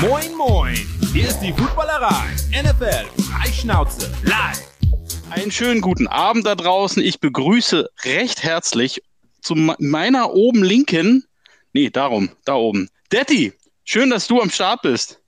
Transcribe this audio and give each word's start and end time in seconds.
Moin, 0.00 0.32
moin! 0.36 0.76
Hier 1.12 1.26
ist 1.26 1.40
die 1.40 1.52
Footballerei. 1.52 2.28
NFL 2.52 3.04
Freischnauze 3.20 4.08
live. 4.22 4.62
Einen 5.28 5.50
schönen 5.50 5.80
guten 5.80 6.06
Abend 6.06 6.46
da 6.46 6.54
draußen. 6.54 7.02
Ich 7.02 7.18
begrüße 7.18 7.90
recht 8.04 8.44
herzlich 8.44 9.02
zu 9.40 9.56
meiner 9.56 10.34
oben 10.34 10.62
linken, 10.62 11.24
nee, 11.72 11.90
darum, 11.90 12.30
da 12.44 12.54
oben. 12.54 12.90
Detti, 13.10 13.52
schön, 13.82 14.10
dass 14.10 14.28
du 14.28 14.40
am 14.40 14.50
Start 14.50 14.82
bist. 14.82 15.20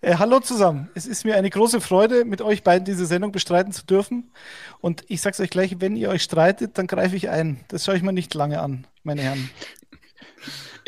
Äh, 0.00 0.16
hallo 0.18 0.40
zusammen. 0.40 0.90
Es 0.96 1.06
ist 1.06 1.24
mir 1.24 1.36
eine 1.36 1.48
große 1.48 1.80
Freude, 1.80 2.24
mit 2.24 2.42
euch 2.42 2.64
beiden 2.64 2.84
diese 2.84 3.06
Sendung 3.06 3.30
bestreiten 3.30 3.72
zu 3.72 3.86
dürfen. 3.86 4.32
Und 4.80 5.04
ich 5.06 5.20
sage 5.20 5.34
es 5.34 5.40
euch 5.40 5.50
gleich, 5.50 5.76
wenn 5.78 5.94
ihr 5.94 6.08
euch 6.08 6.24
streitet, 6.24 6.76
dann 6.76 6.88
greife 6.88 7.14
ich 7.14 7.28
ein. 7.28 7.64
Das 7.68 7.84
schaue 7.84 7.96
ich 7.96 8.02
mir 8.02 8.12
nicht 8.12 8.34
lange 8.34 8.60
an, 8.60 8.88
meine 9.04 9.22
Herren. 9.22 9.48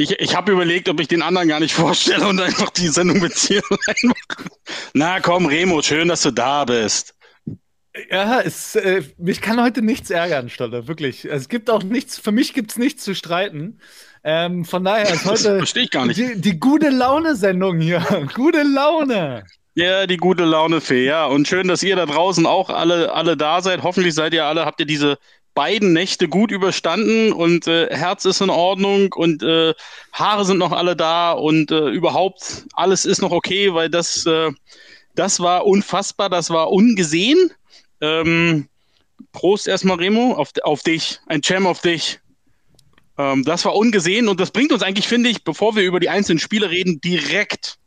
Ich, 0.00 0.12
ich 0.12 0.36
habe 0.36 0.52
überlegt, 0.52 0.88
ob 0.88 1.00
ich 1.00 1.08
den 1.08 1.22
anderen 1.22 1.48
gar 1.48 1.58
nicht 1.58 1.74
vorstelle 1.74 2.26
und 2.26 2.40
einfach 2.40 2.70
die 2.70 2.88
Sendung 2.88 3.18
mit 3.20 3.48
dir 3.48 3.60
reinmache. 3.70 4.50
Na 4.94 5.20
komm, 5.20 5.46
Remo, 5.46 5.82
schön, 5.82 6.08
dass 6.08 6.22
du 6.22 6.30
da 6.30 6.64
bist. 6.64 7.14
Ja, 8.10 8.40
es, 8.40 8.76
äh, 8.76 9.02
mich 9.18 9.40
kann 9.40 9.60
heute 9.60 9.82
nichts 9.82 10.10
ärgern, 10.10 10.50
Stolle, 10.50 10.86
wirklich. 10.86 11.24
Es 11.24 11.48
gibt 11.48 11.68
auch 11.68 11.82
nichts, 11.82 12.16
für 12.16 12.30
mich 12.30 12.54
gibt 12.54 12.70
es 12.70 12.78
nichts 12.78 13.02
zu 13.02 13.12
streiten. 13.12 13.80
Ähm, 14.22 14.64
von 14.64 14.84
daher 14.84 15.12
ist 15.12 15.24
heute 15.24 15.58
Verstehe 15.58 15.82
ich 15.84 15.90
gar 15.90 16.06
nicht. 16.06 16.18
Die, 16.18 16.40
die 16.40 16.60
gute 16.60 16.90
Laune-Sendung 16.90 17.80
hier. 17.80 18.28
gute 18.34 18.62
Laune. 18.62 19.42
Ja, 19.74 20.06
die 20.06 20.16
gute 20.16 20.44
Laune-Fee, 20.44 21.06
ja. 21.06 21.26
Und 21.26 21.48
schön, 21.48 21.66
dass 21.66 21.82
ihr 21.82 21.96
da 21.96 22.06
draußen 22.06 22.46
auch 22.46 22.70
alle, 22.70 23.12
alle 23.12 23.36
da 23.36 23.62
seid. 23.62 23.82
Hoffentlich 23.82 24.14
seid 24.14 24.32
ihr 24.32 24.44
alle, 24.44 24.64
habt 24.64 24.78
ihr 24.78 24.86
diese 24.86 25.18
beiden 25.58 25.92
Nächte 25.92 26.28
gut 26.28 26.52
überstanden 26.52 27.32
und 27.32 27.66
äh, 27.66 27.88
Herz 27.90 28.24
ist 28.24 28.40
in 28.40 28.48
Ordnung 28.48 29.12
und 29.12 29.42
äh, 29.42 29.74
Haare 30.12 30.44
sind 30.44 30.58
noch 30.58 30.70
alle 30.70 30.94
da 30.94 31.32
und 31.32 31.72
äh, 31.72 31.88
überhaupt 31.88 32.64
alles 32.74 33.04
ist 33.04 33.20
noch 33.20 33.32
okay, 33.32 33.74
weil 33.74 33.90
das, 33.90 34.24
äh, 34.24 34.52
das 35.16 35.40
war 35.40 35.66
unfassbar, 35.66 36.30
das 36.30 36.50
war 36.50 36.70
ungesehen. 36.70 37.50
Ähm, 38.00 38.68
Prost 39.32 39.66
erstmal, 39.66 39.96
Remo, 39.96 40.34
auf, 40.34 40.52
auf 40.62 40.84
dich, 40.84 41.18
ein 41.26 41.40
Jam 41.42 41.66
auf 41.66 41.80
dich. 41.80 42.20
Ähm, 43.18 43.42
das 43.42 43.64
war 43.64 43.74
ungesehen 43.74 44.28
und 44.28 44.38
das 44.38 44.52
bringt 44.52 44.70
uns 44.70 44.84
eigentlich, 44.84 45.08
finde 45.08 45.28
ich, 45.28 45.42
bevor 45.42 45.74
wir 45.74 45.82
über 45.82 45.98
die 45.98 46.08
einzelnen 46.08 46.38
Spiele 46.38 46.70
reden, 46.70 47.00
direkt 47.00 47.78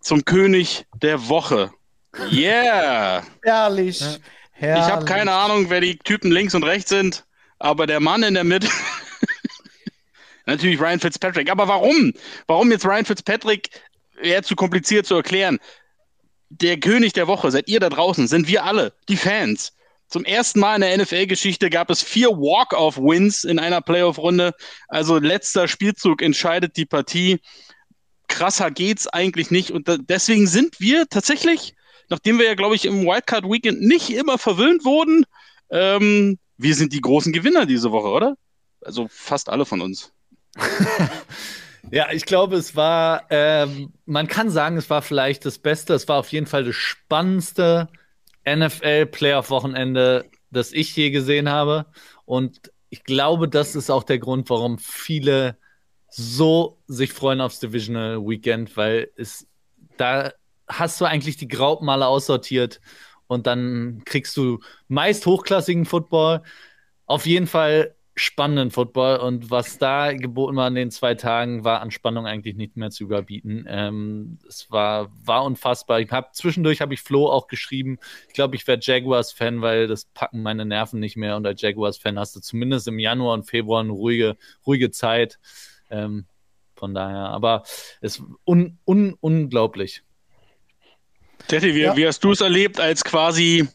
zum 0.00 0.24
König 0.24 0.84
der 1.00 1.28
Woche. 1.28 1.70
Yeah! 2.32 3.22
Ehrlich. 3.44 4.00
Ja. 4.00 4.16
Herrlich. 4.54 4.86
Ich 4.86 4.92
habe 4.92 5.04
keine 5.04 5.32
Ahnung, 5.32 5.68
wer 5.68 5.80
die 5.80 5.98
Typen 5.98 6.30
links 6.30 6.54
und 6.54 6.62
rechts 6.62 6.88
sind, 6.88 7.24
aber 7.58 7.86
der 7.86 8.00
Mann 8.00 8.22
in 8.22 8.34
der 8.34 8.44
Mitte. 8.44 8.68
Natürlich 10.46 10.80
Ryan 10.80 11.00
Fitzpatrick. 11.00 11.50
Aber 11.50 11.68
warum? 11.68 12.12
Warum 12.46 12.70
jetzt 12.70 12.86
Ryan 12.86 13.04
Fitzpatrick? 13.04 13.68
Wäre 14.20 14.42
zu 14.42 14.54
kompliziert 14.54 15.06
zu 15.06 15.16
erklären. 15.16 15.58
Der 16.50 16.78
König 16.78 17.14
der 17.14 17.26
Woche, 17.26 17.50
seid 17.50 17.68
ihr 17.68 17.80
da 17.80 17.88
draußen, 17.88 18.28
sind 18.28 18.46
wir 18.46 18.64
alle, 18.64 18.92
die 19.08 19.16
Fans. 19.16 19.72
Zum 20.08 20.24
ersten 20.24 20.60
Mal 20.60 20.76
in 20.76 20.82
der 20.82 20.98
NFL-Geschichte 20.98 21.70
gab 21.70 21.90
es 21.90 22.02
vier 22.02 22.28
Walk-off-Wins 22.28 23.42
in 23.42 23.58
einer 23.58 23.80
Playoff-Runde. 23.80 24.52
Also 24.86 25.18
letzter 25.18 25.66
Spielzug 25.66 26.22
entscheidet 26.22 26.76
die 26.76 26.86
Partie. 26.86 27.40
Krasser 28.28 28.70
geht's 28.70 29.08
eigentlich 29.08 29.50
nicht. 29.50 29.72
Und 29.72 29.88
deswegen 30.08 30.46
sind 30.46 30.78
wir 30.78 31.08
tatsächlich 31.08 31.74
nachdem 32.08 32.38
wir 32.38 32.46
ja, 32.46 32.54
glaube 32.54 32.74
ich, 32.74 32.84
im 32.84 33.04
Wildcard 33.04 33.44
Weekend 33.44 33.80
nicht 33.80 34.10
immer 34.10 34.38
verwöhnt 34.38 34.84
wurden, 34.84 35.24
ähm, 35.70 36.38
wir 36.56 36.74
sind 36.74 36.92
die 36.92 37.00
großen 37.00 37.32
Gewinner 37.32 37.66
diese 37.66 37.90
Woche, 37.92 38.08
oder? 38.08 38.36
Also 38.80 39.08
fast 39.10 39.48
alle 39.48 39.64
von 39.64 39.80
uns. 39.80 40.12
ja, 41.90 42.12
ich 42.12 42.26
glaube, 42.26 42.56
es 42.56 42.76
war, 42.76 43.24
ähm, 43.30 43.92
man 44.06 44.28
kann 44.28 44.50
sagen, 44.50 44.76
es 44.76 44.90
war 44.90 45.02
vielleicht 45.02 45.44
das 45.44 45.58
Beste, 45.58 45.94
es 45.94 46.06
war 46.08 46.18
auf 46.18 46.28
jeden 46.28 46.46
Fall 46.46 46.64
das 46.64 46.76
spannendste 46.76 47.88
NFL-Playoff-Wochenende, 48.46 50.26
das 50.50 50.72
ich 50.72 50.94
je 50.94 51.10
gesehen 51.10 51.48
habe. 51.48 51.86
Und 52.24 52.70
ich 52.90 53.04
glaube, 53.04 53.48
das 53.48 53.74
ist 53.74 53.90
auch 53.90 54.04
der 54.04 54.18
Grund, 54.18 54.50
warum 54.50 54.78
viele 54.78 55.56
so 56.08 56.78
sich 56.86 57.12
freuen 57.12 57.40
aufs 57.40 57.58
Divisional 57.58 58.20
Weekend, 58.20 58.76
weil 58.76 59.10
es 59.16 59.48
da 59.96 60.32
hast 60.68 61.00
du 61.00 61.04
eigentlich 61.04 61.36
die 61.36 61.48
Graubmale 61.48 62.06
aussortiert 62.06 62.80
und 63.26 63.46
dann 63.46 64.02
kriegst 64.04 64.36
du 64.36 64.60
meist 64.88 65.26
hochklassigen 65.26 65.84
Football, 65.84 66.42
auf 67.06 67.26
jeden 67.26 67.46
Fall 67.46 67.94
spannenden 68.16 68.70
Football 68.70 69.16
und 69.16 69.50
was 69.50 69.78
da 69.78 70.12
geboten 70.12 70.56
war 70.56 70.68
in 70.68 70.76
den 70.76 70.90
zwei 70.92 71.14
Tagen, 71.16 71.64
war 71.64 71.80
an 71.80 71.90
Spannung 71.90 72.26
eigentlich 72.26 72.54
nicht 72.54 72.76
mehr 72.76 72.90
zu 72.90 73.02
überbieten. 73.02 73.66
Ähm, 73.68 74.38
es 74.48 74.70
war, 74.70 75.10
war 75.26 75.44
unfassbar. 75.44 75.98
Ich 76.00 76.12
hab, 76.12 76.34
zwischendurch 76.34 76.80
habe 76.80 76.94
ich 76.94 77.02
Flo 77.02 77.28
auch 77.28 77.48
geschrieben, 77.48 77.98
ich 78.28 78.34
glaube, 78.34 78.54
ich 78.54 78.66
werde 78.68 78.84
Jaguars-Fan, 78.84 79.62
weil 79.62 79.88
das 79.88 80.04
packen 80.14 80.42
meine 80.42 80.64
Nerven 80.64 81.00
nicht 81.00 81.16
mehr 81.16 81.34
und 81.36 81.46
als 81.46 81.60
Jaguars-Fan 81.60 82.18
hast 82.18 82.36
du 82.36 82.40
zumindest 82.40 82.86
im 82.86 83.00
Januar 83.00 83.34
und 83.34 83.44
Februar 83.50 83.80
eine 83.80 83.92
ruhige, 83.92 84.36
ruhige 84.64 84.92
Zeit. 84.92 85.40
Ähm, 85.90 86.26
von 86.76 86.94
daher, 86.94 87.30
aber 87.30 87.62
es 88.00 88.18
ist 88.18 88.22
un, 88.44 88.78
un, 88.86 89.16
unglaublich. 89.20 90.02
Teddy, 91.48 91.74
wie, 91.74 91.80
ja. 91.80 91.96
wie 91.96 92.06
hast 92.06 92.22
du 92.24 92.32
es 92.32 92.40
erlebt 92.40 92.80
als 92.80 93.04
quasi 93.04 93.68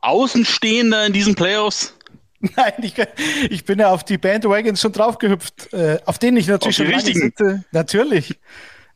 Außenstehender 0.00 1.06
in 1.06 1.12
diesen 1.12 1.34
Playoffs? 1.34 1.94
Nein, 2.40 2.72
ich, 2.82 2.94
ich, 3.50 3.64
bin 3.64 3.80
ja 3.80 3.90
auf 3.90 4.04
die 4.04 4.16
Bandwagons 4.16 4.80
schon 4.80 4.92
draufgehüpft, 4.92 5.72
äh, 5.72 5.98
auf 6.04 6.18
denen 6.18 6.36
ich 6.36 6.46
natürlich 6.46 6.80
auf 6.80 6.86
schon 6.86 6.92
lange 6.92 7.12
sitze. 7.12 7.64
Natürlich. 7.72 8.38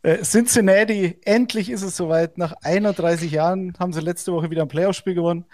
Äh, 0.04 0.22
Cincinnati, 0.22 1.18
endlich 1.24 1.70
ist 1.70 1.82
es 1.82 1.96
soweit. 1.96 2.36
Nach 2.36 2.52
31 2.62 3.30
Jahren 3.30 3.72
haben 3.78 3.92
sie 3.92 4.00
letzte 4.00 4.32
Woche 4.32 4.50
wieder 4.50 4.62
ein 4.62 4.68
Playoff-Spiel 4.68 5.14
gewonnen. 5.14 5.44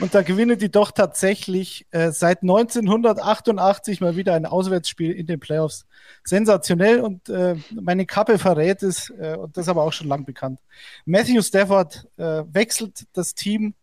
Und 0.00 0.14
da 0.14 0.22
gewinnen 0.22 0.58
die 0.58 0.70
doch 0.70 0.92
tatsächlich 0.92 1.86
äh, 1.90 2.10
seit 2.10 2.42
1988 2.42 4.00
mal 4.00 4.16
wieder 4.16 4.34
ein 4.34 4.46
Auswärtsspiel 4.46 5.12
in 5.12 5.26
den 5.26 5.40
Playoffs. 5.40 5.86
Sensationell 6.24 7.00
und 7.00 7.28
äh, 7.28 7.56
meine 7.74 8.06
Kappe 8.06 8.38
verrät 8.38 8.82
es, 8.82 9.10
äh, 9.10 9.36
und 9.36 9.56
das 9.56 9.66
ist 9.66 9.68
aber 9.68 9.82
auch 9.82 9.92
schon 9.92 10.08
lang 10.08 10.24
bekannt. 10.24 10.60
Matthew 11.04 11.42
Stafford 11.42 12.08
äh, 12.16 12.44
wechselt 12.50 13.06
das 13.12 13.34
Team 13.34 13.74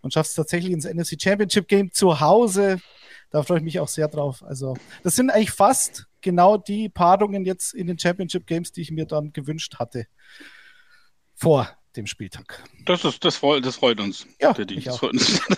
und 0.00 0.14
schafft 0.14 0.30
es 0.30 0.36
tatsächlich 0.36 0.72
ins 0.72 0.84
NFC 0.84 1.20
Championship 1.20 1.66
Game 1.66 1.90
zu 1.90 2.20
Hause. 2.20 2.78
Da 3.30 3.42
freue 3.42 3.58
ich 3.58 3.64
mich 3.64 3.80
auch 3.80 3.88
sehr 3.88 4.06
drauf. 4.06 4.44
Also, 4.46 4.76
das 5.02 5.16
sind 5.16 5.30
eigentlich 5.30 5.50
fast 5.50 6.06
genau 6.22 6.56
die 6.56 6.88
Paarungen 6.88 7.44
jetzt 7.44 7.74
in 7.74 7.86
den 7.86 7.98
Championship 7.98 8.46
Games, 8.46 8.72
die 8.72 8.80
ich 8.80 8.90
mir 8.90 9.06
dann 9.06 9.32
gewünscht 9.32 9.76
hatte. 9.78 10.06
Vor 11.34 11.68
dem 11.96 12.06
Spieltag. 12.06 12.64
Das, 12.86 13.04
ist, 13.04 13.24
das, 13.24 13.36
freut, 13.36 13.66
das 13.66 13.76
freut 13.76 14.00
uns. 14.00 14.26
Ja, 14.40 14.52
das 14.52 14.98
freut 14.98 15.12
uns. 15.12 15.40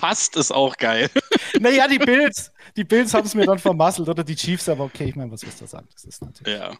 Fast 0.00 0.36
ist 0.36 0.52
auch 0.52 0.76
geil. 0.76 1.10
Naja, 1.60 1.88
die 1.88 1.98
Bills, 1.98 2.52
die 2.76 2.84
Bills 2.84 3.14
haben 3.14 3.24
es 3.24 3.34
mir 3.34 3.46
dann 3.46 3.58
vermasselt 3.58 4.08
oder 4.08 4.22
die 4.24 4.36
Chiefs, 4.36 4.68
aber 4.68 4.84
okay, 4.84 5.04
ich 5.04 5.16
meine, 5.16 5.30
was 5.30 5.42
willst 5.42 5.60
du 5.60 5.66
sagen? 5.66 5.88
Das 5.92 6.04
ist 6.04 6.22
natürlich. 6.22 6.54
Ja. 6.54 6.72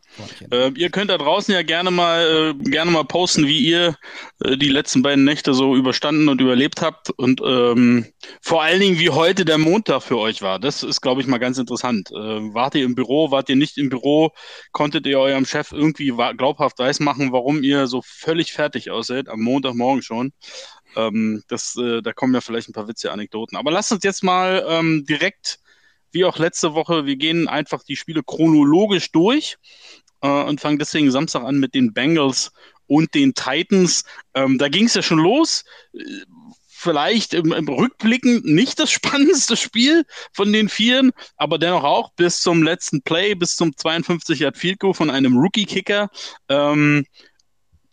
Äh, 0.50 0.72
ihr 0.77 0.91
könnt 0.91 1.10
da 1.10 1.16
draußen 1.16 1.55
ja 1.55 1.62
gerne 1.62 1.91
mal, 1.91 2.55
äh, 2.60 2.69
gerne 2.69 2.91
mal 2.91 3.05
posten, 3.05 3.47
wie 3.47 3.60
ihr 3.60 3.97
äh, 4.44 4.56
die 4.59 4.69
letzten 4.69 5.03
beiden 5.03 5.25
Nächte 5.25 5.55
so 5.55 5.75
überstanden 5.75 6.28
und 6.28 6.41
überlebt 6.41 6.82
habt 6.82 7.10
und 7.10 7.41
ähm, 7.43 8.06
vor 8.43 8.62
allen 8.62 8.81
Dingen, 8.81 8.99
wie 8.99 9.10
heute 9.10 9.44
der 9.44 9.59
Montag 9.59 10.03
für 10.03 10.19
euch 10.19 10.43
war. 10.43 10.59
Das 10.59 10.82
ist, 10.82 11.00
glaube 11.00 11.22
ich, 11.22 11.26
mal 11.26 11.38
ganz 11.38 11.56
interessant. 11.56 12.10
Äh, 12.10 12.15
wart 12.15 12.75
ihr 12.75 12.84
im 12.84 12.94
Büro, 12.94 13.31
wart 13.31 13.49
ihr 13.49 13.56
nicht 13.56 13.78
im 13.78 13.88
Büro? 13.88 14.32
Konntet 14.72 15.06
ihr 15.06 15.19
eurem 15.19 15.47
Chef 15.47 15.72
irgendwie 15.72 16.12
glaubhaft 16.37 16.78
weismachen, 16.78 17.32
warum 17.32 17.62
ihr 17.62 17.87
so 17.87 18.03
völlig 18.05 18.53
fertig 18.53 18.91
ausseht 18.91 19.28
am 19.28 19.41
Montagmorgen 19.41 20.03
schon? 20.03 20.32
Ähm, 20.96 21.44
das, 21.48 21.76
äh, 21.76 22.02
da 22.02 22.12
kommen 22.12 22.34
ja 22.34 22.40
vielleicht 22.40 22.68
ein 22.68 22.72
paar 22.72 22.88
witzige 22.88 23.12
Anekdoten. 23.12 23.56
Aber 23.56 23.70
lasst 23.70 23.92
uns 23.92 24.02
jetzt 24.02 24.24
mal 24.24 24.64
ähm, 24.68 25.04
direkt, 25.06 25.60
wie 26.10 26.24
auch 26.24 26.38
letzte 26.38 26.74
Woche, 26.74 27.06
wir 27.06 27.16
gehen 27.16 27.48
einfach 27.48 27.82
die 27.84 27.96
Spiele 27.96 28.22
chronologisch 28.22 29.12
durch 29.12 29.58
äh, 30.22 30.28
und 30.28 30.60
fangen 30.60 30.78
deswegen 30.78 31.10
Samstag 31.10 31.44
an 31.44 31.58
mit 31.58 31.75
den 31.75 31.93
Bengals 31.93 32.52
und 32.87 33.14
den 33.14 33.34
Titans. 33.34 34.04
Ähm, 34.34 34.58
da 34.58 34.69
ging 34.69 34.87
es 34.87 34.94
ja 34.94 35.02
schon 35.02 35.19
los. 35.19 35.64
Vielleicht 36.69 37.34
im, 37.34 37.52
im 37.52 37.69
Rückblicken 37.69 38.42
nicht 38.44 38.78
das 38.78 38.90
spannendste 38.92 39.56
Spiel 39.56 40.04
von 40.32 40.52
den 40.52 40.69
Vieren, 40.69 41.12
aber 41.37 41.58
dennoch 41.58 41.84
auch 41.84 42.12
bis 42.12 42.40
zum 42.40 42.62
letzten 42.62 43.02
Play, 43.02 43.34
bis 43.34 43.56
zum 43.56 43.76
52 43.76 44.40
Yard 44.40 44.56
Field 44.56 44.81
Goal 44.81 44.94
von 44.94 45.10
einem 45.10 45.37
Rookie-Kicker. 45.37 46.10
Ähm, 46.49 47.06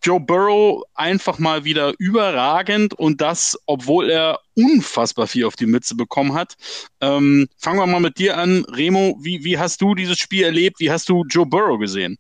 Joe 0.04 0.20
Burrow 0.20 0.84
einfach 0.96 1.40
mal 1.40 1.64
wieder 1.64 1.94
überragend 1.98 2.94
und 2.94 3.22
das, 3.22 3.58
obwohl 3.66 4.10
er 4.10 4.40
unfassbar 4.56 5.28
viel 5.28 5.46
auf 5.46 5.56
die 5.56 5.66
Mütze 5.66 5.96
bekommen 5.96 6.34
hat. 6.34 6.56
Ähm, 7.00 7.48
fangen 7.58 7.80
wir 7.80 7.88
mal 7.88 8.02
mit 8.02 8.20
dir 8.20 8.38
an. 8.38 8.66
Remo, 8.66 9.18
wie, 9.22 9.44
wie 9.46 9.58
hast 9.58 9.82
du 9.82 9.96
dieses 9.96 10.18
Spiel 10.18 10.44
erlebt? 10.44 10.80
Wie 10.80 10.92
hast 10.92 11.08
du 11.08 11.24
Joe 11.30 11.46
Burrow 11.46 11.80
gesehen? 11.80 12.18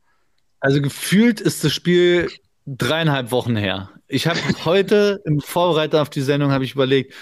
Also 0.62 0.82
gefühlt 0.82 1.42
ist 1.42 1.64
das 1.66 1.74
Spiel 1.74 2.30
dreieinhalb 2.66 3.32
Wochen 3.32 3.58
her. 3.58 3.90
Ich 4.08 4.28
habe 4.28 4.40
heute 4.66 5.22
im 5.26 5.42
Vorbereiter 5.42 6.02
auf 6.02 6.10
die 6.10 6.22
Sendung 6.22 6.52
habe 6.52 6.64
ich 6.64 6.74
überlegt, 6.74 7.14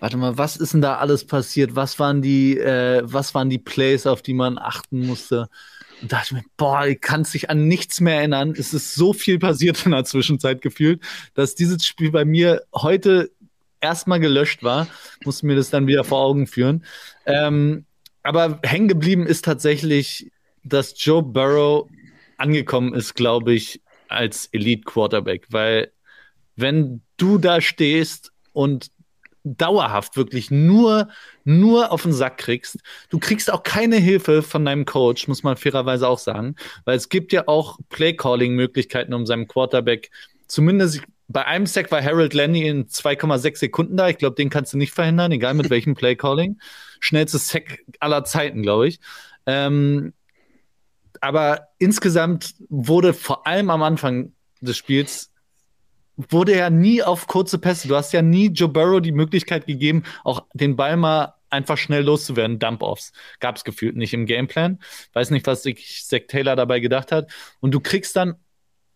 warte 0.00 0.18
mal, 0.18 0.36
was 0.36 0.56
ist 0.56 0.74
denn 0.74 0.82
da 0.82 0.96
alles 0.98 1.26
passiert? 1.26 1.76
Was 1.76 1.98
waren 1.98 2.20
die, 2.20 2.58
äh, 2.58 3.00
was 3.04 3.34
waren 3.34 3.48
die 3.48 3.58
Plays, 3.58 4.06
auf 4.06 4.20
die 4.20 4.34
man 4.34 4.58
achten 4.58 5.06
musste? 5.06 5.48
Und 6.00 6.12
da 6.12 6.18
dachte 6.18 6.34
ich 6.34 6.42
mir, 6.42 6.48
boah, 6.56 6.86
ich 6.86 7.00
kann 7.00 7.24
sich 7.24 7.50
an 7.50 7.68
nichts 7.68 8.00
mehr 8.00 8.16
erinnern. 8.16 8.54
Es 8.56 8.72
ist 8.72 8.94
so 8.94 9.12
viel 9.12 9.38
passiert 9.38 9.84
in 9.84 9.92
der 9.92 10.04
Zwischenzeit 10.04 10.62
gefühlt, 10.62 11.02
dass 11.34 11.54
dieses 11.54 11.84
Spiel 11.84 12.10
bei 12.10 12.24
mir 12.24 12.62
heute 12.74 13.30
erstmal 13.80 14.20
gelöscht 14.20 14.62
war. 14.62 14.86
Musste 15.24 15.46
mir 15.46 15.56
das 15.56 15.70
dann 15.70 15.86
wieder 15.86 16.04
vor 16.04 16.20
Augen 16.20 16.46
führen. 16.46 16.84
Ähm, 17.26 17.84
aber 18.22 18.60
hängen 18.62 18.88
geblieben 18.88 19.26
ist 19.26 19.44
tatsächlich, 19.44 20.30
dass 20.64 20.94
Joe 20.96 21.22
Burrow 21.22 21.88
angekommen 22.36 22.94
ist, 22.94 23.14
glaube 23.14 23.54
ich, 23.54 23.80
als 24.08 24.46
Elite 24.52 24.82
Quarterback, 24.84 25.46
weil 25.50 25.92
wenn 26.56 27.02
du 27.16 27.38
da 27.38 27.60
stehst 27.60 28.32
und 28.52 28.90
dauerhaft 29.44 30.16
wirklich 30.16 30.50
nur, 30.50 31.08
nur 31.44 31.92
auf 31.92 32.02
den 32.02 32.12
Sack 32.12 32.38
kriegst. 32.38 32.78
Du 33.08 33.18
kriegst 33.18 33.52
auch 33.52 33.62
keine 33.62 33.96
Hilfe 33.96 34.42
von 34.42 34.64
deinem 34.64 34.84
Coach, 34.84 35.28
muss 35.28 35.42
man 35.42 35.56
fairerweise 35.56 36.08
auch 36.08 36.18
sagen, 36.18 36.56
weil 36.84 36.96
es 36.96 37.08
gibt 37.08 37.32
ja 37.32 37.48
auch 37.48 37.78
Play-Calling-Möglichkeiten, 37.88 39.14
um 39.14 39.26
seinem 39.26 39.48
Quarterback 39.48 40.10
zumindest 40.46 41.02
bei 41.28 41.46
einem 41.46 41.66
Sack 41.66 41.92
war 41.92 42.02
Harold 42.02 42.34
Lenny 42.34 42.66
in 42.66 42.86
2,6 42.88 43.58
Sekunden 43.58 43.96
da. 43.96 44.08
Ich 44.08 44.18
glaube, 44.18 44.34
den 44.34 44.50
kannst 44.50 44.72
du 44.72 44.76
nicht 44.76 44.92
verhindern, 44.92 45.30
egal 45.30 45.54
mit 45.54 45.70
welchem 45.70 45.94
Play-Calling. 45.94 46.58
Schnellstes 46.98 47.48
Sack 47.48 47.84
aller 48.00 48.24
Zeiten, 48.24 48.62
glaube 48.62 48.88
ich. 48.88 48.98
Ähm, 49.46 50.12
aber 51.20 51.68
insgesamt 51.78 52.54
wurde 52.68 53.14
vor 53.14 53.46
allem 53.46 53.70
am 53.70 53.82
Anfang 53.84 54.32
des 54.60 54.76
Spiels 54.76 55.30
wurde 56.28 56.56
ja 56.56 56.70
nie 56.70 57.02
auf 57.02 57.26
kurze 57.26 57.58
Pässe. 57.58 57.88
Du 57.88 57.96
hast 57.96 58.12
ja 58.12 58.22
nie 58.22 58.48
Joe 58.48 58.68
Burrow 58.68 59.00
die 59.00 59.12
Möglichkeit 59.12 59.66
gegeben, 59.66 60.04
auch 60.24 60.44
den 60.54 60.76
Ball 60.76 60.96
mal 60.96 61.34
einfach 61.50 61.76
schnell 61.76 62.04
loszuwerden. 62.04 62.58
Dump-Offs 62.58 63.12
gab 63.40 63.56
es 63.56 63.64
gefühlt 63.64 63.96
nicht 63.96 64.14
im 64.14 64.26
Gameplan. 64.26 64.78
Weiß 65.12 65.30
nicht, 65.30 65.46
was 65.46 65.62
sich 65.62 66.04
Zach 66.06 66.22
Taylor 66.28 66.56
dabei 66.56 66.80
gedacht 66.80 67.12
hat. 67.12 67.30
Und 67.60 67.72
du 67.72 67.80
kriegst 67.80 68.16
dann, 68.16 68.36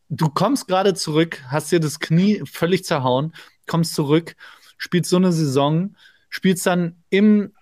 du 0.08 0.28
kommst 0.28 0.68
gerade 0.68 0.94
zurück, 0.94 1.42
hast 1.48 1.72
dir 1.72 1.80
das 1.80 2.00
Knie 2.00 2.42
völlig 2.44 2.84
zerhauen, 2.84 3.34
kommst 3.66 3.94
zurück, 3.94 4.36
spielst 4.76 5.10
so 5.10 5.16
eine 5.16 5.32
Saison, 5.32 5.96
spielst 6.28 6.66
dann 6.66 7.02
im 7.10 7.52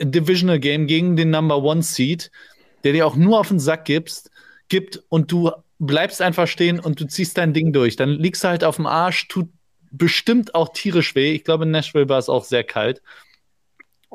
Divisional 0.00 0.60
Game 0.60 0.86
gegen 0.86 1.16
den 1.16 1.30
Number 1.30 1.62
One 1.62 1.82
Seed, 1.82 2.30
der 2.84 2.92
dir 2.92 3.06
auch 3.06 3.16
nur 3.16 3.40
auf 3.40 3.48
den 3.48 3.58
Sack 3.58 3.84
gibst, 3.84 4.30
gibt 4.68 5.02
und 5.08 5.32
du 5.32 5.50
bleibst 5.78 6.20
einfach 6.20 6.48
stehen 6.48 6.80
und 6.80 7.00
du 7.00 7.06
ziehst 7.06 7.38
dein 7.38 7.54
Ding 7.54 7.72
durch. 7.72 7.96
Dann 7.96 8.10
liegst 8.10 8.44
du 8.44 8.48
halt 8.48 8.64
auf 8.64 8.76
dem 8.76 8.86
Arsch, 8.86 9.28
tut 9.28 9.48
bestimmt 9.90 10.54
auch 10.54 10.72
tierisch 10.72 11.14
weh. 11.14 11.32
Ich 11.32 11.44
glaube, 11.44 11.64
in 11.64 11.70
Nashville 11.70 12.08
war 12.08 12.18
es 12.18 12.28
auch 12.28 12.44
sehr 12.44 12.64
kalt. 12.64 13.02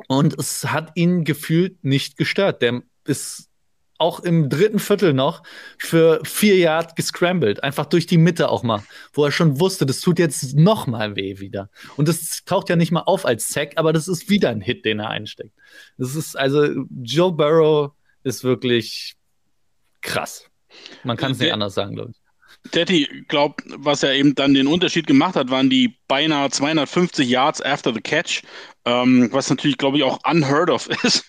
Und 0.08 0.38
es 0.38 0.66
hat 0.66 0.92
ihn 0.94 1.24
gefühlt 1.24 1.84
nicht 1.84 2.16
gestört. 2.16 2.62
Der 2.62 2.82
ist 3.04 3.48
auch 3.98 4.20
im 4.20 4.48
dritten 4.48 4.80
Viertel 4.80 5.14
noch 5.14 5.42
für 5.78 6.20
vier 6.24 6.56
Yard 6.56 6.96
gescrambled. 6.96 7.62
Einfach 7.62 7.86
durch 7.86 8.06
die 8.06 8.18
Mitte 8.18 8.48
auch 8.48 8.62
mal, 8.62 8.82
wo 9.12 9.24
er 9.24 9.30
schon 9.30 9.60
wusste, 9.60 9.86
das 9.86 10.00
tut 10.00 10.18
jetzt 10.18 10.56
noch 10.56 10.86
mal 10.86 11.14
weh 11.16 11.38
wieder. 11.38 11.70
Und 11.96 12.08
das 12.08 12.44
taucht 12.44 12.68
ja 12.68 12.76
nicht 12.76 12.90
mal 12.90 13.02
auf 13.02 13.24
als 13.24 13.48
Sack, 13.48 13.74
aber 13.76 13.92
das 13.92 14.08
ist 14.08 14.28
wieder 14.28 14.50
ein 14.50 14.60
Hit, 14.60 14.84
den 14.84 14.98
er 14.98 15.10
einsteckt. 15.10 15.52
Das 15.96 16.16
ist 16.16 16.36
also, 16.36 16.84
Joe 17.02 17.32
Burrow 17.32 17.92
ist 18.24 18.42
wirklich 18.42 19.14
krass. 20.00 20.50
Man 21.02 21.16
kann 21.16 21.32
es 21.32 21.38
nicht 21.38 21.52
anders 21.52 21.74
sagen, 21.74 21.94
glaube 21.94 22.12
ich. 22.12 22.24
Daddy 22.70 23.24
glaubt, 23.28 23.62
was 23.76 24.02
ja 24.02 24.12
eben 24.12 24.34
dann 24.34 24.54
den 24.54 24.66
Unterschied 24.66 25.06
gemacht 25.06 25.36
hat, 25.36 25.50
waren 25.50 25.68
die 25.68 25.98
beinahe 26.08 26.50
250 26.50 27.28
Yards 27.28 27.60
after 27.60 27.92
the 27.92 28.00
catch, 28.00 28.42
ähm, 28.84 29.28
was 29.32 29.50
natürlich, 29.50 29.76
glaube 29.76 29.98
ich, 29.98 30.02
auch 30.02 30.18
unheard 30.28 30.70
of 30.70 30.88
ist. 31.04 31.24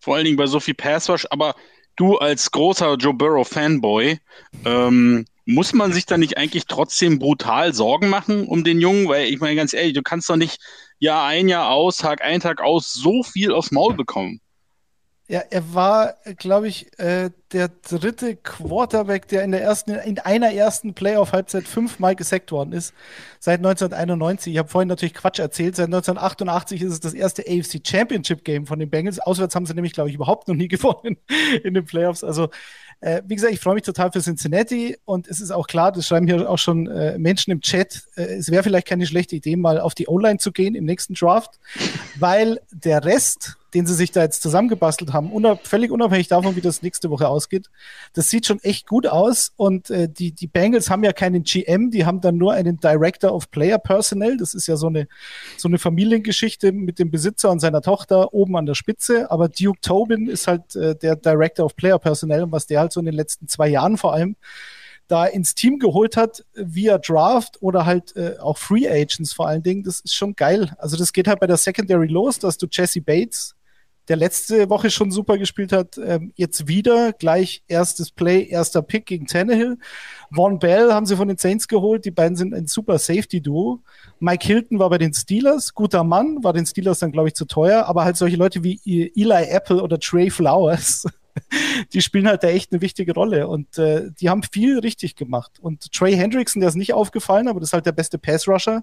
Vor 0.00 0.16
allen 0.16 0.24
Dingen 0.24 0.36
bei 0.36 0.46
so 0.46 0.58
viel 0.58 0.74
Passwash. 0.74 1.26
Aber 1.30 1.54
du 1.96 2.18
als 2.18 2.50
großer 2.50 2.96
Joe 2.96 3.14
Burrow 3.14 3.46
Fanboy, 3.46 4.18
ähm, 4.64 5.24
muss 5.46 5.72
man 5.72 5.92
sich 5.92 6.06
da 6.06 6.16
nicht 6.16 6.36
eigentlich 6.36 6.66
trotzdem 6.66 7.18
brutal 7.18 7.72
Sorgen 7.74 8.08
machen 8.08 8.46
um 8.46 8.64
den 8.64 8.80
Jungen? 8.80 9.08
Weil 9.08 9.26
ich 9.26 9.40
meine 9.40 9.56
ganz 9.56 9.72
ehrlich, 9.72 9.94
du 9.94 10.02
kannst 10.02 10.28
doch 10.28 10.36
nicht 10.36 10.60
Jahr 10.98 11.26
ein, 11.26 11.48
Jahr 11.48 11.70
aus, 11.70 11.98
Tag 11.98 12.22
ein, 12.22 12.40
Tag 12.40 12.60
aus 12.60 12.92
so 12.92 13.22
viel 13.22 13.52
aufs 13.52 13.70
Maul 13.70 13.94
bekommen. 13.94 14.40
Ja, 15.30 15.44
er 15.48 15.74
war, 15.74 16.16
glaube 16.38 16.66
ich, 16.66 16.98
äh, 16.98 17.30
der 17.52 17.68
dritte 17.88 18.34
Quarterback, 18.34 19.28
der 19.28 19.44
in 19.44 19.52
der 19.52 19.62
ersten, 19.62 19.92
in 19.92 20.18
einer 20.18 20.52
ersten 20.52 20.92
Playoff-Halbzeit 20.92 21.68
fünfmal 21.68 22.16
gesackt 22.16 22.50
worden 22.50 22.72
ist, 22.72 22.92
seit 23.38 23.60
1991. 23.60 24.52
Ich 24.52 24.58
habe 24.58 24.68
vorhin 24.68 24.88
natürlich 24.88 25.14
Quatsch 25.14 25.38
erzählt. 25.38 25.76
Seit 25.76 25.86
1988 25.86 26.82
ist 26.82 26.94
es 26.94 26.98
das 26.98 27.14
erste 27.14 27.42
AFC 27.42 27.80
Championship 27.86 28.44
Game 28.44 28.66
von 28.66 28.80
den 28.80 28.90
Bengals. 28.90 29.20
Auswärts 29.20 29.54
haben 29.54 29.66
sie 29.66 29.74
nämlich, 29.74 29.92
glaube 29.92 30.08
ich, 30.08 30.16
überhaupt 30.16 30.48
noch 30.48 30.56
nie 30.56 30.66
gewonnen 30.68 31.16
in 31.62 31.74
den 31.74 31.84
Playoffs. 31.84 32.24
Also, 32.24 32.48
äh, 33.00 33.22
wie 33.24 33.36
gesagt, 33.36 33.52
ich 33.52 33.60
freue 33.60 33.74
mich 33.74 33.84
total 33.84 34.10
für 34.10 34.20
Cincinnati 34.20 34.98
und 35.04 35.28
es 35.28 35.40
ist 35.40 35.52
auch 35.52 35.68
klar, 35.68 35.92
das 35.92 36.08
schreiben 36.08 36.26
hier 36.26 36.50
auch 36.50 36.58
schon 36.58 36.88
äh, 36.88 37.16
Menschen 37.18 37.52
im 37.52 37.60
Chat, 37.60 38.02
äh, 38.16 38.22
es 38.22 38.50
wäre 38.50 38.64
vielleicht 38.64 38.88
keine 38.88 39.06
schlechte 39.06 39.36
Idee, 39.36 39.54
mal 39.54 39.78
auf 39.78 39.94
die 39.94 40.08
O-Line 40.08 40.38
zu 40.38 40.50
gehen 40.50 40.74
im 40.74 40.86
nächsten 40.86 41.14
Draft, 41.14 41.60
weil 42.18 42.60
der 42.72 43.04
Rest 43.04 43.59
den 43.74 43.86
sie 43.86 43.94
sich 43.94 44.10
da 44.10 44.22
jetzt 44.22 44.42
zusammengebastelt 44.42 45.12
haben, 45.12 45.32
unab 45.32 45.66
völlig 45.66 45.90
unabhängig 45.90 46.28
davon, 46.28 46.56
wie 46.56 46.60
das 46.60 46.82
nächste 46.82 47.10
Woche 47.10 47.28
ausgeht. 47.28 47.70
Das 48.12 48.28
sieht 48.28 48.46
schon 48.46 48.60
echt 48.60 48.86
gut 48.86 49.06
aus 49.06 49.52
und 49.56 49.90
äh, 49.90 50.08
die, 50.08 50.32
die 50.32 50.46
Bengals 50.46 50.90
haben 50.90 51.04
ja 51.04 51.12
keinen 51.12 51.42
GM, 51.42 51.90
die 51.90 52.04
haben 52.06 52.20
dann 52.20 52.36
nur 52.36 52.52
einen 52.52 52.78
Director 52.78 53.34
of 53.34 53.50
Player 53.50 53.78
Personnel. 53.78 54.36
Das 54.36 54.54
ist 54.54 54.66
ja 54.66 54.76
so 54.76 54.88
eine, 54.88 55.08
so 55.56 55.68
eine 55.68 55.78
Familiengeschichte 55.78 56.72
mit 56.72 56.98
dem 56.98 57.10
Besitzer 57.10 57.50
und 57.50 57.60
seiner 57.60 57.82
Tochter 57.82 58.34
oben 58.34 58.56
an 58.56 58.66
der 58.66 58.74
Spitze. 58.74 59.30
Aber 59.30 59.48
Duke 59.48 59.80
Tobin 59.80 60.28
ist 60.28 60.46
halt 60.46 60.74
äh, 60.76 60.94
der 60.96 61.16
Director 61.16 61.66
of 61.66 61.76
Player 61.76 61.98
Personnel 61.98 62.44
und 62.44 62.52
was 62.52 62.66
der 62.66 62.80
halt 62.80 62.92
so 62.92 63.00
in 63.00 63.06
den 63.06 63.14
letzten 63.14 63.48
zwei 63.48 63.68
Jahren 63.68 63.96
vor 63.96 64.12
allem 64.12 64.36
da 65.10 65.26
ins 65.26 65.54
Team 65.54 65.78
geholt 65.78 66.16
hat, 66.16 66.44
via 66.54 66.98
Draft 66.98 67.60
oder 67.60 67.84
halt 67.84 68.14
äh, 68.16 68.36
auch 68.38 68.58
Free 68.58 68.88
Agents 68.88 69.32
vor 69.32 69.48
allen 69.48 69.62
Dingen, 69.62 69.82
das 69.82 70.00
ist 70.00 70.14
schon 70.14 70.36
geil. 70.36 70.72
Also 70.78 70.96
das 70.96 71.12
geht 71.12 71.26
halt 71.26 71.40
bei 71.40 71.46
der 71.46 71.56
Secondary 71.56 72.06
los, 72.06 72.38
dass 72.38 72.58
du 72.58 72.66
Jesse 72.70 73.00
Bates, 73.00 73.56
der 74.10 74.16
letzte 74.16 74.68
Woche 74.68 74.90
schon 74.90 75.12
super 75.12 75.38
gespielt 75.38 75.70
hat, 75.70 75.96
ähm, 75.96 76.32
jetzt 76.34 76.66
wieder 76.66 77.12
gleich 77.12 77.62
erstes 77.68 78.10
Play, 78.10 78.42
erster 78.42 78.82
Pick 78.82 79.06
gegen 79.06 79.28
Tannehill. 79.28 79.78
Von 80.34 80.58
Bell 80.58 80.92
haben 80.92 81.06
sie 81.06 81.16
von 81.16 81.28
den 81.28 81.36
Saints 81.36 81.68
geholt. 81.68 82.04
Die 82.04 82.10
beiden 82.10 82.36
sind 82.36 82.52
ein 82.52 82.66
super 82.66 82.98
Safety-Duo. 82.98 83.78
Mike 84.18 84.44
Hilton 84.44 84.80
war 84.80 84.90
bei 84.90 84.98
den 84.98 85.14
Steelers, 85.14 85.74
guter 85.74 86.02
Mann, 86.02 86.42
war 86.42 86.52
den 86.52 86.66
Steelers 86.66 86.98
dann, 86.98 87.12
glaube 87.12 87.28
ich, 87.28 87.34
zu 87.34 87.44
teuer. 87.44 87.86
Aber 87.86 88.02
halt 88.02 88.16
solche 88.16 88.36
Leute 88.36 88.64
wie 88.64 88.80
Eli 88.84 89.44
Apple 89.48 89.80
oder 89.80 90.00
Trey 90.00 90.28
Flowers, 90.28 91.06
die 91.92 92.02
spielen 92.02 92.26
halt 92.26 92.42
da 92.42 92.48
echt 92.48 92.72
eine 92.72 92.80
wichtige 92.80 93.14
Rolle. 93.14 93.46
Und 93.46 93.78
äh, 93.78 94.10
die 94.20 94.28
haben 94.28 94.42
viel 94.42 94.80
richtig 94.80 95.14
gemacht. 95.14 95.60
Und 95.60 95.92
Trey 95.92 96.16
Hendrickson, 96.16 96.58
der 96.58 96.70
ist 96.70 96.74
nicht 96.74 96.94
aufgefallen, 96.94 97.46
aber 97.46 97.60
das 97.60 97.68
ist 97.68 97.74
halt 97.74 97.86
der 97.86 97.92
beste 97.92 98.18
Pass-Rusher 98.18 98.82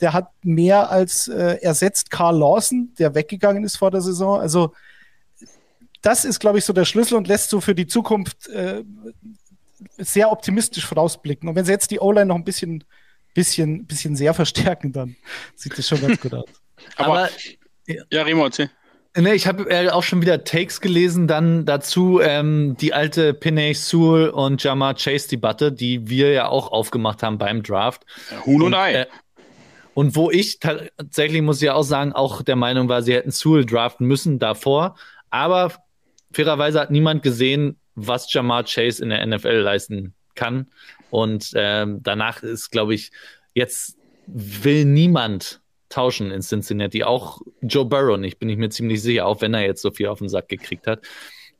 der 0.00 0.12
hat 0.12 0.30
mehr 0.42 0.90
als 0.90 1.28
äh, 1.28 1.58
ersetzt 1.60 2.10
Carl 2.10 2.38
Lawson, 2.38 2.92
der 2.98 3.14
weggegangen 3.14 3.64
ist 3.64 3.76
vor 3.76 3.90
der 3.90 4.00
Saison. 4.00 4.40
Also 4.40 4.72
das 6.02 6.24
ist, 6.24 6.38
glaube 6.38 6.58
ich, 6.58 6.64
so 6.64 6.72
der 6.72 6.84
Schlüssel 6.84 7.16
und 7.16 7.28
lässt 7.28 7.50
so 7.50 7.60
für 7.60 7.74
die 7.74 7.86
Zukunft 7.86 8.48
äh, 8.48 8.84
sehr 9.98 10.30
optimistisch 10.30 10.86
vorausblicken. 10.86 11.48
Und 11.48 11.56
wenn 11.56 11.64
sie 11.64 11.72
jetzt 11.72 11.90
die 11.90 12.00
O-Line 12.00 12.26
noch 12.26 12.36
ein 12.36 12.44
bisschen, 12.44 12.84
bisschen, 13.34 13.86
bisschen 13.86 14.16
sehr 14.16 14.34
verstärken, 14.34 14.92
dann 14.92 15.16
sieht 15.56 15.76
das 15.76 15.88
schon 15.88 16.00
ganz 16.00 16.20
gut 16.20 16.34
aus. 16.34 16.48
Aber, 16.96 17.24
Aber 17.24 17.28
ja, 18.10 18.22
Remo, 18.22 18.44
erzähl. 18.44 18.70
Ne, 19.16 19.34
ich 19.34 19.46
habe 19.46 19.68
äh, 19.68 19.88
auch 19.88 20.04
schon 20.04 20.20
wieder 20.20 20.44
Takes 20.44 20.80
gelesen, 20.80 21.26
dann 21.26 21.64
dazu 21.64 22.20
ähm, 22.20 22.76
die 22.78 22.92
alte 22.92 23.34
Pinay 23.34 23.74
Sewell 23.74 24.28
und 24.28 24.62
Jamar 24.62 24.94
Chase 24.94 25.28
Debatte, 25.28 25.72
die 25.72 26.08
wir 26.08 26.30
ja 26.30 26.48
auch 26.48 26.70
aufgemacht 26.70 27.22
haben 27.22 27.38
beim 27.38 27.62
Draft. 27.62 28.04
Huhn 28.46 28.56
und, 28.56 28.68
und 28.68 28.74
Ei. 28.74 28.92
Äh, 28.92 29.06
und 29.98 30.14
wo 30.14 30.30
ich 30.30 30.60
tatsächlich, 30.60 31.42
muss 31.42 31.60
ich 31.60 31.70
auch 31.70 31.82
sagen, 31.82 32.12
auch 32.12 32.42
der 32.42 32.54
Meinung 32.54 32.88
war, 32.88 33.02
sie 33.02 33.14
hätten 33.14 33.32
Sewell 33.32 33.66
draften 33.66 34.06
müssen 34.06 34.38
davor. 34.38 34.94
Aber 35.28 35.72
fairerweise 36.30 36.78
hat 36.78 36.92
niemand 36.92 37.24
gesehen, 37.24 37.80
was 37.96 38.32
Jamar 38.32 38.62
Chase 38.62 39.02
in 39.02 39.08
der 39.08 39.26
NFL 39.26 39.56
leisten 39.56 40.14
kann. 40.36 40.68
Und 41.10 41.50
ähm, 41.56 41.98
danach 42.00 42.44
ist, 42.44 42.70
glaube 42.70 42.94
ich, 42.94 43.10
jetzt 43.54 43.96
will 44.28 44.84
niemand 44.84 45.60
tauschen 45.88 46.30
in 46.30 46.42
Cincinnati. 46.42 47.02
Auch 47.02 47.40
Joe 47.62 47.84
Burrow 47.84 48.18
nicht, 48.18 48.38
bin 48.38 48.50
ich 48.50 48.56
mir 48.56 48.68
ziemlich 48.68 49.02
sicher, 49.02 49.26
auch 49.26 49.40
wenn 49.40 49.52
er 49.52 49.62
jetzt 49.62 49.82
so 49.82 49.90
viel 49.90 50.06
auf 50.06 50.20
den 50.20 50.28
Sack 50.28 50.46
gekriegt 50.46 50.86
hat. 50.86 51.02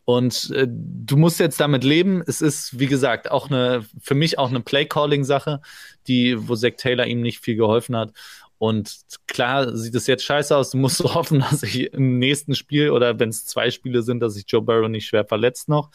Und 0.08 0.50
äh, 0.52 0.66
du 0.66 1.18
musst 1.18 1.38
jetzt 1.38 1.60
damit 1.60 1.84
leben. 1.84 2.22
Es 2.26 2.40
ist, 2.40 2.78
wie 2.78 2.86
gesagt, 2.86 3.30
auch 3.30 3.50
eine, 3.50 3.84
für 4.00 4.14
mich 4.14 4.38
auch 4.38 4.48
eine 4.48 4.60
Play-Calling-Sache, 4.60 5.60
die, 6.06 6.48
wo 6.48 6.56
Zach 6.56 6.76
Taylor 6.78 7.06
ihm 7.06 7.20
nicht 7.20 7.40
viel 7.40 7.56
geholfen 7.56 7.94
hat. 7.94 8.14
Und 8.56 9.00
klar 9.26 9.76
sieht 9.76 9.94
es 9.94 10.06
jetzt 10.06 10.24
scheiße 10.24 10.56
aus. 10.56 10.70
Du 10.70 10.78
musst 10.78 10.96
so 10.96 11.12
hoffen, 11.14 11.40
dass 11.40 11.62
ich 11.62 11.92
im 11.92 12.18
nächsten 12.18 12.54
Spiel 12.54 12.88
oder 12.88 13.20
wenn 13.20 13.28
es 13.28 13.44
zwei 13.44 13.70
Spiele 13.70 14.00
sind, 14.00 14.20
dass 14.20 14.32
sich 14.32 14.46
Joe 14.48 14.62
Burrow 14.62 14.88
nicht 14.88 15.06
schwer 15.06 15.26
verletzt 15.26 15.68
noch. 15.68 15.90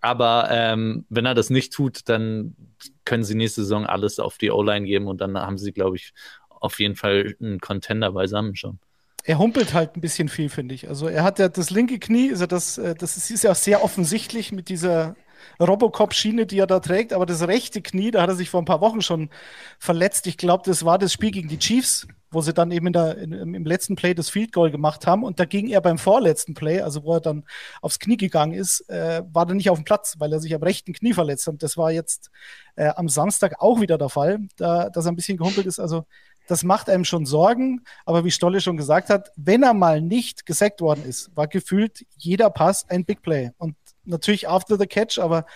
Aber 0.00 0.48
ähm, 0.50 1.04
wenn 1.10 1.26
er 1.26 1.34
das 1.34 1.50
nicht 1.50 1.74
tut, 1.74 2.08
dann 2.08 2.56
können 3.04 3.22
sie 3.22 3.34
nächste 3.34 3.64
Saison 3.64 3.84
alles 3.84 4.18
auf 4.18 4.38
die 4.38 4.50
O-Line 4.50 4.86
geben 4.86 5.08
und 5.08 5.20
dann 5.20 5.36
haben 5.36 5.58
sie, 5.58 5.72
glaube 5.72 5.96
ich, 5.96 6.14
auf 6.48 6.80
jeden 6.80 6.96
Fall 6.96 7.36
einen 7.38 7.60
Contender 7.60 8.12
beisammen 8.12 8.56
schon. 8.56 8.78
Er 9.24 9.38
humpelt 9.38 9.74
halt 9.74 9.96
ein 9.96 10.00
bisschen 10.00 10.28
viel, 10.28 10.48
finde 10.48 10.74
ich. 10.74 10.88
Also 10.88 11.06
er 11.08 11.22
hat 11.22 11.38
ja 11.38 11.48
das 11.48 11.70
linke 11.70 11.98
Knie, 11.98 12.30
also 12.30 12.46
das, 12.46 12.78
äh, 12.78 12.94
das 12.94 13.16
ist 13.16 13.42
ja 13.44 13.54
sehr 13.54 13.84
offensichtlich 13.84 14.52
mit 14.52 14.68
dieser 14.68 15.16
Robocop-Schiene, 15.60 16.46
die 16.46 16.58
er 16.58 16.66
da 16.66 16.80
trägt, 16.80 17.12
aber 17.12 17.26
das 17.26 17.46
rechte 17.46 17.82
Knie, 17.82 18.10
da 18.10 18.22
hat 18.22 18.28
er 18.28 18.34
sich 18.34 18.50
vor 18.50 18.62
ein 18.62 18.66
paar 18.66 18.80
Wochen 18.80 19.02
schon 19.02 19.30
verletzt. 19.78 20.26
Ich 20.26 20.36
glaube, 20.36 20.62
das 20.66 20.84
war 20.84 20.98
das 20.98 21.12
Spiel 21.12 21.30
gegen 21.30 21.48
die 21.48 21.58
Chiefs, 21.58 22.06
wo 22.30 22.40
sie 22.40 22.54
dann 22.54 22.70
eben 22.70 22.86
in 22.86 22.92
der, 22.92 23.18
in, 23.18 23.32
im 23.32 23.64
letzten 23.64 23.94
Play 23.94 24.14
das 24.14 24.30
Field 24.30 24.52
Goal 24.52 24.70
gemacht 24.70 25.06
haben. 25.06 25.22
Und 25.22 25.38
da 25.38 25.44
ging 25.44 25.68
er 25.68 25.80
beim 25.80 25.98
vorletzten 25.98 26.54
Play, 26.54 26.80
also 26.80 27.04
wo 27.04 27.14
er 27.14 27.20
dann 27.20 27.44
aufs 27.80 27.98
Knie 27.98 28.16
gegangen 28.16 28.54
ist, 28.54 28.88
äh, 28.88 29.22
war 29.32 29.46
er 29.48 29.54
nicht 29.54 29.70
auf 29.70 29.78
dem 29.78 29.84
Platz, 29.84 30.16
weil 30.18 30.32
er 30.32 30.40
sich 30.40 30.54
am 30.54 30.62
rechten 30.62 30.94
Knie 30.94 31.12
verletzt 31.12 31.46
hat. 31.46 31.62
Das 31.62 31.76
war 31.76 31.92
jetzt 31.92 32.30
äh, 32.76 32.88
am 32.88 33.08
Samstag 33.08 33.60
auch 33.60 33.80
wieder 33.80 33.98
der 33.98 34.08
Fall, 34.08 34.40
da, 34.56 34.88
dass 34.88 35.04
er 35.04 35.12
ein 35.12 35.16
bisschen 35.16 35.36
gehumpelt 35.36 35.66
ist. 35.66 35.78
Also 35.78 36.06
das 36.46 36.64
macht 36.64 36.88
einem 36.88 37.04
schon 37.04 37.26
Sorgen, 37.26 37.82
aber 38.04 38.24
wie 38.24 38.30
Stolle 38.30 38.60
schon 38.60 38.76
gesagt 38.76 39.10
hat, 39.10 39.30
wenn 39.36 39.62
er 39.62 39.74
mal 39.74 40.00
nicht 40.00 40.46
gesackt 40.46 40.80
worden 40.80 41.04
ist, 41.04 41.34
war 41.36 41.48
gefühlt 41.48 42.04
jeder 42.16 42.50
Pass 42.50 42.88
ein 42.88 43.04
Big 43.04 43.22
Play. 43.22 43.50
Und 43.58 43.76
natürlich 44.04 44.48
after 44.48 44.78
the 44.78 44.86
catch, 44.86 45.18
aber 45.18 45.46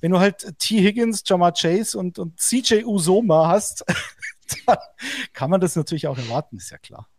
wenn 0.00 0.12
du 0.12 0.18
halt 0.18 0.58
T. 0.58 0.78
Higgins, 0.80 1.22
Jamar 1.26 1.52
Chase 1.52 1.98
und, 1.98 2.18
und 2.18 2.40
CJ 2.40 2.84
Usoma 2.84 3.48
hast, 3.48 3.84
dann 4.66 4.78
kann 5.32 5.50
man 5.50 5.60
das 5.60 5.76
natürlich 5.76 6.06
auch 6.06 6.16
erwarten, 6.16 6.56
ist 6.56 6.70
ja 6.70 6.78
klar. 6.78 7.09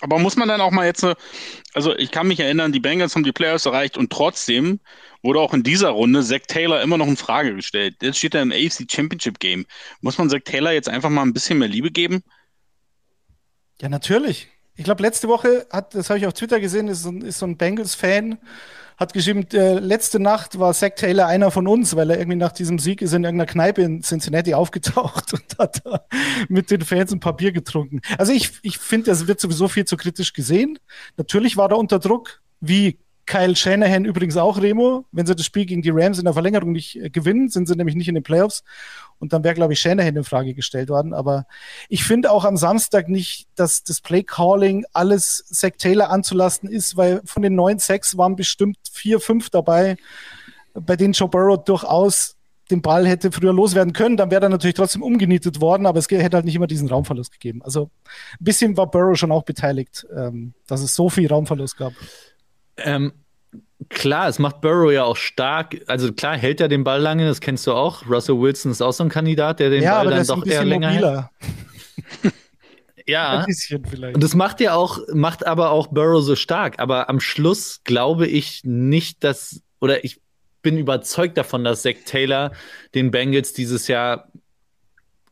Aber 0.00 0.18
muss 0.18 0.36
man 0.36 0.48
dann 0.48 0.60
auch 0.60 0.72
mal 0.72 0.84
jetzt, 0.84 1.06
also 1.72 1.96
ich 1.96 2.10
kann 2.10 2.28
mich 2.28 2.40
erinnern, 2.40 2.72
die 2.72 2.80
Bengals 2.80 3.14
haben 3.14 3.24
die 3.24 3.32
Playoffs 3.32 3.64
erreicht 3.64 3.96
und 3.96 4.12
trotzdem 4.12 4.80
wurde 5.22 5.40
auch 5.40 5.54
in 5.54 5.62
dieser 5.62 5.90
Runde 5.90 6.22
Zach 6.22 6.42
Taylor 6.46 6.82
immer 6.82 6.98
noch 6.98 7.06
in 7.06 7.16
Frage 7.16 7.54
gestellt. 7.54 7.96
Jetzt 8.02 8.18
steht 8.18 8.34
er 8.34 8.42
im 8.42 8.52
AFC 8.52 8.90
Championship 8.90 9.40
Game. 9.40 9.64
Muss 10.00 10.18
man 10.18 10.28
Zach 10.28 10.40
Taylor 10.44 10.72
jetzt 10.72 10.88
einfach 10.88 11.10
mal 11.10 11.22
ein 11.22 11.32
bisschen 11.32 11.58
mehr 11.58 11.68
Liebe 11.68 11.90
geben? 11.90 12.22
Ja, 13.80 13.88
natürlich. 13.88 14.48
Ich 14.76 14.84
glaube, 14.84 15.02
letzte 15.02 15.28
Woche 15.28 15.66
hat, 15.70 15.94
das 15.94 16.10
habe 16.10 16.18
ich 16.18 16.26
auf 16.26 16.34
Twitter 16.34 16.60
gesehen, 16.60 16.88
ist 16.88 17.02
so 17.02 17.12
ist 17.12 17.38
so 17.38 17.46
ein 17.46 17.56
Bengals-Fan, 17.56 18.38
hat 18.96 19.12
geschrieben, 19.12 19.46
äh, 19.52 19.78
letzte 19.78 20.18
Nacht 20.20 20.58
war 20.58 20.72
Zach 20.72 20.92
Taylor 20.96 21.26
einer 21.26 21.50
von 21.50 21.66
uns, 21.66 21.96
weil 21.96 22.10
er 22.10 22.18
irgendwie 22.18 22.38
nach 22.38 22.52
diesem 22.52 22.78
Sieg 22.78 23.02
ist 23.02 23.12
in 23.12 23.24
irgendeiner 23.24 23.50
Kneipe 23.50 23.82
in 23.82 24.02
Cincinnati 24.02 24.54
aufgetaucht 24.54 25.32
und 25.34 25.58
hat 25.58 25.82
da 25.84 26.06
mit 26.48 26.70
den 26.70 26.80
Fans 26.80 27.12
ein 27.12 27.20
Papier 27.20 27.52
getrunken. 27.52 28.00
Also 28.16 28.32
ich, 28.32 28.52
ich 28.62 28.78
finde, 28.78 29.06
das 29.06 29.26
wird 29.26 29.40
sowieso 29.40 29.68
viel 29.68 29.84
zu 29.84 29.96
kritisch 29.96 30.32
gesehen. 30.32 30.78
Natürlich 31.16 31.56
war 31.56 31.70
er 31.70 31.78
unter 31.78 31.98
Druck, 31.98 32.40
wie 32.60 32.98
Kyle 33.26 33.56
Shanahan 33.56 34.04
übrigens 34.04 34.36
auch, 34.36 34.62
Remo. 34.62 35.04
Wenn 35.10 35.26
sie 35.26 35.34
das 35.34 35.44
Spiel 35.44 35.66
gegen 35.66 35.82
die 35.82 35.90
Rams 35.90 36.18
in 36.18 36.24
der 36.24 36.32
Verlängerung 36.32 36.72
nicht 36.72 36.96
äh, 36.96 37.10
gewinnen, 37.10 37.48
sind 37.48 37.66
sie 37.68 37.74
nämlich 37.74 37.96
nicht 37.96 38.08
in 38.08 38.14
den 38.14 38.22
Playoffs. 38.22 38.62
Und 39.18 39.32
dann 39.32 39.44
wäre, 39.44 39.54
glaube 39.54 39.72
ich, 39.72 39.80
Shanahan 39.80 40.16
in 40.16 40.24
Frage 40.24 40.54
gestellt 40.54 40.88
worden. 40.88 41.14
Aber 41.14 41.46
ich 41.88 42.04
finde 42.04 42.30
auch 42.30 42.44
am 42.44 42.56
Samstag 42.56 43.08
nicht, 43.08 43.48
dass 43.54 43.82
das 43.82 44.00
Play-Calling 44.00 44.84
alles 44.92 45.44
Zach 45.50 45.72
Taylor 45.78 46.10
anzulasten 46.10 46.68
ist, 46.68 46.96
weil 46.96 47.22
von 47.24 47.42
den 47.42 47.54
neun 47.54 47.78
Sacks 47.78 48.16
waren 48.16 48.36
bestimmt 48.36 48.78
vier, 48.90 49.20
fünf 49.20 49.50
dabei, 49.50 49.96
bei 50.74 50.96
denen 50.96 51.14
Joe 51.14 51.28
Burrow 51.28 51.62
durchaus 51.62 52.36
den 52.70 52.82
Ball 52.82 53.06
hätte 53.06 53.30
früher 53.30 53.52
loswerden 53.52 53.92
können, 53.92 54.16
dann 54.16 54.30
wäre 54.30 54.46
er 54.46 54.48
natürlich 54.48 54.74
trotzdem 54.74 55.02
umgenietet 55.02 55.60
worden, 55.60 55.86
aber 55.86 55.98
es 55.98 56.10
hätte 56.10 56.36
halt 56.36 56.44
nicht 56.44 56.56
immer 56.56 56.66
diesen 56.66 56.88
Raumverlust 56.88 57.32
gegeben. 57.32 57.62
Also 57.62 57.90
ein 58.40 58.44
bisschen 58.44 58.76
war 58.76 58.90
Burrow 58.90 59.16
schon 59.16 59.32
auch 59.32 59.44
beteiligt, 59.44 60.06
ähm, 60.14 60.52
dass 60.66 60.80
es 60.82 60.94
so 60.94 61.08
viel 61.08 61.28
Raumverlust 61.28 61.76
gab. 61.76 61.92
Ähm, 62.76 63.12
klar, 63.88 64.28
es 64.28 64.38
macht 64.38 64.60
Burrow 64.60 64.92
ja 64.92 65.04
auch 65.04 65.16
stark. 65.16 65.76
Also 65.86 66.12
klar, 66.12 66.36
hält 66.36 66.60
er 66.60 66.68
den 66.68 66.84
Ball 66.84 67.00
lange, 67.00 67.26
das 67.26 67.40
kennst 67.40 67.66
du 67.66 67.72
auch. 67.72 68.08
Russell 68.08 68.38
Wilson 68.38 68.72
ist 68.72 68.82
auch 68.82 68.92
so 68.92 69.04
ein 69.04 69.10
Kandidat, 69.10 69.60
der 69.60 69.70
den 69.70 69.82
ja, 69.82 70.02
Ball 70.02 70.10
dann 70.10 70.26
doch 70.26 70.44
eher 70.46 70.64
länger 70.64 70.90
mobiler. 70.90 71.30
hält. 72.22 72.34
ja. 73.06 73.40
Ein 73.40 73.46
bisschen 73.46 73.84
vielleicht. 73.84 74.14
Und 74.14 74.24
das 74.24 74.34
macht 74.34 74.60
ja 74.60 74.74
auch, 74.74 75.00
macht 75.12 75.46
aber 75.46 75.70
auch 75.70 75.88
Burrow 75.88 76.22
so 76.22 76.36
stark. 76.36 76.78
Aber 76.78 77.08
am 77.08 77.20
Schluss 77.20 77.82
glaube 77.84 78.26
ich 78.26 78.62
nicht, 78.64 79.22
dass, 79.24 79.62
oder 79.80 80.04
ich 80.04 80.20
bin 80.62 80.78
überzeugt 80.78 81.38
davon, 81.38 81.64
dass 81.64 81.82
Zach 81.82 81.94
Taylor 82.06 82.52
den 82.94 83.10
Bengals 83.10 83.52
dieses 83.52 83.88
Jahr 83.88 84.28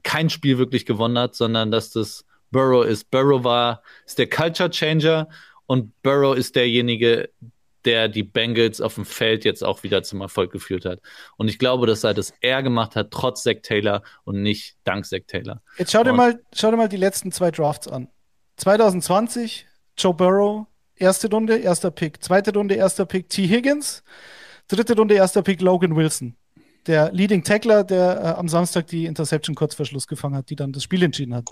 kein 0.03 0.31
Spiel 0.31 0.59
wirklich 0.59 0.87
gewonnen 0.87 1.19
hat, 1.19 1.35
sondern 1.35 1.71
dass 1.71 1.91
das 1.91 2.25
Burrow 2.53 2.85
ist. 2.85 3.11
Burrow 3.11 3.43
war, 3.43 3.83
ist 4.07 4.19
der 4.19 4.29
Culture 4.29 4.71
Changer 4.71 5.29
und 5.67 5.91
Burrow 6.03 6.37
ist 6.37 6.55
derjenige, 6.55 7.31
der 7.85 8.09
die 8.09 8.23
Bengals 8.23 8.81
auf 8.81 8.95
dem 8.95 9.05
Feld 9.05 9.45
jetzt 9.45 9.62
auch 9.62 9.83
wieder 9.83 10.03
zum 10.03 10.21
Erfolg 10.21 10.53
geführt 10.53 10.85
hat. 10.85 11.00
Und 11.37 11.49
ich 11.49 11.59
glaube, 11.59 11.87
dass 11.87 12.05
er 12.05 12.14
das 12.14 12.33
eher 12.41 12.62
gemacht 12.62 12.97
hat, 12.97 13.11
trotz 13.11 13.43
Zach 13.43 13.57
Taylor 13.62 14.03
und 14.25 14.43
nicht 14.43 14.76
dank 14.85 15.07
Zach 15.07 15.21
Taylor. 15.26 15.62
Jetzt 15.79 15.93
schau 15.93 16.05
dir, 16.05 16.12
mal, 16.12 16.41
schau 16.55 16.71
dir 16.71 16.76
mal 16.76 16.88
die 16.88 16.97
letzten 16.97 17.33
zwei 17.33 17.50
Drafts 17.50 17.88
an. 17.88 18.09
2020, 18.57 19.67
Joe 19.99 20.14
Burrow, 20.14 20.67
erste 20.97 21.29
Runde, 21.31 21.59
erster 21.59 21.91
Pick. 21.91 22.23
Zweite 22.23 22.53
Runde, 22.53 22.75
erster 22.75 23.07
Pick, 23.07 23.29
T. 23.29 23.47
Higgins. 23.47 24.03
Dritte 24.69 24.97
Runde, 24.97 25.14
erster 25.14 25.43
Pick, 25.43 25.61
Logan 25.61 25.97
Wilson. 25.97 26.37
Der 26.87 27.12
Leading 27.12 27.43
Tackler, 27.43 27.85
der 27.85 28.21
äh, 28.21 28.26
am 28.38 28.49
Samstag 28.49 28.87
die 28.87 29.07
Interception 29.07 29.55
kurz 29.55 29.75
vor 29.75 29.87
Schluss 29.87 30.07
gefangen 30.07 30.37
hat, 30.37 30.50
die 30.50 30.57
dann 30.57 30.73
das 30.73 30.83
Spiel 30.83 31.03
entschieden 31.03 31.35
hat. 31.35 31.49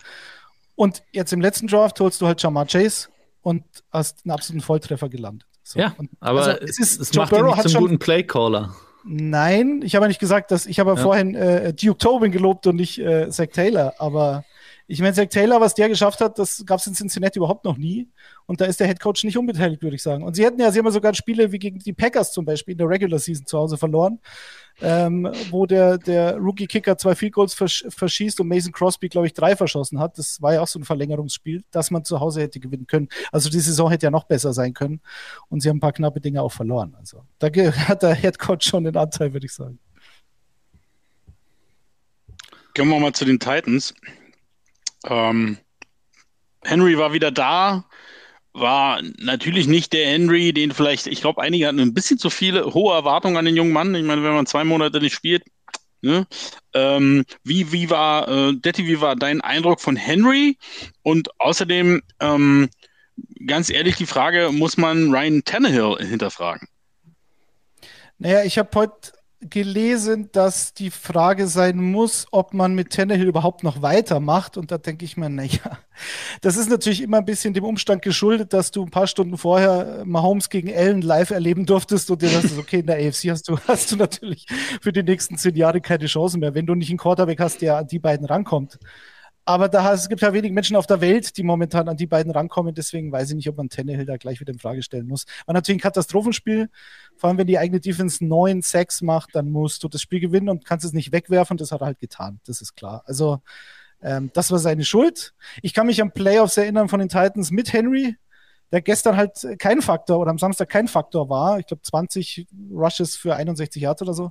Und 0.74 1.02
jetzt 1.12 1.32
im 1.32 1.40
letzten 1.40 1.66
Draft 1.66 2.00
holst 2.00 2.20
du 2.20 2.26
halt 2.26 2.42
Jamar 2.42 2.66
Chase, 2.66 3.08
und 3.42 3.64
hast 3.90 4.24
einen 4.24 4.32
absoluten 4.32 4.62
Volltreffer 4.62 5.08
gelandet. 5.08 5.46
So. 5.72 5.80
Ja, 5.80 5.94
aber 6.20 6.44
also, 6.44 6.60
es, 6.60 6.78
ist, 6.78 7.00
es 7.00 7.14
macht 7.14 7.32
ihn 7.32 7.46
nicht 7.46 7.68
zum 7.70 7.80
guten 7.80 7.98
Playcaller. 7.98 8.74
Nein, 9.04 9.80
ich 9.82 9.94
habe 9.94 10.04
ja 10.04 10.08
nicht 10.08 10.20
gesagt, 10.20 10.50
dass 10.50 10.66
ich 10.66 10.78
habe 10.78 10.90
ja. 10.90 10.96
vorhin 10.96 11.34
äh, 11.34 11.72
Duke 11.72 11.96
Tobin 11.96 12.30
gelobt 12.30 12.66
und 12.66 12.76
nicht 12.76 12.98
äh, 12.98 13.30
Zach 13.30 13.48
Taylor, 13.52 13.94
aber 13.98 14.44
ich 14.86 15.00
meine, 15.00 15.14
Zach 15.14 15.26
Taylor, 15.26 15.60
was 15.60 15.74
der 15.74 15.88
geschafft 15.88 16.20
hat, 16.20 16.38
das 16.38 16.64
gab 16.66 16.80
es 16.80 16.86
in 16.86 16.94
Cincinnati 16.94 17.38
überhaupt 17.38 17.64
noch 17.64 17.76
nie. 17.76 18.08
Und 18.46 18.60
da 18.60 18.64
ist 18.66 18.80
der 18.80 18.86
Head 18.86 19.00
Coach 19.00 19.24
nicht 19.24 19.38
unbeteiligt, 19.38 19.82
würde 19.82 19.96
ich 19.96 20.02
sagen. 20.02 20.24
Und 20.24 20.34
sie 20.34 20.44
hätten 20.44 20.60
ja, 20.60 20.70
sie 20.70 20.78
haben 20.78 20.86
ja 20.86 20.92
sogar 20.92 21.14
Spiele 21.14 21.52
wie 21.52 21.58
gegen 21.58 21.78
die 21.78 21.92
Packers 21.92 22.32
zum 22.32 22.44
Beispiel 22.44 22.72
in 22.72 22.78
der 22.78 22.88
Regular 22.88 23.18
Season 23.18 23.46
zu 23.46 23.58
Hause 23.58 23.76
verloren 23.76 24.18
ähm, 24.80 25.30
wo 25.50 25.66
der, 25.66 25.98
der 25.98 26.36
Rookie-Kicker 26.36 26.96
zwei 26.96 27.14
Field 27.14 27.32
Goals 27.32 27.54
versch 27.54 27.84
verschießt 27.88 28.40
und 28.40 28.48
Mason 28.48 28.72
Crosby, 28.72 29.08
glaube 29.08 29.26
ich, 29.26 29.34
drei 29.34 29.56
verschossen 29.56 29.98
hat. 29.98 30.18
Das 30.18 30.40
war 30.40 30.54
ja 30.54 30.60
auch 30.60 30.68
so 30.68 30.78
ein 30.78 30.84
Verlängerungsspiel, 30.84 31.64
das 31.70 31.90
man 31.90 32.04
zu 32.04 32.20
Hause 32.20 32.40
hätte 32.40 32.60
gewinnen 32.60 32.86
können. 32.86 33.08
Also 33.30 33.50
die 33.50 33.60
Saison 33.60 33.90
hätte 33.90 34.06
ja 34.06 34.10
noch 34.10 34.24
besser 34.24 34.52
sein 34.52 34.74
können 34.74 35.00
und 35.48 35.60
sie 35.60 35.68
haben 35.68 35.76
ein 35.76 35.80
paar 35.80 35.92
knappe 35.92 36.20
Dinge 36.20 36.42
auch 36.42 36.52
verloren. 36.52 36.94
Also 36.98 37.24
da 37.38 37.48
hat 37.88 38.02
der 38.02 38.14
Head 38.14 38.38
Coach 38.38 38.68
schon 38.68 38.84
den 38.84 38.96
Anteil, 38.96 39.32
würde 39.32 39.46
ich 39.46 39.52
sagen. 39.52 39.78
Kommen 42.76 42.90
wir 42.90 43.00
mal 43.00 43.12
zu 43.12 43.24
den 43.24 43.38
Titans. 43.38 43.94
Ähm, 45.06 45.58
Henry 46.62 46.96
war 46.98 47.12
wieder 47.12 47.30
da, 47.30 47.84
war 48.52 49.00
natürlich 49.18 49.66
nicht 49.66 49.92
der 49.92 50.06
Henry, 50.06 50.52
den 50.52 50.72
vielleicht, 50.72 51.06
ich 51.06 51.20
glaube, 51.20 51.42
einige 51.42 51.66
hatten 51.66 51.80
ein 51.80 51.94
bisschen 51.94 52.18
zu 52.18 52.30
viele 52.30 52.74
hohe 52.74 52.94
Erwartungen 52.94 53.36
an 53.36 53.44
den 53.44 53.56
jungen 53.56 53.72
Mann. 53.72 53.94
Ich 53.94 54.04
meine, 54.04 54.22
wenn 54.22 54.34
man 54.34 54.46
zwei 54.46 54.64
Monate 54.64 55.00
nicht 55.00 55.14
spielt, 55.14 55.44
ne? 56.02 56.26
Ähm, 56.74 57.24
wie, 57.44 57.72
wie 57.72 57.90
war, 57.90 58.28
äh, 58.28 58.52
Detti, 58.54 58.86
wie 58.86 59.00
war 59.00 59.16
dein 59.16 59.40
Eindruck 59.40 59.80
von 59.80 59.96
Henry? 59.96 60.58
Und 61.02 61.28
außerdem, 61.40 62.02
ähm, 62.20 62.68
ganz 63.46 63.70
ehrlich, 63.70 63.96
die 63.96 64.06
Frage, 64.06 64.50
muss 64.52 64.76
man 64.76 65.10
Ryan 65.10 65.42
Tannehill 65.44 65.96
hinterfragen? 65.98 66.68
Naja, 68.18 68.44
ich 68.44 68.58
habe 68.58 68.70
heute 68.74 69.12
gelesen, 69.50 70.30
dass 70.32 70.74
die 70.74 70.90
Frage 70.90 71.46
sein 71.46 71.78
muss, 71.78 72.26
ob 72.30 72.54
man 72.54 72.74
mit 72.74 72.90
Tannehill 72.90 73.28
überhaupt 73.28 73.62
noch 73.62 73.82
weitermacht. 73.82 74.56
Und 74.56 74.70
da 74.70 74.78
denke 74.78 75.04
ich 75.04 75.16
mir, 75.16 75.28
naja, 75.28 75.78
das 76.40 76.56
ist 76.56 76.70
natürlich 76.70 77.02
immer 77.02 77.18
ein 77.18 77.24
bisschen 77.24 77.54
dem 77.54 77.64
Umstand 77.64 78.02
geschuldet, 78.02 78.52
dass 78.52 78.70
du 78.70 78.82
ein 78.82 78.90
paar 78.90 79.06
Stunden 79.06 79.36
vorher 79.36 80.02
Mahomes 80.04 80.48
gegen 80.48 80.72
Allen 80.72 81.02
live 81.02 81.30
erleben 81.30 81.66
durftest 81.66 82.10
und 82.10 82.22
dir 82.22 82.30
das 82.30 82.56
okay, 82.58 82.80
in 82.80 82.86
der 82.86 82.96
AFC 82.96 83.30
hast 83.30 83.48
du, 83.48 83.58
hast 83.66 83.92
du 83.92 83.96
natürlich 83.96 84.46
für 84.80 84.92
die 84.92 85.02
nächsten 85.02 85.36
zehn 85.36 85.56
Jahre 85.56 85.80
keine 85.80 86.06
Chance 86.06 86.38
mehr, 86.38 86.54
wenn 86.54 86.66
du 86.66 86.74
nicht 86.74 86.90
einen 86.90 86.98
Quarterback 86.98 87.40
hast, 87.40 87.62
der 87.62 87.78
an 87.78 87.86
die 87.86 87.98
beiden 87.98 88.26
rankommt. 88.26 88.78
Aber 89.44 89.68
da, 89.68 89.92
es 89.92 90.08
gibt 90.08 90.20
ja 90.20 90.32
wenig 90.32 90.52
Menschen 90.52 90.76
auf 90.76 90.86
der 90.86 91.00
Welt, 91.00 91.36
die 91.36 91.42
momentan 91.42 91.88
an 91.88 91.96
die 91.96 92.06
beiden 92.06 92.30
rankommen. 92.30 92.74
Deswegen 92.74 93.10
weiß 93.10 93.30
ich 93.30 93.36
nicht, 93.36 93.48
ob 93.48 93.56
man 93.56 93.68
Tannehill 93.68 94.04
da 94.04 94.16
gleich 94.16 94.40
wieder 94.40 94.52
in 94.52 94.60
Frage 94.60 94.82
stellen 94.82 95.08
muss. 95.08 95.24
War 95.46 95.54
natürlich 95.54 95.78
ein 95.78 95.82
Katastrophenspiel. 95.82 96.70
Vor 97.16 97.28
allem, 97.28 97.38
wenn 97.38 97.48
die 97.48 97.58
eigene 97.58 97.80
Defense 97.80 98.24
neun 98.24 98.62
Sacks 98.62 99.02
macht, 99.02 99.34
dann 99.34 99.50
musst 99.50 99.82
du 99.82 99.88
das 99.88 100.00
Spiel 100.00 100.20
gewinnen 100.20 100.48
und 100.48 100.64
kannst 100.64 100.84
es 100.84 100.92
nicht 100.92 101.10
wegwerfen. 101.10 101.56
Das 101.56 101.72
hat 101.72 101.80
er 101.80 101.86
halt 101.86 101.98
getan. 101.98 102.40
Das 102.46 102.60
ist 102.60 102.76
klar. 102.76 103.02
Also, 103.06 103.40
ähm, 104.00 104.30
das 104.32 104.52
war 104.52 104.60
seine 104.60 104.84
Schuld. 104.84 105.34
Ich 105.60 105.74
kann 105.74 105.88
mich 105.88 106.00
an 106.00 106.12
Playoffs 106.12 106.56
erinnern 106.56 106.88
von 106.88 107.00
den 107.00 107.08
Titans 107.08 107.50
mit 107.50 107.72
Henry, 107.72 108.16
der 108.70 108.80
gestern 108.80 109.16
halt 109.16 109.44
kein 109.58 109.82
Faktor 109.82 110.20
oder 110.20 110.30
am 110.30 110.38
Samstag 110.38 110.68
kein 110.68 110.86
Faktor 110.86 111.28
war. 111.28 111.58
Ich 111.58 111.66
glaube, 111.66 111.82
20 111.82 112.46
Rushes 112.70 113.16
für 113.16 113.34
61 113.34 113.82
Yards 113.82 114.02
oder 114.02 114.14
so 114.14 114.30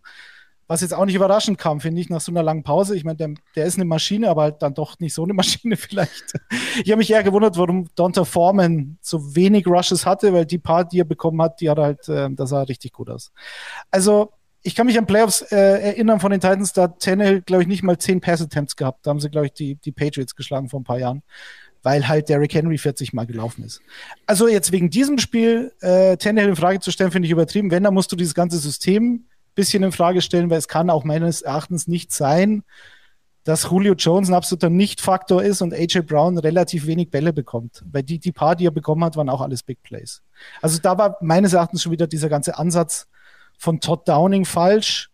was 0.72 0.80
jetzt 0.80 0.94
auch 0.94 1.06
nicht 1.06 1.16
überraschend 1.16 1.58
kam, 1.58 1.82
finde 1.82 2.00
ich, 2.00 2.10
nach 2.10 2.22
so 2.22 2.32
einer 2.32 2.44
langen 2.44 2.63
Pause. 2.63 2.96
Ich 2.96 3.04
meine, 3.04 3.18
der, 3.18 3.34
der, 3.58 3.66
ist 3.66 3.75
eine 3.75 3.84
Maschine, 3.84 4.30
aber 4.30 4.44
halt 4.44 4.62
dann 4.62 4.74
doch 4.74 4.98
nicht 5.00 5.13
so 5.13 5.25
eine 5.25 5.34
Maschine 5.42 5.75
vielleicht. 5.75 6.34
Ich 6.82 6.90
habe 6.90 7.00
mich 7.00 7.12
eher 7.12 7.24
gewundert, 7.24 7.58
warum 7.58 7.90
Donta 7.96 8.24
Foreman 8.24 8.98
so 9.01 9.36
wenig 9.36 9.68
Rushes 9.68 10.06
hatte, 10.06 10.32
weil 10.32 10.46
die 10.46 10.60
paar, 10.60 10.86
die 10.86 11.01
er 11.01 11.06
bekommen 11.06 11.42
hat, 11.42 11.60
die 11.60 11.70
hat 11.70 11.78
halt, 11.78 12.08
äh, 12.08 12.30
das 12.32 12.51
sah 12.51 12.62
richtig 12.62 12.94
gut 12.94 13.10
aus. 13.10 13.34
Also, 13.92 14.32
ich 14.63 14.74
kann 14.74 14.86
mich 14.86 14.98
an 14.98 15.06
Playoffs 15.06 15.42
äh, 15.42 15.58
erinnern 15.58 16.22
von 16.22 16.32
den 16.32 16.40
Titans, 16.40 16.72
da 16.72 16.84
hat 16.84 17.01
Tannehill, 17.01 17.42
glaube 17.42 17.63
ich, 17.63 17.68
nicht 17.68 17.84
mal 17.84 17.98
zehn 17.98 18.22
Pass-Attempts 18.22 18.78
gehabt. 18.78 19.06
Da 19.06 19.10
haben 19.10 19.20
sie, 19.20 19.30
glaube 19.30 19.48
ich, 19.48 19.54
die, 19.54 19.75
die 19.75 19.92
Patriots 19.92 20.38
geschlagen 20.38 20.70
vor 20.70 20.80
ein 20.80 20.86
paar 20.86 21.00
Jahren. 21.00 21.22
weil 21.84 22.08
halt 22.08 22.30
Derrick 22.30 22.54
Henry 22.54 22.78
40 22.78 23.12
Mal 23.12 23.25
gelaufen 23.25 23.66
ist. 23.66 23.82
Also 24.25 24.48
jetzt 24.48 24.72
wegen 24.72 24.90
diesem 24.90 25.18
Spiel 25.18 25.74
äh, 25.82 26.16
Tannehill 26.16 26.51
in 26.51 26.56
Frage 26.56 26.80
zu 26.80 26.92
stellen, 26.92 27.12
finde 27.12 27.25
ich 27.25 27.32
übertrieben. 27.32 27.72
Wenn, 27.72 27.84
dann 27.84 27.94
musst 27.94 28.12
du 28.12 28.16
dieses 28.16 28.36
ganze 28.36 28.58
System 28.58 29.25
bisschen 29.55 29.84
in 29.84 29.91
Frage 29.91 30.22
stellen, 30.22 30.50
weil 30.50 30.58
es 30.58 30.67
kann 30.67 30.89
auch 30.89 31.03
meines 31.03 31.41
Erachtens 31.41 31.88
nicht 31.88 32.12
sein, 32.12 32.63
dass 33.43 33.63
Julio 33.63 33.93
Jones 33.93 34.29
ein 34.29 34.36
absoluter 34.36 34.70
Nicht-Faktor 34.70 35.41
ist 35.43 35.62
und 35.62 35.74
AJ 35.74 36.01
Brown 36.01 36.38
relativ 36.38 36.86
wenig 36.86 37.10
Bälle 37.10 37.34
bekommt. 37.34 37.84
Weil 37.91 38.03
die, 38.03 38.20
die 38.20 38.31
paar, 38.31 38.55
die 38.55 38.67
er 38.67 38.72
bekommen 38.72 39.03
hat, 39.03 39.15
waren 39.15 39.29
auch 39.29 39.41
alles 39.41 39.63
Big 39.63 39.81
Plays. 39.81 40.22
Also 40.62 40.79
da 40.79 40.98
war 40.98 41.17
meines 41.22 41.53
Erachtens 41.53 41.81
schon 41.81 41.91
wieder 41.91 42.08
dieser 42.08 42.29
ganze 42.29 42.58
Ansatz 42.58 43.08
von 43.58 43.79
Todd 43.79 44.08
Downing 44.08 44.46
falsch, 44.46 45.10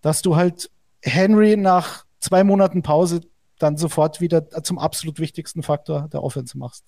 dass 0.00 0.22
du 0.22 0.36
halt 0.36 0.70
Henry 1.02 1.56
nach 1.56 2.04
zwei 2.18 2.44
Monaten 2.44 2.82
Pause 2.82 3.20
dann 3.58 3.76
sofort 3.76 4.20
wieder 4.20 4.48
zum 4.62 4.78
absolut 4.78 5.18
wichtigsten 5.18 5.62
Faktor 5.62 6.08
der 6.08 6.22
Offense 6.22 6.56
machst. 6.58 6.84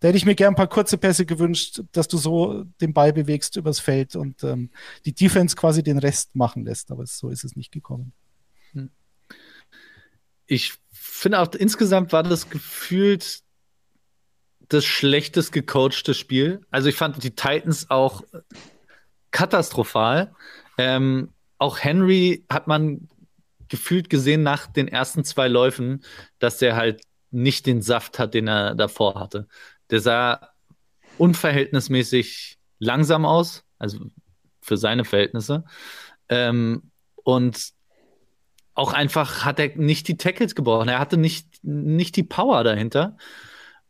Da 0.00 0.08
hätte 0.08 0.18
ich 0.18 0.26
mir 0.26 0.34
gern 0.34 0.52
ein 0.52 0.56
paar 0.56 0.68
kurze 0.68 0.96
Pässe 0.96 1.26
gewünscht, 1.26 1.82
dass 1.92 2.06
du 2.06 2.18
so 2.18 2.64
den 2.80 2.92
Ball 2.92 3.12
bewegst 3.12 3.56
übers 3.56 3.80
Feld 3.80 4.14
und 4.14 4.44
ähm, 4.44 4.70
die 5.04 5.14
Defense 5.14 5.56
quasi 5.56 5.82
den 5.82 5.98
Rest 5.98 6.36
machen 6.36 6.64
lässt. 6.64 6.90
Aber 6.90 7.04
so 7.06 7.30
ist 7.30 7.44
es 7.44 7.56
nicht 7.56 7.72
gekommen. 7.72 8.12
Hm. 8.72 8.90
Ich 10.46 10.74
finde 10.92 11.40
auch 11.40 11.52
insgesamt 11.54 12.12
war 12.12 12.22
das 12.22 12.48
gefühlt 12.48 13.42
das 14.68 14.84
schlechtest 14.84 15.52
gecoachte 15.52 16.14
Spiel. 16.14 16.60
Also 16.70 16.88
ich 16.88 16.94
fand 16.94 17.22
die 17.22 17.34
Titans 17.34 17.90
auch 17.90 18.22
katastrophal. 19.30 20.34
Ähm, 20.76 21.30
auch 21.58 21.78
Henry 21.80 22.44
hat 22.50 22.66
man 22.66 23.08
gefühlt 23.68 24.10
gesehen 24.10 24.42
nach 24.42 24.66
den 24.66 24.88
ersten 24.88 25.24
zwei 25.24 25.48
Läufen, 25.48 26.04
dass 26.38 26.58
der 26.58 26.76
halt 26.76 27.02
nicht 27.30 27.66
den 27.66 27.82
Saft 27.82 28.18
hat, 28.18 28.34
den 28.34 28.48
er 28.48 28.74
davor 28.74 29.18
hatte. 29.18 29.48
Der 29.90 30.00
sah 30.00 30.48
unverhältnismäßig 31.18 32.58
langsam 32.78 33.24
aus, 33.24 33.64
also 33.78 33.98
für 34.60 34.76
seine 34.76 35.04
Verhältnisse. 35.04 35.64
Ähm, 36.28 36.90
und 37.24 37.72
auch 38.74 38.92
einfach 38.92 39.44
hat 39.44 39.58
er 39.58 39.76
nicht 39.76 40.06
die 40.08 40.16
Tackles 40.16 40.54
gebrochen. 40.54 40.88
Er 40.88 41.00
hatte 41.00 41.16
nicht, 41.16 41.48
nicht 41.62 42.16
die 42.16 42.22
Power 42.22 42.62
dahinter. 42.62 43.16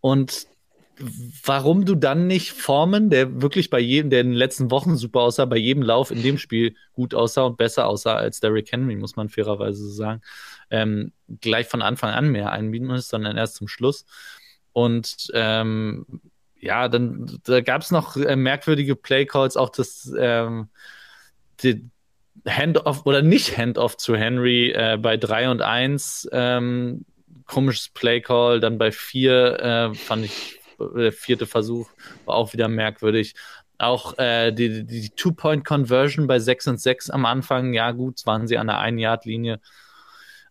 Und 0.00 0.46
warum 1.44 1.84
du 1.84 1.94
dann 1.94 2.26
nicht 2.26 2.52
Formen, 2.52 3.10
der 3.10 3.42
wirklich 3.42 3.70
bei 3.70 3.78
jedem, 3.78 4.10
der 4.10 4.22
in 4.22 4.28
den 4.28 4.36
letzten 4.36 4.70
Wochen 4.70 4.96
super 4.96 5.20
aussah, 5.20 5.44
bei 5.44 5.56
jedem 5.56 5.82
Lauf 5.82 6.10
in 6.10 6.22
dem 6.22 6.38
Spiel 6.38 6.74
gut 6.92 7.14
aussah 7.14 7.42
und 7.42 7.56
besser 7.56 7.86
aussah 7.86 8.16
als 8.16 8.40
Derrick 8.40 8.72
Henry, 8.72 8.96
muss 8.96 9.16
man 9.16 9.28
fairerweise 9.28 9.82
so 9.84 9.90
sagen, 9.90 10.22
ähm, 10.70 11.12
gleich 11.40 11.66
von 11.66 11.82
Anfang 11.82 12.10
an 12.10 12.30
mehr 12.30 12.52
einbieten 12.52 12.86
muss, 12.86 13.08
sondern 13.08 13.36
erst 13.36 13.56
zum 13.56 13.68
Schluss. 13.68 14.06
Und 14.78 15.28
ähm, 15.34 16.06
ja, 16.60 16.88
dann 16.88 17.40
da 17.44 17.60
gab 17.60 17.82
es 17.82 17.90
noch 17.90 18.16
äh, 18.16 18.36
merkwürdige 18.36 18.94
Playcalls, 18.94 19.56
auch 19.56 19.70
das 19.70 20.12
ähm, 20.16 20.68
die 21.62 21.90
Handoff 22.46 23.04
oder 23.04 23.22
nicht 23.22 23.58
Handoff 23.58 23.96
zu 23.96 24.16
Henry 24.16 24.70
äh, 24.70 24.96
bei 24.96 25.16
3 25.16 25.50
und 25.50 25.62
1. 25.62 26.28
Ähm, 26.30 27.04
komisches 27.44 27.88
Playcall, 27.88 28.60
dann 28.60 28.78
bei 28.78 28.92
4 28.92 29.60
äh, 29.60 29.94
fand 29.94 30.26
ich 30.26 30.60
der 30.78 31.12
vierte 31.12 31.46
Versuch 31.46 31.90
war 32.24 32.36
auch 32.36 32.52
wieder 32.52 32.68
merkwürdig. 32.68 33.34
Auch 33.78 34.16
äh, 34.16 34.52
die, 34.52 34.84
die 34.84 35.10
Two-Point-Conversion 35.10 36.28
bei 36.28 36.38
6 36.38 36.68
und 36.68 36.80
6 36.80 37.10
am 37.10 37.26
Anfang, 37.26 37.72
ja 37.74 37.90
gut, 37.90 38.24
waren 38.26 38.46
sie 38.46 38.58
an 38.58 38.68
der 38.68 38.76
1-Yard-Linie. 38.76 39.60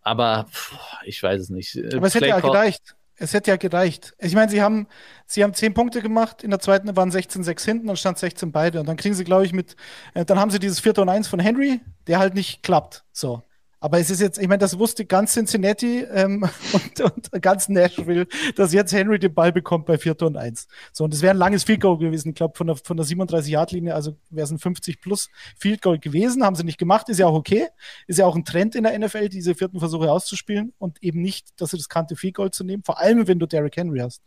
Aber 0.02 0.46
pff, 0.50 0.76
ich 1.04 1.22
weiß 1.22 1.40
es 1.40 1.48
nicht. 1.48 1.78
Aber 1.94 2.06
es 2.06 2.14
hätte 2.14 2.26
ja 2.26 2.40
gereicht. 2.40 2.94
Es 3.18 3.34
hätte 3.34 3.50
ja 3.50 3.56
gereicht. 3.56 4.14
Ich 4.18 4.34
meine, 4.34 4.50
sie 4.50 4.62
haben, 4.62 4.86
sie 5.26 5.42
haben 5.42 5.52
zehn 5.54 5.74
Punkte 5.74 6.00
gemacht, 6.02 6.42
in 6.44 6.50
der 6.50 6.60
zweiten 6.60 6.94
waren 6.96 7.10
16-6 7.10 7.64
hinten 7.64 7.88
und 7.88 7.98
stand 7.98 8.18
16 8.18 8.52
beide. 8.52 8.80
Und 8.80 8.86
dann 8.86 8.96
kriegen 8.96 9.14
sie, 9.14 9.24
glaube 9.24 9.44
ich, 9.44 9.52
mit, 9.52 9.76
äh, 10.14 10.24
dann 10.24 10.38
haben 10.38 10.50
sie 10.50 10.58
dieses 10.60 10.80
4 10.80 10.98
und 10.98 11.08
1 11.08 11.26
von 11.28 11.40
Henry, 11.40 11.80
der 12.06 12.18
halt 12.18 12.34
nicht 12.34 12.62
klappt. 12.62 13.04
So. 13.12 13.42
Aber 13.80 13.98
es 14.00 14.10
ist 14.10 14.20
jetzt, 14.20 14.38
ich 14.38 14.48
meine, 14.48 14.58
das 14.58 14.78
wusste 14.78 15.04
ganz 15.04 15.34
Cincinnati 15.34 16.00
ähm, 16.00 16.42
und, 16.72 17.00
und, 17.00 17.42
ganz 17.42 17.68
Nashville, 17.68 18.26
dass 18.56 18.72
jetzt 18.72 18.92
Henry 18.92 19.18
den 19.18 19.32
Ball 19.32 19.52
bekommt 19.52 19.86
bei 19.86 19.98
4 19.98 20.20
und 20.22 20.36
1. 20.36 20.66
So, 20.92 21.04
und 21.04 21.14
es 21.14 21.22
wäre 21.22 21.32
ein 21.32 21.36
langes 21.36 21.64
Field 21.64 21.80
Goal 21.80 21.98
gewesen. 21.98 22.30
Ich 22.30 22.34
glaube, 22.34 22.56
von 22.56 22.66
der, 22.66 22.76
von 22.76 22.96
der 22.96 23.06
37-Yard-Linie, 23.06 23.94
also 23.94 24.16
wäre 24.30 24.44
es 24.44 24.50
ein 24.50 24.58
50 24.58 25.00
plus 25.00 25.30
Field 25.56 25.80
Goal 25.80 25.98
gewesen. 25.98 26.42
Haben 26.44 26.56
sie 26.56 26.64
nicht 26.64 26.78
gemacht, 26.78 27.08
ist 27.08 27.18
ja 27.18 27.26
auch 27.26 27.34
okay. 27.34 27.68
Ist 28.08 28.18
ja 28.18 28.26
auch 28.26 28.34
ein 28.34 28.44
Trend 28.44 28.74
in 28.74 28.82
der 28.82 28.98
NFL, 28.98 29.28
diese 29.28 29.54
vierten 29.54 29.78
Versuche 29.78 30.10
auszuspielen 30.10 30.72
und 30.78 31.02
eben 31.02 31.22
nicht 31.22 31.48
das 31.60 31.72
riskante 31.72 32.16
Field 32.16 32.34
Goal 32.34 32.50
zu 32.50 32.64
nehmen, 32.64 32.82
vor 32.82 32.98
allem 32.98 33.28
wenn 33.28 33.38
du 33.38 33.46
Derrick 33.46 33.76
Henry 33.76 34.00
hast. 34.00 34.22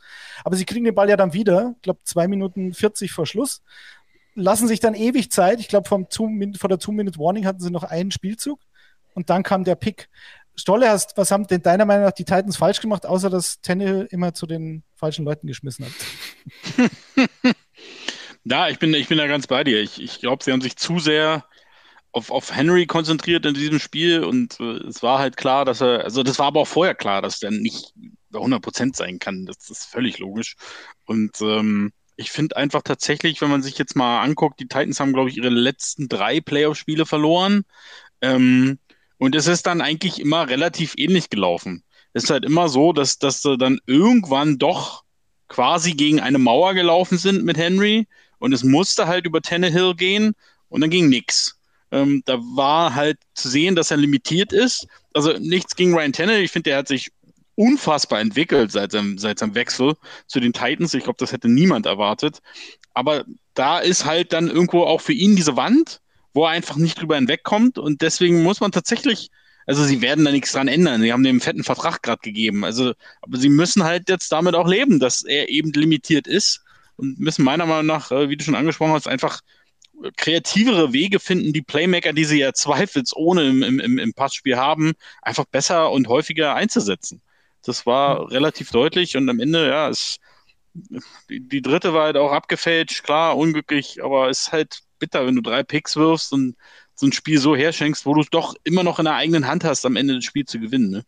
Aber 0.46 0.56
sie 0.56 0.66
kriegen 0.66 0.86
den 0.86 0.96
Ball 0.96 1.10
ja 1.10 1.18
dann 1.18 1.34
wieder, 1.34 1.74
ich 1.76 1.82
glaube, 1.82 2.00
zwei 2.04 2.28
Minuten 2.28 2.74
40 2.74 3.12
vor 3.12 3.26
Schluss 3.26 3.62
lassen 4.34 4.70
sich 4.70 4.80
dann 4.80 4.94
ewig 4.94 5.30
Zeit. 5.30 5.60
Ich 5.60 5.68
glaube, 5.68 5.90
vor 5.90 6.00
der 6.00 6.80
Two-Minute-Warning 6.80 7.46
hatten 7.46 7.60
sie 7.60 7.70
noch 7.70 7.84
einen 7.84 8.12
Spielzug 8.12 8.62
und 9.14 9.30
dann 9.30 9.44
kam 9.44 9.64
der 9.64 9.76
Pick. 9.76 10.10
Stolle, 10.56 10.90
hast, 10.90 11.18
was 11.18 11.32
haben 11.32 11.48
denn 11.48 11.62
deiner 11.62 11.86
Meinung 11.86 12.06
nach 12.06 12.12
die 12.12 12.26
Titans 12.26 12.58
falsch 12.58 12.82
gemacht, 12.82 13.06
außer 13.06 13.30
dass 13.30 13.62
Tannehill 13.62 14.08
immer 14.12 14.34
zu 14.34 14.46
den 14.46 14.84
falschen 14.96 15.26
Leuten 15.26 15.48
geschmissen 15.48 15.86
hat? 15.86 16.92
ja, 18.44 18.68
ich 18.68 18.78
bin, 18.78 18.94
ich 18.94 19.08
bin 19.08 19.18
da 19.18 19.28
ganz 19.28 19.48
bei 19.48 19.64
dir. 19.64 19.82
Ich, 19.82 20.02
ich 20.02 20.20
glaube, 20.20 20.44
sie 20.44 20.52
haben 20.52 20.62
sich 20.62 20.76
zu 20.76 21.00
sehr 21.00 21.46
auf, 22.12 22.30
auf 22.32 22.54
Henry 22.54 22.86
konzentriert 22.86 23.46
in 23.46 23.54
diesem 23.54 23.80
Spiel 23.80 24.24
und 24.24 24.60
äh, 24.60 24.78
es 24.88 25.02
war 25.02 25.20
halt 25.20 25.38
klar, 25.38 25.64
dass 25.66 25.82
er, 25.82 26.04
also 26.04 26.24
das 26.24 26.40
war 26.40 26.48
aber 26.48 26.62
auch 26.62 26.68
vorher 26.68 26.96
klar, 26.96 27.22
dass 27.22 27.40
der 27.40 27.52
nicht 27.52 27.94
bei 28.30 28.40
100 28.40 28.62
Prozent 28.62 28.96
sein 28.96 29.20
kann. 29.20 29.46
Das 29.46 29.70
ist 29.70 29.86
völlig 29.86 30.20
logisch. 30.20 30.56
Und 31.06 31.42
ähm, 31.42 31.92
ich 32.16 32.32
finde 32.32 32.58
einfach 32.58 32.82
tatsächlich, 32.82 33.42
wenn 33.42 33.50
man 33.50 33.64
sich 33.64 33.78
jetzt 33.78 33.96
mal 33.96 34.22
anguckt, 34.22 34.60
die 34.60 34.68
Titans 34.68 35.00
haben, 35.00 35.14
glaube 35.14 35.30
ich, 35.30 35.38
ihre 35.38 35.50
letzten 35.50 36.08
drei 36.10 36.42
Playoff-Spiele 36.42 37.06
verloren. 37.06 37.64
Ähm, 38.22 38.80
und 39.22 39.36
es 39.36 39.46
ist 39.46 39.68
dann 39.68 39.82
eigentlich 39.82 40.20
immer 40.20 40.50
relativ 40.50 40.96
ähnlich 40.98 41.30
gelaufen. 41.30 41.84
Es 42.12 42.24
ist 42.24 42.32
halt 42.32 42.44
immer 42.44 42.70
so, 42.70 42.92
dass, 42.92 43.20
dass 43.20 43.44
sie 43.44 43.56
dann 43.56 43.80
irgendwann 43.86 44.58
doch 44.58 45.04
quasi 45.48 45.92
gegen 45.92 46.20
eine 46.20 46.40
Mauer 46.40 46.74
gelaufen 46.74 47.20
sind 47.20 47.46
mit 47.46 47.56
Henry 47.56 48.08
und 48.40 48.52
es 48.52 48.64
musste 48.64 49.06
halt 49.06 49.28
über 49.28 49.44
Tannehill 49.44 49.94
gehen 49.94 50.34
und 50.70 50.82
dann 50.82 50.90
ging 50.90 51.08
nichts. 51.08 51.60
Ähm, 51.92 52.24
da 52.26 52.40
war 52.40 52.96
halt 52.96 53.20
zu 53.36 53.48
sehen, 53.48 53.76
dass 53.76 53.92
er 53.92 53.98
limitiert 53.98 54.54
ist. 54.54 54.88
Also 55.14 55.34
nichts 55.34 55.76
gegen 55.76 55.94
Ryan 55.94 56.14
Tannehill. 56.14 56.44
Ich 56.44 56.52
finde, 56.52 56.72
der 56.72 56.80
hat 56.80 56.88
sich 56.88 57.12
unfassbar 57.54 58.22
entwickelt 58.22 58.72
seit 58.72 58.92
seinem, 58.92 59.20
seit 59.20 59.38
seinem 59.38 59.54
Wechsel 59.54 59.98
zu 60.26 60.40
den 60.40 60.52
Titans. 60.52 60.96
Ich 60.96 61.04
glaube, 61.04 61.18
das 61.20 61.32
hätte 61.32 61.48
niemand 61.48 61.86
erwartet. 61.86 62.40
Aber 62.96 63.24
da 63.54 63.78
ist 63.78 64.04
halt 64.04 64.34
dann 64.34 64.48
irgendwo 64.48 64.82
auch 64.82 65.02
für 65.02 65.14
ihn 65.14 65.36
diese 65.36 65.56
Wand 65.58 66.01
wo 66.34 66.46
er 66.46 66.52
einfach 66.52 66.78
nicht 66.78 67.00
drüber 67.00 67.16
hinwegkommt. 67.16 67.78
Und 67.78 68.02
deswegen 68.02 68.44
muss 68.44 68.60
man 68.60 68.72
tatsächlich, 68.72 69.30
also 69.66 69.84
sie 69.84 70.02
werden 70.02 70.26
da 70.26 70.32
nichts 70.32 70.52
dran 70.52 70.68
ändern. 70.68 71.02
Sie 71.02 71.12
haben 71.12 71.24
dem 71.24 71.42
fetten 71.42 71.64
Vertrag 71.64 72.02
gerade 72.02 72.22
gegeben. 72.22 72.64
Also, 72.66 72.94
aber 73.22 73.38
sie 73.38 73.50
müssen 73.50 73.84
halt 73.84 74.10
jetzt 74.10 74.32
damit 74.32 74.56
auch 74.56 74.68
leben, 74.68 75.00
dass 75.00 75.24
er 75.24 75.50
eben 75.50 75.72
limitiert 75.72 76.28
ist 76.28 76.64
und 76.96 77.20
müssen 77.20 77.44
meiner 77.44 77.66
Meinung 77.66 77.88
nach, 77.88 78.12
äh, 78.12 78.30
wie 78.30 78.38
du 78.38 78.44
schon 78.44 78.56
angesprochen 78.56 78.94
hast, 78.94 79.08
einfach 79.08 79.42
kreativere 80.18 80.94
Wege 80.94 81.20
finden, 81.20 81.54
die 81.54 81.62
Playmaker, 81.62 82.14
die 82.14 82.26
sie 82.26 82.40
ja 82.40 82.54
zweifelsohne 82.54 83.48
im, 83.48 83.80
im, 83.80 83.98
im 84.00 84.14
Passspiel 84.14 84.58
haben, 84.58 84.94
einfach 85.22 85.46
besser 85.46 85.92
und 85.92 86.08
häufiger 86.08 86.56
einzusetzen. 86.56 87.22
Das 87.64 87.86
war 87.86 88.22
mhm. 88.22 88.28
relativ 88.28 88.72
deutlich 88.72 89.16
und 89.18 89.30
am 89.30 89.40
Ende, 89.40 89.68
ja, 89.70 89.90
ist 89.90 90.20
die, 91.30 91.42
die 91.42 91.62
dritte 91.62 91.94
war 91.94 92.06
halt 92.06 92.18
auch 92.18 92.32
abgefälscht, 92.32 93.04
klar, 93.04 93.38
unglücklich, 93.38 94.04
aber 94.04 94.30
es 94.30 94.44
ist 94.44 94.52
halt 94.54 94.82
bitter, 95.02 95.26
wenn 95.26 95.36
du 95.36 95.42
drei 95.42 95.64
Picks 95.64 95.98
wirfst 95.98 96.32
und 96.32 96.56
so 96.96 97.08
ein 97.08 97.12
Spiel 97.12 97.40
so 97.40 97.56
herschenkst, 97.56 98.06
wo 98.06 98.14
du 98.14 98.22
es 98.22 98.30
doch 98.30 98.56
immer 98.64 98.84
noch 98.84 99.00
in 99.00 99.06
der 99.06 99.16
eigenen 99.16 99.48
Hand 99.48 99.66
hast, 99.66 99.86
am 99.86 99.98
Ende 99.98 100.16
das 100.16 100.24
Spiel 100.24 100.46
zu 100.46 100.60
gewinnen. 100.60 100.90
Ne? 100.90 101.04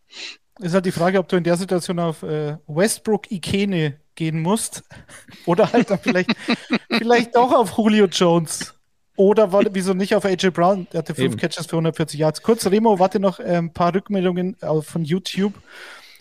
Ist 0.59 0.73
halt 0.73 0.85
die 0.85 0.91
Frage, 0.91 1.19
ob 1.19 1.29
du 1.29 1.37
in 1.37 1.43
der 1.43 1.55
Situation 1.55 1.99
auf 1.99 2.23
äh, 2.23 2.57
Westbrook 2.67 3.31
Ikene 3.31 3.99
gehen 4.15 4.41
musst 4.41 4.83
oder 5.45 5.71
halt 5.71 5.89
dann 5.89 5.99
vielleicht, 5.99 6.31
vielleicht 6.89 7.35
doch 7.35 7.53
auf 7.53 7.77
Julio 7.77 8.07
Jones. 8.07 8.73
Oder 9.15 9.51
war, 9.51 9.63
wieso 9.71 9.93
nicht 9.93 10.15
auf 10.15 10.25
AJ 10.25 10.49
Brown? 10.49 10.87
Der 10.91 10.99
hatte 10.99 11.13
fünf 11.13 11.33
Eben. 11.33 11.37
Catches 11.37 11.67
für 11.67 11.75
140 11.75 12.19
Yards. 12.19 12.41
Kurz, 12.41 12.65
Remo, 12.65 12.97
warte 12.97 13.19
noch 13.19 13.39
äh, 13.39 13.57
ein 13.57 13.71
paar 13.71 13.93
Rückmeldungen 13.93 14.57
äh, 14.61 14.81
von 14.81 15.05
YouTube. 15.05 15.53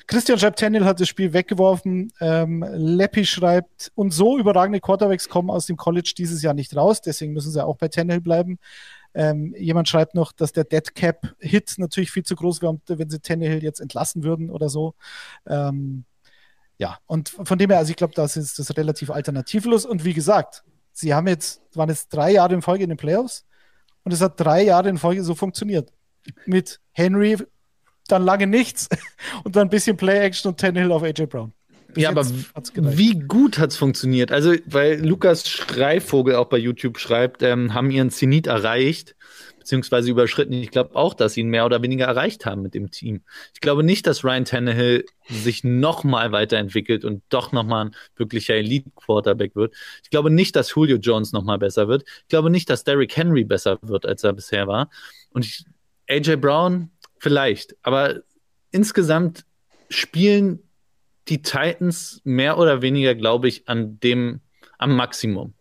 Christian 0.06 0.38
schreibt, 0.38 0.58
Tannehill 0.58 0.84
hat 0.84 1.00
das 1.00 1.08
Spiel 1.08 1.32
weggeworfen. 1.32 2.12
Ähm, 2.20 2.64
Leppi 2.72 3.24
schreibt, 3.24 3.92
und 3.94 4.12
so 4.12 4.38
überragende 4.38 4.80
Quarterbacks 4.80 5.28
kommen 5.28 5.50
aus 5.50 5.66
dem 5.66 5.76
College 5.76 6.14
dieses 6.16 6.42
Jahr 6.42 6.54
nicht 6.54 6.76
raus, 6.76 7.00
deswegen 7.00 7.32
müssen 7.32 7.50
sie 7.50 7.64
auch 7.64 7.76
bei 7.76 7.88
Tannehill 7.88 8.20
bleiben. 8.20 8.58
Ähm, 9.14 9.54
jemand 9.58 9.88
schreibt 9.88 10.14
noch, 10.14 10.32
dass 10.32 10.52
der 10.52 10.64
Dead 10.64 10.94
Cap 10.94 11.34
Hit 11.38 11.74
natürlich 11.76 12.10
viel 12.10 12.24
zu 12.24 12.34
groß 12.34 12.62
wäre, 12.62 12.78
wenn 12.86 13.10
sie 13.10 13.20
Tannehill 13.20 13.62
jetzt 13.62 13.80
entlassen 13.80 14.22
würden 14.22 14.50
oder 14.50 14.68
so. 14.68 14.94
Ähm, 15.46 16.04
ja, 16.78 16.98
und 17.06 17.28
von 17.28 17.58
dem 17.58 17.70
her, 17.70 17.78
also 17.78 17.90
ich 17.90 17.96
glaube, 17.96 18.14
das 18.14 18.36
ist 18.36 18.58
das 18.58 18.76
relativ 18.76 19.10
alternativlos. 19.10 19.84
Und 19.84 20.04
wie 20.04 20.14
gesagt, 20.14 20.64
sie 20.92 21.14
haben 21.14 21.28
jetzt, 21.28 21.62
waren 21.74 21.90
jetzt 21.90 22.08
drei 22.08 22.32
Jahre 22.32 22.54
in 22.54 22.62
Folge 22.62 22.84
in 22.84 22.90
den 22.90 22.96
Playoffs 22.96 23.44
und 24.02 24.12
es 24.12 24.20
hat 24.20 24.40
drei 24.40 24.62
Jahre 24.62 24.88
in 24.88 24.98
Folge 24.98 25.22
so 25.22 25.34
funktioniert. 25.34 25.92
Mit 26.46 26.80
Henry 26.92 27.36
dann 28.08 28.24
lange 28.24 28.46
nichts 28.46 28.88
und 29.44 29.56
dann 29.56 29.68
ein 29.68 29.70
bisschen 29.70 29.96
Play-Action 29.96 30.50
und 30.50 30.60
Tannehill 30.60 30.92
auf 30.92 31.02
AJ 31.02 31.26
Brown. 31.26 31.52
ja, 31.94 32.10
aber 32.10 32.26
wie 32.76 33.18
gut 33.20 33.58
hat 33.58 33.70
es 33.70 33.76
funktioniert? 33.76 34.32
Also, 34.32 34.54
weil 34.66 35.04
Lukas 35.04 35.48
Schreivogel 35.48 36.36
auch 36.36 36.46
bei 36.46 36.58
YouTube 36.58 36.98
schreibt, 36.98 37.42
ähm, 37.42 37.74
haben 37.74 37.90
ihren 37.90 38.10
Zenit 38.10 38.46
erreicht, 38.46 39.14
beziehungsweise 39.62 40.10
überschritten. 40.10 40.54
Ich 40.54 40.70
glaube 40.70 40.96
auch, 40.96 41.14
dass 41.14 41.34
sie 41.34 41.42
ihn 41.42 41.48
mehr 41.48 41.64
oder 41.64 41.82
weniger 41.82 42.06
erreicht 42.06 42.46
haben 42.46 42.62
mit 42.62 42.74
dem 42.74 42.90
Team. 42.90 43.22
Ich 43.54 43.60
glaube 43.60 43.84
nicht, 43.84 44.06
dass 44.06 44.24
Ryan 44.24 44.44
Tannehill 44.44 45.04
sich 45.28 45.62
noch 45.62 46.02
mal 46.02 46.32
weiterentwickelt 46.32 47.04
und 47.04 47.22
doch 47.28 47.52
noch 47.52 47.64
mal 47.64 47.86
ein 47.86 47.96
wirklicher 48.16 48.54
Elite-Quarterback 48.54 49.54
wird. 49.54 49.74
Ich 50.02 50.10
glaube 50.10 50.30
nicht, 50.30 50.56
dass 50.56 50.74
Julio 50.74 50.96
Jones 50.96 51.32
noch 51.32 51.44
mal 51.44 51.58
besser 51.58 51.86
wird. 51.86 52.04
Ich 52.22 52.28
glaube 52.28 52.50
nicht, 52.50 52.68
dass 52.70 52.82
Derrick 52.82 53.16
Henry 53.16 53.44
besser 53.44 53.78
wird, 53.82 54.04
als 54.04 54.24
er 54.24 54.32
bisher 54.32 54.66
war. 54.66 54.90
Und 55.30 55.44
ich, 55.44 55.64
AJ 56.08 56.36
Brown 56.36 56.90
vielleicht, 57.22 57.76
aber 57.82 58.22
insgesamt 58.72 59.44
spielen 59.88 60.58
die 61.28 61.40
Titans 61.40 62.20
mehr 62.24 62.58
oder 62.58 62.82
weniger, 62.82 63.14
glaube 63.14 63.46
ich, 63.46 63.68
an 63.68 64.00
dem, 64.00 64.40
am 64.76 64.96
Maximum. 64.96 65.54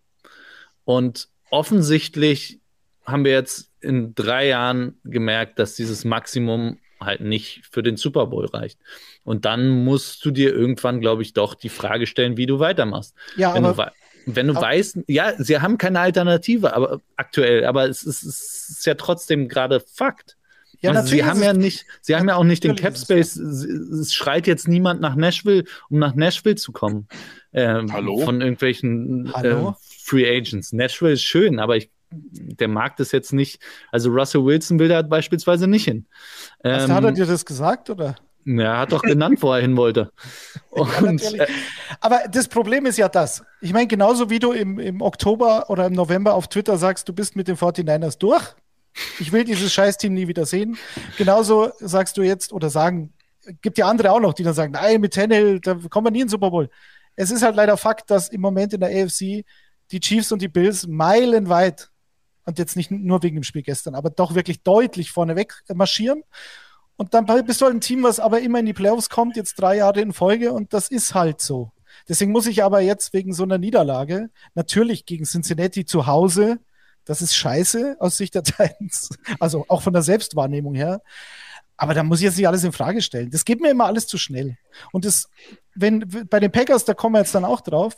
Und 0.86 1.30
offensichtlich 1.52 2.60
haben 3.06 3.26
wir 3.26 3.34
jetzt 3.34 3.70
in 3.80 4.16
drei 4.16 4.48
Jahren 4.48 5.00
gemerkt, 5.04 5.60
dass 5.60 5.76
dieses 5.76 6.04
Maximum 6.04 6.80
halt 7.00 7.22
nicht 7.22 7.62
für 7.70 7.84
den 7.84 7.96
Super 7.96 8.26
Bowl 8.26 8.48
reicht. 8.48 8.80
Und 9.24 9.46
dann 9.46 9.70
musst 9.70 10.26
du 10.26 10.32
dir 10.32 10.52
irgendwann, 10.56 11.00
glaube 11.00 11.22
ich, 11.22 11.34
doch 11.34 11.54
die 11.54 11.70
Frage 11.70 12.08
stellen, 12.08 12.38
wie 12.38 12.48
du 12.48 12.58
weitermachst. 12.58 13.14
Ja, 13.36 13.54
wenn 13.54 13.66
aber, 13.66 13.94
du, 14.26 14.36
wenn 14.36 14.48
du 14.48 14.54
aber, 14.54 14.64
weißt, 14.64 15.02
ja, 15.06 15.36
sie 15.38 15.60
haben 15.60 15.78
keine 15.78 16.00
Alternative, 16.00 16.74
aber 16.76 17.02
aktuell, 17.18 17.66
aber 17.66 17.88
es 17.88 18.02
ist, 18.02 18.24
es 18.24 18.70
ist 18.70 18.86
ja 18.88 18.96
trotzdem 18.96 19.48
gerade 19.48 19.80
Fakt. 19.80 20.38
Ja, 20.82 20.92
also 20.92 21.08
sie 21.08 21.24
haben 21.24 21.42
ja 21.42 21.54
nicht, 21.54 21.86
sie 22.02 22.16
haben 22.16 22.28
ja 22.28 22.36
auch 22.36 22.44
nicht 22.44 22.64
den 22.64 22.76
Cap 22.76 22.98
Space. 22.98 23.36
Es 23.36 24.14
schreit 24.14 24.48
jetzt 24.48 24.68
niemand 24.68 25.00
nach 25.00 25.16
Nashville, 25.16 25.64
um 25.90 26.00
nach 26.00 26.16
Nashville 26.16 26.56
zu 26.56 26.72
kommen. 26.72 27.08
Ähm, 27.54 27.94
Hallo? 27.94 28.18
Von 28.20 28.42
irgendwelchen 28.42 29.32
äh, 29.34 29.72
Free 30.04 30.28
Agents. 30.28 30.74
Nashville 30.74 31.14
ist 31.14 31.22
schön, 31.22 31.60
aber 31.60 31.78
ich, 31.78 31.92
der 32.10 32.68
Markt 32.68 33.00
ist 33.00 33.12
jetzt 33.12 33.32
nicht. 33.32 33.62
Also 33.92 34.10
Russell 34.10 34.44
Wilson 34.44 34.80
will 34.80 34.88
da 34.88 35.02
beispielsweise 35.04 35.68
nicht 35.68 35.86
hin. 35.86 36.08
Ähm, 36.64 36.92
hat 36.92 37.04
er 37.04 37.10
ähm, 37.10 37.16
dir 37.16 37.26
das 37.28 37.46
gesagt 37.46 37.90
oder? 37.90 38.16
Er 38.46 38.80
hat 38.80 38.92
doch 38.92 39.04
genannt, 39.04 39.42
wo 39.42 39.54
er 39.54 39.62
hin 39.62 39.78
wollte. 39.78 40.12
Und, 40.72 41.22
ja, 41.22 41.44
äh, 41.44 41.48
Aber 42.00 42.22
das 42.32 42.48
Problem 42.48 42.86
ist 42.86 42.98
ja 42.98 43.08
das. 43.08 43.44
Ich 43.62 43.72
meine, 43.72 43.88
genauso 43.88 44.30
wie 44.30 44.40
du 44.40 44.52
im, 44.52 44.80
im 44.80 45.02
Oktober 45.02 45.70
oder 45.70 45.86
im 45.86 45.94
November 45.94 46.34
auf 46.34 46.48
Twitter 46.48 46.78
sagst, 46.78 47.08
du 47.08 47.14
bist 47.14 47.36
mit 47.36 47.48
den 47.48 47.56
49ers 47.56 48.18
durch, 48.18 48.56
ich 49.20 49.32
will 49.32 49.44
dieses 49.44 49.72
Scheißteam 49.74 50.14
nie 50.14 50.28
wieder 50.28 50.46
sehen. 50.46 50.78
Genauso 51.18 51.72
sagst 51.80 52.18
du 52.18 52.22
jetzt 52.22 52.54
oder 52.54 52.70
sagen, 52.70 53.14
gibt 53.62 53.78
ja 53.78 53.88
andere 53.88 54.12
auch 54.12 54.20
noch, 54.20 54.34
die 54.34 54.44
dann 54.44 54.54
sagen, 54.54 54.74
nein, 54.74 55.02
mit 55.02 55.14
Tannehill, 55.14 55.60
da 55.60 55.76
kommen 55.90 56.08
wir 56.08 56.12
nie 56.12 56.22
in 56.22 56.26
den 56.26 56.30
Super 56.30 56.52
Bowl. 56.52 56.70
Es 57.16 57.32
ist 57.32 57.42
halt 57.42 57.56
leider 57.56 57.78
Fakt, 57.78 58.10
dass 58.12 58.30
im 58.30 58.42
Moment 58.42 58.74
in 58.74 58.80
der 58.80 58.90
AFC 58.90 59.46
die 59.92 60.00
Chiefs 60.00 60.32
und 60.32 60.42
die 60.42 60.48
Bills 60.48 60.88
meilenweit 60.88 61.90
und 62.46 62.58
jetzt 62.60 62.76
nicht 62.76 62.92
nur 62.92 63.22
wegen 63.24 63.36
dem 63.36 63.44
Spiel 63.44 63.62
gestern, 63.62 63.96
aber 63.96 64.10
doch 64.10 64.36
wirklich 64.36 64.64
deutlich 64.64 65.12
vorneweg 65.12 65.54
marschieren. 65.74 66.24
Und 66.96 67.14
dann 67.14 67.26
bist 67.46 67.62
du 67.62 67.66
halt 67.66 67.76
ein 67.76 67.82
Team, 67.82 68.04
was 68.04 68.20
aber 68.20 68.42
immer 68.42 68.60
in 68.60 68.66
die 68.66 68.74
Playoffs 68.74 69.10
kommt, 69.10 69.36
jetzt 69.36 69.56
drei 69.56 69.78
Jahre 69.78 70.02
in 70.02 70.14
Folge 70.14 70.54
und 70.54 70.74
das 70.74 70.90
ist 70.90 71.14
halt 71.14 71.42
so. 71.42 71.72
Deswegen 72.08 72.32
muss 72.32 72.48
ich 72.48 72.64
aber 72.64 72.82
jetzt 72.82 73.14
wegen 73.14 73.34
so 73.34 73.44
einer 73.44 73.58
Niederlage 73.58 74.30
natürlich 74.54 75.06
gegen 75.06 75.26
Cincinnati 75.26 75.86
zu 75.86 76.08
Hause 76.08 76.60
das 77.06 77.22
ist 77.22 77.36
scheiße 77.36 77.98
aus 78.00 78.18
Sicht 78.18 78.36
der 78.36 78.44
Titans. 78.44 79.10
Also 79.40 79.66
auch 79.68 79.82
von 79.82 79.94
der 79.94 80.02
Selbstwahrnehmung 80.02 80.76
her. 80.76 81.02
Aber 81.78 81.94
da 81.94 82.04
muss 82.04 82.20
ich 82.20 82.26
jetzt 82.26 82.38
nicht 82.38 82.48
alles 82.48 82.64
in 82.64 82.74
Frage 82.74 83.02
stellen. 83.02 83.32
Das 83.32 83.44
geht 83.44 83.60
mir 83.60 83.72
immer 83.72 83.86
alles 83.86 84.06
zu 84.06 84.20
schnell. 84.20 84.56
Und 84.92 85.04
das, 85.04 85.30
wenn 85.74 86.08
bei 86.30 86.40
den 86.40 86.52
Packers, 86.52 86.86
da 86.86 86.94
kommen 86.94 87.16
wir 87.16 87.20
jetzt 87.20 87.34
dann 87.34 87.46
auch 87.46 87.62
drauf, 87.62 87.98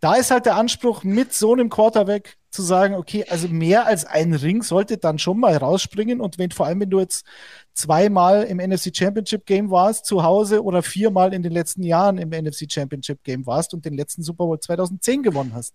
da 0.00 0.14
ist 0.14 0.30
halt 0.30 0.46
der 0.46 0.56
Anspruch, 0.56 1.04
mit 1.04 1.34
so 1.34 1.52
einem 1.52 1.68
Quarterback 1.68 2.38
zu 2.48 2.62
sagen, 2.62 2.94
okay, 2.94 3.26
also 3.28 3.48
mehr 3.48 3.86
als 3.86 4.06
ein 4.06 4.32
Ring 4.32 4.62
sollte 4.62 4.96
dann 4.96 5.18
schon 5.18 5.38
mal 5.38 5.54
rausspringen. 5.54 6.22
Und 6.22 6.38
wenn, 6.38 6.50
vor 6.50 6.64
allem, 6.64 6.80
wenn 6.80 6.88
du 6.88 6.98
jetzt 6.98 7.26
zweimal 7.74 8.44
im 8.44 8.56
NFC 8.56 8.96
Championship 8.96 9.44
Game 9.44 9.70
warst, 9.70 10.06
zu 10.06 10.22
Hause 10.22 10.64
oder 10.64 10.82
viermal 10.82 11.34
in 11.34 11.42
den 11.42 11.52
letzten 11.52 11.82
Jahren 11.82 12.16
im 12.16 12.30
NFC 12.30 12.72
Championship 12.72 13.22
Game 13.22 13.46
warst 13.46 13.74
und 13.74 13.84
den 13.84 13.94
letzten 13.94 14.22
Super 14.22 14.46
Bowl 14.46 14.58
2010 14.58 15.22
gewonnen 15.22 15.52
hast 15.54 15.74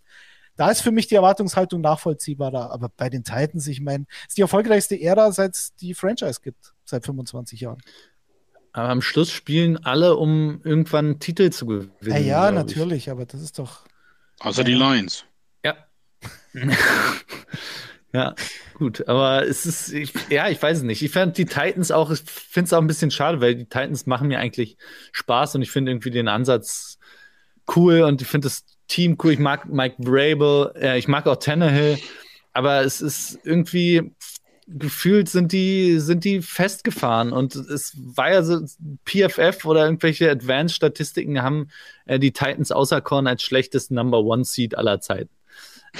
da 0.57 0.69
ist 0.69 0.81
für 0.81 0.91
mich 0.91 1.07
die 1.07 1.15
Erwartungshaltung 1.15 1.81
nachvollziehbarer. 1.81 2.71
Aber 2.71 2.89
bei 2.89 3.09
den 3.09 3.23
Titans, 3.23 3.67
ich 3.67 3.81
meine, 3.81 4.05
ist 4.27 4.37
die 4.37 4.41
erfolgreichste 4.41 4.99
Ära, 4.99 5.31
seit 5.31 5.55
es 5.55 5.75
die 5.75 5.93
Franchise 5.93 6.39
gibt, 6.41 6.73
seit 6.85 7.05
25 7.05 7.61
Jahren. 7.61 7.81
Aber 8.71 8.89
am 8.89 9.01
Schluss 9.01 9.31
spielen 9.31 9.77
alle, 9.85 10.17
um 10.17 10.61
irgendwann 10.63 11.05
einen 11.05 11.19
Titel 11.19 11.49
zu 11.49 11.65
gewinnen. 11.65 11.91
Ja, 12.01 12.17
ja 12.17 12.51
natürlich, 12.51 13.07
ich. 13.07 13.09
aber 13.09 13.25
das 13.25 13.41
ist 13.41 13.57
doch. 13.57 13.85
Außer 14.39 14.61
ja. 14.61 14.65
die 14.65 14.73
Lions. 14.73 15.25
Ja. 15.63 15.75
ja, 18.13 18.35
gut, 18.73 19.07
aber 19.07 19.47
es 19.47 19.65
ist, 19.65 19.93
ich, 19.93 20.11
ja, 20.29 20.49
ich 20.49 20.61
weiß 20.61 20.79
es 20.79 20.83
nicht. 20.83 21.01
Ich 21.01 21.11
fand 21.11 21.37
die 21.37 21.45
Titans 21.45 21.91
auch, 21.91 22.11
ich 22.11 22.19
finde 22.21 22.65
es 22.65 22.73
auch 22.73 22.81
ein 22.81 22.87
bisschen 22.87 23.11
schade, 23.11 23.39
weil 23.39 23.55
die 23.55 23.63
Titans 23.63 24.07
machen 24.07 24.27
mir 24.27 24.39
eigentlich 24.39 24.77
Spaß 25.13 25.55
und 25.55 25.61
ich 25.61 25.71
finde 25.71 25.93
irgendwie 25.93 26.11
den 26.11 26.27
Ansatz 26.27 26.97
cool 27.75 28.01
und 28.01 28.21
ich 28.21 28.27
finde 28.27 28.47
das 28.47 28.65
Team 28.87 29.17
cool. 29.23 29.33
Ich 29.33 29.39
mag 29.39 29.67
Mike 29.67 29.95
Brable, 29.99 30.73
äh, 30.79 30.97
ich 30.97 31.07
mag 31.07 31.27
auch 31.27 31.37
Tannehill, 31.37 31.97
aber 32.53 32.81
es 32.81 33.01
ist 33.01 33.39
irgendwie 33.43 34.11
gefühlt 34.67 35.29
sind 35.29 35.51
die, 35.51 35.99
sind 35.99 36.23
die 36.23 36.41
festgefahren 36.41 37.31
und 37.31 37.55
es 37.55 37.95
war 37.97 38.31
ja 38.31 38.43
so, 38.43 38.61
PFF 39.05 39.63
oder 39.65 39.85
irgendwelche 39.85 40.31
Advanced-Statistiken 40.31 41.41
haben 41.41 41.69
äh, 42.05 42.17
die 42.17 42.31
Titans 42.31 42.71
auserkoren 42.71 43.27
als 43.27 43.43
schlechtest 43.43 43.91
Number 43.91 44.21
One 44.21 44.43
Seed 44.43 44.75
aller 44.75 45.01
Zeiten. 45.01 45.29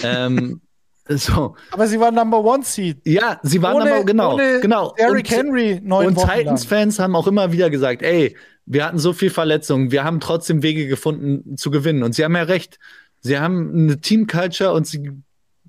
ähm, 0.03 0.61
so. 1.09 1.55
Aber 1.71 1.87
sie 1.87 1.99
waren 1.99 2.15
Number 2.15 2.43
One 2.43 2.63
Seed. 2.63 2.97
Ja, 3.05 3.39
sie 3.43 3.61
waren 3.61 3.75
ohne, 3.75 3.89
Number, 3.89 4.05
genau, 4.05 4.33
ohne 4.33 4.59
genau. 4.59 4.93
Derrick 4.97 5.29
Henry 5.29 5.79
neun 5.83 6.07
Und 6.07 6.17
Titans-Fans 6.17 6.99
haben 6.99 7.15
auch 7.15 7.27
immer 7.27 7.51
wieder 7.51 7.69
gesagt, 7.69 8.01
ey, 8.01 8.35
wir 8.65 8.85
hatten 8.85 8.97
so 8.97 9.13
viel 9.13 9.29
Verletzungen, 9.29 9.91
wir 9.91 10.03
haben 10.03 10.19
trotzdem 10.19 10.63
Wege 10.63 10.87
gefunden 10.87 11.57
zu 11.57 11.69
gewinnen. 11.69 12.01
Und 12.01 12.15
sie 12.15 12.23
haben 12.23 12.35
ja 12.35 12.43
recht. 12.43 12.79
Sie 13.21 13.37
haben 13.37 13.71
eine 13.73 14.01
Team-Culture 14.01 14.73
und 14.73 14.87
sie 14.87 15.11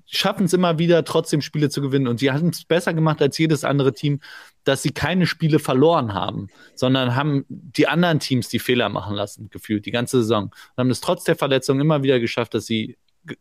schaffen 0.07 0.45
es 0.45 0.53
immer 0.53 0.79
wieder, 0.79 1.03
trotzdem 1.03 1.41
Spiele 1.41 1.69
zu 1.69 1.81
gewinnen. 1.81 2.07
Und 2.07 2.19
sie 2.19 2.31
haben 2.31 2.49
es 2.49 2.63
besser 2.63 2.93
gemacht 2.93 3.21
als 3.21 3.37
jedes 3.37 3.63
andere 3.63 3.93
Team, 3.93 4.21
dass 4.63 4.81
sie 4.81 4.91
keine 4.91 5.27
Spiele 5.27 5.59
verloren 5.59 6.13
haben, 6.13 6.47
sondern 6.75 7.15
haben 7.15 7.45
die 7.49 7.87
anderen 7.87 8.19
Teams 8.19 8.49
die 8.49 8.59
Fehler 8.59 8.89
machen 8.89 9.15
lassen, 9.15 9.49
gefühlt, 9.49 9.85
die 9.85 9.91
ganze 9.91 10.21
Saison. 10.21 10.45
Und 10.45 10.77
haben 10.77 10.89
es 10.89 11.01
trotz 11.01 11.23
der 11.25 11.35
Verletzung 11.35 11.79
immer 11.79 12.03
wieder 12.03 12.19
geschafft, 12.19 12.53
dass 12.53 12.65
sie 12.65 12.97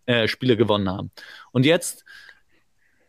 äh, 0.07 0.29
Spiele 0.29 0.57
gewonnen 0.57 0.89
haben. 0.89 1.11
Und 1.53 1.67
jetzt 1.67 2.05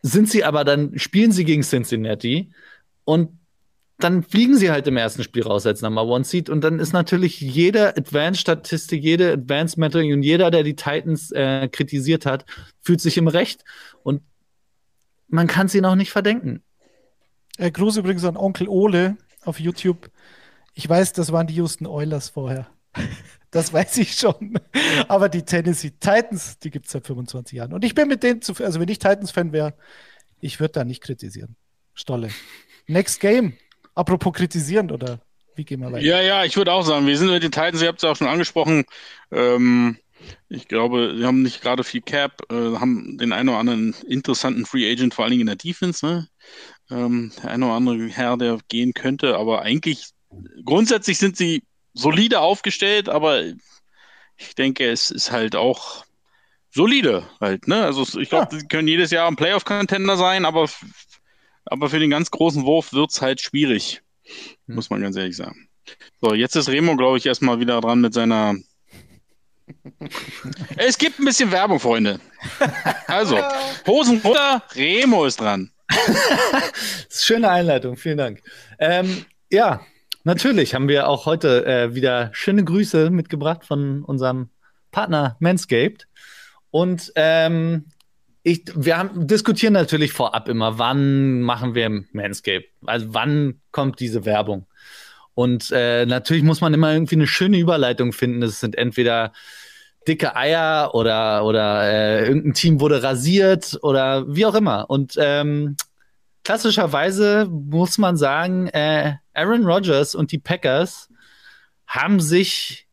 sind 0.02 0.30
sie 0.30 0.44
aber 0.44 0.64
dann, 0.64 0.98
spielen 0.98 1.32
sie 1.32 1.44
gegen 1.44 1.62
Cincinnati 1.62 2.52
und 3.04 3.38
dann 3.98 4.22
fliegen 4.22 4.56
sie 4.56 4.70
halt 4.70 4.86
im 4.86 4.96
ersten 4.96 5.24
Spiel 5.24 5.42
raus 5.42 5.66
als 5.66 5.82
Number 5.82 6.04
One 6.04 6.24
Seed 6.24 6.48
und 6.48 6.62
dann 6.62 6.78
ist 6.78 6.92
natürlich 6.92 7.40
jede 7.40 7.96
Advanced-Statistik, 7.96 9.02
jede 9.02 9.32
Advanced-Metric 9.32 10.12
und 10.12 10.22
jeder, 10.22 10.52
der 10.52 10.62
die 10.62 10.76
Titans 10.76 11.32
äh, 11.32 11.68
kritisiert 11.68 12.24
hat, 12.24 12.44
fühlt 12.80 13.00
sich 13.00 13.16
im 13.16 13.26
Recht 13.26 13.64
und 14.04 14.22
man 15.26 15.48
kann 15.48 15.66
sie 15.66 15.80
noch 15.80 15.96
nicht 15.96 16.12
verdenken. 16.12 16.62
Äh, 17.58 17.72
Gruß 17.72 17.96
übrigens 17.96 18.24
an 18.24 18.36
Onkel 18.36 18.68
Ole 18.68 19.16
auf 19.42 19.58
YouTube. 19.58 20.10
Ich 20.74 20.88
weiß, 20.88 21.12
das 21.12 21.32
waren 21.32 21.48
die 21.48 21.54
Houston 21.54 21.86
Oilers 21.86 22.28
vorher. 22.28 22.68
Das 23.50 23.72
weiß 23.72 23.98
ich 23.98 24.12
schon. 24.12 24.58
Aber 25.08 25.28
die 25.28 25.42
Tennessee 25.42 25.90
Titans, 25.90 26.58
die 26.58 26.70
gibt 26.70 26.86
es 26.86 26.92
seit 26.92 27.06
25 27.06 27.56
Jahren. 27.56 27.72
Und 27.72 27.84
ich 27.84 27.94
bin 27.94 28.08
mit 28.08 28.22
denen 28.22 28.42
zu, 28.42 28.52
also 28.62 28.80
wenn 28.80 28.88
ich 28.88 28.98
Titans-Fan 28.98 29.52
wäre, 29.52 29.74
ich 30.40 30.60
würde 30.60 30.72
da 30.72 30.84
nicht 30.84 31.02
kritisieren. 31.02 31.56
Stolle. 31.94 32.30
Next 32.86 33.20
Game. 33.20 33.54
Apropos 33.94 34.32
kritisierend, 34.32 34.92
oder 34.92 35.20
wie 35.56 35.64
gehen 35.64 35.80
wir 35.80 35.90
weiter? 35.90 36.04
Ja, 36.04 36.20
ja, 36.20 36.44
ich 36.44 36.56
würde 36.56 36.72
auch 36.72 36.84
sagen, 36.84 37.06
wir 37.06 37.18
sind 37.18 37.30
mit 37.30 37.42
den 37.42 37.50
Titans, 37.50 37.82
ihr 37.82 37.88
habt 37.88 37.98
es 37.98 38.04
auch 38.04 38.16
schon 38.16 38.28
angesprochen. 38.28 38.84
Ähm, 39.32 39.98
ich 40.48 40.68
glaube, 40.68 41.14
sie 41.16 41.24
haben 41.24 41.42
nicht 41.42 41.62
gerade 41.62 41.84
viel 41.84 42.00
Cap, 42.00 42.42
äh, 42.50 42.76
haben 42.76 43.18
den 43.18 43.32
einen 43.32 43.48
oder 43.48 43.58
anderen 43.58 43.94
interessanten 44.06 44.66
Free 44.66 44.90
Agent, 44.90 45.14
vor 45.14 45.24
allen 45.24 45.32
Dingen 45.32 45.42
in 45.42 45.46
der 45.48 45.56
Defense. 45.56 46.04
Ne? 46.04 46.28
Ähm, 46.90 47.32
der 47.42 47.50
eine 47.50 47.66
oder 47.66 47.74
andere 47.74 48.08
Herr, 48.08 48.36
der 48.36 48.58
gehen 48.68 48.94
könnte, 48.94 49.36
aber 49.36 49.62
eigentlich 49.62 50.10
grundsätzlich 50.64 51.18
sind 51.18 51.36
sie 51.36 51.62
solide 51.94 52.40
aufgestellt, 52.40 53.08
aber 53.08 53.42
ich 54.36 54.54
denke, 54.56 54.88
es 54.90 55.10
ist 55.10 55.32
halt 55.32 55.56
auch 55.56 56.04
solide 56.70 57.28
halt, 57.40 57.66
ne? 57.66 57.84
Also 57.84 58.20
ich 58.20 58.28
glaube, 58.28 58.48
ja. 58.52 58.60
sie 58.60 58.68
können 58.68 58.88
jedes 58.88 59.10
Jahr 59.10 59.28
ein 59.28 59.36
Playoff-Contender 59.36 60.16
sein, 60.16 60.44
aber 60.44 60.68
aber 61.70 61.90
für 61.90 61.98
den 61.98 62.10
ganz 62.10 62.30
großen 62.30 62.64
Wurf 62.64 62.92
wird 62.92 63.10
es 63.10 63.20
halt 63.20 63.40
schwierig. 63.40 64.02
Hm. 64.66 64.74
Muss 64.74 64.90
man 64.90 65.02
ganz 65.02 65.16
ehrlich 65.16 65.36
sagen. 65.36 65.68
So, 66.20 66.34
jetzt 66.34 66.56
ist 66.56 66.68
Remo, 66.68 66.96
glaube 66.96 67.18
ich, 67.18 67.26
erstmal 67.26 67.60
wieder 67.60 67.80
dran 67.80 68.00
mit 68.00 68.14
seiner. 68.14 68.56
es 70.76 70.98
gibt 70.98 71.18
ein 71.18 71.24
bisschen 71.24 71.50
Werbung, 71.50 71.80
Freunde. 71.80 72.20
Also, 73.06 73.38
Hosen 73.86 74.20
runter, 74.20 74.62
Remo 74.74 75.24
ist 75.24 75.40
dran. 75.40 75.70
Schöne 77.10 77.50
Einleitung, 77.50 77.96
vielen 77.96 78.18
Dank. 78.18 78.42
Ähm, 78.78 79.24
ja, 79.50 79.84
natürlich 80.28 80.74
haben 80.74 80.88
wir 80.88 81.08
auch 81.08 81.24
heute 81.24 81.64
äh, 81.64 81.94
wieder 81.94 82.28
schöne 82.32 82.62
Grüße 82.62 83.10
mitgebracht 83.10 83.64
von 83.64 84.04
unserem 84.04 84.50
Partner 84.92 85.36
Manscaped. 85.40 86.06
Und 86.70 87.10
ähm, 87.14 87.86
ich, 88.42 88.64
wir 88.74 88.98
haben, 88.98 89.26
diskutieren 89.26 89.72
natürlich 89.72 90.12
vorab 90.12 90.48
immer, 90.48 90.78
wann 90.78 91.40
machen 91.40 91.74
wir 91.74 92.04
Manscaped? 92.12 92.68
Also 92.84 93.06
wann 93.14 93.60
kommt 93.72 94.00
diese 94.00 94.26
Werbung? 94.26 94.66
Und 95.34 95.70
äh, 95.72 96.04
natürlich 96.04 96.42
muss 96.42 96.60
man 96.60 96.74
immer 96.74 96.92
irgendwie 96.92 97.14
eine 97.16 97.26
schöne 97.26 97.58
Überleitung 97.58 98.12
finden. 98.12 98.42
Das 98.42 98.60
sind 98.60 98.76
entweder 98.76 99.32
dicke 100.06 100.36
Eier 100.36 100.90
oder, 100.94 101.44
oder 101.46 101.84
äh, 101.84 102.26
irgendein 102.26 102.52
Team 102.52 102.80
wurde 102.80 103.02
rasiert 103.02 103.78
oder 103.80 104.26
wie 104.28 104.44
auch 104.44 104.54
immer. 104.54 104.90
Und 104.90 105.14
ähm, 105.18 105.76
klassischerweise 106.48 107.46
muss 107.50 107.98
man 107.98 108.16
sagen, 108.16 108.68
äh, 108.68 109.16
Aaron 109.34 109.66
Rodgers 109.66 110.14
und 110.14 110.32
die 110.32 110.38
Packers 110.38 111.10
haben 111.86 112.20
sich 112.20 112.88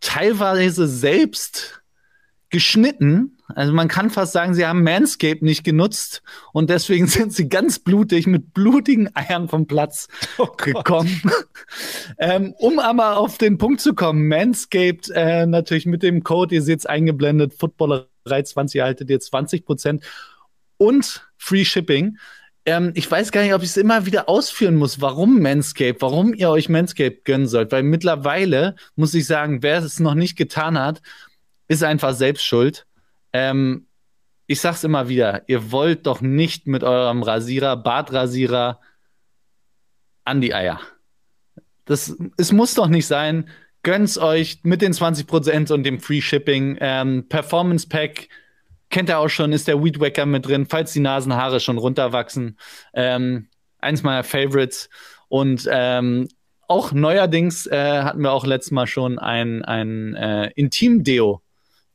teilweise 0.00 0.86
selbst 0.86 1.80
geschnitten. 2.50 3.38
Also 3.48 3.72
man 3.72 3.88
kann 3.88 4.10
fast 4.10 4.34
sagen, 4.34 4.52
sie 4.52 4.66
haben 4.66 4.82
Manscaped 4.82 5.40
nicht 5.40 5.64
genutzt 5.64 6.20
und 6.52 6.68
deswegen 6.68 7.06
sind 7.06 7.32
sie 7.32 7.48
ganz 7.48 7.78
blutig 7.78 8.26
mit 8.26 8.52
blutigen 8.52 9.08
Eiern 9.16 9.48
vom 9.48 9.66
Platz 9.66 10.06
oh 10.36 10.48
gekommen. 10.58 11.22
ähm, 12.18 12.52
um 12.58 12.78
aber 12.78 13.16
auf 13.16 13.38
den 13.38 13.56
Punkt 13.56 13.80
zu 13.80 13.94
kommen, 13.94 14.28
Manscaped 14.28 15.08
äh, 15.14 15.46
natürlich 15.46 15.86
mit 15.86 16.02
dem 16.02 16.22
Code, 16.22 16.54
ihr 16.54 16.62
seht 16.62 16.80
es 16.80 16.86
eingeblendet, 16.86 17.54
Footballerei 17.54 18.42
20 18.44 18.78
erhaltet 18.78 19.08
ihr 19.08 19.20
20 19.20 19.64
Prozent 19.64 20.04
und 20.76 21.26
Free 21.38 21.64
Shipping. 21.64 22.18
Ähm, 22.66 22.92
ich 22.94 23.10
weiß 23.10 23.32
gar 23.32 23.42
nicht, 23.42 23.54
ob 23.54 23.62
ich 23.62 23.70
es 23.70 23.76
immer 23.76 24.06
wieder 24.06 24.28
ausführen 24.28 24.76
muss, 24.76 25.00
warum 25.00 25.40
Manscaped, 25.40 26.02
warum 26.02 26.34
ihr 26.34 26.50
euch 26.50 26.68
Manscaped 26.68 27.24
gönnen 27.24 27.46
sollt, 27.46 27.72
weil 27.72 27.82
mittlerweile 27.82 28.76
muss 28.96 29.14
ich 29.14 29.26
sagen, 29.26 29.62
wer 29.62 29.78
es 29.78 29.98
noch 29.98 30.14
nicht 30.14 30.36
getan 30.36 30.78
hat, 30.78 31.00
ist 31.68 31.82
einfach 31.82 32.14
selbst 32.14 32.44
schuld. 32.44 32.86
Ähm, 33.32 33.86
ich 34.46 34.60
sag's 34.60 34.84
immer 34.84 35.08
wieder, 35.08 35.42
ihr 35.46 35.70
wollt 35.70 36.06
doch 36.06 36.20
nicht 36.20 36.66
mit 36.66 36.82
eurem 36.82 37.22
Rasierer, 37.22 37.76
Bartrasierer 37.76 38.80
an 40.24 40.40
die 40.40 40.54
Eier. 40.54 40.80
Das, 41.84 42.16
es 42.36 42.52
muss 42.52 42.74
doch 42.74 42.88
nicht 42.88 43.06
sein. 43.06 43.48
Gönnt's 43.82 44.18
euch 44.18 44.60
mit 44.62 44.82
den 44.82 44.92
20% 44.92 45.72
und 45.72 45.84
dem 45.84 46.00
Free 46.00 46.20
Shipping. 46.20 46.76
Ähm, 46.80 47.28
Performance 47.28 47.88
Pack 47.88 48.28
kennt 48.90 49.08
ihr 49.08 49.18
auch 49.18 49.28
schon, 49.28 49.52
ist 49.52 49.68
der 49.68 49.82
Weed 49.82 50.00
Wacker 50.00 50.26
mit 50.26 50.46
drin, 50.46 50.66
falls 50.66 50.92
die 50.92 51.00
Nasenhaare 51.00 51.60
schon 51.60 51.78
runterwachsen. 51.78 52.58
Ähm, 52.92 53.48
eins 53.78 54.02
meiner 54.02 54.24
Favorites. 54.24 54.90
Und 55.28 55.68
ähm, 55.70 56.28
auch 56.68 56.92
neuerdings 56.92 57.66
äh, 57.66 58.02
hatten 58.02 58.22
wir 58.22 58.32
auch 58.32 58.44
letztes 58.44 58.72
Mal 58.72 58.86
schon 58.86 59.18
ein, 59.18 59.64
ein 59.64 60.14
äh, 60.14 60.50
Intim-Deo. 60.54 61.42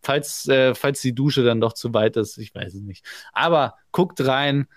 Falls, 0.01 0.47
äh, 0.47 0.75
falls 0.75 1.01
die 1.01 1.15
Dusche 1.15 1.43
dann 1.43 1.61
doch 1.61 1.73
zu 1.73 1.93
weit 1.93 2.15
ist, 2.15 2.37
ich 2.37 2.53
weiß 2.53 2.73
es 2.75 2.81
nicht. 2.81 3.05
Aber 3.33 3.75
guckt 3.91 4.25
rein, 4.25 4.67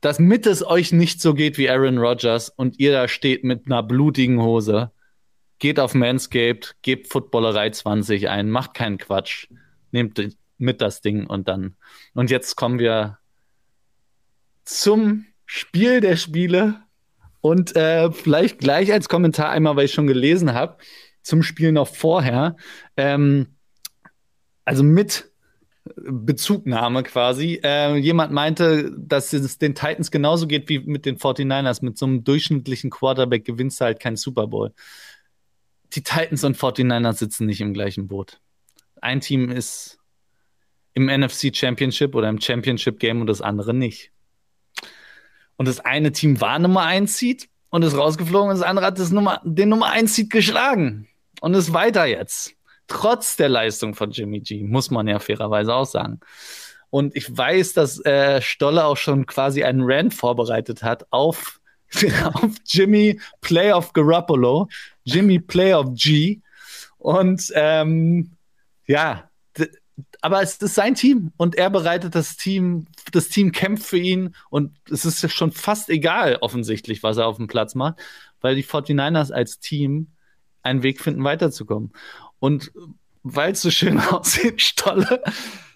damit 0.00 0.46
es 0.46 0.64
euch 0.64 0.92
nicht 0.92 1.20
so 1.20 1.34
geht 1.34 1.58
wie 1.58 1.68
Aaron 1.68 1.98
Rodgers 1.98 2.48
und 2.48 2.78
ihr 2.78 2.92
da 2.92 3.08
steht 3.08 3.42
mit 3.42 3.66
einer 3.66 3.82
blutigen 3.82 4.40
Hose. 4.40 4.92
Geht 5.58 5.80
auf 5.80 5.94
Manscaped, 5.94 6.76
gebt 6.82 7.08
Footballerei 7.08 7.70
20 7.70 8.28
ein, 8.28 8.50
macht 8.50 8.74
keinen 8.74 8.98
Quatsch. 8.98 9.48
Nehmt 9.90 10.18
mit 10.58 10.80
das 10.80 11.00
Ding 11.00 11.26
und 11.26 11.48
dann. 11.48 11.76
Und 12.14 12.30
jetzt 12.30 12.56
kommen 12.56 12.78
wir 12.78 13.18
zum 14.64 15.26
Spiel 15.44 16.00
der 16.00 16.16
Spiele 16.16 16.82
und 17.40 17.76
äh, 17.76 18.10
vielleicht 18.10 18.58
gleich 18.58 18.92
als 18.92 19.08
Kommentar 19.08 19.50
einmal, 19.50 19.76
weil 19.76 19.84
ich 19.84 19.92
schon 19.94 20.06
gelesen 20.06 20.54
habe, 20.54 20.78
zum 21.22 21.42
Spiel 21.42 21.72
noch 21.72 21.88
vorher. 21.88 22.56
Ähm, 22.96 23.56
also 24.64 24.82
mit 24.82 25.30
Bezugnahme 25.94 27.02
quasi. 27.02 27.60
Äh, 27.62 27.96
jemand 27.96 28.32
meinte, 28.32 28.92
dass 28.96 29.32
es 29.32 29.58
den 29.58 29.74
Titans 29.74 30.10
genauso 30.10 30.46
geht 30.46 30.68
wie 30.68 30.80
mit 30.80 31.06
den 31.06 31.18
49ers. 31.18 31.84
Mit 31.84 31.98
so 31.98 32.06
einem 32.06 32.24
durchschnittlichen 32.24 32.90
Quarterback 32.90 33.44
gewinnst 33.44 33.80
du 33.80 33.84
halt 33.84 34.00
keinen 34.00 34.16
Super 34.16 34.48
Bowl. 34.48 34.72
Die 35.92 36.02
Titans 36.02 36.42
und 36.44 36.56
49ers 36.56 37.14
sitzen 37.14 37.46
nicht 37.46 37.60
im 37.60 37.72
gleichen 37.72 38.08
Boot. 38.08 38.40
Ein 39.00 39.20
Team 39.20 39.50
ist 39.50 39.98
im 40.96 41.06
NFC 41.06 41.54
Championship 41.54 42.14
oder 42.14 42.30
im 42.30 42.40
Championship 42.40 42.98
Game 42.98 43.20
und 43.20 43.26
das 43.26 43.42
andere 43.42 43.74
nicht. 43.74 44.10
Und 45.56 45.68
das 45.68 45.80
eine 45.80 46.10
Team 46.10 46.40
war 46.40 46.58
Nummer 46.58 46.84
1 46.84 47.18
Seed 47.18 47.48
und 47.68 47.82
ist 47.82 47.96
rausgeflogen 47.96 48.48
und 48.50 48.58
das 48.58 48.66
andere 48.66 48.86
hat 48.86 48.98
das 48.98 49.10
Nummer, 49.10 49.42
den 49.44 49.68
Nummer 49.68 49.90
1 49.90 50.14
Seed 50.14 50.30
geschlagen 50.30 51.06
und 51.42 51.52
ist 51.52 51.74
weiter 51.74 52.06
jetzt. 52.06 52.54
Trotz 52.86 53.36
der 53.36 53.50
Leistung 53.50 53.94
von 53.94 54.10
Jimmy 54.10 54.40
G, 54.40 54.64
muss 54.64 54.90
man 54.90 55.06
ja 55.06 55.18
fairerweise 55.18 55.74
auch 55.74 55.84
sagen. 55.84 56.20
Und 56.88 57.14
ich 57.14 57.36
weiß, 57.36 57.74
dass 57.74 58.02
äh, 58.06 58.40
Stolle 58.40 58.86
auch 58.86 58.96
schon 58.96 59.26
quasi 59.26 59.64
einen 59.64 59.82
Rant 59.82 60.14
vorbereitet 60.14 60.82
hat 60.82 61.06
auf, 61.10 61.60
auf 62.24 62.52
Jimmy 62.64 63.20
Playoff 63.42 63.92
Garoppolo, 63.92 64.68
Jimmy 65.04 65.40
Playoff 65.40 65.88
G. 65.92 66.40
Und 66.96 67.52
ähm, 67.54 68.30
ja, 68.86 69.28
aber 70.22 70.42
es 70.42 70.56
ist 70.56 70.74
sein 70.74 70.94
Team 70.94 71.32
und 71.36 71.54
er 71.56 71.70
bereitet 71.70 72.14
das 72.14 72.36
Team, 72.36 72.86
das 73.12 73.28
Team 73.28 73.52
kämpft 73.52 73.86
für 73.86 73.98
ihn 73.98 74.34
und 74.50 74.72
es 74.90 75.04
ist 75.04 75.32
schon 75.32 75.52
fast 75.52 75.88
egal 75.88 76.38
offensichtlich, 76.40 77.02
was 77.02 77.16
er 77.16 77.26
auf 77.26 77.36
dem 77.36 77.46
Platz 77.46 77.74
macht, 77.74 77.96
weil 78.40 78.54
die 78.54 78.64
49ers 78.64 79.32
als 79.32 79.58
Team 79.58 80.08
einen 80.62 80.82
Weg 80.82 81.00
finden, 81.00 81.24
weiterzukommen. 81.24 81.92
Und 82.38 82.72
weil 83.22 83.52
es 83.52 83.62
so 83.62 83.70
schön 83.70 83.98
aussieht, 84.10 84.60
Stolle, 84.60 85.22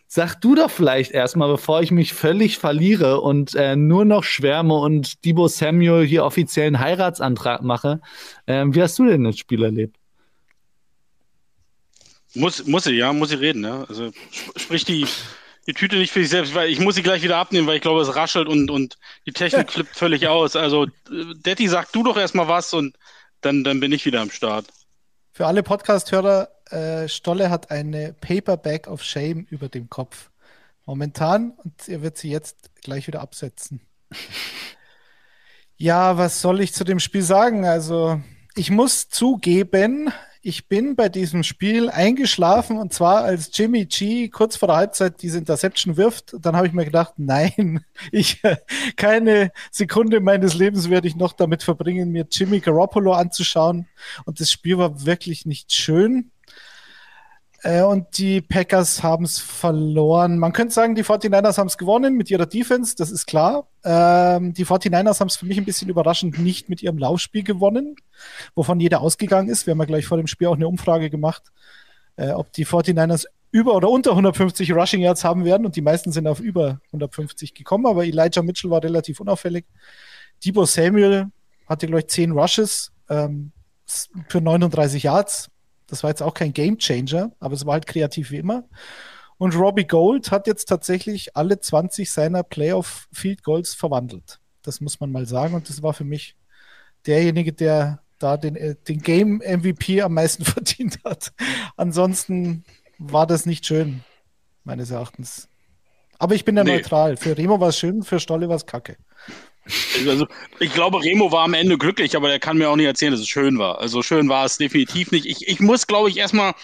sag 0.07 0.41
du 0.41 0.55
doch 0.55 0.71
vielleicht 0.71 1.13
erstmal, 1.13 1.49
bevor 1.49 1.83
ich 1.83 1.91
mich 1.91 2.13
völlig 2.13 2.59
verliere 2.59 3.21
und 3.21 3.55
äh, 3.55 3.77
nur 3.77 4.05
noch 4.05 4.25
schwärme 4.25 4.75
und 4.75 5.25
Debo 5.25 5.49
Samuel 5.49 6.05
hier 6.05 6.25
offiziellen 6.25 6.81
Heiratsantrag 6.81 7.63
mache, 7.63 8.01
äh, 8.47 8.65
wie 8.69 8.83
hast 8.83 8.99
du 8.99 9.07
denn 9.07 9.25
das 9.25 9.39
Spiel 9.39 9.63
erlebt? 9.63 10.00
Muss, 12.35 12.67
muss 12.67 12.85
sie, 12.85 12.93
ja, 12.93 13.13
muss 13.13 13.31
sie 13.31 13.41
reden, 13.41 13.65
ja. 13.65 13.85
Also 13.89 14.13
sprich 14.57 14.85
die, 14.85 15.07
die 15.67 15.75
Tüte 15.75 15.97
nicht 15.97 16.13
für 16.13 16.21
sich 16.21 16.31
selbst, 16.31 16.55
weil 16.55 16.69
ich 16.69 16.81
muss 16.81 16.95
sie 16.95 17.03
gleich 17.03 17.23
wieder 17.23 17.37
abnehmen, 17.39 17.67
weil 17.67 17.77
ich 17.77 17.83
glaube, 17.83 18.01
es 18.01 18.15
raschelt 18.15 18.49
und, 18.49 18.71
und 18.71 18.99
die 19.27 19.33
Technik 19.33 19.73
flippt 19.73 19.97
völlig 19.97 20.29
aus. 20.29 20.57
Also, 20.57 20.87
Detti, 21.09 21.69
sag 21.69 21.93
du 21.93 22.03
doch 22.03 22.17
erstmal 22.17 22.49
was 22.49 22.73
und 22.73 22.97
dann, 23.41 23.65
dann 23.65 23.81
bin 23.81 23.93
ich 23.93 24.05
wieder 24.05 24.21
am 24.21 24.31
Start. 24.31 24.67
Für 25.33 25.47
alle 25.47 25.63
Podcast-Hörer, 25.63 26.49
äh, 26.71 27.09
Stolle 27.09 27.51
hat 27.51 27.71
eine 27.71 28.13
Paperback 28.13 28.87
of 28.87 29.03
Shame 29.03 29.47
über 29.51 29.69
dem 29.69 29.89
Kopf. 29.89 30.31
Momentan 30.87 31.53
und 31.53 31.89
er 31.89 32.03
wird 32.03 32.19
sie 32.19 32.31
jetzt 32.31 32.71
gleich 32.83 33.07
wieder 33.07 33.21
absetzen. 33.21 33.81
ja, 35.77 36.19
was 36.19 36.41
soll 36.41 36.61
ich 36.61 36.75
zu 36.75 36.85
dem 36.85 37.01
Spiel 37.01 37.23
sagen? 37.23 37.65
Also, 37.65 38.21
ich 38.55 38.71
muss 38.71 39.09
zugeben, 39.09 40.13
ich 40.43 40.69
bin 40.69 40.97
bei 40.97 41.09
diesem 41.09 41.43
Spiel 41.43 41.91
eingeschlafen 41.91 42.79
und 42.79 42.95
zwar 42.95 43.25
als 43.25 43.51
Jimmy 43.53 43.85
G 43.85 44.29
kurz 44.29 44.57
vor 44.57 44.69
der 44.69 44.77
Halbzeit 44.77 45.21
diese 45.23 45.39
Interception 45.39 45.97
wirft. 45.97 46.35
Dann 46.41 46.57
habe 46.57 46.67
ich 46.67 46.73
mir 46.73 46.85
gedacht, 46.85 47.15
nein, 47.19 47.85
ich 48.13 48.41
keine 48.97 49.53
Sekunde 49.71 50.21
meines 50.21 50.55
Lebens 50.55 50.89
werde 50.89 51.09
ich 51.09 51.17
noch 51.17 51.35
damit 51.35 51.63
verbringen, 51.63 52.11
mir 52.11 52.27
Jimmy 52.31 52.61
Garoppolo 52.61 53.13
anzuschauen. 53.13 53.87
Und 54.25 54.41
das 54.41 54.51
Spiel 54.51 54.79
war 54.79 55.05
wirklich 55.05 55.45
nicht 55.45 55.75
schön. 55.75 56.31
Äh, 57.63 57.83
und 57.83 58.17
die 58.17 58.41
Packers 58.41 59.03
haben 59.03 59.25
es 59.25 59.39
verloren. 59.39 60.39
Man 60.39 60.53
könnte 60.53 60.73
sagen, 60.73 60.95
die 60.95 61.05
49ers 61.05 61.59
haben 61.59 61.67
es 61.67 61.77
gewonnen 61.77 62.17
mit 62.17 62.31
ihrer 62.31 62.47
Defense, 62.47 62.97
das 62.97 63.11
ist 63.11 63.27
klar. 63.27 63.69
Ähm, 63.85 64.55
die 64.55 64.65
49ers 64.65 65.21
haben 65.21 65.29
es 65.29 65.37
für 65.37 65.47
mich 65.47 65.59
ein 65.59 65.65
bisschen 65.65 65.89
überraschend 65.89 66.39
nicht 66.39 66.69
mit 66.69 66.83
ihrem 66.83 66.97
Laufspiel 66.97 67.43
gewonnen, 67.43 67.97
wovon 68.55 68.81
jeder 68.81 69.03
ausgegangen 69.03 69.49
ist. 69.49 69.67
Wir 69.67 69.73
haben 69.73 69.81
ja 69.81 69.85
gleich 69.85 70.07
vor 70.07 70.17
dem 70.17 70.27
Spiel 70.27 70.47
auch 70.47 70.57
eine 70.57 70.69
Umfrage 70.69 71.11
gemacht, 71.11 71.43
äh, 72.17 72.31
ob 72.31 72.53
die 72.53 72.65
49ers 72.65 73.27
über 73.53 73.75
oder 73.75 73.91
unter 73.91 74.13
150 74.13 74.73
Rushing 74.73 75.01
Yards 75.01 75.25
haben 75.25 75.45
werden 75.45 75.67
und 75.67 75.77
die 75.77 75.83
meisten 75.83 76.13
sind 76.13 76.27
auf 76.27 76.41
über 76.41 76.81
150 76.87 77.53
gekommen, 77.53 77.87
aber 77.87 78.05
Elijah 78.05 78.43
Mitchell 78.43 78.71
war 78.71 78.83
relativ 78.83 79.21
unauffällig. 79.21 79.67
Debo 80.45 80.65
Samuel 80.65 81.27
hatte, 81.67 81.87
glaube 81.87 82.01
ich, 82.01 82.07
10 82.07 82.31
Rushes 82.31 82.93
ähm, 83.09 83.53
für 84.29 84.41
39 84.41 85.03
Yards 85.03 85.51
das 85.91 86.03
war 86.03 86.11
jetzt 86.11 86.23
auch 86.23 86.35
kein 86.35 86.53
Game 86.53 86.79
Changer, 86.79 87.33
aber 87.41 87.55
es 87.55 87.67
war 87.67 87.75
halt 87.75 87.87
kreativ 87.87 88.31
wie 88.31 88.39
immer. 88.39 88.65
Und 89.39 89.57
Robbie 89.57 89.87
Gold 89.87 90.31
hat 90.31 90.47
jetzt 90.47 90.67
tatsächlich 90.67 91.37
alle 91.37 91.59
20 91.59 92.11
seiner 92.11 92.43
Playoff 92.43 93.09
Field 93.13 93.43
Goals 93.43 93.75
verwandelt. 93.75 94.39
Das 94.63 94.81
muss 94.81 95.01
man 95.01 95.11
mal 95.11 95.27
sagen. 95.27 95.55
Und 95.55 95.69
das 95.69 95.83
war 95.83 95.95
für 95.95 96.05
mich 96.05 96.37
derjenige, 97.07 97.53
der 97.53 98.03
da 98.19 98.37
den, 98.37 98.55
äh, 98.55 98.77
den 98.87 99.01
Game 99.01 99.39
MVP 99.39 100.03
am 100.03 100.15
meisten 100.15 100.45
verdient 100.45 100.99
hat. 101.05 101.33
Ansonsten 101.77 102.65
war 102.99 103.27
das 103.27 103.47
nicht 103.47 103.67
schön, 103.67 104.05
meines 104.63 104.91
Erachtens. 104.91 105.49
Aber 106.19 106.35
ich 106.35 106.45
bin 106.45 106.57
ja 106.57 106.63
nee. 106.63 106.77
neutral. 106.77 107.17
Für 107.17 107.37
Remo 107.37 107.59
war 107.61 107.71
es 107.71 107.79
schön, 107.79 108.03
für 108.03 108.21
Stolle 108.21 108.49
war 108.49 108.57
es 108.57 108.67
kacke. 108.67 108.97
Also, 110.07 110.27
ich 110.59 110.73
glaube, 110.73 111.03
Remo 111.03 111.33
war 111.33 111.45
am 111.45 111.55
Ende 111.55 111.79
glücklich, 111.79 112.17
aber 112.17 112.29
der 112.29 112.39
kann 112.39 112.59
mir 112.59 112.69
auch 112.69 112.77
nicht 112.77 112.87
erzählen, 112.87 113.13
dass 113.13 113.21
es 113.21 113.29
schön 113.29 113.59
war. 113.59 113.81
Also 113.81 114.03
schön 114.03 114.29
war 114.29 114.45
es 114.45 114.59
definitiv 114.59 115.11
nicht. 115.13 115.27
Ich, 115.27 115.49
ich 115.49 115.61
muss, 115.61 115.87
glaube 115.87 116.09
ich, 116.09 116.17
erstmal, 116.17 116.55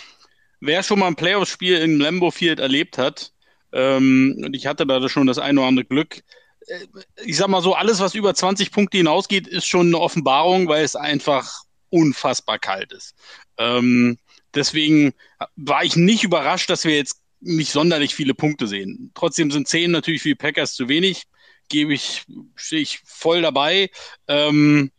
wer 0.61 0.83
schon 0.83 0.99
mal 0.99 1.09
ein 1.09 1.17
Playoff-Spiel 1.17 1.79
im 1.79 2.01
Lambo 2.01 2.31
Field 2.31 2.61
erlebt 2.61 2.99
hat, 2.99 3.33
ähm, 3.73 4.43
und 4.45 4.55
ich 4.55 4.67
hatte 4.67 4.87
da 4.87 5.07
schon 5.09 5.27
das 5.27 5.39
eine 5.39 5.61
oder 5.61 5.69
andere 5.69 5.85
Glück, 5.85 6.23
äh, 6.67 6.87
ich 7.25 7.37
sag 7.37 7.49
mal 7.49 7.63
so, 7.63 7.75
alles, 7.75 8.01
was 8.01 8.15
über 8.15 8.35
20 8.35 8.71
Punkte 8.71 8.99
hinausgeht, 8.99 9.47
ist 9.47 9.67
schon 9.67 9.89
eine 9.89 10.01
Offenbarung, 10.01 10.69
weil 10.69 10.85
es 10.85 10.97
einfach 10.97 11.63
unfassbar 11.91 12.59
kalt 12.59 12.93
ist. 12.93 13.15
Ähm, 13.59 14.19
deswegen 14.55 15.15
war 15.57 15.85
ich 15.85 15.97
nicht 15.97 16.25
überrascht, 16.25 16.71
dass 16.71 16.85
wir 16.85 16.97
jetzt 16.97 17.21
nicht 17.41 17.71
sonderlich 17.71 18.15
viele 18.15 18.35
Punkte 18.35 18.67
sehen. 18.67 19.11
Trotzdem 19.15 19.51
sind 19.51 19.69
10 19.69 19.91
natürlich 19.91 20.23
für 20.23 20.31
die 20.31 20.35
Packers 20.35 20.75
zu 20.75 20.89
wenig. 20.89 21.25
Gebe 21.69 21.95
ich, 21.95 22.25
stehe 22.55 22.83
ich 22.83 23.01
voll 23.05 23.43
dabei. 23.43 23.91
Ähm, 24.29 24.91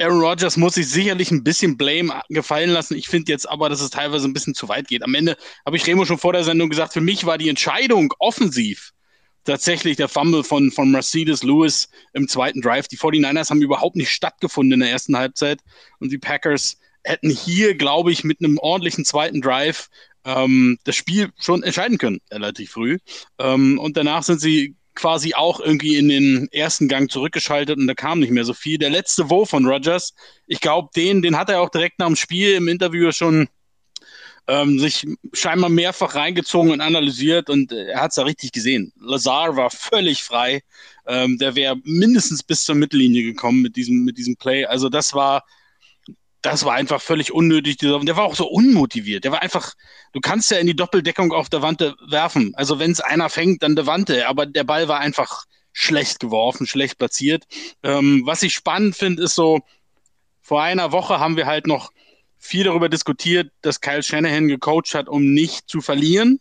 Aaron 0.00 0.20
Rodgers 0.20 0.56
muss 0.56 0.74
sich 0.74 0.88
sicherlich 0.88 1.30
ein 1.32 1.42
bisschen 1.42 1.76
Blame 1.76 2.22
gefallen 2.28 2.70
lassen. 2.70 2.96
Ich 2.96 3.08
finde 3.08 3.32
jetzt 3.32 3.48
aber, 3.48 3.68
dass 3.68 3.80
es 3.80 3.90
teilweise 3.90 4.28
ein 4.28 4.32
bisschen 4.32 4.54
zu 4.54 4.68
weit 4.68 4.86
geht. 4.86 5.02
Am 5.02 5.14
Ende 5.14 5.36
habe 5.66 5.76
ich 5.76 5.86
Remo 5.86 6.04
schon 6.04 6.18
vor 6.18 6.32
der 6.32 6.44
Sendung 6.44 6.68
gesagt, 6.68 6.92
für 6.92 7.00
mich 7.00 7.26
war 7.26 7.36
die 7.36 7.48
Entscheidung 7.48 8.14
offensiv 8.20 8.92
tatsächlich 9.44 9.96
der 9.96 10.08
Fumble 10.08 10.44
von, 10.44 10.70
von 10.70 10.90
Mercedes 10.90 11.42
Lewis 11.42 11.88
im 12.12 12.28
zweiten 12.28 12.60
Drive. 12.60 12.86
Die 12.86 12.98
49ers 12.98 13.50
haben 13.50 13.62
überhaupt 13.62 13.96
nicht 13.96 14.10
stattgefunden 14.10 14.74
in 14.74 14.80
der 14.80 14.90
ersten 14.90 15.16
Halbzeit 15.16 15.60
und 15.98 16.12
die 16.12 16.18
Packers 16.18 16.76
hätten 17.02 17.30
hier, 17.30 17.74
glaube 17.74 18.12
ich, 18.12 18.22
mit 18.22 18.38
einem 18.40 18.58
ordentlichen 18.58 19.04
zweiten 19.04 19.40
Drive 19.40 19.88
ähm, 20.24 20.78
das 20.84 20.94
Spiel 20.94 21.30
schon 21.40 21.62
entscheiden 21.62 21.98
können, 21.98 22.20
relativ 22.30 22.72
früh. 22.72 22.98
Ähm, 23.38 23.78
und 23.78 23.96
danach 23.96 24.22
sind 24.22 24.40
sie 24.40 24.76
quasi 24.98 25.34
auch 25.34 25.60
irgendwie 25.60 25.96
in 25.96 26.08
den 26.08 26.48
ersten 26.50 26.88
Gang 26.88 27.10
zurückgeschaltet 27.10 27.78
und 27.78 27.86
da 27.86 27.94
kam 27.94 28.18
nicht 28.18 28.32
mehr 28.32 28.44
so 28.44 28.52
viel. 28.52 28.78
Der 28.78 28.90
letzte 28.90 29.30
Wurf 29.30 29.50
von 29.50 29.64
Rogers, 29.64 30.12
ich 30.46 30.60
glaube, 30.60 30.90
den, 30.94 31.22
den 31.22 31.38
hat 31.38 31.48
er 31.48 31.60
auch 31.60 31.70
direkt 31.70 32.00
nach 32.00 32.08
dem 32.08 32.16
Spiel 32.16 32.54
im 32.54 32.66
Interview 32.66 33.12
schon 33.12 33.48
ähm, 34.48 34.78
sich 34.80 35.06
scheinbar 35.32 35.70
mehrfach 35.70 36.14
reingezogen 36.14 36.72
und 36.72 36.80
analysiert 36.80 37.48
und 37.48 37.70
äh, 37.70 37.90
er 37.90 38.00
hat 38.00 38.10
es 38.10 38.16
da 38.16 38.22
richtig 38.22 38.50
gesehen. 38.50 38.92
Lazar 38.98 39.56
war 39.56 39.70
völlig 39.70 40.22
frei. 40.24 40.62
Ähm, 41.06 41.38
der 41.38 41.54
wäre 41.54 41.76
mindestens 41.84 42.42
bis 42.42 42.64
zur 42.64 42.74
Mittellinie 42.74 43.22
gekommen 43.22 43.62
mit 43.62 43.76
diesem, 43.76 44.04
mit 44.04 44.18
diesem 44.18 44.36
Play. 44.36 44.64
Also 44.64 44.88
das 44.88 45.14
war 45.14 45.44
das 46.48 46.64
war 46.64 46.72
einfach 46.72 47.02
völlig 47.02 47.30
unnötig. 47.30 47.76
Der 47.76 48.16
war 48.16 48.24
auch 48.24 48.34
so 48.34 48.46
unmotiviert. 48.46 49.24
Der 49.24 49.32
war 49.32 49.42
einfach, 49.42 49.74
du 50.14 50.20
kannst 50.20 50.50
ja 50.50 50.56
in 50.56 50.66
die 50.66 50.74
Doppeldeckung 50.74 51.30
auf 51.32 51.50
der 51.50 51.60
Wand 51.60 51.80
werfen. 52.08 52.54
Also 52.54 52.78
wenn 52.78 52.90
es 52.90 53.00
einer 53.00 53.28
fängt, 53.28 53.62
dann 53.62 53.76
der 53.76 53.84
Wante. 53.84 54.26
Aber 54.26 54.46
der 54.46 54.64
Ball 54.64 54.88
war 54.88 54.98
einfach 54.98 55.44
schlecht 55.72 56.20
geworfen, 56.20 56.66
schlecht 56.66 56.96
platziert. 56.96 57.44
Ähm, 57.82 58.22
was 58.24 58.42
ich 58.42 58.54
spannend 58.54 58.96
finde, 58.96 59.24
ist 59.24 59.34
so, 59.34 59.60
vor 60.40 60.62
einer 60.62 60.90
Woche 60.90 61.20
haben 61.20 61.36
wir 61.36 61.44
halt 61.44 61.66
noch 61.66 61.90
viel 62.38 62.64
darüber 62.64 62.88
diskutiert, 62.88 63.52
dass 63.60 63.82
Kyle 63.82 64.02
Shanahan 64.02 64.48
gecoacht 64.48 64.94
hat, 64.94 65.08
um 65.08 65.34
nicht 65.34 65.68
zu 65.68 65.82
verlieren 65.82 66.40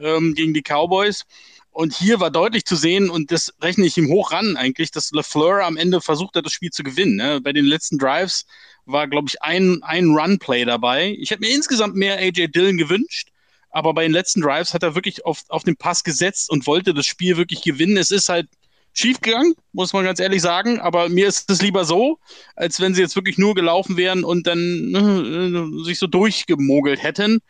ähm, 0.00 0.34
gegen 0.34 0.54
die 0.54 0.62
Cowboys. 0.62 1.26
Und 1.70 1.92
hier 1.92 2.18
war 2.20 2.30
deutlich 2.30 2.64
zu 2.64 2.76
sehen, 2.76 3.10
und 3.10 3.30
das 3.30 3.52
rechne 3.60 3.84
ich 3.84 3.98
ihm 3.98 4.08
hoch 4.08 4.32
ran 4.32 4.56
eigentlich, 4.56 4.90
dass 4.90 5.10
LaFleur 5.10 5.64
am 5.64 5.76
Ende 5.76 6.00
versucht 6.00 6.36
hat, 6.36 6.46
das 6.46 6.52
Spiel 6.52 6.70
zu 6.70 6.82
gewinnen. 6.82 7.16
Ne? 7.16 7.40
Bei 7.42 7.52
den 7.52 7.66
letzten 7.66 7.98
Drives 7.98 8.46
war, 8.86 9.08
glaube 9.08 9.28
ich, 9.28 9.42
ein, 9.42 9.82
ein 9.82 10.10
Run-Play 10.10 10.64
dabei. 10.64 11.16
Ich 11.18 11.30
hätte 11.30 11.40
mir 11.40 11.54
insgesamt 11.54 11.94
mehr 11.96 12.18
AJ 12.18 12.48
Dillon 12.48 12.76
gewünscht, 12.76 13.28
aber 13.70 13.94
bei 13.94 14.02
den 14.02 14.12
letzten 14.12 14.40
Drives 14.40 14.74
hat 14.74 14.82
er 14.82 14.94
wirklich 14.94 15.24
auf, 15.24 15.42
auf 15.48 15.64
den 15.64 15.76
Pass 15.76 16.04
gesetzt 16.04 16.50
und 16.50 16.66
wollte 16.66 16.94
das 16.94 17.06
Spiel 17.06 17.36
wirklich 17.36 17.62
gewinnen. 17.62 17.96
Es 17.96 18.10
ist 18.10 18.28
halt 18.28 18.48
schief 18.92 19.20
gegangen, 19.20 19.54
muss 19.72 19.92
man 19.92 20.04
ganz 20.04 20.20
ehrlich 20.20 20.40
sagen, 20.40 20.80
aber 20.80 21.08
mir 21.08 21.26
ist 21.26 21.50
es 21.50 21.60
lieber 21.60 21.84
so, 21.84 22.18
als 22.54 22.80
wenn 22.80 22.94
sie 22.94 23.02
jetzt 23.02 23.16
wirklich 23.16 23.38
nur 23.38 23.54
gelaufen 23.54 23.96
wären 23.96 24.24
und 24.24 24.46
dann 24.46 25.80
äh, 25.80 25.84
sich 25.84 25.98
so 25.98 26.06
durchgemogelt 26.06 27.02
hätten. 27.02 27.40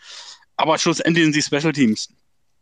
Aber 0.57 0.79
schlussendlich 0.79 1.25
sind 1.25 1.35
sie 1.35 1.43
Special 1.43 1.73
Teams. 1.73 2.09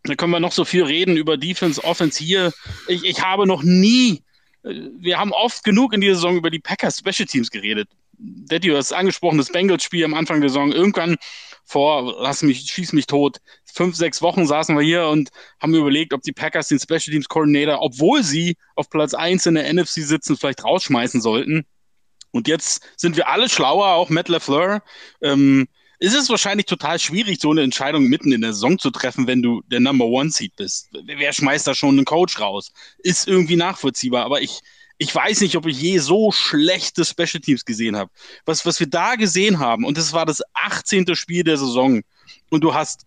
Da 0.04 0.16
können 0.16 0.32
wir 0.32 0.40
noch 0.40 0.52
so 0.52 0.64
viel 0.64 0.82
reden 0.82 1.16
über 1.16 1.36
Defense, 1.36 1.82
Offense 1.84 2.22
hier. 2.22 2.52
Ich, 2.88 3.04
ich 3.04 3.22
habe 3.22 3.46
noch 3.46 3.62
nie, 3.62 4.22
wir 4.62 5.18
haben 5.18 5.32
oft 5.32 5.64
genug 5.64 5.92
in 5.92 6.00
dieser 6.00 6.14
Saison 6.14 6.36
über 6.36 6.50
die 6.50 6.60
Packers 6.60 6.98
Special 6.98 7.26
Teams 7.26 7.50
geredet. 7.50 7.88
Daddy, 8.18 8.68
du 8.68 8.76
hast 8.76 8.92
angesprochen, 8.92 9.38
das 9.38 9.50
Bengals-Spiel 9.50 10.04
am 10.04 10.14
Anfang 10.14 10.40
der 10.40 10.50
Saison. 10.50 10.72
Irgendwann 10.72 11.16
vor, 11.64 12.16
lass 12.20 12.42
mich, 12.42 12.60
schieß 12.70 12.92
mich 12.92 13.06
tot, 13.06 13.38
fünf, 13.64 13.96
sechs 13.96 14.22
Wochen 14.22 14.46
saßen 14.46 14.76
wir 14.76 14.84
hier 14.84 15.06
und 15.08 15.30
haben 15.60 15.74
überlegt, 15.74 16.12
ob 16.12 16.22
die 16.22 16.32
Packers 16.32 16.68
den 16.68 16.78
Special 16.78 17.00
Teams 17.00 17.28
Coordinator, 17.28 17.80
obwohl 17.80 18.22
sie 18.22 18.56
auf 18.76 18.90
Platz 18.90 19.14
eins 19.14 19.46
in 19.46 19.54
der 19.54 19.72
NFC 19.72 20.02
sitzen, 20.02 20.36
vielleicht 20.36 20.64
rausschmeißen 20.64 21.20
sollten. 21.20 21.64
Und 22.30 22.48
jetzt 22.48 22.82
sind 22.96 23.16
wir 23.16 23.28
alle 23.28 23.48
schlauer, 23.48 23.88
auch 23.88 24.08
Matt 24.08 24.28
LaFleur. 24.28 24.82
Ähm, 25.22 25.68
ist 26.02 26.14
es 26.14 26.28
wahrscheinlich 26.28 26.66
total 26.66 26.98
schwierig, 26.98 27.40
so 27.40 27.52
eine 27.52 27.62
Entscheidung 27.62 28.04
mitten 28.08 28.32
in 28.32 28.40
der 28.40 28.52
Saison 28.52 28.76
zu 28.76 28.90
treffen, 28.90 29.28
wenn 29.28 29.40
du 29.40 29.62
der 29.66 29.78
Number 29.78 30.06
One 30.06 30.30
Seed 30.30 30.56
bist. 30.56 30.88
Wer 30.92 31.32
schmeißt 31.32 31.64
da 31.66 31.74
schon 31.74 31.90
einen 31.90 32.04
Coach 32.04 32.40
raus? 32.40 32.72
Ist 32.98 33.28
irgendwie 33.28 33.54
nachvollziehbar, 33.54 34.24
aber 34.24 34.42
ich, 34.42 34.60
ich 34.98 35.14
weiß 35.14 35.42
nicht, 35.42 35.56
ob 35.56 35.66
ich 35.66 35.80
je 35.80 35.98
so 35.98 36.32
schlechte 36.32 37.04
Special 37.04 37.40
Teams 37.40 37.64
gesehen 37.64 37.96
habe. 37.96 38.10
Was, 38.44 38.66
was 38.66 38.80
wir 38.80 38.88
da 38.88 39.14
gesehen 39.14 39.60
haben, 39.60 39.84
und 39.84 39.96
das 39.96 40.12
war 40.12 40.26
das 40.26 40.42
18. 40.54 41.14
Spiel 41.14 41.44
der 41.44 41.56
Saison, 41.56 42.02
und 42.50 42.64
du 42.64 42.74
hast 42.74 43.06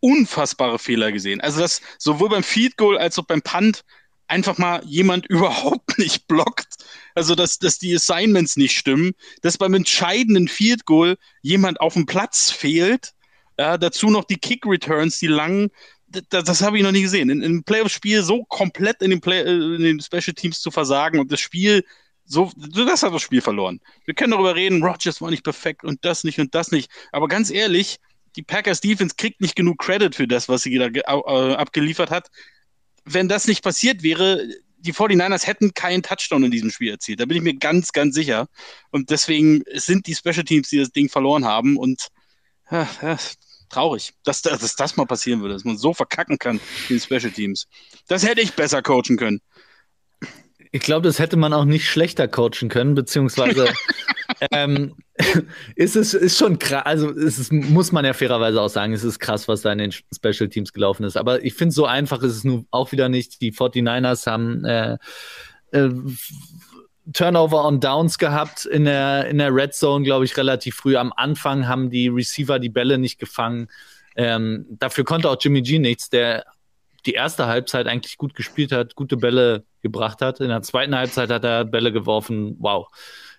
unfassbare 0.00 0.78
Fehler 0.78 1.12
gesehen. 1.12 1.42
Also 1.42 1.60
das 1.60 1.82
sowohl 1.98 2.30
beim 2.30 2.42
Feed 2.42 2.78
Goal 2.78 2.96
als 2.96 3.18
auch 3.18 3.26
beim 3.26 3.42
Punt 3.42 3.82
einfach 4.30 4.58
mal 4.58 4.82
jemand 4.86 5.26
überhaupt 5.28 5.98
nicht 5.98 6.26
blockt. 6.26 6.76
Also, 7.14 7.34
dass, 7.34 7.58
dass 7.58 7.78
die 7.78 7.94
Assignments 7.94 8.56
nicht 8.56 8.76
stimmen, 8.76 9.12
dass 9.42 9.58
beim 9.58 9.74
entscheidenden 9.74 10.48
Field 10.48 10.86
Goal 10.86 11.16
jemand 11.42 11.80
auf 11.80 11.94
dem 11.94 12.06
Platz 12.06 12.50
fehlt. 12.50 13.12
Ja, 13.58 13.76
dazu 13.76 14.08
noch 14.08 14.24
die 14.24 14.38
Kick 14.38 14.64
Returns, 14.66 15.18
die 15.18 15.26
langen. 15.26 15.70
Das, 16.06 16.44
das 16.44 16.62
habe 16.62 16.78
ich 16.78 16.82
noch 16.82 16.92
nie 16.92 17.02
gesehen. 17.02 17.28
In, 17.30 17.42
in 17.42 17.52
einem 17.52 17.64
Playoff-Spiel 17.64 18.22
so 18.22 18.44
komplett 18.44 19.02
in 19.02 19.10
den, 19.10 19.20
Play, 19.20 19.42
äh, 19.42 19.76
in 19.76 19.82
den 19.82 20.00
Special 20.00 20.34
Teams 20.34 20.60
zu 20.60 20.70
versagen 20.70 21.18
und 21.18 21.30
das 21.30 21.40
Spiel 21.40 21.84
so, 22.24 22.52
das 22.56 23.02
hat 23.02 23.12
das 23.12 23.22
Spiel 23.22 23.40
verloren. 23.40 23.80
Wir 24.04 24.14
können 24.14 24.30
darüber 24.30 24.54
reden, 24.54 24.84
Rogers 24.84 25.20
war 25.20 25.30
nicht 25.30 25.42
perfekt 25.42 25.82
und 25.82 26.04
das 26.04 26.22
nicht 26.22 26.38
und 26.38 26.54
das 26.54 26.70
nicht. 26.70 26.88
Aber 27.10 27.26
ganz 27.26 27.50
ehrlich, 27.50 27.98
die 28.36 28.42
Packers 28.42 28.80
Defense 28.80 29.16
kriegt 29.18 29.40
nicht 29.40 29.56
genug 29.56 29.78
Credit 29.78 30.14
für 30.14 30.28
das, 30.28 30.48
was 30.48 30.62
sie 30.62 30.78
da 30.78 30.86
äh, 30.86 31.54
abgeliefert 31.54 32.12
hat 32.12 32.30
wenn 33.04 33.28
das 33.28 33.46
nicht 33.46 33.62
passiert 33.62 34.02
wäre, 34.02 34.46
die 34.78 34.94
49ers 34.94 35.46
hätten 35.46 35.74
keinen 35.74 36.02
Touchdown 36.02 36.44
in 36.44 36.50
diesem 36.50 36.70
Spiel 36.70 36.90
erzielt. 36.90 37.20
Da 37.20 37.26
bin 37.26 37.36
ich 37.36 37.42
mir 37.42 37.54
ganz, 37.54 37.92
ganz 37.92 38.14
sicher. 38.14 38.46
Und 38.90 39.10
deswegen 39.10 39.62
sind 39.74 40.06
die 40.06 40.14
Special 40.14 40.44
Teams, 40.44 40.68
die 40.68 40.78
das 40.78 40.90
Ding 40.90 41.08
verloren 41.08 41.44
haben. 41.44 41.76
Und 41.76 42.08
ja, 42.70 42.88
ja, 43.02 43.18
traurig, 43.68 44.12
dass, 44.24 44.42
dass 44.42 44.76
das 44.76 44.96
mal 44.96 45.06
passieren 45.06 45.40
würde, 45.40 45.54
dass 45.54 45.64
man 45.64 45.76
so 45.76 45.92
verkacken 45.92 46.38
kann 46.38 46.60
in 46.88 46.96
den 46.96 47.00
Special 47.00 47.30
Teams. 47.30 47.66
Das 48.08 48.26
hätte 48.26 48.40
ich 48.40 48.54
besser 48.54 48.82
coachen 48.82 49.16
können. 49.16 49.40
Ich 50.72 50.82
glaube, 50.82 51.06
das 51.06 51.18
hätte 51.18 51.36
man 51.36 51.52
auch 51.52 51.64
nicht 51.64 51.88
schlechter 51.88 52.28
coachen 52.28 52.68
können, 52.68 52.94
beziehungsweise 52.94 53.72
ähm, 54.50 54.94
ist 55.76 55.96
es 55.96 56.14
ist 56.14 56.38
schon 56.38 56.58
krass, 56.58 56.84
also 56.86 57.10
es 57.10 57.38
ist, 57.38 57.52
muss 57.52 57.92
man 57.92 58.04
ja 58.04 58.12
fairerweise 58.12 58.60
auch 58.60 58.68
sagen, 58.68 58.92
es 58.92 59.04
ist 59.04 59.18
krass, 59.18 59.48
was 59.48 59.62
da 59.62 59.72
in 59.72 59.78
den 59.78 59.92
Special 59.92 60.48
Teams 60.48 60.72
gelaufen 60.72 61.04
ist. 61.04 61.16
Aber 61.16 61.44
ich 61.44 61.54
finde, 61.54 61.74
so 61.74 61.86
einfach 61.86 62.22
ist 62.22 62.36
es 62.36 62.44
nun 62.44 62.66
auch 62.70 62.92
wieder 62.92 63.08
nicht. 63.08 63.40
Die 63.40 63.52
49ers 63.52 64.26
haben 64.26 64.64
äh, 64.64 64.98
äh, 65.72 65.90
Turnover 67.12 67.64
on 67.64 67.80
Downs 67.80 68.18
gehabt 68.18 68.66
in 68.66 68.84
der, 68.84 69.26
in 69.26 69.38
der 69.38 69.54
Red 69.54 69.74
Zone, 69.74 70.04
glaube 70.04 70.24
ich, 70.24 70.36
relativ 70.36 70.76
früh. 70.76 70.96
Am 70.96 71.12
Anfang 71.14 71.66
haben 71.66 71.90
die 71.90 72.08
Receiver 72.08 72.58
die 72.58 72.68
Bälle 72.68 72.98
nicht 72.98 73.18
gefangen. 73.18 73.68
Ähm, 74.16 74.66
dafür 74.70 75.04
konnte 75.04 75.30
auch 75.30 75.36
Jimmy 75.40 75.62
G 75.62 75.78
nichts, 75.78 76.10
der 76.10 76.44
die 77.06 77.12
erste 77.12 77.46
Halbzeit 77.46 77.86
eigentlich 77.86 78.18
gut 78.18 78.34
gespielt 78.34 78.72
hat, 78.72 78.94
gute 78.94 79.16
Bälle 79.16 79.64
gebracht 79.82 80.20
hat. 80.20 80.40
In 80.40 80.48
der 80.48 80.62
zweiten 80.62 80.94
Halbzeit 80.94 81.30
hat 81.30 81.44
er 81.44 81.64
Bälle 81.64 81.92
geworfen. 81.92 82.56
Wow. 82.58 82.88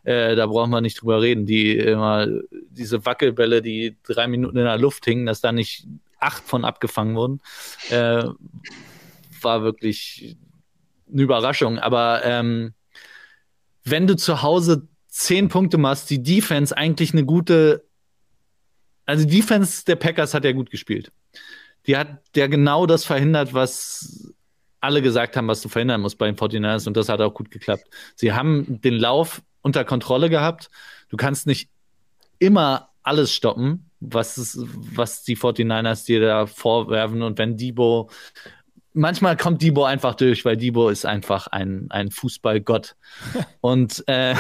Äh, 0.04 0.36
da 0.36 0.48
brauchen 0.48 0.72
wir 0.72 0.82
nicht 0.82 1.02
drüber 1.02 1.22
reden. 1.22 1.46
Die 1.46 1.78
immer 1.78 2.28
diese 2.70 3.06
Wackelbälle, 3.06 3.62
die 3.62 3.98
drei 4.04 4.28
Minuten 4.28 4.58
in 4.58 4.66
der 4.66 4.78
Luft 4.78 5.06
hingen, 5.06 5.26
dass 5.26 5.42
da 5.42 5.52
nicht 5.52 5.88
acht 6.20 6.44
von 6.44 6.66
abgefangen 6.66 7.16
wurden, 7.16 7.42
äh, 7.90 8.24
war 9.42 9.64
wirklich 9.64 10.38
eine 11.12 11.22
Überraschung. 11.22 11.80
Aber 11.80 12.22
ähm, 12.24 12.74
wenn 13.84 14.08
du 14.08 14.16
zu 14.16 14.42
Hause 14.42 14.88
zehn 15.08 15.50
Punkte 15.50 15.78
machst, 15.78 16.10
die 16.10 16.24
Defense 16.24 16.76
eigentlich 16.76 17.14
eine 17.14 17.26
gute, 17.26 17.84
also 19.06 19.26
die 19.26 19.38
Defense 19.38 19.84
der 19.86 19.98
Packers 19.98 20.34
hat 20.34 20.46
ja 20.46 20.52
gut 20.52 20.72
gespielt. 20.72 21.12
Die 21.88 21.98
hat 21.98 22.22
ja 22.36 22.48
genau 22.48 22.86
das 22.86 23.06
verhindert, 23.06 23.54
was 23.54 24.32
alle 24.80 25.02
gesagt 25.02 25.36
haben, 25.36 25.48
was 25.48 25.62
du 25.62 25.70
verhindern 25.70 26.02
musst 26.02 26.18
bei 26.18 26.28
den 26.28 26.36
49ers 26.36 26.88
und 26.88 26.96
das 26.96 27.10
hat 27.10 27.22
auch 27.22 27.34
gut 27.34 27.52
geklappt. 27.52 27.84
Sie 28.16 28.34
haben 28.34 28.82
den 28.82 28.96
Lauf 28.96 29.42
unter 29.62 29.86
Kontrolle 29.86 30.30
gehabt. 30.30 30.70
Du 31.10 31.18
kannst 31.18 31.48
nicht 31.48 31.70
immer 32.40 32.90
alles 33.04 33.34
stoppen, 33.34 33.90
was, 34.00 34.38
ist, 34.38 34.60
was 34.62 35.24
die 35.24 35.38
49ers 35.38 36.06
dir 36.06 36.22
da 36.22 36.46
vorwerfen. 36.46 37.22
Und 37.22 37.38
wenn 37.38 37.58
Debo 37.58 38.10
manchmal 38.94 39.38
kommt 39.38 39.62
Debo 39.62 39.86
einfach 39.86 40.16
durch, 40.16 40.46
weil 40.46 40.58
Debo 40.58 40.90
ist 40.90 41.06
einfach 41.06 41.48
ein, 41.48 41.88
ein 41.90 42.12
Fußballgott. 42.12 42.96
und 43.62 44.04
äh, 44.08 44.36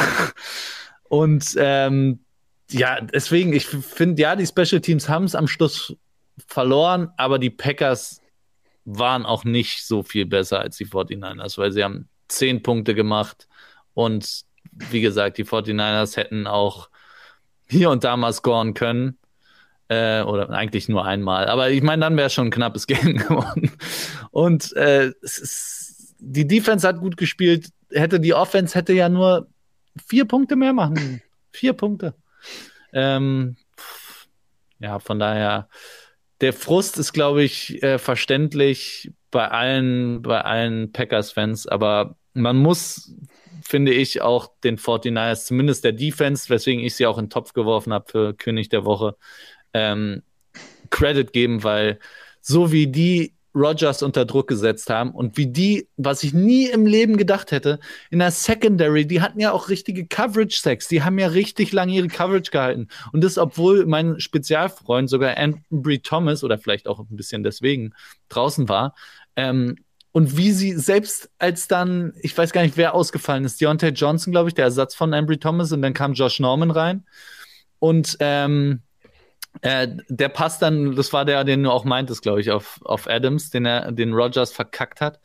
und 1.09 1.55
ähm, 1.57 2.23
ja, 2.69 3.01
deswegen, 3.01 3.51
ich 3.53 3.67
finde, 3.67 4.21
ja, 4.21 4.35
die 4.35 4.47
Special 4.47 4.79
Teams 4.79 5.09
haben 5.09 5.25
es 5.25 5.35
am 5.35 5.47
Schluss 5.47 5.95
verloren, 6.47 7.09
aber 7.17 7.37
die 7.37 7.49
Packers 7.49 8.21
waren 8.85 9.25
auch 9.25 9.43
nicht 9.43 9.85
so 9.85 10.03
viel 10.03 10.25
besser 10.25 10.59
als 10.59 10.77
die 10.77 10.85
49ers, 10.85 11.57
weil 11.57 11.71
sie 11.71 11.83
haben 11.83 12.07
zehn 12.29 12.63
Punkte 12.63 12.95
gemacht 12.95 13.47
und 13.93 14.43
wie 14.89 15.01
gesagt, 15.01 15.37
die 15.37 15.45
49ers 15.45 16.17
hätten 16.17 16.47
auch 16.47 16.89
hier 17.69 17.89
und 17.89 18.03
da 18.03 18.17
mal 18.17 18.33
scoren 18.33 18.73
können. 18.73 19.17
Äh, 19.87 20.21
oder 20.21 20.49
eigentlich 20.49 20.87
nur 20.87 21.05
einmal. 21.05 21.47
Aber 21.47 21.69
ich 21.69 21.83
meine, 21.83 22.01
dann 22.01 22.15
wäre 22.15 22.29
schon 22.29 22.47
ein 22.47 22.51
knappes 22.51 22.87
Game 22.87 23.17
geworden. 23.17 23.71
Und 24.31 24.73
äh, 24.77 25.11
ist, 25.21 26.15
die 26.19 26.47
Defense 26.47 26.87
hat 26.87 26.99
gut 26.99 27.17
gespielt. 27.17 27.69
Hätte 27.91 28.19
die 28.19 28.33
Offense 28.33 28.75
hätte 28.77 28.93
ja 28.93 29.09
nur 29.09 29.47
vier 30.07 30.25
Punkte 30.25 30.55
mehr 30.55 30.71
machen. 30.71 31.21
Vier 31.51 31.73
Punkte. 31.73 32.13
Ähm, 32.93 33.57
ja, 34.79 34.99
von 34.99 35.19
daher, 35.19 35.67
der 36.39 36.53
Frust 36.53 36.97
ist, 36.97 37.11
glaube 37.13 37.43
ich, 37.43 37.83
äh, 37.83 37.97
verständlich 37.97 39.11
bei 39.29 39.47
allen, 39.49 40.21
bei 40.21 40.41
allen 40.41 40.91
Packers-Fans, 40.91 41.67
aber 41.67 42.15
man 42.33 42.57
muss, 42.57 43.13
finde 43.61 43.93
ich, 43.93 44.21
auch 44.21 44.51
den 44.63 44.77
49ers, 44.77 45.45
zumindest 45.45 45.83
der 45.83 45.93
Defense, 45.93 46.49
weswegen 46.49 46.83
ich 46.83 46.95
sie 46.95 47.05
auch 47.05 47.17
in 47.17 47.25
den 47.25 47.29
Topf 47.29 47.53
geworfen 47.53 47.93
habe 47.93 48.05
für 48.09 48.33
König 48.33 48.69
der 48.69 48.85
Woche, 48.85 49.15
ähm, 49.73 50.23
Credit 50.89 51.31
geben, 51.31 51.63
weil 51.63 51.99
so 52.41 52.71
wie 52.71 52.87
die 52.87 53.33
Rogers 53.53 54.01
unter 54.01 54.25
Druck 54.25 54.47
gesetzt 54.47 54.89
haben 54.89 55.11
und 55.11 55.37
wie 55.37 55.47
die, 55.47 55.89
was 55.97 56.23
ich 56.23 56.33
nie 56.33 56.67
im 56.67 56.85
Leben 56.85 57.17
gedacht 57.17 57.51
hätte, 57.51 57.79
in 58.09 58.19
der 58.19 58.31
Secondary, 58.31 59.05
die 59.05 59.21
hatten 59.21 59.39
ja 59.39 59.51
auch 59.51 59.69
richtige 59.69 60.07
Coverage-Sacks, 60.07 60.87
die 60.87 61.03
haben 61.03 61.19
ja 61.19 61.27
richtig 61.27 61.71
lange 61.73 61.93
ihre 61.93 62.07
Coverage 62.07 62.51
gehalten. 62.51 62.87
Und 63.11 63.23
das, 63.23 63.37
obwohl 63.37 63.85
mein 63.85 64.19
Spezialfreund 64.19 65.09
sogar 65.09 65.37
Ambry 65.37 65.99
Thomas 65.99 66.43
oder 66.43 66.57
vielleicht 66.57 66.87
auch 66.87 66.99
ein 66.99 67.15
bisschen 67.15 67.43
deswegen 67.43 67.93
draußen 68.29 68.69
war. 68.69 68.95
Ähm, 69.35 69.75
und 70.11 70.37
wie 70.37 70.51
sie 70.51 70.73
selbst 70.73 71.29
als 71.39 71.67
dann, 71.67 72.13
ich 72.21 72.37
weiß 72.37 72.51
gar 72.51 72.63
nicht, 72.63 72.77
wer 72.77 72.93
ausgefallen 72.93 73.45
ist, 73.45 73.61
Deontay 73.61 73.89
Johnson, 73.89 74.31
glaube 74.31 74.49
ich, 74.49 74.53
der 74.53 74.65
Ersatz 74.65 74.93
von 74.93 75.13
Ambry 75.13 75.37
Thomas, 75.37 75.71
und 75.71 75.81
dann 75.81 75.93
kam 75.93 76.13
Josh 76.13 76.39
Norman 76.39 76.71
rein. 76.71 77.05
Und 77.79 78.17
ähm, 78.19 78.81
äh, 79.61 79.87
der 80.09 80.29
passt 80.29 80.61
dann, 80.61 80.95
das 80.95 81.13
war 81.13 81.25
der, 81.25 81.43
den 81.43 81.63
du 81.63 81.71
auch 81.71 81.85
meintest, 81.85 82.21
glaube 82.21 82.41
ich, 82.41 82.51
auf, 82.51 82.79
auf 82.83 83.07
Adams, 83.07 83.49
den 83.49 83.65
er, 83.65 83.91
den 83.91 84.13
Rogers 84.13 84.51
verkackt 84.51 85.01
hat. 85.01 85.19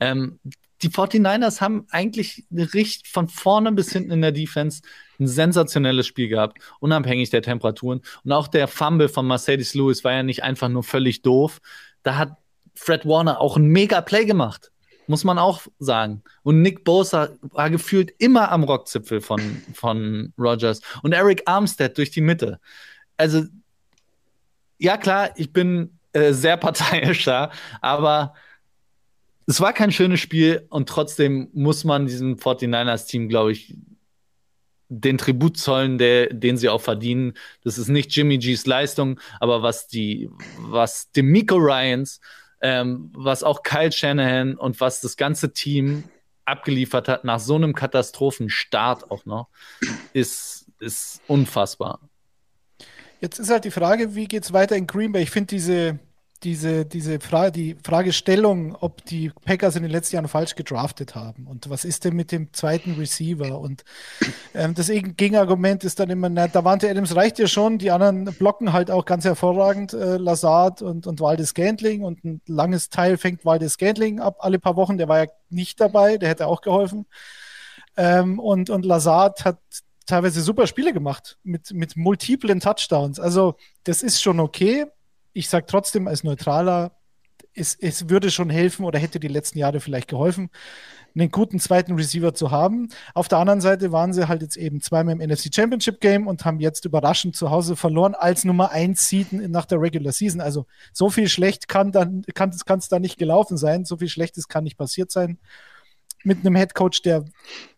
Ähm, 0.00 0.40
die 0.82 0.90
49ers 0.90 1.60
haben 1.60 1.86
eigentlich 1.90 2.44
richtig 2.50 3.10
von 3.10 3.28
vorne 3.28 3.72
bis 3.72 3.92
hinten 3.92 4.10
in 4.10 4.22
der 4.22 4.32
Defense 4.32 4.82
ein 5.18 5.28
sensationelles 5.28 6.06
Spiel 6.06 6.28
gehabt, 6.28 6.58
unabhängig 6.80 7.30
der 7.30 7.42
Temperaturen. 7.42 8.02
Und 8.24 8.32
auch 8.32 8.48
der 8.48 8.68
Fumble 8.68 9.08
von 9.08 9.26
Mercedes 9.26 9.74
Lewis 9.74 10.04
war 10.04 10.12
ja 10.12 10.22
nicht 10.22 10.42
einfach 10.42 10.68
nur 10.68 10.82
völlig 10.82 11.22
doof. 11.22 11.60
Da 12.02 12.16
hat 12.16 12.36
Fred 12.74 13.06
Warner 13.06 13.40
auch 13.40 13.56
ein 13.56 13.66
mega 13.66 14.00
Play 14.00 14.24
gemacht. 14.24 14.70
Muss 15.06 15.24
man 15.24 15.38
auch 15.38 15.62
sagen. 15.78 16.22
Und 16.42 16.62
Nick 16.62 16.84
Bosa 16.84 17.28
war 17.42 17.68
gefühlt 17.68 18.12
immer 18.18 18.50
am 18.50 18.64
Rockzipfel 18.64 19.20
von, 19.20 19.62
von 19.74 20.32
Rogers. 20.38 20.80
Und 21.02 21.12
Eric 21.12 21.42
Armstead 21.46 21.96
durch 21.98 22.10
die 22.10 22.22
Mitte. 22.22 22.58
Also, 23.18 23.44
ja 24.78 24.96
klar, 24.96 25.30
ich 25.36 25.52
bin 25.52 25.98
äh, 26.12 26.32
sehr 26.32 26.56
parteiisch 26.56 27.24
da, 27.24 27.50
aber 27.82 28.34
es 29.46 29.60
war 29.60 29.72
kein 29.72 29.92
schönes 29.92 30.20
Spiel 30.20 30.66
und 30.70 30.88
trotzdem 30.88 31.50
muss 31.52 31.84
man 31.84 32.06
diesem 32.06 32.36
49ers-Team, 32.36 33.28
glaube 33.28 33.52
ich, 33.52 33.76
den 34.88 35.18
Tribut 35.18 35.56
zollen, 35.58 35.98
der, 35.98 36.28
den 36.28 36.56
sie 36.56 36.68
auch 36.68 36.80
verdienen. 36.80 37.34
Das 37.62 37.78
ist 37.78 37.88
nicht 37.88 38.14
Jimmy 38.14 38.38
G's 38.38 38.66
Leistung, 38.66 39.20
aber 39.40 39.62
was 39.62 39.86
die, 39.86 40.30
was 40.58 41.10
Demico 41.12 41.56
Ryans, 41.56 42.20
ähm, 42.64 43.10
was 43.14 43.42
auch 43.42 43.62
Kyle 43.62 43.92
Shanahan 43.92 44.56
und 44.56 44.80
was 44.80 45.02
das 45.02 45.18
ganze 45.18 45.52
Team 45.52 46.04
abgeliefert 46.46 47.08
hat 47.08 47.22
nach 47.22 47.38
so 47.38 47.56
einem 47.56 47.74
Katastrophenstart 47.74 49.10
auch 49.10 49.26
noch, 49.26 49.48
ist, 50.14 50.66
ist 50.80 51.20
unfassbar. 51.28 52.00
Jetzt 53.20 53.38
ist 53.38 53.50
halt 53.50 53.66
die 53.66 53.70
Frage, 53.70 54.14
wie 54.14 54.26
geht 54.26 54.44
es 54.44 54.54
weiter 54.54 54.76
in 54.76 54.86
Green 54.86 55.12
Bay? 55.12 55.22
Ich 55.22 55.30
finde 55.30 55.48
diese, 55.48 55.98
diese, 56.44 56.84
diese 56.84 57.18
Frage, 57.20 57.52
die 57.52 57.76
Fragestellung, 57.82 58.76
ob 58.78 59.04
die 59.06 59.32
Packers 59.44 59.76
in 59.76 59.82
den 59.82 59.90
letzten 59.90 60.16
Jahren 60.16 60.28
falsch 60.28 60.54
gedraftet 60.54 61.14
haben 61.14 61.46
und 61.46 61.70
was 61.70 61.84
ist 61.84 62.04
denn 62.04 62.14
mit 62.14 62.30
dem 62.30 62.52
zweiten 62.52 62.92
Receiver? 62.92 63.58
Und 63.58 63.84
ähm, 64.54 64.74
das 64.74 64.88
Gegenargument 64.88 65.82
ist 65.84 65.98
dann 65.98 66.10
immer, 66.10 66.28
na, 66.28 66.46
Davante 66.46 66.88
Adams 66.88 67.16
reicht 67.16 67.38
ja 67.38 67.46
schon, 67.46 67.78
die 67.78 67.90
anderen 67.90 68.26
blocken 68.26 68.72
halt 68.72 68.90
auch 68.90 69.06
ganz 69.06 69.24
hervorragend, 69.24 69.94
äh, 69.94 70.18
Lazard 70.18 70.82
und, 70.82 71.06
und 71.06 71.20
Waldes 71.20 71.54
Gantling 71.54 72.04
und 72.04 72.24
ein 72.24 72.40
langes 72.46 72.90
Teil 72.90 73.16
fängt 73.16 73.44
Waldes 73.44 73.78
Gantling 73.78 74.20
ab 74.20 74.36
alle 74.40 74.58
paar 74.58 74.76
Wochen, 74.76 74.98
der 74.98 75.08
war 75.08 75.24
ja 75.24 75.30
nicht 75.48 75.80
dabei, 75.80 76.18
der 76.18 76.28
hätte 76.28 76.46
auch 76.46 76.60
geholfen. 76.60 77.06
Ähm, 77.96 78.38
und, 78.38 78.70
und 78.70 78.84
Lazard 78.84 79.44
hat 79.44 79.58
teilweise 80.06 80.42
super 80.42 80.66
Spiele 80.66 80.92
gemacht 80.92 81.38
mit, 81.42 81.72
mit 81.72 81.96
multiplen 81.96 82.60
Touchdowns. 82.60 83.18
Also 83.18 83.56
das 83.84 84.02
ist 84.02 84.22
schon 84.22 84.40
okay. 84.40 84.86
Ich 85.34 85.48
sage 85.48 85.66
trotzdem 85.66 86.08
als 86.08 86.24
Neutraler, 86.24 86.92
es, 87.54 87.74
es 87.74 88.08
würde 88.08 88.30
schon 88.30 88.50
helfen 88.50 88.84
oder 88.84 88.98
hätte 88.98 89.20
die 89.20 89.28
letzten 89.28 89.58
Jahre 89.58 89.80
vielleicht 89.80 90.08
geholfen, 90.08 90.50
einen 91.14 91.30
guten 91.30 91.60
zweiten 91.60 91.94
Receiver 91.94 92.34
zu 92.34 92.50
haben. 92.50 92.88
Auf 93.14 93.28
der 93.28 93.38
anderen 93.38 93.60
Seite 93.60 93.92
waren 93.92 94.12
sie 94.12 94.26
halt 94.26 94.42
jetzt 94.42 94.56
eben 94.56 94.80
zweimal 94.80 95.14
im 95.14 95.28
NFC 95.28 95.54
Championship 95.54 96.00
Game 96.00 96.26
und 96.26 96.44
haben 96.44 96.58
jetzt 96.58 96.84
überraschend 96.84 97.36
zu 97.36 97.50
Hause 97.50 97.76
verloren 97.76 98.14
als 98.14 98.44
Nummer 98.44 98.70
1 98.70 99.08
Seed 99.08 99.32
nach 99.32 99.66
der 99.66 99.80
Regular 99.80 100.12
Season. 100.12 100.40
Also 100.40 100.66
so 100.92 101.10
viel 101.10 101.28
schlecht 101.28 101.68
kann 101.68 101.92
dann 101.92 102.22
kann 102.34 102.50
es 102.50 102.88
da 102.88 102.98
nicht 102.98 103.18
gelaufen 103.18 103.56
sein, 103.56 103.84
so 103.84 103.96
viel 103.96 104.08
Schlechtes 104.08 104.48
kann 104.48 104.64
nicht 104.64 104.76
passiert 104.76 105.12
sein 105.12 105.38
mit 106.24 106.40
einem 106.40 106.56
Head 106.56 106.74
Coach, 106.74 107.02
der 107.02 107.24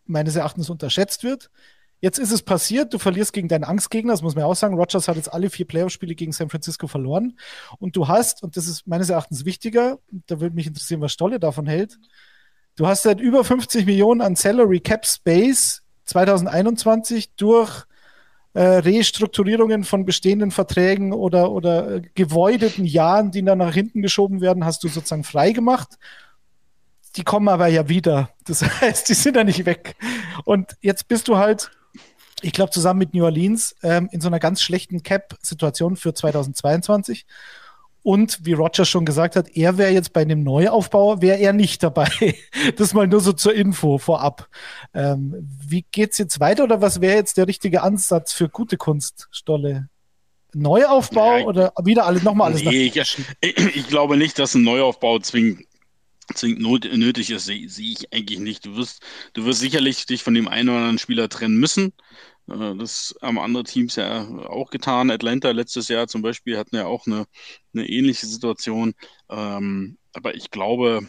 meines 0.05 0.35
Erachtens 0.35 0.69
unterschätzt 0.69 1.23
wird. 1.23 1.51
Jetzt 1.99 2.19
ist 2.19 2.31
es 2.31 2.43
passiert, 2.43 2.93
du 2.93 2.99
verlierst 2.99 3.33
gegen 3.33 3.47
deinen 3.47 3.63
Angstgegner, 3.63 4.13
das 4.13 4.21
muss 4.21 4.35
man 4.35 4.43
auch 4.43 4.55
sagen. 4.55 4.75
Rogers 4.75 5.07
hat 5.07 5.15
jetzt 5.15 5.33
alle 5.33 5.49
vier 5.49 5.65
Playoff-Spiele 5.65 6.13
gegen 6.13 6.31
San 6.31 6.49
Francisco 6.49 6.87
verloren. 6.87 7.37
Und 7.79 7.95
du 7.95 8.07
hast, 8.07 8.43
und 8.43 8.55
das 8.55 8.67
ist 8.67 8.87
meines 8.87 9.09
Erachtens 9.09 9.45
wichtiger, 9.45 9.97
da 10.27 10.39
würde 10.39 10.55
mich 10.55 10.67
interessieren, 10.67 11.01
was 11.01 11.11
Stolle 11.11 11.39
davon 11.39 11.65
hält. 11.65 11.97
Du 12.75 12.85
hast 12.85 13.01
seit 13.01 13.19
über 13.19 13.43
50 13.43 13.87
Millionen 13.87 14.21
an 14.21 14.35
Salary 14.35 14.79
Cap 14.79 15.07
Space 15.07 15.81
2021 16.05 17.31
durch 17.35 17.85
äh, 18.53 18.61
Restrukturierungen 18.61 19.83
von 19.83 20.05
bestehenden 20.05 20.51
Verträgen 20.51 21.13
oder, 21.13 21.51
oder 21.51 21.95
äh, 21.95 22.01
gewoideten 22.13 22.85
Jahren, 22.85 23.31
die 23.31 23.43
dann 23.43 23.57
nach 23.57 23.73
hinten 23.73 24.03
geschoben 24.03 24.41
werden, 24.41 24.65
hast 24.65 24.83
du 24.83 24.87
sozusagen 24.87 25.23
frei 25.23 25.51
gemacht. 25.51 25.97
Die 27.15 27.23
kommen 27.23 27.49
aber 27.49 27.67
ja 27.67 27.89
wieder. 27.89 28.29
Das 28.45 28.63
heißt, 28.81 29.09
die 29.09 29.15
sind 29.15 29.35
ja 29.35 29.43
nicht 29.43 29.65
weg. 29.65 29.95
Und 30.45 30.77
jetzt 30.81 31.07
bist 31.07 31.27
du 31.27 31.37
halt 31.37 31.71
ich 32.41 32.53
glaube, 32.53 32.71
zusammen 32.71 32.99
mit 32.99 33.13
New 33.13 33.23
Orleans 33.23 33.75
ähm, 33.83 34.09
in 34.11 34.21
so 34.21 34.27
einer 34.27 34.39
ganz 34.39 34.61
schlechten 34.61 35.03
Cap-Situation 35.03 35.95
für 35.95 36.13
2022. 36.13 37.25
Und 38.03 38.45
wie 38.45 38.53
Roger 38.53 38.85
schon 38.85 39.05
gesagt 39.05 39.35
hat, 39.35 39.49
er 39.49 39.77
wäre 39.77 39.91
jetzt 39.91 40.13
bei 40.13 40.21
einem 40.21 40.41
Neuaufbau, 40.43 41.21
wäre 41.21 41.39
er 41.39 41.51
nicht 41.51 41.83
dabei. 41.83 42.07
das 42.77 42.93
mal 42.93 43.07
nur 43.07 43.19
so 43.19 43.33
zur 43.33 43.53
Info 43.53 43.97
vorab. 43.97 44.47
Ähm, 44.93 45.35
wie 45.67 45.85
geht's 45.91 46.17
jetzt 46.17 46.39
weiter 46.39 46.63
oder 46.63 46.79
was 46.79 47.01
wäre 47.01 47.17
jetzt 47.17 47.35
der 47.35 47.47
richtige 47.47 47.81
Ansatz 47.81 48.31
für 48.31 48.47
gute 48.47 48.77
Kunst, 48.77 49.27
Stolle? 49.31 49.89
Neuaufbau 50.53 51.39
ja, 51.39 51.45
oder 51.45 51.73
wieder 51.83 52.05
alles 52.05 52.23
nochmal 52.23 52.51
alles? 52.51 52.63
Nee, 52.63 52.85
ich, 52.85 52.95
ich, 53.41 53.87
glaube 53.89 54.15
nicht, 54.15 54.39
dass 54.39 54.55
ein 54.55 54.63
Neuaufbau 54.63 55.19
zwingend 55.19 55.66
zwingend 56.35 56.61
nötig 56.97 57.29
ist, 57.31 57.45
sehe 57.45 57.69
seh 57.69 57.91
ich 57.91 58.13
eigentlich 58.13 58.39
nicht. 58.39 58.65
Du 58.65 58.75
wirst, 58.75 59.03
du 59.33 59.45
wirst 59.45 59.59
sicherlich 59.59 60.05
dich 60.05 60.23
von 60.23 60.33
dem 60.33 60.47
einen 60.47 60.69
oder 60.69 60.79
anderen 60.79 60.99
Spieler 60.99 61.29
trennen 61.29 61.57
müssen. 61.57 61.93
Äh, 62.49 62.75
das 62.77 63.15
haben 63.21 63.39
andere 63.39 63.63
Teams 63.63 63.95
ja 63.95 64.27
auch 64.47 64.69
getan. 64.69 65.11
Atlanta 65.11 65.51
letztes 65.51 65.87
Jahr 65.87 66.07
zum 66.07 66.21
Beispiel 66.21 66.57
hatten 66.57 66.75
ja 66.75 66.85
auch 66.85 67.07
eine, 67.07 67.25
eine 67.73 67.87
ähnliche 67.87 68.27
Situation. 68.27 68.93
Ähm, 69.29 69.97
aber 70.13 70.35
ich 70.35 70.51
glaube, 70.51 71.07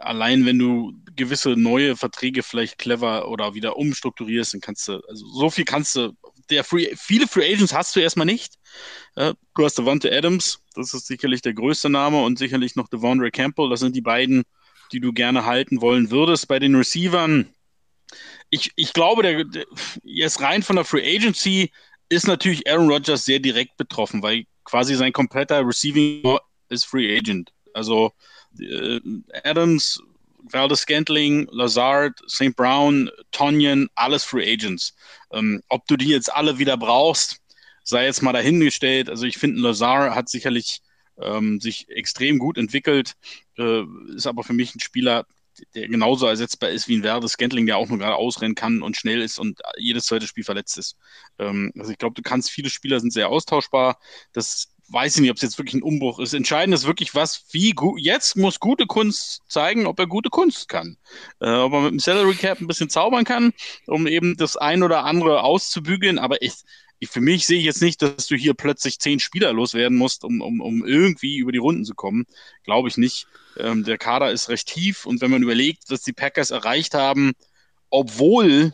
allein 0.00 0.46
wenn 0.46 0.58
du 0.58 0.92
gewisse 1.16 1.50
neue 1.50 1.96
Verträge 1.96 2.42
vielleicht 2.42 2.78
clever 2.78 3.28
oder 3.28 3.54
wieder 3.54 3.76
umstrukturierst, 3.76 4.54
dann 4.54 4.60
kannst 4.60 4.88
du, 4.88 5.00
also 5.08 5.26
so 5.26 5.50
viel 5.50 5.64
kannst 5.64 5.96
du, 5.96 6.12
der 6.50 6.64
Free, 6.64 6.94
viele 6.96 7.26
Free 7.26 7.52
Agents 7.52 7.72
hast 7.72 7.94
du 7.96 8.00
erstmal 8.00 8.26
nicht. 8.26 8.54
Du 9.14 9.64
hast 9.64 9.76
Devante 9.78 10.10
Adams, 10.16 10.60
das 10.74 10.94
ist 10.94 11.06
sicherlich 11.06 11.42
der 11.42 11.54
größte 11.54 11.90
Name 11.90 12.22
und 12.22 12.38
sicherlich 12.38 12.76
noch 12.76 12.88
Devondre 12.88 13.30
Campbell. 13.30 13.68
Das 13.68 13.80
sind 13.80 13.96
die 13.96 14.00
beiden, 14.00 14.44
die 14.92 15.00
du 15.00 15.12
gerne 15.12 15.44
halten 15.44 15.80
wollen 15.80 16.10
würdest. 16.10 16.48
Bei 16.48 16.58
den 16.58 16.74
Receivern, 16.74 17.52
ich, 18.50 18.72
ich 18.76 18.92
glaube, 18.92 19.22
der, 19.22 19.44
der, 19.44 19.66
jetzt 20.02 20.40
rein 20.40 20.62
von 20.62 20.76
der 20.76 20.84
Free 20.84 21.16
Agency 21.16 21.72
ist 22.08 22.26
natürlich 22.26 22.68
Aaron 22.68 22.90
Rodgers 22.90 23.24
sehr 23.24 23.38
direkt 23.38 23.76
betroffen, 23.76 24.22
weil 24.22 24.44
quasi 24.64 24.94
sein 24.94 25.12
kompletter 25.12 25.66
Receiving 25.66 26.38
ist 26.68 26.84
Free 26.84 27.16
Agent. 27.16 27.52
Also 27.72 28.12
äh, 28.58 29.00
Adams, 29.44 30.02
Valdez 30.52 30.80
Scantling, 30.80 31.48
Lazard, 31.50 32.18
St. 32.28 32.54
Brown, 32.56 33.10
Tonyan, 33.32 33.88
alles 33.94 34.24
Free 34.24 34.52
Agents. 34.52 34.94
Ähm, 35.32 35.62
ob 35.68 35.86
du 35.86 35.96
die 35.96 36.08
jetzt 36.08 36.32
alle 36.32 36.58
wieder 36.58 36.76
brauchst, 36.76 37.38
sei 37.84 38.04
jetzt 38.04 38.22
mal 38.22 38.32
dahingestellt. 38.32 39.08
Also 39.08 39.26
ich 39.26 39.38
finde, 39.38 39.60
Lazar 39.60 40.14
hat 40.14 40.28
sicherlich 40.28 40.80
ähm, 41.18 41.60
sich 41.60 41.88
extrem 41.88 42.38
gut 42.38 42.58
entwickelt, 42.58 43.14
äh, 43.58 43.82
ist 44.14 44.26
aber 44.26 44.44
für 44.44 44.52
mich 44.52 44.74
ein 44.74 44.80
Spieler, 44.80 45.26
der 45.74 45.88
genauso 45.88 46.26
ersetzbar 46.26 46.70
ist 46.70 46.88
wie 46.88 46.96
ein 46.96 47.02
Verde 47.02 47.28
Scantling, 47.28 47.66
der 47.66 47.76
auch 47.76 47.88
nur 47.88 47.98
gerade 47.98 48.16
ausrennen 48.16 48.54
kann 48.54 48.82
und 48.82 48.96
schnell 48.96 49.20
ist 49.20 49.38
und 49.38 49.60
jedes 49.76 50.06
zweite 50.06 50.26
Spiel 50.26 50.44
verletzt 50.44 50.78
ist. 50.78 50.96
Ähm, 51.38 51.72
also 51.78 51.90
ich 51.90 51.98
glaube, 51.98 52.14
du 52.14 52.22
kannst, 52.22 52.50
viele 52.50 52.70
Spieler 52.70 53.00
sind 53.00 53.12
sehr 53.12 53.28
austauschbar. 53.28 53.98
Das 54.32 54.68
weiß 54.92 55.16
ich 55.16 55.20
nicht, 55.22 55.30
ob 55.30 55.36
es 55.36 55.42
jetzt 55.42 55.58
wirklich 55.58 55.74
ein 55.74 55.82
Umbruch 55.82 56.18
ist. 56.18 56.34
Entscheidend 56.34 56.74
ist 56.74 56.86
wirklich, 56.86 57.14
was, 57.14 57.44
wie 57.52 57.70
gut, 57.70 58.00
jetzt 58.00 58.36
muss 58.36 58.58
gute 58.58 58.86
Kunst 58.86 59.42
zeigen, 59.48 59.86
ob 59.86 59.98
er 59.98 60.06
gute 60.06 60.30
Kunst 60.30 60.68
kann. 60.68 60.96
Äh, 61.40 61.50
ob 61.50 61.72
er 61.72 61.80
mit 61.82 61.92
dem 61.92 62.00
Salary 62.00 62.34
Cap 62.34 62.60
ein 62.60 62.66
bisschen 62.66 62.90
zaubern 62.90 63.24
kann, 63.24 63.52
um 63.86 64.06
eben 64.06 64.36
das 64.36 64.56
ein 64.56 64.82
oder 64.82 65.04
andere 65.04 65.42
auszubügeln, 65.42 66.18
aber 66.18 66.42
ich, 66.42 66.54
ich, 66.98 67.08
für 67.08 67.20
mich 67.20 67.46
sehe 67.46 67.58
ich 67.58 67.64
jetzt 67.64 67.82
nicht, 67.82 68.02
dass 68.02 68.26
du 68.26 68.36
hier 68.36 68.54
plötzlich 68.54 68.98
zehn 68.98 69.20
Spieler 69.20 69.52
loswerden 69.52 69.96
musst, 69.96 70.24
um, 70.24 70.40
um, 70.40 70.60
um 70.60 70.84
irgendwie 70.84 71.38
über 71.38 71.52
die 71.52 71.58
Runden 71.58 71.84
zu 71.84 71.94
kommen. 71.94 72.26
Glaube 72.64 72.88
ich 72.88 72.96
nicht. 72.96 73.26
Ähm, 73.58 73.84
der 73.84 73.96
Kader 73.96 74.30
ist 74.32 74.48
recht 74.48 74.68
tief 74.68 75.06
und 75.06 75.20
wenn 75.20 75.30
man 75.30 75.42
überlegt, 75.42 75.84
was 75.88 76.02
die 76.02 76.12
Packers 76.12 76.50
erreicht 76.50 76.94
haben, 76.94 77.32
obwohl 77.90 78.72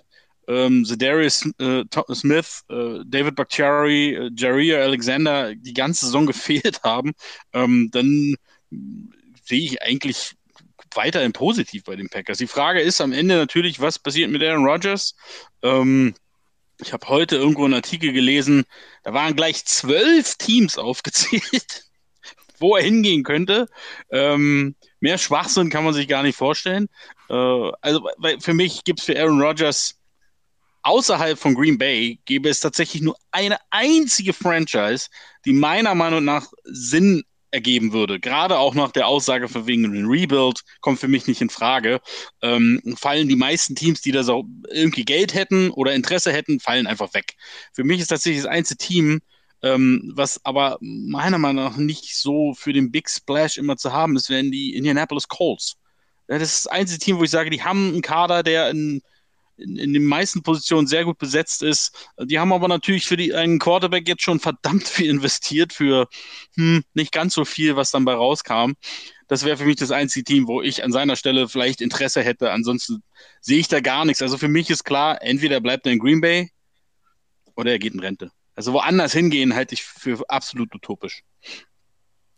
ähm, 0.49 0.85
Zedarius 0.85 1.49
äh, 1.59 1.85
Smith, 2.15 2.65
äh, 2.69 3.01
David 3.05 3.37
Bakhtiari, 3.37 4.15
äh, 4.15 4.31
Jaria 4.37 4.79
Alexander 4.79 5.55
die 5.55 5.75
ganze 5.75 6.07
Saison 6.07 6.27
gefehlt 6.27 6.83
haben, 6.83 7.13
ähm, 7.53 7.91
dann 7.93 8.37
sehe 9.45 9.63
ich 9.63 9.83
eigentlich 9.83 10.35
weiterhin 10.95 11.33
positiv 11.33 11.85
bei 11.85 11.97
den 11.97 12.09
Packers. 12.09 12.39
Die 12.39 12.47
Frage 12.47 12.81
ist 12.81 13.01
am 13.01 13.13
Ende 13.13 13.37
natürlich, 13.37 13.81
was 13.81 13.99
passiert 13.99 14.31
mit 14.31 14.43
Aaron 14.43 14.65
Rodgers? 14.65 15.15
Ähm, 15.63 16.15
ich 16.81 16.93
habe 16.93 17.09
heute 17.09 17.37
irgendwo 17.37 17.65
einen 17.65 17.75
Artikel 17.75 18.13
gelesen, 18.13 18.65
da 19.03 19.13
waren 19.13 19.37
gleich 19.37 19.65
zwölf 19.65 20.37
Teams 20.37 20.79
aufgezählt, 20.79 21.85
wo 22.59 22.77
er 22.77 22.83
hingehen 22.83 23.23
könnte. 23.25 23.69
Ähm, 24.11 24.75
mehr 25.01 25.19
Schwachsinn 25.19 25.71
kann 25.71 25.85
man 25.85 25.95
sich 25.95 26.09
gar 26.09 26.23
nicht 26.23 26.37
vorstellen. 26.37 26.89
Äh, 27.29 27.35
also 27.81 28.09
für 28.41 28.55
mich 28.55 28.85
gibt 28.85 29.01
es 29.01 29.07
für 29.07 29.19
Aaron 29.19 29.41
Rodgers 29.41 29.96
außerhalb 30.87 31.39
von 31.39 31.55
Green 31.55 31.79
Bay 31.79 32.21
gäbe 32.25 32.49
es 32.49 32.61
tatsächlich 32.61 33.03
nur 33.03 33.17
eine 33.33 33.59
einzige 33.71 34.33
Franchise, 34.33 35.09
die 35.45 35.53
meiner 35.53 35.95
Meinung 35.95 36.25
nach 36.25 36.47
Sinn 36.65 37.25
ergeben 37.51 37.93
würde. 37.93 38.21
Gerade 38.21 38.59
auch 38.59 38.75
nach 38.75 38.93
der 38.93 39.09
Aussage 39.09 39.49
von 39.49 39.67
wegen 39.67 39.83
dem 39.83 40.09
Rebuild 40.09 40.61
kommt 40.81 41.01
für 41.01 41.09
mich 41.09 41.27
nicht 41.27 41.41
in 41.41 41.51
Frage. 41.51 42.01
Ähm, 42.43 42.81
fallen 42.97 43.29
die 43.29 43.37
meisten 43.37 43.75
Teams, 43.75 44.01
die 44.01 44.13
da 44.13 44.23
so 44.23 44.45
irgendwie 44.71 45.05
Geld 45.05 45.35
hätten 45.35 45.71
oder 45.71 45.95
Interesse 45.95 46.33
hätten, 46.33 46.61
fallen 46.61 46.87
einfach 46.87 47.15
weg. 47.15 47.35
Für 47.73 47.83
mich 47.83 48.01
ist 48.01 48.09
tatsächlich 48.09 48.43
das 48.43 48.53
einzige 48.53 48.79
Team, 48.79 49.21
ähm, 49.63 50.13
was 50.15 50.45
aber 50.45 50.79
meiner 50.81 51.39
Meinung 51.39 51.65
nach 51.65 51.77
nicht 51.77 52.15
so 52.17 52.55
für 52.55 52.73
den 52.73 52.93
Big 52.93 53.09
Splash 53.09 53.59
immer 53.59 53.77
zu 53.77 53.93
haben 53.93 54.17
ist, 54.17 54.31
wären 54.31 54.53
die 54.53 54.75
Indianapolis 54.75 55.27
Colts. 55.27 55.77
Das 56.29 56.43
ist 56.43 56.67
das 56.67 56.73
einzige 56.73 57.01
Team, 57.01 57.19
wo 57.19 57.25
ich 57.25 57.31
sage, 57.31 57.51
die 57.51 57.63
haben 57.63 57.89
einen 57.89 58.03
Kader, 58.03 58.43
der 58.43 58.71
in 58.71 59.03
in, 59.57 59.77
in 59.77 59.93
den 59.93 60.05
meisten 60.05 60.43
Positionen 60.43 60.87
sehr 60.87 61.05
gut 61.05 61.19
besetzt 61.19 61.63
ist. 61.63 62.11
Die 62.19 62.39
haben 62.39 62.53
aber 62.53 62.69
natürlich 62.69 63.07
für 63.07 63.17
die, 63.17 63.35
einen 63.35 63.59
Quarterback 63.59 64.09
jetzt 64.09 64.23
schon 64.23 64.41
verdammt 64.41 64.87
viel 64.89 65.11
investiert 65.11 65.73
für 65.73 66.09
hm, 66.57 66.85
nicht 66.95 67.13
ganz 67.13 67.35
so 67.35 67.45
viel, 67.45 67.77
was 67.77 67.91
dann 67.91 68.05
bei 68.05 68.15
rauskam. 68.15 68.73
Das 69.29 69.45
wäre 69.45 69.57
für 69.57 69.65
mich 69.65 69.77
das 69.77 69.91
einzige 69.91 70.25
Team, 70.25 70.47
wo 70.47 70.63
ich 70.63 70.85
an 70.85 70.93
seiner 70.93 71.17
Stelle 71.17 71.49
vielleicht 71.49 71.81
Interesse 71.81 72.23
hätte. 72.23 72.53
Ansonsten 72.53 73.03
sehe 73.41 73.59
ich 73.59 73.69
da 73.69 73.81
gar 73.81 74.05
nichts. 74.05 74.23
Also 74.23 74.39
für 74.39 74.49
mich 74.49 74.71
ist 74.71 74.85
klar, 74.85 75.21
entweder 75.23 75.61
bleibt 75.61 75.87
er 75.87 75.93
in 75.93 75.99
Green 75.99 76.21
Bay 76.21 76.51
oder 77.57 77.73
er 77.73 77.79
geht 77.79 77.95
in 77.95 78.01
Rente. 78.01 78.31
Also 78.55 78.73
woanders 78.73 79.13
hingehen 79.13 79.55
halte 79.55 79.75
ich 79.75 79.83
für 79.83 80.25
absolut 80.29 80.75
utopisch. 80.75 81.23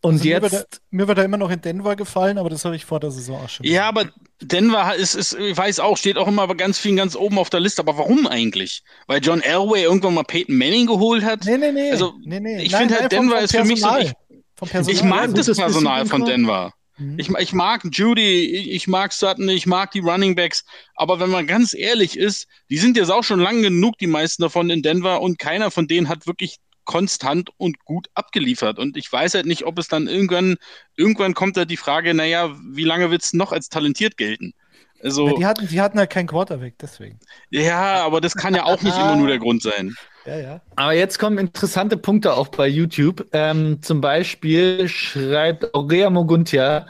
Und 0.00 0.14
also 0.14 0.24
jetzt. 0.24 0.42
Mir 0.42 0.52
wird, 0.52 0.62
da, 0.62 0.78
mir 0.90 1.08
wird, 1.08 1.18
da, 1.18 1.22
immer 1.24 1.36
noch 1.36 1.50
in 1.50 1.60
Denver 1.60 1.96
gefallen, 1.96 2.38
aber 2.38 2.50
das 2.50 2.64
habe 2.64 2.76
ich 2.76 2.84
vor 2.84 3.00
der 3.00 3.10
Saison 3.10 3.40
auch 3.42 3.48
schon. 3.48 3.66
Ja, 3.66 3.88
aber 3.88 4.06
Denver 4.40 4.94
ist, 4.94 5.14
ist, 5.14 5.34
ich 5.34 5.56
weiß 5.56 5.80
auch, 5.80 5.96
steht 5.96 6.16
auch 6.16 6.28
immer 6.28 6.46
ganz 6.54 6.78
viel 6.78 6.94
ganz 6.94 7.16
oben 7.16 7.38
auf 7.38 7.50
der 7.50 7.60
Liste. 7.60 7.82
Aber 7.82 7.98
warum 7.98 8.26
eigentlich? 8.26 8.82
Weil 9.08 9.20
John 9.20 9.40
Elway 9.40 9.82
irgendwann 9.82 10.14
mal 10.14 10.22
Peyton 10.22 10.56
Manning 10.56 10.86
geholt 10.86 11.24
hat? 11.24 11.44
Nee, 11.44 11.58
nee, 11.58 11.72
nee. 11.72 11.90
Also, 11.90 12.14
nee, 12.24 12.38
nee. 12.38 12.62
ich 12.62 12.74
finde 12.74 12.94
halt, 12.94 13.10
Denver 13.10 13.40
ist 13.40 13.56
für 13.56 13.64
mich 13.64 13.80
so. 13.80 13.88
Ich, 13.96 14.88
ich 14.88 15.02
mag 15.02 15.34
das 15.34 15.46
Personal 15.46 16.06
von 16.06 16.24
Denver. 16.24 16.72
Mhm. 16.98 17.18
Ich, 17.18 17.28
ich 17.30 17.52
mag 17.52 17.82
Judy, 17.90 18.44
ich 18.70 18.86
mag 18.86 19.12
Sutton, 19.12 19.48
ich 19.48 19.66
mag 19.66 19.90
die 19.92 20.00
Running 20.00 20.34
Backs. 20.34 20.64
Aber 20.94 21.20
wenn 21.20 21.30
man 21.30 21.46
ganz 21.46 21.74
ehrlich 21.74 22.16
ist, 22.16 22.46
die 22.70 22.78
sind 22.78 22.96
jetzt 22.96 23.10
auch 23.10 23.24
schon 23.24 23.40
lang 23.40 23.62
genug, 23.62 23.98
die 23.98 24.06
meisten 24.06 24.42
davon 24.42 24.70
in 24.70 24.82
Denver, 24.82 25.20
und 25.20 25.38
keiner 25.38 25.70
von 25.70 25.86
denen 25.86 26.08
hat 26.08 26.26
wirklich 26.26 26.58
konstant 26.88 27.50
und 27.58 27.84
gut 27.84 28.08
abgeliefert. 28.14 28.78
Und 28.78 28.96
ich 28.96 29.12
weiß 29.12 29.34
halt 29.34 29.44
nicht, 29.44 29.66
ob 29.66 29.78
es 29.78 29.88
dann 29.88 30.08
irgendwann, 30.08 30.56
irgendwann 30.96 31.34
kommt 31.34 31.58
da 31.58 31.66
die 31.66 31.76
Frage, 31.76 32.14
naja, 32.14 32.56
wie 32.72 32.84
lange 32.84 33.10
wird 33.10 33.22
es 33.22 33.34
noch 33.34 33.52
als 33.52 33.68
talentiert 33.68 34.16
gelten? 34.16 34.54
Also, 35.02 35.28
ja, 35.28 35.34
die, 35.34 35.46
hatten, 35.46 35.68
die 35.68 35.80
hatten 35.82 35.98
halt 35.98 36.08
keinen 36.08 36.26
Quarterback, 36.26 36.76
deswegen. 36.80 37.20
Ja, 37.50 38.02
aber 38.04 38.22
das 38.22 38.34
kann 38.34 38.54
ja 38.54 38.64
auch 38.64 38.80
nicht 38.80 38.96
immer 38.96 39.16
nur 39.16 39.28
der 39.28 39.38
Grund 39.38 39.62
sein. 39.62 39.94
Ja, 40.24 40.38
ja. 40.38 40.60
Aber 40.76 40.94
jetzt 40.94 41.18
kommen 41.18 41.36
interessante 41.36 41.98
Punkte 41.98 42.32
auch 42.32 42.48
bei 42.48 42.66
YouTube. 42.66 43.28
Ähm, 43.32 43.82
zum 43.82 44.00
Beispiel 44.00 44.88
schreibt 44.88 45.74
Aurea 45.74 46.08
Moguntia, 46.08 46.86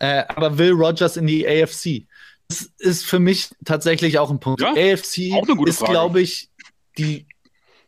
äh, 0.00 0.22
aber 0.28 0.58
will 0.58 0.72
Rogers 0.72 1.16
in 1.16 1.26
die 1.26 1.48
AFC? 1.48 2.06
Das 2.48 2.68
ist 2.78 3.06
für 3.06 3.18
mich 3.18 3.48
tatsächlich 3.64 4.18
auch 4.18 4.30
ein 4.30 4.38
Punkt. 4.38 4.60
Ja, 4.60 4.72
AFC 4.72 5.32
ist, 5.66 5.82
glaube 5.82 6.20
ich, 6.20 6.50
die 6.98 7.26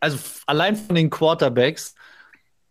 also 0.03 0.17
allein 0.47 0.75
von 0.75 0.95
den 0.95 1.09
Quarterbacks, 1.09 1.95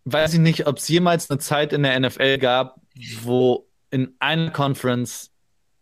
weiß 0.05 0.35
ich 0.35 0.41
nicht, 0.41 0.67
ob 0.67 0.77
es 0.77 0.87
jemals 0.89 1.31
eine 1.31 1.39
Zeit 1.39 1.73
in 1.73 1.83
der 1.83 1.99
NFL 1.99 2.37
gab, 2.37 2.79
wo 3.23 3.67
in 3.91 4.15
einer 4.19 4.51
Conference 4.51 5.31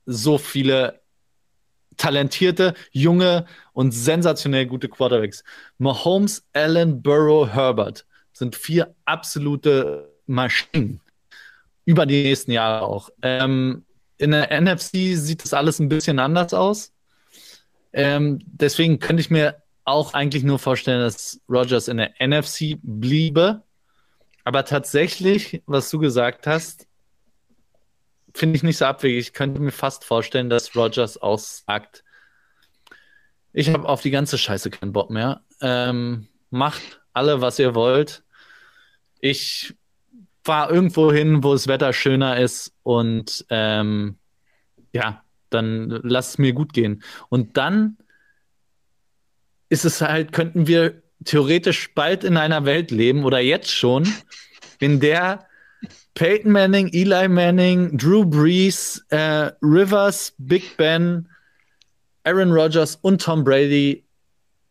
so 0.07 0.39
viele 0.39 1.01
talentierte, 1.97 2.75
junge 2.93 3.47
und 3.73 3.91
sensationell 3.91 4.67
gute 4.67 4.89
Quarterbacks. 4.89 5.43
Mahomes, 5.79 6.47
Allen, 6.53 7.03
Burrow, 7.03 7.49
Herbert 7.49 8.07
sind 8.33 8.55
vier 8.55 8.95
absolute 9.05 10.09
Maschinen. 10.27 11.01
Über 11.85 12.07
die 12.07 12.23
nächsten 12.23 12.53
Jahre 12.53 12.87
auch. 12.87 13.11
Ähm, 13.23 13.85
in 14.19 14.31
der 14.31 14.61
NFC 14.61 15.17
sieht 15.17 15.43
das 15.43 15.53
alles 15.53 15.81
ein 15.81 15.89
bisschen 15.89 16.21
anders 16.21 16.55
aus. 16.55 16.93
Ähm, 17.93 18.39
deswegen 18.45 19.01
könnte 19.01 19.21
ich 19.21 19.31
mir 19.31 19.60
auch 19.85 20.15
eigentlich 20.15 20.43
nur 20.43 20.59
vorstellen, 20.59 21.01
dass 21.01 21.41
Rogers 21.49 21.89
in 21.89 21.97
der 21.97 22.13
NFC 22.21 22.79
bliebe. 22.83 23.63
Aber 24.45 24.65
tatsächlich, 24.65 25.63
was 25.67 25.91
du 25.91 25.99
gesagt 25.99 26.47
hast, 26.47 26.87
finde 28.35 28.57
ich 28.57 28.63
nicht 28.63 28.79
so 28.79 28.85
abwegig. 28.85 29.19
Ich 29.19 29.33
könnte 29.33 29.61
mir 29.61 29.73
fast 29.73 30.05
vorstellen, 30.05 30.51
dass 30.51 30.77
Rogers 30.77 31.17
aussagt, 31.17 32.05
ich 33.53 33.71
habe 33.71 33.89
auf 33.89 34.01
die 34.01 34.11
ganze 34.11 34.39
Scheiße 34.39 34.71
keinen 34.71 34.93
Bock 34.93 35.11
mehr. 35.11 35.43
Ähm, 35.61 36.29
macht 36.51 37.01
alle, 37.13 37.41
was 37.41 37.59
ihr 37.59 37.75
wollt. 37.75 38.23
Ich 39.21 39.75
fahre 40.45 40.73
irgendwo 40.73 41.13
hin, 41.13 41.43
wo 41.43 41.53
das 41.53 41.67
Wetter 41.67 41.93
schöner 41.93 42.39
ist 42.39 42.73
und 42.83 43.45
ähm, 43.51 44.19
ja, 44.93 45.23
dann 45.51 45.89
lass 46.03 46.31
es 46.31 46.39
mir 46.39 46.53
gut 46.53 46.73
gehen. 46.73 47.03
Und 47.29 47.57
dann 47.57 47.99
ist 49.71 49.85
es 49.85 50.03
halt, 50.03 50.33
könnten 50.33 50.67
wir 50.67 51.03
theoretisch 51.25 51.95
bald 51.95 52.25
in 52.25 52.37
einer 52.37 52.67
Welt 52.67 52.91
leben 52.91 53.25
oder 53.25 53.41
jetzt 53.41 53.71
schon, 53.71 54.07
in 54.79 55.01
der 55.01 55.47
Peyton 56.15 56.53
Manning, 56.53 56.89
Eli 56.93 57.29
Manning, 57.29 57.97
Drew 57.97 58.25
Brees, 58.25 59.05
äh, 59.09 59.53
Rivers, 59.63 60.35
Big 60.39 60.77
Ben, 60.77 61.29
Aaron 62.25 62.53
Rodgers 62.53 62.97
und 62.97 63.23
Tom 63.23 63.45
Brady 63.45 64.05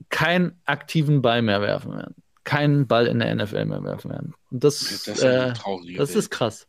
keinen 0.10 0.60
aktiven 0.66 1.22
Ball 1.22 1.41
mehr 1.41 1.62
werfen 1.62 1.93
werden. 1.93 2.16
Keinen 2.43 2.88
Ball 2.88 3.08
in 3.08 3.20
der 3.20 3.34
NFL 3.36 3.66
mehr 3.66 3.84
werfen 3.84 4.12
werden. 4.12 4.34
Und 4.52 4.64
das, 4.64 4.80
das, 4.80 5.08
ist, 5.08 5.24
äh, 5.24 5.54
das 5.97 6.16
ist 6.16 6.30
krass. 6.30 6.68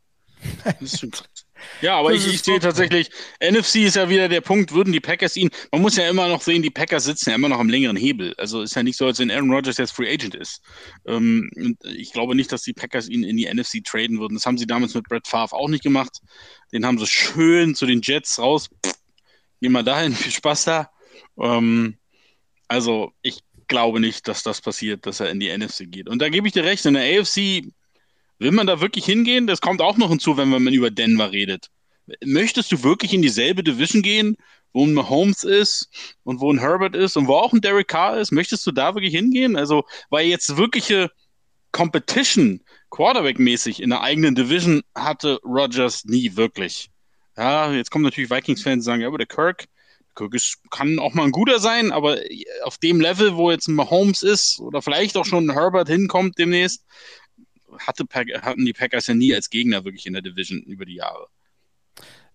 Das 0.64 0.80
ist 0.80 1.00
schon 1.00 1.10
krass. 1.10 1.46
Ja, 1.80 1.96
aber 1.96 2.12
ich, 2.12 2.26
ich 2.26 2.42
sehe 2.42 2.58
tatsächlich, 2.58 3.10
NFC 3.40 3.76
ist 3.76 3.96
ja 3.96 4.08
wieder 4.08 4.28
der 4.28 4.40
Punkt, 4.40 4.72
würden 4.72 4.92
die 4.92 5.00
Packers 5.00 5.36
ihn, 5.36 5.50
man 5.72 5.82
muss 5.82 5.96
ja 5.96 6.08
immer 6.08 6.28
noch 6.28 6.42
sehen, 6.42 6.62
die 6.62 6.70
Packers 6.70 7.04
sitzen 7.04 7.30
ja 7.30 7.36
immer 7.36 7.48
noch 7.48 7.58
am 7.58 7.68
längeren 7.68 7.96
Hebel. 7.96 8.34
Also 8.36 8.62
ist 8.62 8.76
ja 8.76 8.82
nicht 8.82 8.96
so, 8.96 9.06
als 9.06 9.18
wenn 9.18 9.30
Aaron 9.30 9.52
Rodgers 9.52 9.78
jetzt 9.78 9.92
Free 9.92 10.12
Agent 10.12 10.34
ist. 10.34 10.62
Ähm, 11.06 11.50
ich 11.84 12.12
glaube 12.12 12.34
nicht, 12.34 12.52
dass 12.52 12.62
die 12.62 12.72
Packers 12.72 13.08
ihn 13.08 13.24
in 13.24 13.36
die 13.36 13.52
NFC 13.52 13.84
traden 13.84 14.20
würden. 14.20 14.34
Das 14.34 14.46
haben 14.46 14.58
sie 14.58 14.66
damals 14.66 14.94
mit 14.94 15.08
Brett 15.08 15.26
Favre 15.26 15.56
auch 15.56 15.68
nicht 15.68 15.82
gemacht. 15.82 16.18
Den 16.72 16.84
haben 16.84 16.98
sie 16.98 17.06
schön 17.06 17.74
zu 17.74 17.86
den 17.86 18.00
Jets 18.02 18.38
raus. 18.38 18.68
Pff, 18.84 18.94
geh 19.60 19.68
mal 19.68 19.84
dahin, 19.84 20.12
viel 20.14 20.32
Spaß 20.32 20.64
da. 20.64 20.90
Ähm, 21.38 21.96
also 22.68 23.12
ich 23.22 23.40
glaube 23.68 24.00
nicht, 24.00 24.28
dass 24.28 24.42
das 24.42 24.60
passiert, 24.60 25.06
dass 25.06 25.20
er 25.20 25.30
in 25.30 25.40
die 25.40 25.56
NFC 25.56 25.84
geht. 25.86 26.08
Und 26.08 26.20
da 26.20 26.28
gebe 26.28 26.46
ich 26.46 26.52
dir 26.52 26.64
recht, 26.64 26.84
in 26.86 26.94
der 26.94 27.20
AFC 27.20 27.62
Will 28.40 28.52
man 28.52 28.66
da 28.66 28.80
wirklich 28.80 29.04
hingehen? 29.04 29.46
Das 29.46 29.60
kommt 29.60 29.82
auch 29.82 29.98
noch 29.98 30.08
hinzu, 30.08 30.36
wenn 30.38 30.48
man 30.48 30.66
über 30.66 30.90
Denver 30.90 31.30
redet. 31.30 31.68
möchtest 32.24 32.72
du 32.72 32.82
wirklich 32.82 33.12
in 33.12 33.22
dieselbe 33.22 33.62
Division 33.62 34.02
gehen, 34.02 34.36
wo 34.72 34.86
ein 34.86 34.94
Mahomes 34.94 35.44
ist 35.44 35.88
und 36.24 36.40
wo 36.40 36.50
ein 36.50 36.58
Herbert 36.58 36.96
ist 36.96 37.16
und 37.16 37.28
wo 37.28 37.34
auch 37.34 37.52
ein 37.52 37.60
Derek 37.60 37.88
Carr 37.88 38.18
ist? 38.18 38.32
Möchtest 38.32 38.66
du 38.66 38.72
da 38.72 38.94
wirklich 38.94 39.14
hingehen? 39.14 39.56
Also, 39.56 39.84
weil 40.08 40.26
jetzt 40.26 40.56
wirkliche 40.56 41.10
Competition 41.72 42.62
Quarterback-mäßig 42.90 43.82
in 43.82 43.90
der 43.90 44.00
eigenen 44.00 44.34
Division 44.34 44.82
hatte 44.94 45.38
Rogers 45.44 46.04
nie 46.06 46.34
wirklich. 46.34 46.90
Ja, 47.36 47.70
jetzt 47.72 47.90
kommen 47.90 48.04
natürlich 48.04 48.30
Vikings-Fans 48.30 48.78
und 48.78 48.82
sagen, 48.82 49.02
ja, 49.02 49.08
aber 49.08 49.18
der 49.18 49.26
Kirk, 49.26 49.66
Kirk 50.16 50.34
ist, 50.34 50.58
kann 50.70 50.98
auch 50.98 51.14
mal 51.14 51.24
ein 51.24 51.30
guter 51.30 51.60
sein, 51.60 51.92
aber 51.92 52.18
auf 52.64 52.78
dem 52.78 53.00
Level, 53.00 53.36
wo 53.36 53.50
jetzt 53.50 53.68
ein 53.68 53.74
Mahomes 53.74 54.22
ist 54.22 54.58
oder 54.60 54.82
vielleicht 54.82 55.16
auch 55.16 55.24
schon 55.24 55.46
ein 55.46 55.52
Herbert 55.52 55.88
hinkommt 55.88 56.38
demnächst, 56.38 56.84
hatte, 57.86 58.04
hatten 58.42 58.64
die 58.64 58.72
Packers 58.72 59.06
ja 59.06 59.14
nie 59.14 59.34
als 59.34 59.50
Gegner 59.50 59.84
wirklich 59.84 60.06
in 60.06 60.12
der 60.12 60.22
Division 60.22 60.60
über 60.62 60.84
die 60.84 60.96
Jahre. 60.96 61.28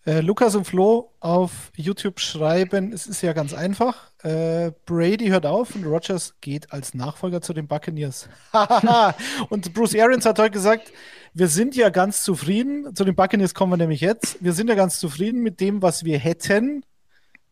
Äh, 0.05 0.21
Lukas 0.21 0.53
und 0.53 0.65
Flo 0.65 1.13
auf 1.19 1.71
YouTube 1.75 2.19
schreiben, 2.19 2.93
es 2.93 3.07
ist 3.07 3.23
ja 3.23 3.33
ganz 3.33 3.55
einfach. 3.55 4.11
Äh, 4.21 4.71
Brady 4.85 5.29
hört 5.29 5.47
auf 5.47 5.75
und 5.75 5.83
Rogers 5.83 6.35
geht 6.41 6.71
als 6.71 6.93
Nachfolger 6.93 7.41
zu 7.41 7.53
den 7.53 7.67
Buccaneers. 7.67 8.29
und 9.49 9.73
Bruce 9.73 9.95
Arians 9.95 10.25
hat 10.25 10.37
heute 10.37 10.51
gesagt, 10.51 10.93
wir 11.33 11.47
sind 11.47 11.75
ja 11.75 11.89
ganz 11.89 12.21
zufrieden. 12.23 12.95
Zu 12.95 13.03
den 13.03 13.15
Buccaneers 13.15 13.55
kommen 13.55 13.73
wir 13.73 13.77
nämlich 13.77 14.01
jetzt. 14.01 14.37
Wir 14.43 14.53
sind 14.53 14.69
ja 14.69 14.75
ganz 14.75 14.99
zufrieden 14.99 15.41
mit 15.41 15.59
dem, 15.59 15.81
was 15.81 16.05
wir 16.05 16.19
hätten 16.19 16.85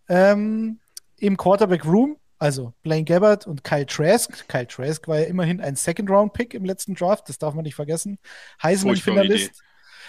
ähm, 0.08 0.80
im 1.18 1.38
Quarterback 1.38 1.86
Room. 1.86 2.18
Also 2.44 2.74
Blaine 2.84 3.06
Gabbard 3.06 3.48
und 3.48 3.64
Kyle 3.64 3.86
Trask. 3.86 4.50
Kyle 4.50 4.68
Trask 4.68 5.08
war 5.08 5.18
ja 5.18 5.28
immerhin 5.28 5.62
ein 5.62 5.78
Second-Round-Pick 5.78 6.54
im 6.54 6.66
letzten 6.66 6.94
Draft, 6.94 7.30
das 7.30 7.38
darf 7.38 7.54
man 7.54 7.64
nicht 7.64 7.76
vergessen. 7.76 8.20
Heisman-Finalist. 8.62 9.64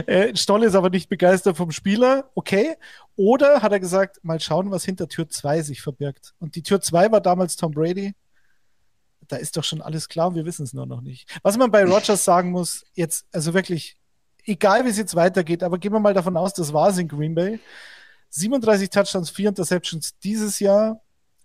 Äh, 0.06 0.36
Stoll 0.36 0.62
ist 0.62 0.76
aber 0.76 0.90
nicht 0.90 1.08
begeistert 1.08 1.56
vom 1.56 1.72
Spieler. 1.72 2.30
Okay. 2.36 2.76
Oder 3.16 3.62
hat 3.62 3.72
er 3.72 3.80
gesagt, 3.80 4.20
mal 4.22 4.38
schauen, 4.38 4.70
was 4.70 4.84
hinter 4.84 5.08
Tür 5.08 5.28
2 5.28 5.62
sich 5.62 5.82
verbirgt. 5.82 6.34
Und 6.38 6.54
die 6.54 6.62
Tür 6.62 6.80
2 6.80 7.10
war 7.10 7.20
damals 7.20 7.56
Tom 7.56 7.72
Brady. 7.72 8.14
Da 9.26 9.34
ist 9.34 9.56
doch 9.56 9.64
schon 9.64 9.82
alles 9.82 10.08
klar, 10.08 10.36
wir 10.36 10.44
wissen 10.44 10.62
es 10.62 10.72
nur 10.72 10.86
noch 10.86 11.00
nicht. 11.00 11.40
Was 11.42 11.58
man 11.58 11.72
bei 11.72 11.82
Rogers 11.82 12.24
sagen 12.24 12.52
muss, 12.52 12.86
jetzt, 12.94 13.26
also 13.32 13.52
wirklich, 13.54 13.98
egal 14.44 14.84
wie 14.84 14.90
es 14.90 14.98
jetzt 14.98 15.16
weitergeht, 15.16 15.64
aber 15.64 15.78
gehen 15.78 15.92
wir 15.92 15.98
mal 15.98 16.14
davon 16.14 16.36
aus, 16.36 16.54
das 16.54 16.72
war 16.72 16.90
es 16.90 16.98
in 16.98 17.08
Green 17.08 17.34
Bay. 17.34 17.58
37 18.30 18.90
Touchdowns, 18.90 19.30
4 19.30 19.50
Interceptions 19.50 20.18
dieses 20.22 20.60
Jahr, 20.60 21.00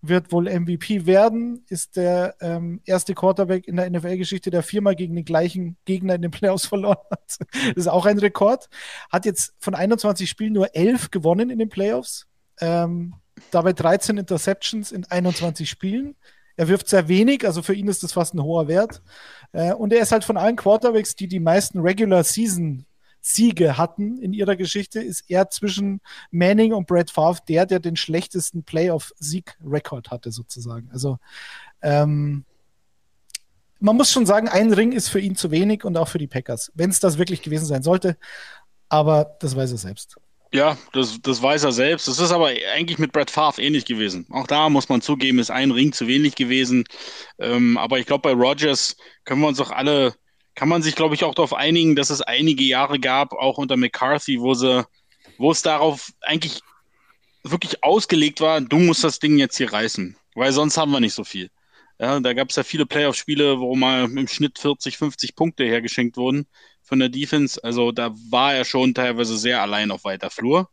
wird 0.07 0.31
wohl 0.31 0.49
MVP 0.49 1.05
werden, 1.05 1.63
ist 1.69 1.95
der 1.95 2.36
ähm, 2.41 2.81
erste 2.86 3.13
Quarterback 3.13 3.67
in 3.67 3.75
der 3.75 3.89
NFL-Geschichte, 3.89 4.51
der 4.51 4.63
viermal 4.63 4.95
gegen 4.95 5.15
den 5.15 5.25
gleichen 5.25 5.77
Gegner 5.86 6.15
in 6.15 6.21
den 6.21 6.31
Playoffs 6.31 6.65
verloren 6.67 6.97
hat. 7.11 7.38
Das 7.51 7.75
ist 7.75 7.88
auch 7.88 8.05
ein 8.05 8.19
Rekord. 8.19 8.69
Hat 9.11 9.25
jetzt 9.25 9.53
von 9.59 9.75
21 9.75 10.29
Spielen 10.29 10.53
nur 10.53 10.75
11 10.75 11.11
gewonnen 11.11 11.49
in 11.49 11.59
den 11.59 11.69
Playoffs. 11.69 12.27
Ähm, 12.59 13.15
dabei 13.51 13.73
13 13.73 14.17
Interceptions 14.17 14.91
in 14.91 15.05
21 15.05 15.69
Spielen. 15.69 16.15
Er 16.57 16.67
wirft 16.67 16.88
sehr 16.88 17.07
wenig, 17.09 17.45
also 17.45 17.61
für 17.61 17.73
ihn 17.73 17.88
ist 17.88 18.03
das 18.03 18.13
fast 18.13 18.33
ein 18.33 18.43
hoher 18.43 18.67
Wert. 18.67 19.01
Äh, 19.51 19.73
und 19.73 19.91
er 19.91 20.01
ist 20.01 20.11
halt 20.11 20.23
von 20.23 20.38
allen 20.38 20.55
Quarterbacks, 20.55 21.15
die 21.15 21.27
die 21.27 21.41
meisten 21.41 21.79
Regular 21.79 22.23
Season 22.23 22.86
Siege 23.28 23.76
hatten 23.76 24.19
in 24.19 24.34
ihrer 24.34 24.55
Geschichte, 24.55 25.01
ist 25.01 25.23
er 25.30 25.49
zwischen 25.49 25.99
Manning 26.30 26.73
und 26.73 26.86
Brad 26.86 27.09
Favre 27.09 27.39
der, 27.47 27.65
der 27.65 27.80
den 27.80 27.95
schlechtesten 27.95 28.63
Playoff-Sieg-Rekord 28.63 30.11
hatte, 30.11 30.32
sozusagen. 30.32 30.89
Also 30.91 31.17
ähm, 31.82 32.45
man 33.80 33.97
muss 33.97 34.11
schon 34.11 34.28
sagen, 34.28 34.47
ein 34.47 34.71
Ring 34.71 34.91
ist 34.91 35.09
für 35.09 35.19
ihn 35.19 35.36
zu 35.36 35.49
wenig 35.49 35.84
und 35.86 35.97
auch 35.97 36.07
für 36.07 36.19
die 36.19 36.28
Packers, 36.28 36.71
wenn 36.76 36.91
es 36.91 36.99
das 36.99 37.17
wirklich 37.17 37.41
gewesen 37.41 37.65
sein 37.65 37.82
sollte. 37.82 38.15
Aber 38.89 39.36
das 39.39 39.55
weiß 39.55 39.71
er 39.71 39.80
selbst. 39.80 40.17
Ja, 40.53 40.78
das, 40.93 41.19
das 41.19 41.41
weiß 41.41 41.63
er 41.63 41.71
selbst. 41.71 42.07
Das 42.07 42.19
ist 42.19 42.32
aber 42.32 42.51
eigentlich 42.76 42.99
mit 42.99 43.11
Brad 43.11 43.32
Favre 43.32 43.59
ähnlich 43.59 43.86
gewesen. 43.86 44.28
Auch 44.30 44.45
da 44.45 44.69
muss 44.69 44.88
man 44.88 45.01
zugeben, 45.01 45.39
ist 45.39 45.49
ein 45.49 45.71
Ring 45.71 45.93
zu 45.93 46.07
wenig 46.07 46.36
gewesen. 46.36 46.84
Ähm, 47.39 47.76
aber 47.80 47.97
ich 47.97 48.05
glaube, 48.05 48.21
bei 48.21 48.34
Rogers 48.34 48.95
können 49.23 49.41
wir 49.41 49.47
uns 49.47 49.57
doch 49.57 49.71
alle 49.71 50.13
kann 50.55 50.69
man 50.69 50.81
sich, 50.81 50.95
glaube 50.95 51.15
ich, 51.15 51.23
auch 51.23 51.35
darauf 51.35 51.53
einigen, 51.53 51.95
dass 51.95 52.09
es 52.09 52.21
einige 52.21 52.63
Jahre 52.63 52.99
gab, 52.99 53.33
auch 53.33 53.57
unter 53.57 53.77
McCarthy, 53.77 54.39
wo 54.39 54.53
sie, 54.53 54.85
wo 55.37 55.51
es 55.51 55.61
darauf 55.61 56.11
eigentlich 56.21 56.61
wirklich 57.43 57.83
ausgelegt 57.83 58.41
war, 58.41 58.61
du 58.61 58.77
musst 58.77 59.03
das 59.03 59.19
Ding 59.19 59.37
jetzt 59.37 59.57
hier 59.57 59.71
reißen, 59.71 60.17
weil 60.33 60.51
sonst 60.51 60.77
haben 60.77 60.91
wir 60.91 60.99
nicht 60.99 61.13
so 61.13 61.23
viel. 61.23 61.51
Ja, 61.99 62.19
da 62.19 62.33
gab 62.33 62.49
es 62.49 62.55
ja 62.57 62.63
viele 62.63 62.85
Playoff-Spiele, 62.85 63.59
wo 63.59 63.75
mal 63.75 64.05
im 64.05 64.27
Schnitt 64.27 64.59
40, 64.59 64.97
50 64.97 65.35
Punkte 65.35 65.63
hergeschenkt 65.63 66.17
wurden 66.17 66.47
von 66.81 66.99
der 66.99 67.09
Defense. 67.09 67.63
Also 67.63 67.91
da 67.91 68.13
war 68.29 68.53
er 68.53 68.65
schon 68.65 68.93
teilweise 68.93 69.37
sehr 69.37 69.61
allein 69.61 69.91
auf 69.91 70.03
weiter 70.03 70.29
Flur. 70.29 70.69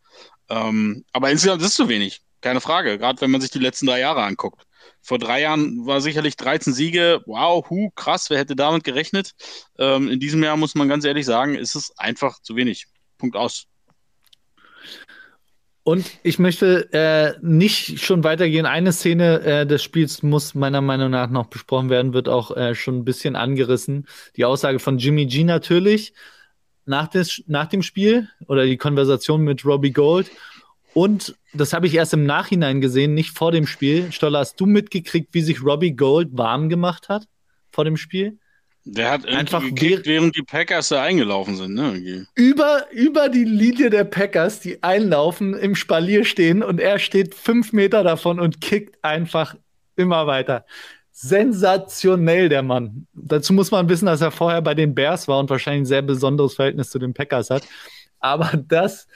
Ähm, 0.48 1.04
aber 1.12 1.30
insgesamt 1.30 1.62
ist 1.62 1.68
es 1.68 1.74
zu 1.74 1.88
wenig, 1.88 2.22
keine 2.40 2.60
Frage, 2.60 2.98
gerade 2.98 3.20
wenn 3.20 3.30
man 3.30 3.40
sich 3.40 3.50
die 3.50 3.60
letzten 3.60 3.86
drei 3.86 4.00
Jahre 4.00 4.22
anguckt. 4.24 4.66
Vor 5.00 5.18
drei 5.18 5.40
Jahren 5.40 5.86
war 5.86 6.00
sicherlich 6.00 6.36
13 6.36 6.72
Siege. 6.72 7.22
Wow, 7.26 7.68
hu, 7.68 7.90
krass, 7.90 8.30
wer 8.30 8.38
hätte 8.38 8.56
damit 8.56 8.84
gerechnet? 8.84 9.32
Ähm, 9.78 10.08
in 10.08 10.20
diesem 10.20 10.42
Jahr 10.42 10.56
muss 10.56 10.74
man 10.74 10.88
ganz 10.88 11.04
ehrlich 11.04 11.26
sagen, 11.26 11.54
ist 11.54 11.74
es 11.74 11.92
einfach 11.98 12.40
zu 12.40 12.56
wenig. 12.56 12.86
Punkt 13.18 13.36
aus. 13.36 13.66
Und 15.84 16.06
ich 16.22 16.38
möchte 16.38 16.92
äh, 16.92 17.34
nicht 17.42 18.00
schon 18.00 18.22
weitergehen. 18.22 18.66
Eine 18.66 18.92
Szene 18.92 19.40
äh, 19.40 19.66
des 19.66 19.82
Spiels 19.82 20.22
muss 20.22 20.54
meiner 20.54 20.80
Meinung 20.80 21.10
nach 21.10 21.28
noch 21.28 21.46
besprochen 21.46 21.90
werden, 21.90 22.12
wird 22.12 22.28
auch 22.28 22.56
äh, 22.56 22.76
schon 22.76 22.98
ein 22.98 23.04
bisschen 23.04 23.34
angerissen. 23.34 24.06
Die 24.36 24.44
Aussage 24.44 24.78
von 24.78 24.98
Jimmy 24.98 25.26
G 25.26 25.42
natürlich 25.42 26.14
nach, 26.84 27.08
des, 27.08 27.42
nach 27.46 27.66
dem 27.66 27.82
Spiel 27.82 28.28
oder 28.46 28.64
die 28.64 28.76
Konversation 28.76 29.42
mit 29.42 29.64
Robbie 29.64 29.92
Gold. 29.92 30.30
Und 30.94 31.36
das 31.54 31.72
habe 31.72 31.86
ich 31.86 31.94
erst 31.94 32.12
im 32.12 32.24
Nachhinein 32.24 32.80
gesehen, 32.80 33.14
nicht 33.14 33.36
vor 33.36 33.52
dem 33.52 33.66
Spiel. 33.66 34.12
Stoller, 34.12 34.40
hast 34.40 34.60
du 34.60 34.66
mitgekriegt, 34.66 35.32
wie 35.32 35.42
sich 35.42 35.64
Robbie 35.64 35.92
Gold 35.92 36.28
warm 36.32 36.68
gemacht 36.68 37.08
hat 37.08 37.24
vor 37.70 37.84
dem 37.84 37.96
Spiel? 37.96 38.38
Der 38.84 39.12
hat 39.12 39.26
einfach 39.26 39.62
gekickt, 39.62 40.06
während 40.06 40.36
die 40.36 40.42
Packers 40.42 40.88
da 40.88 41.02
eingelaufen 41.02 41.56
sind, 41.56 41.74
ne? 41.74 42.26
Über, 42.34 42.86
über 42.90 43.28
die 43.28 43.44
Linie 43.44 43.90
der 43.90 44.02
Packers, 44.02 44.58
die 44.58 44.82
einlaufen, 44.82 45.54
im 45.54 45.76
Spalier 45.76 46.24
stehen 46.24 46.64
und 46.64 46.80
er 46.80 46.98
steht 46.98 47.34
fünf 47.34 47.72
Meter 47.72 48.02
davon 48.02 48.40
und 48.40 48.60
kickt 48.60 49.02
einfach 49.04 49.54
immer 49.94 50.26
weiter. 50.26 50.66
Sensationell, 51.12 52.48
der 52.48 52.62
Mann. 52.62 53.06
Dazu 53.12 53.52
muss 53.52 53.70
man 53.70 53.88
wissen, 53.88 54.06
dass 54.06 54.20
er 54.20 54.32
vorher 54.32 54.62
bei 54.62 54.74
den 54.74 54.96
Bears 54.96 55.28
war 55.28 55.38
und 55.38 55.48
wahrscheinlich 55.48 55.82
ein 55.82 55.86
sehr 55.86 56.02
besonderes 56.02 56.54
Verhältnis 56.54 56.90
zu 56.90 56.98
den 56.98 57.14
Packers 57.14 57.50
hat. 57.50 57.62
Aber 58.18 58.50
das, 58.66 59.06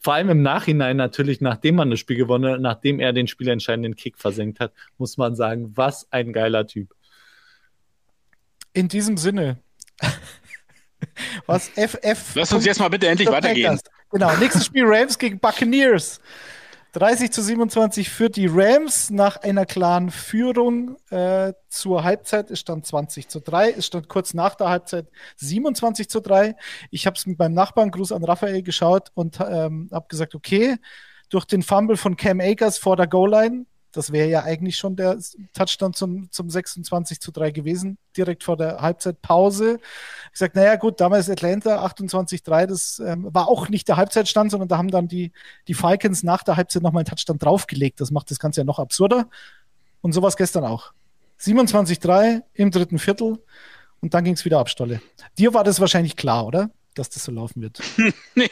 vor 0.00 0.14
allem 0.14 0.30
im 0.30 0.42
Nachhinein 0.42 0.96
natürlich, 0.96 1.40
nachdem 1.40 1.76
man 1.76 1.90
das 1.90 2.00
Spiel 2.00 2.16
gewonnen 2.16 2.52
hat, 2.52 2.60
nachdem 2.60 3.00
er 3.00 3.12
den 3.12 3.26
spielentscheidenden 3.26 3.96
Kick 3.96 4.18
versenkt 4.18 4.60
hat, 4.60 4.72
muss 4.96 5.16
man 5.16 5.34
sagen, 5.34 5.76
was 5.76 6.06
ein 6.10 6.32
geiler 6.32 6.66
Typ. 6.66 6.94
In 8.72 8.88
diesem 8.88 9.16
Sinne. 9.16 9.58
was 11.46 11.68
FF. 11.70 12.34
Lass 12.34 12.52
uns 12.52 12.64
jetzt 12.64 12.78
mal 12.78 12.88
bitte 12.88 13.08
endlich 13.08 13.28
weitergehen. 13.28 13.80
Genau, 14.10 14.34
nächstes 14.36 14.66
Spiel 14.66 14.84
Rams 14.86 15.18
gegen 15.18 15.38
Buccaneers. 15.38 16.20
30 16.92 17.30
zu 17.30 17.42
27 17.42 18.08
führt 18.08 18.36
die 18.36 18.46
Rams 18.46 19.10
nach 19.10 19.36
einer 19.36 19.66
klaren 19.66 20.10
Führung 20.10 20.96
äh, 21.10 21.52
zur 21.68 22.02
Halbzeit. 22.02 22.50
Es 22.50 22.60
stand 22.60 22.86
20 22.86 23.28
zu 23.28 23.40
3. 23.40 23.72
Es 23.72 23.86
stand 23.86 24.08
kurz 24.08 24.32
nach 24.32 24.54
der 24.54 24.70
Halbzeit 24.70 25.06
27 25.36 26.08
zu 26.08 26.20
3. 26.20 26.56
Ich 26.90 27.06
habe 27.06 27.16
es 27.16 27.26
mit 27.26 27.38
meinem 27.38 27.54
Nachbarn, 27.54 27.90
Gruß 27.90 28.12
an 28.12 28.24
Raphael, 28.24 28.62
geschaut 28.62 29.10
und 29.14 29.38
ähm, 29.40 29.90
habe 29.92 30.06
gesagt, 30.08 30.34
okay, 30.34 30.76
durch 31.28 31.44
den 31.44 31.62
Fumble 31.62 31.98
von 31.98 32.16
Cam 32.16 32.40
Akers 32.40 32.78
vor 32.78 32.96
der 32.96 33.06
Goal-Line 33.06 33.66
das 33.98 34.12
wäre 34.12 34.28
ja 34.28 34.44
eigentlich 34.44 34.76
schon 34.76 34.94
der 34.94 35.18
Touchdown 35.54 35.92
zum, 35.92 36.30
zum 36.30 36.48
26 36.48 37.20
zu 37.20 37.32
3 37.32 37.50
gewesen, 37.50 37.98
direkt 38.16 38.44
vor 38.44 38.56
der 38.56 38.80
Halbzeitpause. 38.80 39.80
Ich 40.32 40.38
sage, 40.38 40.52
naja, 40.54 40.76
gut, 40.76 41.00
damals 41.00 41.28
Atlanta 41.28 41.84
28-3, 41.84 42.66
das 42.66 43.02
ähm, 43.04 43.26
war 43.34 43.48
auch 43.48 43.68
nicht 43.68 43.88
der 43.88 43.96
Halbzeitstand, 43.96 44.52
sondern 44.52 44.68
da 44.68 44.78
haben 44.78 44.92
dann 44.92 45.08
die, 45.08 45.32
die 45.66 45.74
Falcons 45.74 46.22
nach 46.22 46.44
der 46.44 46.56
Halbzeit 46.56 46.80
nochmal 46.84 47.00
einen 47.00 47.08
Touchdown 47.08 47.40
draufgelegt. 47.40 48.00
Das 48.00 48.12
macht 48.12 48.30
das 48.30 48.38
Ganze 48.38 48.60
ja 48.60 48.64
noch 48.64 48.78
absurder. 48.78 49.28
Und 50.00 50.12
sowas 50.12 50.36
gestern 50.36 50.62
auch. 50.62 50.92
27-3 51.40 52.42
im 52.54 52.70
dritten 52.70 53.00
Viertel 53.00 53.42
und 53.98 54.14
dann 54.14 54.22
ging 54.22 54.34
es 54.34 54.44
wieder 54.44 54.60
ab, 54.60 54.70
Stolle. 54.70 55.02
Dir 55.38 55.54
war 55.54 55.64
das 55.64 55.80
wahrscheinlich 55.80 56.14
klar, 56.14 56.46
oder? 56.46 56.70
Dass 56.94 57.10
das 57.10 57.24
so 57.24 57.32
laufen 57.32 57.62
wird. 57.62 57.80
nee. 58.36 58.48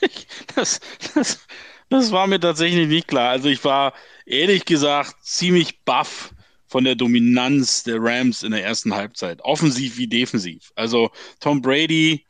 das, 0.54 0.80
das, 1.14 1.40
das 1.88 2.12
war 2.12 2.26
mir 2.26 2.40
tatsächlich 2.40 2.88
nicht 2.88 3.08
klar. 3.08 3.30
Also 3.30 3.48
ich 3.48 3.64
war 3.64 3.94
ehrlich 4.26 4.64
gesagt 4.64 5.16
ziemlich 5.22 5.80
baff 5.84 6.32
von 6.66 6.84
der 6.84 6.94
Dominanz 6.94 7.82
der 7.82 7.96
Rams 8.00 8.42
in 8.42 8.52
der 8.52 8.64
ersten 8.64 8.94
Halbzeit, 8.94 9.40
offensiv 9.42 9.96
wie 9.96 10.06
defensiv. 10.06 10.70
Also 10.74 11.10
Tom 11.40 11.62
Brady 11.62 12.26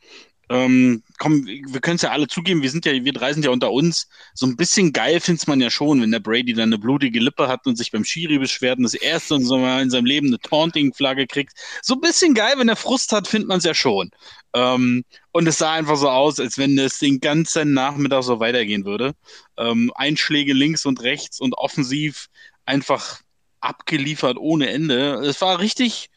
ähm, 0.49 1.03
komm, 1.19 1.45
wir 1.45 1.79
können 1.79 1.97
es 1.97 2.01
ja 2.01 2.09
alle 2.09 2.27
zugeben, 2.27 2.63
wir 2.63 2.71
sind 2.71 2.85
ja, 2.85 2.91
wir 2.91 3.13
drei 3.13 3.33
sind 3.33 3.45
ja 3.45 3.51
unter 3.51 3.71
uns. 3.71 4.07
So 4.33 4.47
ein 4.47 4.55
bisschen 4.55 4.91
geil 4.93 5.19
findet 5.19 5.47
man 5.47 5.61
ja 5.61 5.69
schon, 5.69 6.01
wenn 6.01 6.11
der 6.11 6.19
Brady 6.19 6.53
dann 6.53 6.69
eine 6.69 6.79
blutige 6.79 7.19
Lippe 7.19 7.47
hat 7.47 7.67
und 7.67 7.75
sich 7.75 7.91
beim 7.91 8.03
Schiri 8.03 8.39
beschwert 8.39 8.77
und 8.77 8.83
das 8.83 8.95
erste 8.95 9.35
und 9.35 9.45
so 9.45 9.59
mal 9.59 9.83
in 9.83 9.91
seinem 9.91 10.05
Leben 10.05 10.27
eine 10.27 10.39
Taunting-Flagge 10.39 11.27
kriegt. 11.27 11.53
So 11.83 11.93
ein 11.93 12.01
bisschen 12.01 12.33
geil, 12.33 12.55
wenn 12.57 12.67
er 12.67 12.75
Frust 12.75 13.11
hat, 13.11 13.27
findet 13.27 13.47
man 13.47 13.59
es 13.59 13.63
ja 13.63 13.75
schon. 13.75 14.09
Ähm, 14.55 15.03
und 15.31 15.47
es 15.47 15.59
sah 15.59 15.73
einfach 15.73 15.97
so 15.97 16.09
aus, 16.09 16.39
als 16.39 16.57
wenn 16.57 16.77
es 16.79 16.97
den 16.97 17.19
ganzen 17.19 17.73
Nachmittag 17.73 18.23
so 18.23 18.39
weitergehen 18.39 18.85
würde. 18.85 19.13
Ähm, 19.57 19.91
Einschläge 19.95 20.53
links 20.53 20.85
und 20.85 21.03
rechts 21.03 21.39
und 21.39 21.53
offensiv 21.53 22.27
einfach 22.65 23.21
abgeliefert 23.59 24.37
ohne 24.37 24.69
Ende. 24.69 25.15
Es 25.25 25.41
war 25.41 25.59
richtig, 25.59 26.09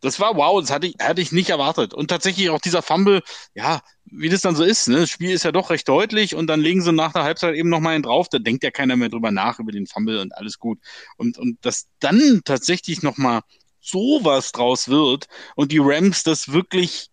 das 0.00 0.20
war 0.20 0.36
wow, 0.36 0.60
das 0.60 0.70
hatte 0.70 0.86
ich, 0.88 0.94
hatte 1.00 1.20
ich 1.20 1.32
nicht 1.32 1.50
erwartet. 1.50 1.94
Und 1.94 2.08
tatsächlich 2.08 2.50
auch 2.50 2.60
dieser 2.60 2.82
Fumble, 2.82 3.22
ja, 3.54 3.80
wie 4.04 4.28
das 4.28 4.40
dann 4.40 4.56
so 4.56 4.64
ist, 4.64 4.88
ne? 4.88 5.00
das 5.00 5.10
Spiel 5.10 5.30
ist 5.30 5.44
ja 5.44 5.52
doch 5.52 5.70
recht 5.70 5.88
deutlich 5.88 6.34
und 6.34 6.46
dann 6.46 6.60
legen 6.60 6.82
sie 6.82 6.92
nach 6.92 7.12
der 7.12 7.22
Halbzeit 7.22 7.54
eben 7.54 7.68
nochmal 7.68 7.94
einen 7.94 8.02
drauf, 8.02 8.28
da 8.28 8.38
denkt 8.38 8.64
ja 8.64 8.70
keiner 8.70 8.96
mehr 8.96 9.08
drüber 9.08 9.30
nach, 9.30 9.58
über 9.58 9.72
den 9.72 9.86
Fumble 9.86 10.20
und 10.20 10.34
alles 10.34 10.58
gut. 10.58 10.78
Und, 11.16 11.38
und 11.38 11.58
dass 11.64 11.86
dann 12.00 12.40
tatsächlich 12.44 13.02
nochmal 13.02 13.42
sowas 13.80 14.52
draus 14.52 14.88
wird 14.88 15.26
und 15.56 15.72
die 15.72 15.80
Rams 15.80 16.22
das 16.22 16.52
wirklich 16.52 17.10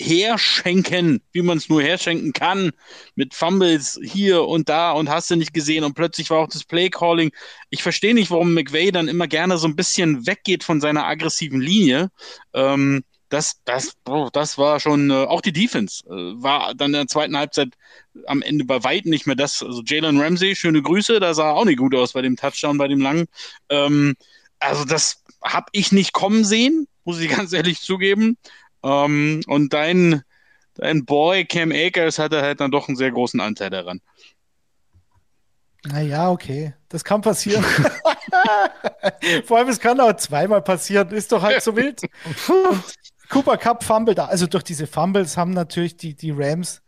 herschenken, 0.00 1.22
wie 1.32 1.42
man 1.42 1.58
es 1.58 1.68
nur 1.68 1.82
herschenken 1.82 2.32
kann, 2.32 2.72
mit 3.14 3.34
Fumbles 3.34 3.98
hier 4.02 4.44
und 4.44 4.68
da 4.68 4.92
und 4.92 5.08
hast 5.08 5.30
du 5.30 5.36
nicht 5.36 5.54
gesehen 5.54 5.84
und 5.84 5.94
plötzlich 5.94 6.30
war 6.30 6.38
auch 6.40 6.48
das 6.48 6.64
Playcalling. 6.64 7.30
Ich 7.70 7.82
verstehe 7.82 8.14
nicht, 8.14 8.30
warum 8.30 8.54
McVay 8.54 8.92
dann 8.92 9.08
immer 9.08 9.26
gerne 9.26 9.58
so 9.58 9.66
ein 9.66 9.76
bisschen 9.76 10.26
weggeht 10.26 10.64
von 10.64 10.80
seiner 10.80 11.06
aggressiven 11.06 11.60
Linie. 11.60 12.10
Ähm, 12.52 13.04
das, 13.28 13.60
das, 13.64 13.96
das 14.32 14.58
war 14.58 14.78
schon, 14.80 15.10
äh, 15.10 15.24
auch 15.24 15.40
die 15.40 15.52
Defense 15.52 16.04
äh, 16.06 16.42
war 16.42 16.74
dann 16.74 16.88
in 16.88 16.92
der 16.92 17.06
zweiten 17.08 17.36
Halbzeit 17.36 17.70
am 18.26 18.42
Ende 18.42 18.64
bei 18.64 18.84
weitem 18.84 19.10
nicht 19.10 19.26
mehr 19.26 19.36
das. 19.36 19.62
Also 19.62 19.82
Jalen 19.84 20.20
Ramsey, 20.20 20.54
schöne 20.54 20.82
Grüße, 20.82 21.18
da 21.18 21.34
sah 21.34 21.50
auch 21.50 21.64
nicht 21.64 21.78
gut 21.78 21.94
aus 21.94 22.12
bei 22.12 22.22
dem 22.22 22.36
Touchdown, 22.36 22.78
bei 22.78 22.88
dem 22.88 23.00
langen. 23.00 23.26
Ähm, 23.68 24.14
also 24.60 24.84
das 24.84 25.24
habe 25.42 25.66
ich 25.72 25.92
nicht 25.92 26.12
kommen 26.12 26.44
sehen, 26.44 26.86
muss 27.04 27.18
ich 27.20 27.28
ganz 27.36 27.52
ehrlich 27.52 27.80
zugeben. 27.80 28.36
Ähm, 28.82 29.40
und 29.46 29.72
dein, 29.72 30.22
dein 30.74 31.04
Boy 31.04 31.44
Cam 31.44 31.72
Akers 31.72 32.18
hatte 32.18 32.42
halt 32.42 32.60
dann 32.60 32.70
doch 32.70 32.88
einen 32.88 32.96
sehr 32.96 33.10
großen 33.10 33.40
Anteil 33.40 33.70
daran. 33.70 34.00
Naja, 35.84 36.30
okay. 36.30 36.74
Das 36.88 37.04
kann 37.04 37.20
passieren. 37.20 37.64
Vor 39.44 39.58
allem, 39.58 39.68
es 39.68 39.78
kann 39.78 40.00
auch 40.00 40.14
zweimal 40.16 40.62
passieren. 40.62 41.10
Ist 41.10 41.30
doch 41.32 41.42
halt 41.42 41.62
so 41.62 41.76
wild. 41.76 42.00
Cooper 43.28 43.56
Cup 43.56 43.84
Fumble 43.84 44.14
da. 44.14 44.26
Also 44.26 44.46
durch 44.46 44.64
diese 44.64 44.86
Fumbles 44.86 45.36
haben 45.36 45.50
natürlich 45.50 45.96
die, 45.96 46.14
die 46.14 46.30
Rams 46.30 46.82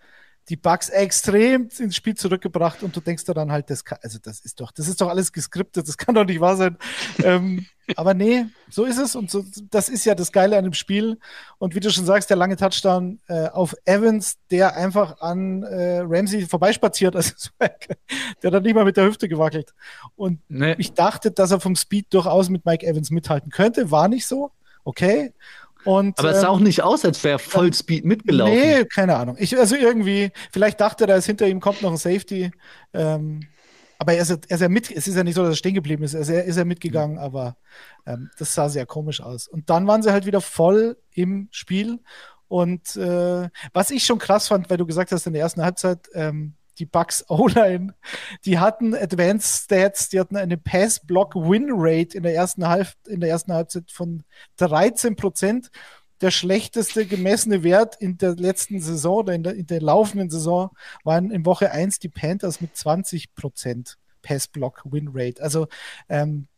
die 0.48 0.56
Bugs 0.56 0.88
extrem 0.88 1.68
ins 1.78 1.96
Spiel 1.96 2.14
zurückgebracht 2.14 2.82
und 2.82 2.96
du 2.96 3.00
denkst 3.00 3.24
da 3.24 3.34
dann 3.34 3.52
halt, 3.52 3.68
das 3.70 3.84
kann, 3.84 3.98
also 4.02 4.18
das 4.22 4.40
ist 4.40 4.60
doch, 4.60 4.72
das 4.72 4.88
ist 4.88 5.00
doch 5.00 5.08
alles 5.08 5.32
geskriptet, 5.32 5.86
das 5.86 5.98
kann 5.98 6.14
doch 6.14 6.24
nicht 6.24 6.40
wahr 6.40 6.56
sein. 6.56 6.78
ähm, 7.22 7.66
aber 7.96 8.14
nee, 8.14 8.46
so 8.70 8.84
ist 8.84 8.98
es 8.98 9.14
und 9.14 9.30
so, 9.30 9.44
das 9.70 9.88
ist 9.88 10.04
ja 10.04 10.14
das 10.14 10.32
Geile 10.32 10.56
an 10.58 10.64
dem 10.64 10.74
Spiel. 10.74 11.18
Und 11.58 11.74
wie 11.74 11.80
du 11.80 11.90
schon 11.90 12.04
sagst, 12.04 12.30
der 12.30 12.36
lange 12.36 12.56
Touchdown 12.56 13.20
äh, 13.28 13.48
auf 13.48 13.74
Evans, 13.84 14.38
der 14.50 14.76
einfach 14.76 15.20
an 15.20 15.62
äh, 15.62 16.00
Ramsey 16.00 16.46
vorbeispaziert, 16.46 17.16
also 17.16 17.34
der 18.42 18.50
dann 18.50 18.62
nicht 18.62 18.74
mal 18.74 18.84
mit 18.84 18.96
der 18.96 19.06
Hüfte 19.06 19.28
gewackelt. 19.28 19.74
Und 20.16 20.40
nee. 20.48 20.74
ich 20.78 20.94
dachte, 20.94 21.30
dass 21.30 21.50
er 21.50 21.60
vom 21.60 21.76
Speed 21.76 22.12
durchaus 22.12 22.48
mit 22.48 22.64
Mike 22.64 22.86
Evans 22.86 23.10
mithalten 23.10 23.50
könnte, 23.50 23.90
war 23.90 24.08
nicht 24.08 24.26
so. 24.26 24.50
Okay. 24.84 25.32
Und, 25.84 26.18
Aber 26.18 26.30
es 26.30 26.40
sah 26.40 26.48
ähm, 26.48 26.54
auch 26.54 26.60
nicht 26.60 26.82
aus, 26.82 27.04
als 27.04 27.22
wäre 27.24 27.36
er 27.36 27.38
Vollspeed 27.38 28.04
mitgelaufen. 28.04 28.54
Nee, 28.54 28.84
keine 28.84 29.16
Ahnung. 29.16 29.36
Ich, 29.38 29.56
also 29.56 29.76
irgendwie, 29.76 30.32
vielleicht 30.52 30.80
dachte 30.80 31.04
er, 31.04 31.08
dass 31.08 31.26
hinter 31.26 31.46
ihm 31.46 31.60
kommt 31.60 31.82
noch 31.82 31.90
ein 31.90 31.96
Safety. 31.96 32.50
Ähm, 32.92 33.40
aber 33.98 34.14
er 34.14 34.22
ist, 34.22 34.30
er 34.30 34.54
ist 34.54 34.60
ja 34.60 34.68
mit, 34.68 34.90
es 34.90 35.08
ist 35.08 35.16
ja 35.16 35.24
nicht 35.24 35.34
so, 35.34 35.42
dass 35.42 35.52
er 35.52 35.56
stehen 35.56 35.74
geblieben 35.74 36.04
ist. 36.04 36.14
Er 36.14 36.20
ist, 36.20 36.28
er 36.28 36.44
ist 36.44 36.56
ja 36.56 36.64
mitgegangen, 36.64 37.16
mhm. 37.16 37.22
aber 37.22 37.56
ähm, 38.06 38.30
das 38.38 38.54
sah 38.54 38.68
sehr 38.68 38.86
komisch 38.86 39.20
aus. 39.20 39.48
Und 39.48 39.70
dann 39.70 39.86
waren 39.86 40.02
sie 40.02 40.12
halt 40.12 40.26
wieder 40.26 40.40
voll 40.40 40.96
im 41.12 41.48
Spiel. 41.50 41.98
Und 42.46 42.96
äh, 42.96 43.48
was 43.72 43.90
ich 43.90 44.04
schon 44.04 44.18
krass 44.18 44.48
fand, 44.48 44.70
weil 44.70 44.78
du 44.78 44.86
gesagt 44.86 45.12
hast 45.12 45.26
in 45.26 45.32
der 45.32 45.42
ersten 45.42 45.62
Halbzeit, 45.62 46.08
ähm, 46.14 46.54
die 46.78 46.86
Bucks 46.86 47.24
O-Line, 47.28 47.94
die 48.44 48.58
hatten 48.58 48.94
Advanced 48.94 49.64
Stats, 49.64 50.08
die 50.08 50.20
hatten 50.20 50.36
eine 50.36 50.56
Pass-Block-Win-Rate 50.56 52.16
in 52.16 52.22
der 52.22 52.34
ersten 52.34 52.62
in 53.06 53.20
der 53.20 53.30
ersten 53.30 53.52
Halbzeit 53.52 53.90
von 53.90 54.24
13 54.56 55.16
Prozent. 55.16 55.70
Der 56.20 56.32
schlechteste 56.32 57.06
gemessene 57.06 57.62
Wert 57.62 57.96
in 58.00 58.18
der 58.18 58.34
letzten 58.34 58.80
Saison 58.80 59.18
oder 59.18 59.34
in 59.34 59.44
der, 59.44 59.54
in 59.54 59.66
der 59.66 59.80
laufenden 59.80 60.30
Saison 60.30 60.70
waren 61.04 61.30
in 61.30 61.46
Woche 61.46 61.70
1 61.70 62.00
die 62.00 62.08
Panthers 62.08 62.60
mit 62.60 62.76
20 62.76 63.34
Prozent 63.34 63.98
Pass-Block-Win-Rate. 64.22 65.40
Also 65.40 65.68
ähm, 66.08 66.48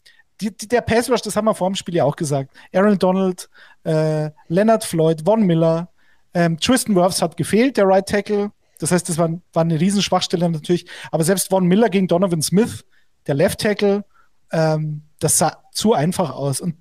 die, 0.41 0.57
die, 0.57 0.69
der 0.69 0.81
Pass 0.81 1.11
Rush, 1.11 1.23
das 1.23 1.37
haben 1.37 1.45
wir 1.45 1.55
vor 1.55 1.69
dem 1.69 1.75
Spiel 1.75 1.97
ja 1.97 2.05
auch 2.05 2.17
gesagt. 2.17 2.55
Aaron 2.73 2.99
Donald, 2.99 3.51
äh, 3.85 4.31
Leonard 4.49 4.85
Floyd, 4.85 5.23
Von 5.25 5.43
Miller, 5.43 5.91
ähm, 6.33 6.59
Tristan 6.59 6.95
Wirfs 6.95 7.23
hat 7.23 7.37
gefehlt, 7.37 7.77
der 7.77 7.87
Right 7.87 8.07
Tackle. 8.07 8.53
Das 8.81 8.91
heißt, 8.91 9.09
das 9.09 9.19
war, 9.19 9.31
war 9.53 9.63
eine 9.63 9.81
Riesenschwachstelle 9.81 10.49
natürlich. 10.49 10.87
Aber 11.11 11.25
selbst 11.25 11.49
Von 11.51 11.67
Miller 11.67 11.89
gegen 11.89 12.09
Donovan 12.09 12.43
Smith, 12.43 12.85
der 13.27 13.35
Left 13.35 13.61
Tackle, 13.61 14.05
ähm, 14.53 15.03
das 15.21 15.39
sah 15.39 15.59
zu 15.73 15.93
einfach 15.95 16.31
aus. 16.31 16.61
Und 16.61 16.77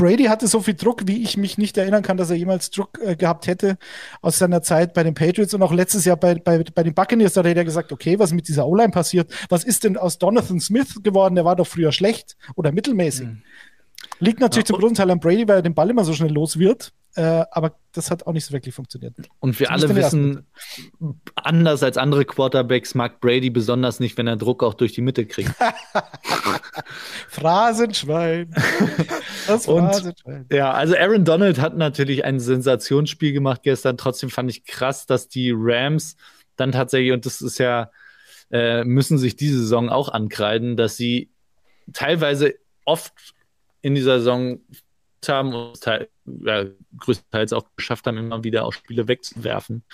Brady 0.00 0.24
hatte 0.24 0.48
so 0.48 0.60
viel 0.60 0.74
Druck, 0.74 1.06
wie 1.06 1.22
ich 1.22 1.36
mich 1.36 1.58
nicht 1.58 1.76
erinnern 1.76 2.02
kann, 2.02 2.16
dass 2.16 2.30
er 2.30 2.36
jemals 2.36 2.70
Druck 2.70 2.98
äh, 3.04 3.16
gehabt 3.16 3.46
hätte 3.46 3.76
aus 4.22 4.38
seiner 4.38 4.62
Zeit 4.62 4.94
bei 4.94 5.02
den 5.02 5.12
Patriots 5.12 5.52
und 5.52 5.62
auch 5.62 5.74
letztes 5.74 6.06
Jahr 6.06 6.16
bei, 6.16 6.36
bei, 6.36 6.64
bei 6.74 6.82
den 6.82 6.94
Buccaneers. 6.94 7.34
Da 7.34 7.44
hat 7.44 7.54
er 7.54 7.64
gesagt, 7.64 7.92
okay, 7.92 8.18
was 8.18 8.32
mit 8.32 8.48
dieser 8.48 8.66
O-Line 8.66 8.92
passiert? 8.92 9.30
Was 9.50 9.62
ist 9.62 9.84
denn 9.84 9.98
aus 9.98 10.18
Donathan 10.18 10.58
Smith 10.58 11.02
geworden? 11.02 11.34
Der 11.34 11.44
war 11.44 11.54
doch 11.54 11.66
früher 11.66 11.92
schlecht 11.92 12.36
oder 12.56 12.72
mittelmäßig. 12.72 13.26
Mhm. 13.26 13.42
Liegt 14.18 14.40
natürlich 14.40 14.68
ja, 14.68 14.74
zum 14.74 14.80
großen 14.80 14.96
Teil 14.96 15.10
an 15.10 15.20
Brady, 15.20 15.48
weil 15.48 15.56
er 15.56 15.62
den 15.62 15.74
Ball 15.74 15.88
immer 15.90 16.04
so 16.04 16.12
schnell 16.12 16.32
los 16.32 16.58
wird. 16.58 16.92
Äh, 17.16 17.44
aber 17.50 17.74
das 17.92 18.10
hat 18.10 18.26
auch 18.26 18.32
nicht 18.32 18.44
so 18.44 18.52
wirklich 18.52 18.72
funktioniert. 18.72 19.14
Und 19.40 19.58
wir 19.58 19.72
alle 19.72 19.92
wissen, 19.96 20.46
anders 21.34 21.82
als 21.82 21.96
andere 21.96 22.24
Quarterbacks 22.24 22.94
mag 22.94 23.20
Brady 23.20 23.50
besonders 23.50 23.98
nicht, 23.98 24.16
wenn 24.16 24.28
er 24.28 24.36
Druck 24.36 24.62
auch 24.62 24.74
durch 24.74 24.92
die 24.92 25.00
Mitte 25.00 25.26
kriegt. 25.26 25.50
Phrasenschwein. 27.28 28.54
Das 29.48 29.64
Phrasenschwein. 29.64 30.42
Und, 30.42 30.52
ja, 30.52 30.70
also 30.70 30.94
Aaron 30.94 31.24
Donald 31.24 31.60
hat 31.60 31.76
natürlich 31.76 32.24
ein 32.24 32.38
Sensationsspiel 32.38 33.32
gemacht 33.32 33.62
gestern. 33.64 33.96
Trotzdem 33.96 34.30
fand 34.30 34.48
ich 34.50 34.64
krass, 34.64 35.06
dass 35.06 35.28
die 35.28 35.52
Rams 35.52 36.16
dann 36.54 36.70
tatsächlich, 36.70 37.12
und 37.12 37.26
das 37.26 37.40
ist 37.40 37.58
ja, 37.58 37.90
äh, 38.52 38.84
müssen 38.84 39.18
sich 39.18 39.34
diese 39.34 39.58
Saison 39.58 39.88
auch 39.88 40.10
ankreiden, 40.10 40.76
dass 40.76 40.96
sie 40.96 41.30
teilweise 41.92 42.54
oft 42.84 43.34
in 43.82 43.94
dieser 43.94 44.18
Saison 44.18 44.60
haben 45.28 45.54
und 45.54 45.80
teil, 45.80 46.08
ja, 46.24 46.64
größtenteils 46.98 47.52
auch 47.52 47.66
geschafft 47.76 48.06
haben, 48.06 48.16
immer 48.16 48.42
wieder 48.42 48.64
auch 48.64 48.72
Spiele 48.72 49.06
wegzuwerfen. 49.06 49.84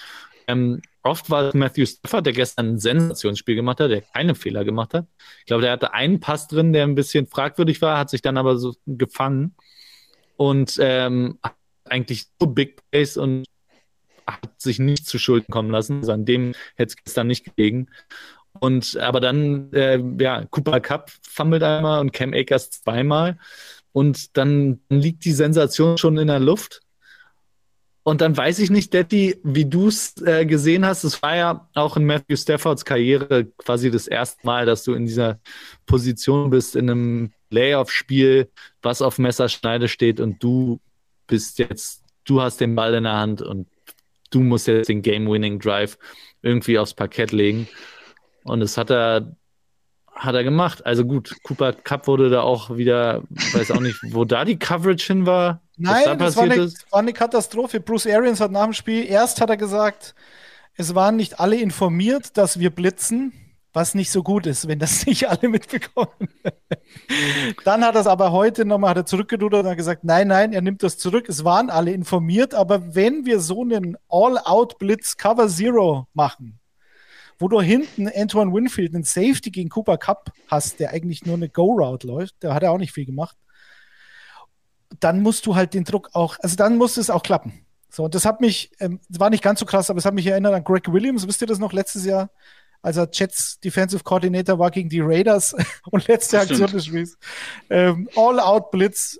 Ähm, 0.48 0.82
oft 1.02 1.28
war 1.30 1.48
es 1.48 1.54
Matthew 1.54 1.86
Stafford, 1.86 2.26
der 2.26 2.32
gestern 2.32 2.74
ein 2.74 2.78
Sensationsspiel 2.78 3.56
gemacht 3.56 3.80
hat, 3.80 3.90
der 3.90 4.02
keine 4.02 4.34
Fehler 4.36 4.64
gemacht 4.64 4.94
hat. 4.94 5.06
Ich 5.40 5.46
glaube, 5.46 5.62
der 5.62 5.72
hatte 5.72 5.92
einen 5.92 6.20
Pass 6.20 6.46
drin, 6.46 6.72
der 6.72 6.84
ein 6.84 6.94
bisschen 6.94 7.26
fragwürdig 7.26 7.82
war, 7.82 7.98
hat 7.98 8.10
sich 8.10 8.22
dann 8.22 8.36
aber 8.36 8.56
so 8.56 8.74
gefangen 8.86 9.56
und 10.36 10.76
ähm, 10.80 11.38
eigentlich 11.84 12.26
so 12.40 12.46
Big 12.46 12.80
Plays 12.90 13.16
und 13.16 13.44
hat 14.26 14.60
sich 14.60 14.78
nicht 14.78 15.06
zu 15.06 15.18
Schulden 15.18 15.50
kommen 15.50 15.70
lassen. 15.70 15.98
Also 16.00 16.12
an 16.12 16.24
dem 16.24 16.54
hätte 16.74 16.90
es 16.90 16.96
gestern 16.96 17.26
nicht 17.26 17.44
gelegen. 17.44 17.88
Und 18.58 18.96
aber 18.96 19.20
dann, 19.20 19.72
äh, 19.72 20.02
ja, 20.18 20.44
Cooper 20.46 20.80
Cup 20.80 21.10
fummelt 21.22 21.62
einmal 21.62 22.00
und 22.00 22.12
Cam 22.12 22.32
Akers 22.32 22.70
zweimal. 22.70 23.38
Und 23.96 24.36
dann 24.36 24.80
liegt 24.90 25.24
die 25.24 25.32
Sensation 25.32 25.96
schon 25.96 26.18
in 26.18 26.26
der 26.26 26.38
Luft. 26.38 26.82
Und 28.02 28.20
dann 28.20 28.36
weiß 28.36 28.58
ich 28.58 28.68
nicht, 28.68 28.92
Detti, 28.92 29.40
wie 29.42 29.64
du 29.64 29.88
es 29.88 30.20
äh, 30.20 30.44
gesehen 30.44 30.84
hast. 30.84 31.02
Es 31.02 31.22
war 31.22 31.34
ja 31.34 31.68
auch 31.72 31.96
in 31.96 32.04
Matthew 32.04 32.36
Staffords 32.36 32.84
Karriere 32.84 33.46
quasi 33.56 33.90
das 33.90 34.06
erste 34.06 34.46
Mal, 34.46 34.66
dass 34.66 34.84
du 34.84 34.92
in 34.92 35.06
dieser 35.06 35.40
Position 35.86 36.50
bist, 36.50 36.76
in 36.76 36.90
einem 36.90 37.32
Playoff-Spiel, 37.48 38.50
was 38.82 39.00
auf 39.00 39.18
Messerschneide 39.18 39.88
steht 39.88 40.20
und 40.20 40.42
du 40.42 40.78
bist 41.26 41.58
jetzt, 41.58 42.02
du 42.26 42.42
hast 42.42 42.60
den 42.60 42.74
Ball 42.74 42.92
in 42.92 43.04
der 43.04 43.14
Hand 43.16 43.40
und 43.40 43.66
du 44.30 44.40
musst 44.40 44.66
jetzt 44.66 44.90
den 44.90 45.00
Game-Winning-Drive 45.00 45.96
irgendwie 46.42 46.78
aufs 46.78 46.92
Parkett 46.92 47.32
legen. 47.32 47.66
Und 48.44 48.60
das 48.60 48.76
hat 48.76 48.90
er 48.90 49.34
hat 50.16 50.34
er 50.34 50.44
gemacht. 50.44 50.84
Also 50.84 51.04
gut, 51.04 51.36
Cooper 51.42 51.72
Cup 51.72 52.06
wurde 52.06 52.30
da 52.30 52.42
auch 52.42 52.76
wieder, 52.76 53.22
weiß 53.52 53.70
auch 53.70 53.80
nicht, 53.80 53.98
wo 54.12 54.24
da 54.24 54.44
die 54.44 54.58
Coverage 54.58 55.06
hin 55.06 55.26
war. 55.26 55.60
Nein, 55.76 56.04
da 56.04 56.14
das 56.14 56.36
war 56.36 56.44
eine, 56.44 56.72
war 56.90 57.00
eine, 57.00 57.12
Katastrophe. 57.12 57.80
Bruce 57.80 58.06
Arians 58.06 58.40
hat 58.40 58.50
nach 58.50 58.64
dem 58.64 58.72
Spiel, 58.72 59.04
erst 59.04 59.40
hat 59.40 59.50
er 59.50 59.56
gesagt, 59.56 60.14
es 60.74 60.94
waren 60.94 61.16
nicht 61.16 61.38
alle 61.38 61.56
informiert, 61.56 62.36
dass 62.36 62.58
wir 62.58 62.70
blitzen. 62.70 63.32
was 63.72 63.94
nicht 63.94 64.10
so 64.10 64.22
gut 64.22 64.46
ist, 64.46 64.68
wenn 64.68 64.78
das 64.78 65.04
nicht 65.06 65.28
alle 65.28 65.50
mitbekommen. 65.50 66.30
Dann 67.64 67.84
hat 67.84 67.94
er 67.94 68.00
es 68.00 68.06
aber 68.06 68.32
heute 68.32 68.64
nochmal 68.64 68.90
hat 68.90 68.96
er 68.96 69.06
zurückgerudert 69.06 69.64
und 69.64 69.70
hat 69.70 69.76
gesagt, 69.76 70.02
nein, 70.02 70.28
nein, 70.28 70.54
er 70.54 70.62
nimmt 70.62 70.82
das 70.82 70.96
zurück. 70.96 71.28
Es 71.28 71.44
waren 71.44 71.68
alle 71.68 71.92
informiert, 71.92 72.54
aber 72.54 72.94
wenn 72.94 73.26
wir 73.26 73.38
so 73.38 73.62
einen 73.62 73.98
All-Out-Blitz 74.08 75.18
Cover 75.18 75.48
Zero 75.48 76.06
machen, 76.14 76.58
wo 77.38 77.48
du 77.48 77.60
hinten 77.60 78.08
Antoine 78.08 78.52
Winfield 78.52 78.94
einen 78.94 79.04
Safety 79.04 79.50
gegen 79.50 79.68
Cooper 79.68 79.98
Cup 79.98 80.32
hast, 80.48 80.80
der 80.80 80.90
eigentlich 80.90 81.24
nur 81.24 81.36
eine 81.36 81.48
Go-Route 81.48 82.06
läuft, 82.06 82.42
der 82.42 82.54
hat 82.54 82.62
er 82.62 82.72
auch 82.72 82.78
nicht 82.78 82.92
viel 82.92 83.06
gemacht, 83.06 83.36
dann 85.00 85.20
musst 85.22 85.46
du 85.46 85.54
halt 85.54 85.74
den 85.74 85.84
Druck 85.84 86.10
auch, 86.12 86.36
also 86.40 86.56
dann 86.56 86.76
muss 86.76 86.96
es 86.96 87.10
auch 87.10 87.22
klappen. 87.22 87.66
So, 87.90 88.04
und 88.04 88.14
das 88.14 88.24
hat 88.24 88.40
mich, 88.40 88.70
ähm, 88.80 89.00
war 89.08 89.30
nicht 89.30 89.42
ganz 89.42 89.60
so 89.60 89.66
krass, 89.66 89.90
aber 89.90 89.98
es 89.98 90.04
hat 90.04 90.14
mich 90.14 90.26
erinnert 90.26 90.54
an 90.54 90.64
Greg 90.64 90.92
Williams, 90.92 91.26
wisst 91.26 91.40
ihr 91.40 91.46
das 91.46 91.58
noch, 91.58 91.72
letztes 91.72 92.04
Jahr, 92.04 92.30
als 92.82 92.96
er 92.96 93.08
Jets 93.12 93.58
Defensive 93.60 94.04
Coordinator 94.04 94.58
war 94.58 94.70
gegen 94.70 94.88
die 94.88 95.00
Raiders 95.00 95.54
und 95.90 96.06
letzte 96.06 96.40
Aktion 96.40 96.70
des 96.70 96.86
Spiels. 96.86 97.18
Ähm, 97.70 98.08
All-Out-Blitz, 98.14 99.18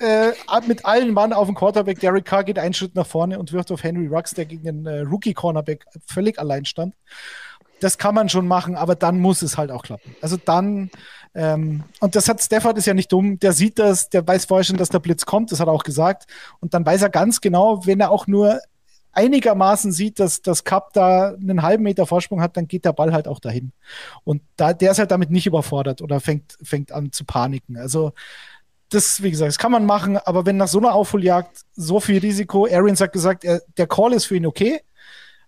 äh, 0.00 0.32
mit 0.66 0.84
allen 0.84 1.12
Mann 1.12 1.32
auf 1.32 1.46
dem 1.46 1.54
Quarterback. 1.54 2.00
Derek 2.00 2.24
Carr 2.24 2.44
geht 2.44 2.58
einen 2.58 2.74
Schritt 2.74 2.94
nach 2.94 3.06
vorne 3.06 3.38
und 3.38 3.52
wirft 3.52 3.70
auf 3.72 3.82
Henry 3.82 4.06
Rux, 4.06 4.32
der 4.34 4.46
gegen 4.46 4.64
den 4.64 4.86
äh, 4.86 5.00
Rookie-Cornerback 5.00 5.84
völlig 6.06 6.38
allein 6.38 6.64
stand. 6.64 6.94
Das 7.80 7.98
kann 7.98 8.14
man 8.14 8.28
schon 8.28 8.46
machen, 8.46 8.76
aber 8.76 8.94
dann 8.94 9.18
muss 9.18 9.42
es 9.42 9.58
halt 9.58 9.72
auch 9.72 9.82
klappen. 9.82 10.14
Also 10.20 10.36
dann, 10.36 10.90
ähm, 11.34 11.82
und 11.98 12.14
das 12.14 12.28
hat 12.28 12.40
Stafford 12.40 12.78
ist 12.78 12.86
ja 12.86 12.94
nicht 12.94 13.10
dumm, 13.10 13.40
der 13.40 13.52
sieht 13.52 13.78
das, 13.78 14.08
der 14.08 14.26
weiß 14.26 14.44
vorher 14.44 14.64
schon, 14.64 14.76
dass 14.76 14.88
der 14.88 15.00
Blitz 15.00 15.26
kommt, 15.26 15.50
das 15.50 15.58
hat 15.58 15.66
er 15.66 15.72
auch 15.72 15.82
gesagt. 15.82 16.26
Und 16.60 16.74
dann 16.74 16.86
weiß 16.86 17.02
er 17.02 17.10
ganz 17.10 17.40
genau, 17.40 17.84
wenn 17.84 18.00
er 18.00 18.10
auch 18.10 18.28
nur 18.28 18.60
einigermaßen 19.12 19.92
sieht, 19.92 20.18
dass 20.18 20.42
das 20.42 20.64
Cup 20.64 20.92
da 20.94 21.34
einen 21.34 21.62
halben 21.62 21.84
Meter 21.84 22.06
Vorsprung 22.06 22.40
hat, 22.40 22.56
dann 22.56 22.66
geht 22.66 22.84
der 22.84 22.92
Ball 22.92 23.12
halt 23.12 23.28
auch 23.28 23.40
dahin. 23.40 23.72
Und 24.24 24.42
da, 24.56 24.72
der 24.72 24.92
ist 24.92 24.98
halt 24.98 25.10
damit 25.10 25.30
nicht 25.30 25.46
überfordert 25.46 26.02
oder 26.02 26.20
fängt, 26.20 26.56
fängt 26.62 26.92
an 26.92 27.12
zu 27.12 27.24
paniken. 27.24 27.76
Also, 27.76 28.12
das, 28.94 29.22
wie 29.22 29.30
gesagt, 29.30 29.48
das 29.48 29.58
kann 29.58 29.72
man 29.72 29.86
machen, 29.86 30.16
aber 30.16 30.46
wenn 30.46 30.56
nach 30.56 30.68
so 30.68 30.78
einer 30.78 30.94
Aufholjagd 30.94 31.62
so 31.74 32.00
viel 32.00 32.18
Risiko, 32.18 32.66
Arians 32.66 33.00
hat 33.00 33.12
gesagt, 33.12 33.44
er, 33.44 33.62
der 33.76 33.86
Call 33.86 34.12
ist 34.12 34.26
für 34.26 34.36
ihn 34.36 34.46
okay, 34.46 34.80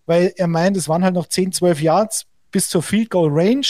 weil 0.07 0.33
er 0.37 0.47
meint, 0.47 0.77
es 0.77 0.89
waren 0.89 1.05
halt 1.05 1.15
noch 1.15 1.27
10, 1.27 1.53
12 1.53 1.81
Yards 1.81 2.27
bis 2.51 2.69
zur 2.69 2.83
Field 2.83 3.11
Goal 3.11 3.31
Range. 3.33 3.67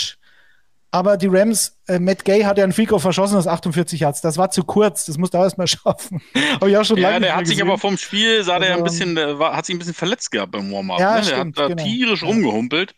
Aber 0.91 1.17
die 1.17 1.27
Rams, 1.27 1.77
äh, 1.89 1.99
Matt 1.99 2.25
Gay 2.25 2.43
hat 2.43 2.57
ja 2.57 2.63
einen 2.63 2.73
Fico 2.73 3.01
verschossen 3.01 3.37
aus 3.37 3.49
48 3.49 3.99
Yards. 3.99 4.21
Das 4.21 4.39
war 4.39 4.53
zu 4.53 4.63
kurz. 4.63 5.07
Das 5.07 5.19
musste 5.19 5.39
er 5.39 5.45
erstmal 5.45 5.67
schaffen. 5.67 6.23
Habe 6.61 6.71
ich 6.71 6.77
auch 6.77 6.85
schon 6.85 6.99
ja, 6.99 7.09
lange 7.09 7.23
der 7.23 7.37
hat 7.37 7.49
sich 7.49 7.61
aber 7.61 7.79
vom 7.79 7.97
Spiel, 7.97 8.45
sah 8.45 8.55
also, 8.55 8.67
der 8.67 8.77
ein 8.77 8.85
bisschen, 8.85 9.17
der 9.17 9.41
war, 9.41 9.57
hat 9.57 9.67
sich 9.67 9.75
ein 9.75 9.81
bisschen 9.81 9.95
verletzt 9.95 10.31
gehabt 10.31 10.53
beim 10.53 10.71
Warm-Up. 10.71 11.01
Ja, 11.01 11.15
ne? 11.17 11.17
Der 11.23 11.25
stimmt, 11.25 11.59
hat 11.59 11.65
da 11.65 11.69
genau. 11.69 11.83
tierisch 11.83 12.23
Ja. 12.23 12.29
rumgehumpelt. 12.29 12.95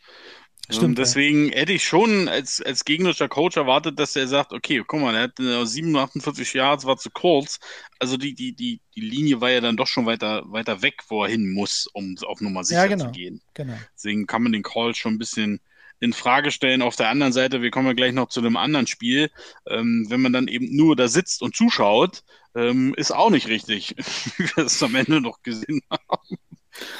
Stimmt, 0.68 0.84
und 0.84 0.98
deswegen 0.98 1.50
hätte 1.50 1.72
ich 1.72 1.84
schon 1.84 2.28
als, 2.28 2.60
als 2.60 2.84
gegnerischer 2.84 3.28
Coach 3.28 3.56
erwartet, 3.56 3.98
dass 4.00 4.16
er 4.16 4.26
sagt, 4.26 4.52
okay, 4.52 4.82
guck 4.86 5.00
mal, 5.00 5.14
er 5.14 5.22
hat 5.22 5.38
äh, 5.38 5.64
47 5.64 6.54
Yards, 6.54 6.84
war 6.84 6.96
zu 6.96 7.10
kurz. 7.10 7.60
Also 8.00 8.16
die, 8.16 8.34
die, 8.34 8.52
die, 8.52 8.80
die 8.94 9.00
Linie 9.00 9.40
war 9.40 9.50
ja 9.50 9.60
dann 9.60 9.76
doch 9.76 9.86
schon 9.86 10.06
weiter, 10.06 10.42
weiter 10.46 10.82
weg, 10.82 11.02
wo 11.08 11.22
er 11.22 11.30
hin 11.30 11.52
muss, 11.52 11.86
um 11.92 12.16
auf 12.26 12.40
Nummer 12.40 12.64
sicher 12.64 12.80
Ja, 12.82 12.86
genau. 12.88 13.04
zu 13.06 13.10
gehen. 13.12 13.40
Genau. 13.54 13.74
Deswegen 13.94 14.26
kann 14.26 14.42
man 14.42 14.52
den 14.52 14.62
Call 14.64 14.94
schon 14.94 15.14
ein 15.14 15.18
bisschen 15.18 15.60
in 16.00 16.12
Frage 16.12 16.50
stellen. 16.50 16.82
Auf 16.82 16.96
der 16.96 17.08
anderen 17.10 17.32
Seite, 17.32 17.62
wir 17.62 17.70
kommen 17.70 17.86
ja 17.86 17.92
gleich 17.94 18.12
noch 18.12 18.28
zu 18.28 18.40
einem 18.40 18.56
anderen 18.56 18.86
Spiel, 18.86 19.30
ähm, 19.68 20.06
wenn 20.08 20.20
man 20.20 20.32
dann 20.32 20.48
eben 20.48 20.74
nur 20.74 20.96
da 20.96 21.08
sitzt 21.08 21.42
und 21.42 21.54
zuschaut, 21.54 22.22
ähm, 22.54 22.92
ist 22.96 23.12
auch 23.12 23.30
nicht 23.30 23.46
richtig, 23.48 23.94
wie 24.36 24.44
wir 24.56 24.64
es 24.64 24.82
am 24.82 24.94
Ende 24.94 25.20
noch 25.20 25.42
gesehen 25.42 25.80
haben. 25.90 26.38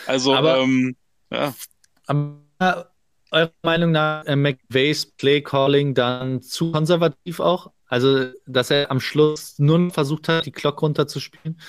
Also, 0.06 0.34
Aber- 0.34 0.58
ähm, 0.60 0.96
ja. 1.30 1.54
Aber 2.06 2.92
eurer 3.30 3.52
Meinung 3.62 3.92
nach 3.92 4.24
äh, 4.26 4.36
McVays 4.36 5.06
Play 5.06 5.42
Calling 5.42 5.94
dann 5.94 6.42
zu 6.42 6.72
konservativ 6.72 7.40
auch? 7.40 7.72
Also, 7.88 8.32
dass 8.46 8.70
er 8.70 8.90
am 8.90 8.98
Schluss 9.00 9.58
nur 9.58 9.78
noch 9.78 9.94
versucht 9.94 10.28
hat, 10.28 10.44
die 10.46 10.52
Glock 10.52 10.82
runterzuspielen, 10.82 11.60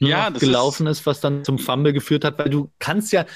nur 0.00 0.10
Ja, 0.10 0.30
gelaufen 0.30 0.86
ist, 0.86 1.04
was 1.06 1.20
dann 1.20 1.44
zum 1.44 1.58
Fumble 1.58 1.92
geführt 1.92 2.24
hat, 2.24 2.38
weil 2.38 2.48
du 2.50 2.72
kannst 2.78 3.12
ja, 3.12 3.26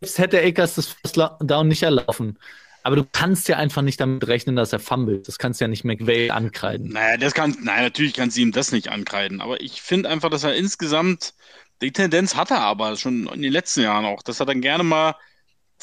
selbst 0.00 0.18
hätte 0.18 0.40
Akers 0.42 0.74
das 0.74 0.88
First 0.88 1.16
Down 1.40 1.68
nicht 1.68 1.82
erlaufen, 1.84 2.38
aber 2.82 2.96
du 2.96 3.04
kannst 3.10 3.48
ja 3.48 3.56
einfach 3.58 3.82
nicht 3.82 4.00
damit 4.00 4.26
rechnen, 4.26 4.56
dass 4.56 4.72
er 4.72 4.80
fummelt. 4.80 5.28
Das 5.28 5.38
kannst 5.38 5.60
du 5.60 5.64
ja 5.64 5.68
nicht 5.68 5.84
McVay 5.84 6.30
ankreiden. 6.30 6.92
Naja, 6.92 7.16
das 7.16 7.34
kann, 7.34 7.56
nein, 7.62 7.82
natürlich 7.82 8.12
kannst 8.14 8.36
du 8.36 8.42
ihm 8.42 8.52
das 8.52 8.70
nicht 8.72 8.88
ankreiden, 8.88 9.40
aber 9.40 9.60
ich 9.60 9.80
finde 9.80 10.08
einfach, 10.10 10.28
dass 10.28 10.44
er 10.44 10.54
insgesamt, 10.54 11.34
die 11.80 11.92
Tendenz 11.92 12.36
hat 12.36 12.50
er 12.50 12.60
aber 12.60 12.96
schon 12.96 13.26
in 13.28 13.42
den 13.42 13.52
letzten 13.52 13.82
Jahren 13.82 14.04
auch, 14.04 14.22
dass 14.22 14.40
er 14.40 14.46
dann 14.46 14.60
gerne 14.60 14.84
mal 14.84 15.14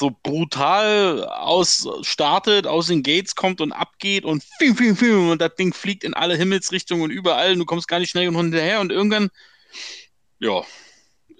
so 0.02 0.10
brutal 0.10 1.24
aus 1.26 1.88
startet, 2.02 2.66
aus 2.66 2.88
den 2.88 3.04
Gates 3.04 3.36
kommt 3.36 3.60
und 3.60 3.70
abgeht 3.70 4.24
und 4.24 4.42
fiu, 4.58 4.74
fiu, 4.74 4.96
fiu, 4.96 5.30
und 5.30 5.40
das 5.40 5.54
Ding 5.54 5.72
fliegt 5.72 6.02
in 6.02 6.12
alle 6.12 6.36
Himmelsrichtungen 6.36 7.04
und 7.04 7.10
überall 7.10 7.52
und 7.52 7.60
du 7.60 7.64
kommst 7.64 7.86
gar 7.86 8.00
nicht 8.00 8.10
schnell 8.10 8.26
genug 8.26 8.42
hinterher 8.42 8.80
und 8.80 8.90
irgendwann, 8.90 9.30
ja, 10.40 10.64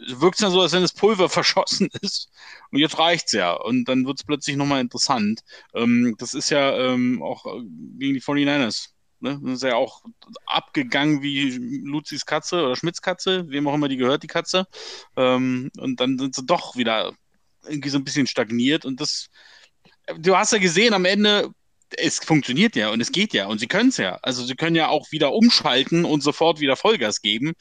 wirkt 0.06 0.36
es 0.36 0.42
dann 0.42 0.52
so, 0.52 0.60
als 0.60 0.72
wenn 0.72 0.82
das 0.82 0.94
Pulver 0.94 1.28
verschossen 1.40 1.88
ist. 2.02 2.30
Und 2.70 2.78
jetzt 2.78 2.98
reicht's 2.98 3.32
ja. 3.32 3.52
Und 3.52 3.86
dann 3.86 4.06
wird 4.06 4.20
es 4.20 4.24
plötzlich 4.24 4.56
nochmal 4.56 4.80
interessant. 4.80 5.42
Ähm, 5.74 6.14
das 6.18 6.32
ist 6.34 6.50
ja 6.50 6.76
ähm, 6.76 7.20
auch 7.20 7.46
äh, 7.46 7.62
gegen 7.98 8.14
die 8.14 8.22
49ers. 8.22 8.90
Ne? 9.18 9.40
Das 9.42 9.54
ist 9.54 9.62
ja 9.64 9.74
auch 9.74 10.02
abgegangen 10.46 11.20
wie 11.22 11.50
Luzis 11.84 12.26
Katze 12.26 12.64
oder 12.64 12.76
Schmidts 12.76 13.02
Katze, 13.02 13.44
wem 13.48 13.66
auch 13.66 13.74
immer 13.74 13.88
die 13.88 13.96
gehört, 13.96 14.22
die 14.22 14.28
Katze. 14.28 14.68
Ähm, 15.16 15.70
und 15.78 15.98
dann 16.00 16.16
sind 16.16 16.36
sie 16.36 16.44
doch 16.44 16.76
wieder 16.76 17.12
irgendwie 17.66 17.88
so 17.88 17.98
ein 17.98 18.04
bisschen 18.04 18.26
stagniert. 18.26 18.84
Und 18.84 19.00
das, 19.00 19.28
du 20.18 20.36
hast 20.36 20.52
ja 20.52 20.58
gesehen, 20.58 20.94
am 20.94 21.04
Ende, 21.04 21.50
es 21.98 22.18
funktioniert 22.18 22.74
ja 22.74 22.90
und 22.90 23.00
es 23.00 23.12
geht 23.12 23.34
ja 23.34 23.46
und 23.46 23.58
sie 23.58 23.66
können 23.66 23.90
es 23.90 23.98
ja. 23.98 24.18
Also 24.22 24.44
sie 24.44 24.54
können 24.54 24.76
ja 24.76 24.88
auch 24.88 25.12
wieder 25.12 25.32
umschalten 25.34 26.04
und 26.04 26.22
sofort 26.22 26.60
wieder 26.60 26.76
Vollgas 26.76 27.20
geben. 27.20 27.52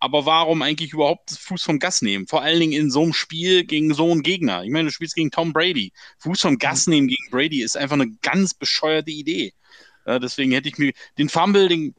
Aber 0.00 0.26
warum 0.26 0.62
eigentlich 0.62 0.92
überhaupt 0.92 1.30
Fuß 1.30 1.62
vom 1.62 1.78
Gas 1.78 2.02
nehmen? 2.02 2.26
Vor 2.26 2.42
allen 2.42 2.60
Dingen 2.60 2.72
in 2.72 2.90
so 2.90 3.02
einem 3.02 3.14
Spiel 3.14 3.64
gegen 3.64 3.94
so 3.94 4.10
einen 4.10 4.22
Gegner. 4.22 4.62
Ich 4.62 4.70
meine, 4.70 4.88
du 4.88 4.92
spielst 4.92 5.16
gegen 5.16 5.30
Tom 5.30 5.52
Brady. 5.52 5.92
Fuß 6.18 6.40
vom 6.40 6.58
Gas 6.58 6.86
nehmen 6.86 7.08
gegen 7.08 7.30
Brady 7.30 7.62
ist 7.62 7.76
einfach 7.76 7.94
eine 7.94 8.10
ganz 8.22 8.54
bescheuerte 8.54 9.10
Idee. 9.10 9.52
Ja, 10.06 10.18
deswegen 10.18 10.52
hätte 10.52 10.68
ich 10.68 10.78
mir 10.78 10.92
den 11.18 11.28
Fumble, 11.28 11.68
den, 11.68 11.94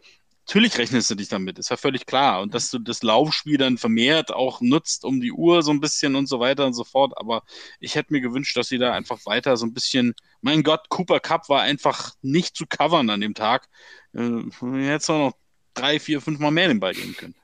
natürlich 0.49 0.79
rechnest 0.79 1.11
du 1.11 1.15
dich 1.15 1.27
damit, 1.27 1.59
ist 1.59 1.69
ja 1.69 1.77
völlig 1.77 2.07
klar. 2.07 2.41
Und 2.41 2.55
dass 2.55 2.71
du 2.71 2.79
das 2.79 3.03
Laufspiel 3.03 3.57
dann 3.57 3.77
vermehrt 3.77 4.31
auch 4.31 4.61
nutzt 4.61 5.05
um 5.05 5.21
die 5.21 5.31
Uhr 5.31 5.61
so 5.61 5.69
ein 5.69 5.79
bisschen 5.79 6.15
und 6.15 6.25
so 6.25 6.39
weiter 6.39 6.65
und 6.65 6.73
so 6.73 6.83
fort. 6.83 7.13
Aber 7.17 7.43
ich 7.79 7.93
hätte 7.93 8.11
mir 8.11 8.19
gewünscht, 8.19 8.57
dass 8.57 8.67
sie 8.67 8.79
da 8.79 8.93
einfach 8.93 9.19
weiter 9.25 9.57
so 9.57 9.67
ein 9.67 9.73
bisschen, 9.73 10.15
mein 10.41 10.63
Gott, 10.63 10.89
Cooper 10.89 11.19
Cup 11.19 11.49
war 11.49 11.61
einfach 11.61 12.13
nicht 12.23 12.55
zu 12.55 12.65
covern 12.67 13.11
an 13.11 13.21
dem 13.21 13.35
Tag. 13.35 13.69
Äh, 14.13 14.41
hättest 14.59 15.09
du 15.09 15.13
noch 15.13 15.33
drei, 15.75 15.99
vier, 15.99 16.19
fünf 16.19 16.39
Mal 16.39 16.51
mehr 16.51 16.67
den 16.67 16.79
Ball 16.79 16.95
geben 16.95 17.15
können. 17.15 17.35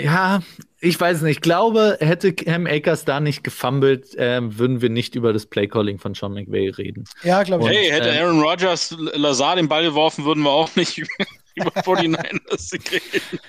Ja, 0.00 0.40
ich 0.80 1.00
weiß 1.00 1.22
nicht. 1.22 1.36
Ich 1.36 1.40
glaube, 1.40 1.96
hätte 2.00 2.32
Cam 2.32 2.66
Akers 2.66 3.04
da 3.04 3.20
nicht 3.20 3.42
gefummelt, 3.44 4.14
ähm, 4.18 4.58
würden 4.58 4.80
wir 4.80 4.90
nicht 4.90 5.14
über 5.14 5.32
das 5.32 5.46
Playcalling 5.46 5.98
von 5.98 6.14
Sean 6.14 6.32
McVay 6.32 6.68
reden. 6.70 7.04
Ja, 7.22 7.42
glaube 7.42 7.64
ich. 7.64 7.70
Hey, 7.76 7.88
hätte 7.90 8.10
ähm, 8.10 8.24
Aaron 8.24 8.40
Rodgers 8.42 8.94
Lazar 8.98 9.56
den 9.56 9.68
Ball 9.68 9.84
geworfen, 9.84 10.24
würden 10.24 10.42
wir 10.42 10.50
auch 10.50 10.74
nicht 10.76 10.98
über, 10.98 11.10
über 11.54 11.70
49ers 11.70 12.72
reden. 12.92 13.40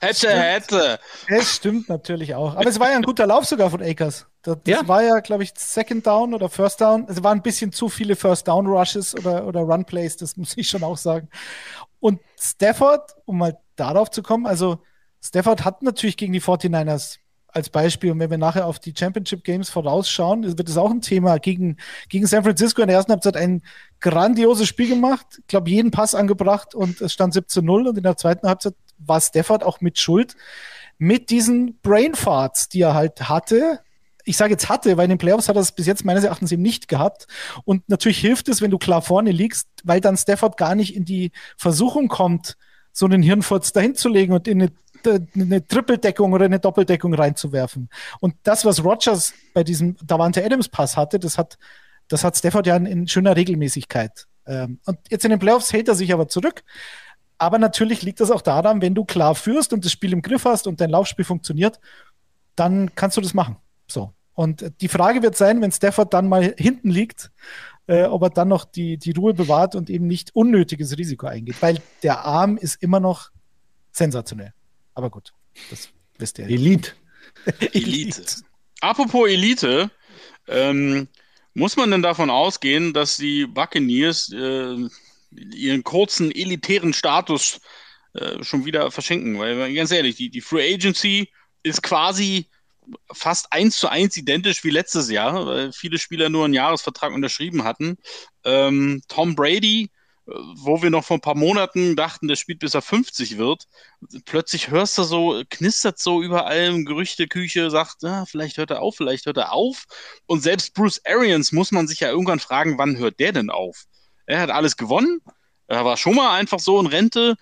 hätte, 0.00 0.30
hätte. 0.30 0.98
Es 1.28 1.56
stimmt 1.56 1.88
natürlich 1.88 2.34
auch. 2.34 2.54
Aber 2.56 2.66
es 2.68 2.78
war 2.80 2.90
ja 2.90 2.96
ein 2.96 3.02
guter 3.02 3.26
Lauf 3.26 3.44
sogar 3.44 3.70
von 3.70 3.82
Akers. 3.82 4.26
Das, 4.42 4.56
das 4.64 4.80
Ja. 4.80 4.88
war 4.88 5.02
ja, 5.02 5.20
glaube 5.20 5.42
ich, 5.42 5.52
Second 5.56 6.06
Down 6.06 6.34
oder 6.34 6.48
First 6.48 6.80
Down. 6.80 7.06
Es 7.08 7.22
waren 7.22 7.38
ein 7.38 7.42
bisschen 7.42 7.72
zu 7.72 7.88
viele 7.88 8.16
First 8.16 8.48
Down 8.48 8.66
Rushes 8.66 9.14
oder, 9.14 9.46
oder 9.46 9.60
Run 9.60 9.84
Plays, 9.84 10.16
das 10.16 10.36
muss 10.36 10.56
ich 10.56 10.68
schon 10.68 10.82
auch 10.82 10.96
sagen. 10.98 11.28
Und 12.00 12.20
Stafford, 12.38 13.12
um 13.24 13.38
mal 13.38 13.56
darauf 13.76 14.10
zu 14.10 14.22
kommen, 14.22 14.46
also 14.46 14.78
Stafford 15.24 15.64
hat 15.64 15.82
natürlich 15.82 16.16
gegen 16.16 16.32
die 16.32 16.42
49ers 16.42 17.18
als 17.48 17.70
Beispiel, 17.70 18.10
und 18.10 18.18
wenn 18.18 18.30
wir 18.30 18.38
nachher 18.38 18.66
auf 18.66 18.80
die 18.80 18.92
Championship 18.96 19.44
Games 19.44 19.70
vorausschauen, 19.70 20.58
wird 20.58 20.68
es 20.68 20.76
auch 20.76 20.90
ein 20.90 21.00
Thema. 21.00 21.38
Gegen, 21.38 21.76
gegen 22.08 22.26
San 22.26 22.42
Francisco 22.42 22.82
in 22.82 22.88
der 22.88 22.96
ersten 22.96 23.12
Halbzeit 23.12 23.36
ein 23.36 23.62
grandioses 24.00 24.66
Spiel 24.66 24.88
gemacht, 24.88 25.24
ich 25.38 25.46
glaube, 25.46 25.70
jeden 25.70 25.92
Pass 25.92 26.16
angebracht 26.16 26.74
und 26.74 27.00
es 27.00 27.12
stand 27.12 27.32
17-0 27.32 27.88
und 27.88 27.96
in 27.96 28.02
der 28.02 28.16
zweiten 28.16 28.48
Halbzeit 28.48 28.74
war 28.98 29.20
Stafford 29.20 29.62
auch 29.62 29.80
mit 29.80 29.98
Schuld 29.98 30.34
mit 30.98 31.30
diesen 31.30 31.78
Brainfarts, 31.80 32.68
die 32.68 32.82
er 32.82 32.94
halt 32.94 33.28
hatte. 33.28 33.80
Ich 34.24 34.36
sage 34.36 34.52
jetzt 34.52 34.68
hatte, 34.68 34.96
weil 34.96 35.04
in 35.04 35.10
den 35.10 35.18
Playoffs 35.18 35.48
hat 35.48 35.56
er 35.56 35.62
es 35.62 35.72
bis 35.72 35.86
jetzt 35.86 36.04
meines 36.04 36.24
Erachtens 36.24 36.50
eben 36.52 36.62
nicht 36.62 36.88
gehabt. 36.88 37.26
Und 37.64 37.88
natürlich 37.88 38.18
hilft 38.18 38.48
es, 38.48 38.62
wenn 38.62 38.70
du 38.70 38.78
klar 38.78 39.02
vorne 39.02 39.30
liegst, 39.30 39.68
weil 39.84 40.00
dann 40.00 40.16
Stafford 40.16 40.56
gar 40.56 40.74
nicht 40.74 40.94
in 40.96 41.04
die 41.04 41.30
Versuchung 41.56 42.08
kommt, 42.08 42.56
so 42.92 43.06
einen 43.06 43.22
Hirnfurz 43.22 43.72
dahin 43.72 43.94
zu 43.94 44.08
legen 44.08 44.32
und 44.32 44.48
in 44.48 44.62
eine, 44.62 44.72
eine 45.06 45.66
Trippeldeckung 45.66 46.32
oder 46.32 46.44
eine 46.44 46.60
Doppeldeckung 46.60 47.14
reinzuwerfen. 47.14 47.88
Und 48.20 48.34
das, 48.42 48.64
was 48.64 48.84
Rogers 48.84 49.32
bei 49.52 49.64
diesem 49.64 49.96
Davante 50.04 50.44
Adams 50.44 50.68
Pass 50.68 50.96
hatte, 50.96 51.18
das 51.18 51.38
hat, 51.38 51.58
das 52.08 52.24
hat 52.24 52.36
Stafford 52.36 52.66
ja 52.66 52.76
in, 52.76 52.86
in 52.86 53.08
schöner 53.08 53.36
Regelmäßigkeit. 53.36 54.26
Ähm, 54.46 54.80
und 54.86 54.98
jetzt 55.10 55.24
in 55.24 55.30
den 55.30 55.38
Playoffs 55.38 55.72
hält 55.72 55.88
er 55.88 55.94
sich 55.94 56.12
aber 56.12 56.28
zurück. 56.28 56.62
Aber 57.38 57.58
natürlich 57.58 58.02
liegt 58.02 58.20
das 58.20 58.30
auch 58.30 58.42
daran, 58.42 58.80
wenn 58.80 58.94
du 58.94 59.04
klar 59.04 59.34
führst 59.34 59.72
und 59.72 59.84
das 59.84 59.92
Spiel 59.92 60.12
im 60.12 60.22
Griff 60.22 60.44
hast 60.44 60.66
und 60.66 60.80
dein 60.80 60.90
Laufspiel 60.90 61.24
funktioniert, 61.24 61.80
dann 62.56 62.94
kannst 62.94 63.16
du 63.16 63.20
das 63.20 63.34
machen. 63.34 63.56
So. 63.86 64.12
Und 64.34 64.72
die 64.80 64.88
Frage 64.88 65.22
wird 65.22 65.36
sein, 65.36 65.60
wenn 65.60 65.72
Stafford 65.72 66.12
dann 66.14 66.28
mal 66.28 66.54
hinten 66.56 66.90
liegt, 66.90 67.30
äh, 67.86 68.04
ob 68.04 68.22
er 68.22 68.30
dann 68.30 68.48
noch 68.48 68.64
die, 68.64 68.96
die 68.98 69.12
Ruhe 69.12 69.34
bewahrt 69.34 69.74
und 69.74 69.90
eben 69.90 70.06
nicht 70.06 70.34
unnötiges 70.34 70.96
Risiko 70.96 71.26
eingeht, 71.26 71.60
weil 71.60 71.78
der 72.02 72.24
Arm 72.24 72.56
ist 72.56 72.82
immer 72.82 73.00
noch 73.00 73.30
sensationell. 73.92 74.52
Aber 74.94 75.10
gut, 75.10 75.32
das 75.70 75.88
wisst 76.18 76.38
ihr. 76.38 76.46
Elite. 76.48 76.92
Elite. 77.72 78.22
Apropos 78.80 79.28
Elite, 79.28 79.90
ähm, 80.48 81.08
muss 81.54 81.76
man 81.76 81.90
denn 81.90 82.02
davon 82.02 82.30
ausgehen, 82.30 82.92
dass 82.92 83.16
die 83.16 83.46
Buccaneers 83.46 84.32
äh, 84.32 84.76
ihren 85.30 85.84
kurzen 85.84 86.30
elitären 86.30 86.92
Status 86.92 87.60
äh, 88.14 88.42
schon 88.42 88.64
wieder 88.64 88.90
verschenken? 88.90 89.38
Weil 89.38 89.72
ganz 89.74 89.90
ehrlich, 89.90 90.16
die, 90.16 90.30
die 90.30 90.40
Free 90.40 90.74
Agency 90.74 91.28
ist 91.62 91.82
quasi 91.82 92.48
fast 93.12 93.52
eins 93.52 93.76
zu 93.76 93.88
eins 93.88 94.16
identisch 94.16 94.64
wie 94.64 94.70
letztes 94.70 95.10
Jahr, 95.10 95.46
weil 95.46 95.72
viele 95.72 95.98
Spieler 95.98 96.28
nur 96.28 96.44
einen 96.44 96.54
Jahresvertrag 96.54 97.12
unterschrieben 97.12 97.64
hatten. 97.64 97.96
Ähm, 98.44 99.02
Tom 99.08 99.34
Brady, 99.34 99.90
wo 100.26 100.82
wir 100.82 100.90
noch 100.90 101.04
vor 101.04 101.18
ein 101.18 101.22
paar 101.22 101.36
Monaten 101.36 101.96
dachten, 101.96 102.28
der 102.28 102.36
spielt 102.36 102.60
bis 102.60 102.74
er 102.74 102.82
50 102.82 103.36
wird, 103.36 103.66
plötzlich 104.24 104.70
hörst 104.70 104.96
du 104.96 105.02
so, 105.02 105.42
knistert 105.50 105.98
so 105.98 106.22
überall 106.22 106.64
im 106.66 106.84
Gerüchteküche, 106.84 107.70
sagt, 107.70 108.04
ah, 108.04 108.24
vielleicht 108.26 108.56
hört 108.56 108.70
er 108.70 108.80
auf, 108.80 108.96
vielleicht 108.96 109.26
hört 109.26 109.36
er 109.36 109.52
auf. 109.52 109.84
Und 110.26 110.42
selbst 110.42 110.74
Bruce 110.74 111.00
Arians 111.04 111.52
muss 111.52 111.72
man 111.72 111.86
sich 111.86 112.00
ja 112.00 112.08
irgendwann 112.08 112.40
fragen, 112.40 112.78
wann 112.78 112.96
hört 112.96 113.20
der 113.20 113.32
denn 113.32 113.50
auf? 113.50 113.84
Er 114.26 114.40
hat 114.40 114.50
alles 114.50 114.76
gewonnen. 114.76 115.20
Er 115.66 115.84
war 115.84 115.96
schon 115.96 116.14
mal 116.14 116.34
einfach 116.36 116.58
so 116.58 116.80
in 116.80 116.86
Rente 116.86 117.36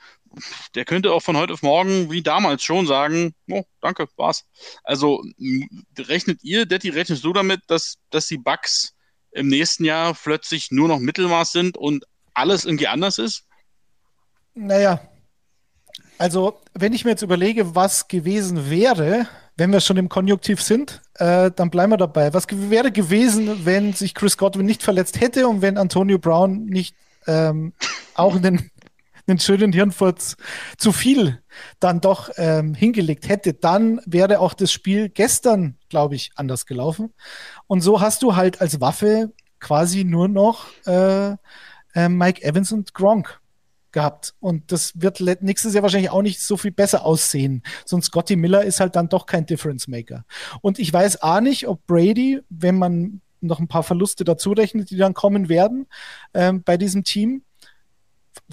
der 0.74 0.85
könnte 0.85 1.12
auch 1.12 1.22
von 1.22 1.37
heute 1.37 1.53
auf 1.53 1.62
morgen 1.62 2.11
wie 2.11 2.22
damals 2.22 2.62
schon 2.62 2.87
sagen, 2.87 3.35
oh, 3.51 3.64
danke, 3.80 4.09
war's. 4.16 4.45
Also 4.85 5.22
rechnet 5.99 6.43
ihr, 6.43 6.66
Detti, 6.66 6.89
rechnest 6.89 7.24
du 7.24 7.33
damit, 7.33 7.62
dass, 7.68 7.99
dass 8.11 8.28
die 8.28 8.39
Bugs 8.39 8.95
im 9.30 9.49
nächsten 9.49 9.85
Jahr 9.85 10.14
plötzlich 10.14 10.70
nur 10.70 10.89
noch 10.89 10.99
Mittelmaß 10.99 11.53
sind 11.53 11.76
und 11.76 12.05
alles 12.35 12.64
irgendwie 12.64 12.89
anders 12.89 13.18
ist? 13.18 13.45
Naja, 14.55 15.01
also 16.18 16.61
wenn 16.74 16.93
ich 16.93 17.05
mir 17.05 17.12
jetzt 17.12 17.22
überlege, 17.22 17.74
was 17.74 18.09
gewesen 18.09 18.70
wäre, 18.70 19.26
wenn 19.57 19.72
wir 19.72 19.80
schon 19.80 19.97
im 19.97 20.09
Konjunktiv 20.09 20.62
sind, 20.62 21.03
äh, 21.14 21.51
dann 21.51 21.70
bleiben 21.70 21.93
wir 21.93 21.97
dabei. 21.97 22.33
Was 22.33 22.47
ge 22.47 22.70
wäre 22.70 22.93
gewesen, 22.93 23.64
wenn 23.64 23.93
sich 23.93 24.14
Chris 24.14 24.37
Godwin 24.37 24.66
nicht 24.66 24.83
verletzt 24.83 25.20
hätte 25.20 25.49
und 25.49 25.62
wenn 25.62 25.78
Antonio 25.78 26.18
Brown 26.18 26.66
nicht 26.66 26.95
ähm, 27.26 27.72
auch 28.14 28.37
in 28.37 28.43
den 28.43 28.70
einen 29.28 29.39
schönen 29.39 29.72
Hirnfurz 29.72 30.37
zu 30.78 30.91
viel 30.91 31.43
dann 31.80 32.01
doch 32.01 32.30
ähm, 32.37 32.74
hingelegt 32.74 33.28
hätte, 33.28 33.55
dann 33.55 34.01
wäre 34.05 34.41
auch 34.41 34.53
das 34.53 34.72
Spiel 34.72 35.09
gestern, 35.09 35.76
glaube 35.89 36.16
ich, 36.16 36.33
anders 36.35 36.66
gelaufen. 36.66 37.12
Und 37.66 37.83
so 37.83 38.01
hast 38.01 38.22
du 38.22 38.35
halt 38.35 38.61
als 38.61 38.80
Waffe 38.80 39.33
quasi 39.61 40.03
nur 40.03 40.28
noch 40.28 40.66
äh, 40.87 41.37
äh, 41.95 42.09
Mike 42.09 42.43
Evans 42.43 42.72
und 42.72 42.95
Gronk 42.95 43.40
gehabt. 43.93 44.34
Und 44.40 44.72
das 44.72 44.93
wird 45.01 45.20
nächstes 45.43 45.74
Jahr 45.74 45.82
wahrscheinlich 45.82 46.11
auch 46.11 46.22
nicht 46.22 46.40
so 46.40 46.57
viel 46.57 46.72
besser 46.72 47.05
aussehen. 47.05 47.62
Sonst 47.84 48.07
Scotty 48.07 48.36
Miller 48.36 48.64
ist 48.64 48.80
halt 48.80 48.97
dann 48.97 49.09
doch 49.09 49.26
kein 49.26 49.47
Difference 49.47 49.86
Maker. 49.86 50.24
Und 50.62 50.78
ich 50.78 50.93
weiß 50.93 51.22
auch 51.22 51.40
nicht, 51.40 51.68
ob 51.68 51.86
Brady, 51.86 52.40
wenn 52.49 52.78
man 52.78 53.20
noch 53.40 53.61
ein 53.61 53.68
paar 53.68 53.82
Verluste 53.82 54.24
dazu 54.24 54.53
rechnet, 54.53 54.90
die 54.90 54.97
dann 54.97 55.14
kommen 55.14 55.49
werden 55.49 55.86
ähm, 56.32 56.62
bei 56.62 56.76
diesem 56.76 57.05
Team, 57.05 57.43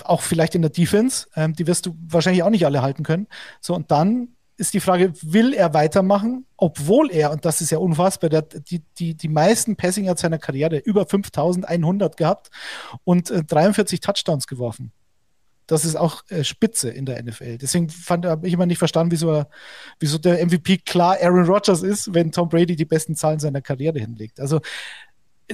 auch 0.03 0.21
vielleicht 0.21 0.55
in 0.55 0.61
der 0.61 0.71
Defense, 0.71 1.27
ähm, 1.35 1.53
die 1.53 1.67
wirst 1.67 1.85
du 1.85 1.95
wahrscheinlich 2.07 2.43
auch 2.43 2.49
nicht 2.49 2.65
alle 2.65 2.81
halten 2.81 3.03
können. 3.03 3.27
So, 3.61 3.75
und 3.75 3.91
dann 3.91 4.29
ist 4.59 4.73
die 4.73 4.79
Frage, 4.79 5.13
will 5.21 5.53
er 5.53 5.73
weitermachen, 5.73 6.45
obwohl 6.57 7.11
er, 7.11 7.31
und 7.31 7.45
das 7.45 7.61
ist 7.61 7.69
ja 7.69 7.77
unfassbar, 7.77 8.29
der, 8.29 8.41
die, 8.41 8.83
die, 8.97 9.15
die 9.15 9.29
meisten 9.29 9.75
Passing 9.75 10.05
Yards 10.05 10.21
seiner 10.21 10.37
Karriere, 10.37 10.77
über 10.77 11.05
5100 11.05 12.17
gehabt 12.17 12.49
und 13.03 13.31
äh, 13.31 13.43
43 13.43 14.01
Touchdowns 14.01 14.47
geworfen. 14.47 14.91
Das 15.65 15.85
ist 15.85 15.95
auch 15.95 16.23
äh, 16.29 16.43
Spitze 16.43 16.89
in 16.89 17.05
der 17.05 17.23
NFL. 17.23 17.57
Deswegen 17.57 17.87
habe 18.09 18.47
ich 18.47 18.53
immer 18.53 18.65
nicht 18.65 18.79
verstanden, 18.79 19.11
wieso, 19.11 19.45
wieso 19.99 20.17
der 20.17 20.45
MVP 20.45 20.79
klar 20.79 21.17
Aaron 21.21 21.45
Rodgers 21.45 21.81
ist, 21.81 22.13
wenn 22.13 22.31
Tom 22.31 22.49
Brady 22.49 22.75
die 22.75 22.85
besten 22.85 23.15
Zahlen 23.15 23.39
seiner 23.39 23.61
Karriere 23.61 23.99
hinlegt. 23.99 24.39
Also 24.39 24.59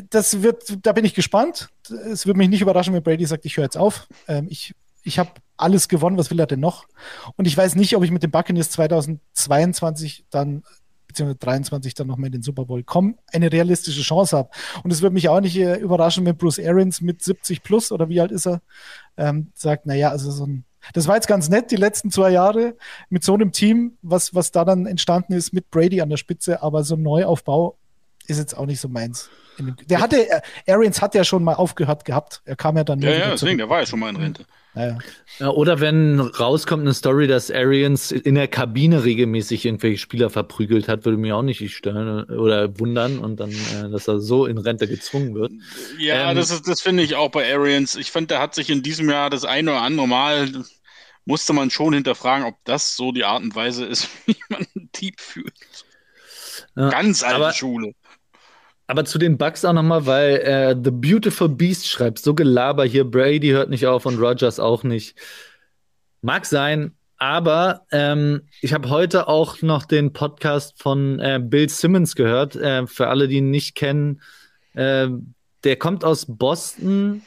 das 0.09 0.41
wird, 0.41 0.77
da 0.85 0.93
bin 0.93 1.05
ich 1.05 1.13
gespannt. 1.13 1.69
Es 2.11 2.25
würde 2.25 2.37
mich 2.37 2.49
nicht 2.49 2.61
überraschen, 2.61 2.93
wenn 2.93 3.03
Brady 3.03 3.25
sagt, 3.25 3.45
ich 3.45 3.55
höre 3.57 3.65
jetzt 3.65 3.77
auf. 3.77 4.07
Ähm, 4.27 4.47
ich 4.49 4.73
ich 5.05 5.19
habe 5.19 5.29
alles 5.57 5.87
gewonnen, 5.87 6.17
was 6.17 6.31
will 6.31 6.39
er 6.39 6.47
denn 6.47 6.59
noch? 6.59 6.87
Und 7.35 7.45
ich 7.45 7.55
weiß 7.55 7.75
nicht, 7.75 7.95
ob 7.95 8.03
ich 8.03 8.11
mit 8.11 8.23
den 8.23 8.31
Buccaneers 8.31 8.71
2022 8.71 10.25
dann 10.29 10.63
beziehungsweise 11.07 11.39
23 11.39 11.93
dann 11.93 12.07
nochmal 12.07 12.27
in 12.27 12.33
den 12.33 12.41
Super 12.41 12.65
Bowl 12.65 12.83
kommen, 12.83 13.17
eine 13.31 13.51
realistische 13.51 14.01
Chance 14.01 14.35
habe. 14.37 14.49
Und 14.83 14.91
es 14.91 15.01
würde 15.01 15.13
mich 15.13 15.29
auch 15.29 15.39
nicht 15.39 15.55
äh, 15.57 15.75
überraschen, 15.75 16.25
wenn 16.25 16.35
Bruce 16.35 16.59
Arians 16.59 16.99
mit 17.01 17.23
70 17.23 17.63
plus 17.63 17.91
oder 17.91 18.09
wie 18.09 18.19
alt 18.19 18.31
ist 18.31 18.47
er, 18.47 18.61
ähm, 19.15 19.51
sagt, 19.53 19.85
naja, 19.85 20.09
also 20.09 20.31
so 20.31 20.45
ein 20.45 20.65
das 20.93 21.07
war 21.07 21.15
jetzt 21.15 21.27
ganz 21.27 21.49
nett, 21.49 21.71
die 21.71 21.77
letzten 21.77 22.11
zwei 22.11 22.29
Jahre 22.29 22.75
mit 23.09 23.23
so 23.23 23.33
einem 23.33 23.51
Team, 23.51 23.97
was, 24.01 24.35
was 24.35 24.51
da 24.51 24.65
dann 24.65 24.85
entstanden 24.85 25.33
ist 25.33 25.53
mit 25.53 25.71
Brady 25.71 26.01
an 26.01 26.09
der 26.09 26.17
Spitze, 26.17 26.61
aber 26.61 26.83
so 26.83 26.95
ein 26.95 27.01
Neuaufbau 27.01 27.77
ist 28.27 28.37
jetzt 28.37 28.55
auch 28.55 28.65
nicht 28.65 28.79
so 28.79 28.87
meins. 28.87 29.29
Der 29.89 30.01
hatte, 30.01 30.29
äh, 30.29 30.41
Arians 30.67 31.01
hat 31.01 31.15
ja 31.15 31.23
schon 31.23 31.43
mal 31.43 31.53
aufgehört 31.53 32.05
gehabt. 32.05 32.41
Er 32.45 32.55
kam 32.55 32.75
ja 32.77 32.83
dann. 32.83 33.01
Ja, 33.01 33.11
ja, 33.11 33.31
deswegen, 33.31 33.57
der 33.57 33.69
war 33.69 33.79
ja 33.79 33.85
schon 33.85 33.99
mal 33.99 34.09
in 34.09 34.17
Rente. 34.17 34.45
Ja, 34.75 34.97
ja. 35.39 35.49
Oder 35.49 35.79
wenn 35.79 36.19
rauskommt 36.19 36.81
eine 36.81 36.93
Story, 36.93 37.27
dass 37.27 37.49
Arians 37.49 38.11
in 38.11 38.35
der 38.35 38.47
Kabine 38.47 39.03
regelmäßig 39.03 39.65
irgendwelche 39.65 39.97
Spieler 39.97 40.29
verprügelt 40.29 40.87
hat, 40.87 41.05
würde 41.05 41.17
mich 41.17 41.31
auch 41.31 41.41
nicht 41.41 41.73
stören 41.73 42.25
oder 42.25 42.79
wundern 42.79 43.19
und 43.19 43.39
dann, 43.39 43.51
äh, 43.51 43.89
dass 43.89 44.07
er 44.07 44.19
so 44.19 44.45
in 44.45 44.57
Rente 44.57 44.87
gezwungen 44.87 45.33
wird. 45.35 45.51
Ja, 45.99 46.31
ähm, 46.31 46.37
das, 46.37 46.61
das 46.61 46.81
finde 46.81 47.03
ich 47.03 47.15
auch 47.15 47.31
bei 47.31 47.51
Arians. 47.53 47.95
Ich 47.95 48.11
finde, 48.11 48.27
der 48.27 48.39
hat 48.39 48.55
sich 48.55 48.69
in 48.69 48.83
diesem 48.83 49.09
Jahr 49.09 49.29
das 49.29 49.45
eine 49.45 49.71
oder 49.71 49.81
andere 49.81 50.07
Mal 50.07 50.49
musste 51.25 51.53
man 51.53 51.71
schon 51.71 51.93
hinterfragen, 51.93 52.45
ob 52.45 52.55
das 52.63 52.95
so 52.95 53.11
die 53.11 53.25
Art 53.25 53.43
und 53.43 53.55
Weise 53.55 53.85
ist, 53.85 54.09
wie 54.25 54.37
man 54.49 54.65
einen 54.75 54.89
Dieb 54.95 55.19
führt. 55.19 55.53
Ja, 56.75 56.89
Ganz 56.89 57.23
alte 57.23 57.35
aber, 57.35 57.53
Schule. 57.53 57.93
Aber 58.87 59.05
zu 59.05 59.17
den 59.17 59.37
Bugs 59.37 59.65
auch 59.65 59.73
nochmal, 59.73 60.05
weil 60.05 60.35
äh, 60.37 60.75
The 60.81 60.91
Beautiful 60.91 61.49
Beast 61.49 61.87
schreibt, 61.87 62.19
so 62.19 62.35
Gelaber 62.35 62.85
hier, 62.85 63.03
Brady 63.03 63.49
hört 63.49 63.69
nicht 63.69 63.87
auf 63.87 64.05
und 64.05 64.19
Rogers 64.19 64.59
auch 64.59 64.83
nicht. 64.83 65.15
Mag 66.21 66.45
sein, 66.45 66.95
aber 67.17 67.85
ähm, 67.91 68.41
ich 68.61 68.73
habe 68.73 68.89
heute 68.89 69.27
auch 69.27 69.61
noch 69.61 69.85
den 69.85 70.13
Podcast 70.13 70.81
von 70.81 71.19
äh, 71.19 71.39
Bill 71.41 71.69
Simmons 71.69 72.15
gehört. 72.15 72.55
Äh, 72.55 72.85
für 72.87 73.07
alle, 73.07 73.27
die 73.27 73.37
ihn 73.37 73.49
nicht 73.49 73.75
kennen, 73.75 74.21
äh, 74.73 75.07
der 75.63 75.75
kommt 75.77 76.03
aus 76.03 76.25
Boston, 76.27 77.23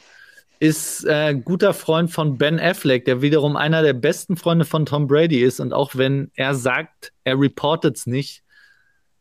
ist 0.59 1.05
äh, 1.05 1.33
guter 1.33 1.73
Freund 1.73 2.11
von 2.11 2.37
Ben 2.37 2.59
Affleck, 2.59 3.05
der 3.05 3.21
wiederum 3.21 3.55
einer 3.55 3.81
der 3.81 3.93
besten 3.93 4.37
Freunde 4.37 4.65
von 4.65 4.85
Tom 4.85 5.07
Brady 5.07 5.41
ist. 5.41 5.59
Und 5.59 5.73
auch 5.73 5.95
wenn 5.95 6.31
er 6.35 6.55
sagt, 6.55 7.11
er 7.23 7.39
reportet 7.39 7.97
es 7.97 8.05
nicht, 8.05 8.43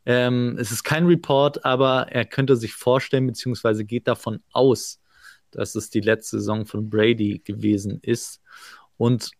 ähm, 0.09 0.56
es 0.59 0.72
ist 0.72 0.84
kein 0.84 1.04
Report, 1.04 1.66
aber 1.66 2.06
er 2.11 2.24
könnte 2.24 2.56
sich 2.56 2.72
vorstellen, 2.72 3.26
beziehungsweise 3.26 3.84
geht 3.84 4.09
davon 4.09 4.40
aus, 4.52 5.00
dass 5.50 5.74
es 5.74 5.90
die 5.90 6.00
letzte 6.00 6.38
Saison 6.38 6.64
von 6.64 6.88
Brady 6.88 7.42
gewesen 7.44 7.98
ist. 8.00 8.40
Und 8.96 9.30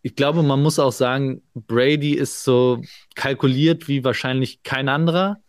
ich 0.00 0.16
glaube, 0.16 0.42
man 0.42 0.62
muss 0.62 0.78
auch 0.78 0.92
sagen, 0.92 1.42
Brady 1.54 2.14
ist 2.14 2.42
so 2.42 2.80
kalkuliert 3.16 3.86
wie 3.86 4.02
wahrscheinlich 4.02 4.62
kein 4.62 4.88
anderer. 4.88 5.42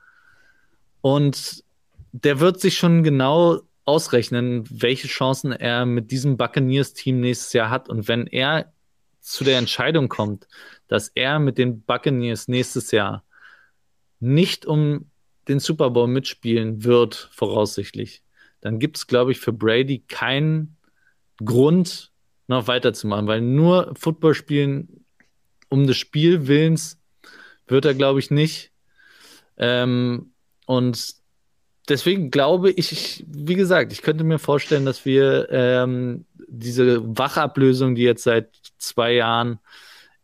Und 0.99 1.63
der 2.11 2.41
wird 2.41 2.59
sich 2.59 2.77
schon 2.77 3.01
genau 3.01 3.61
ausrechnen, 3.85 4.65
welche 4.69 5.07
Chancen 5.07 5.53
er 5.53 5.85
mit 5.85 6.11
diesem 6.11 6.35
Buccaneers-Team 6.35 7.21
nächstes 7.21 7.53
Jahr 7.53 7.69
hat. 7.69 7.87
Und 7.87 8.09
wenn 8.09 8.27
er 8.27 8.73
zu 9.21 9.45
der 9.45 9.57
Entscheidung 9.57 10.09
kommt, 10.09 10.49
dass 10.89 11.07
er 11.15 11.39
mit 11.39 11.57
den 11.57 11.81
Buccaneers 11.81 12.49
nächstes 12.49 12.91
Jahr 12.91 13.23
nicht 14.19 14.65
um 14.65 15.09
den 15.47 15.59
Super 15.59 15.89
Bowl 15.89 16.07
mitspielen 16.07 16.83
wird, 16.83 17.29
voraussichtlich, 17.31 18.23
dann 18.61 18.79
gibt 18.79 18.97
es, 18.97 19.07
glaube 19.07 19.31
ich, 19.31 19.39
für 19.39 19.53
Brady 19.53 19.99
keinen 20.07 20.77
Grund, 21.43 22.11
noch 22.47 22.67
weiterzumachen, 22.67 23.27
weil 23.27 23.41
nur 23.41 23.93
Football 23.95 24.33
spielen 24.33 25.05
um 25.69 25.85
des 25.85 25.97
Spielwillens 25.97 26.99
wird 27.67 27.85
er, 27.85 27.93
glaube 27.93 28.19
ich, 28.19 28.31
nicht. 28.31 28.71
Ähm, 29.57 30.33
und 30.65 31.15
deswegen 31.87 32.31
glaube 32.31 32.71
ich, 32.71 33.23
wie 33.27 33.55
gesagt, 33.55 33.91
ich 33.91 34.01
könnte 34.01 34.23
mir 34.23 34.39
vorstellen, 34.39 34.85
dass 34.85 35.05
wir 35.05 35.47
ähm, 35.51 36.25
diese 36.47 37.17
Wachablösung, 37.17 37.95
die 37.95 38.03
jetzt 38.03 38.23
seit 38.23 38.49
zwei 38.77 39.13
Jahren 39.13 39.59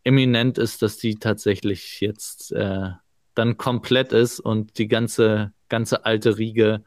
eminent 0.02 0.58
ist, 0.58 0.82
dass 0.82 0.96
die 0.96 1.16
tatsächlich 1.16 2.00
jetzt 2.00 2.52
äh, 2.52 2.90
dann 3.36 3.56
komplett 3.56 4.12
ist 4.12 4.40
und 4.40 4.78
die 4.78 4.88
ganze, 4.88 5.52
ganze 5.68 6.04
alte 6.04 6.38
Riege 6.38 6.82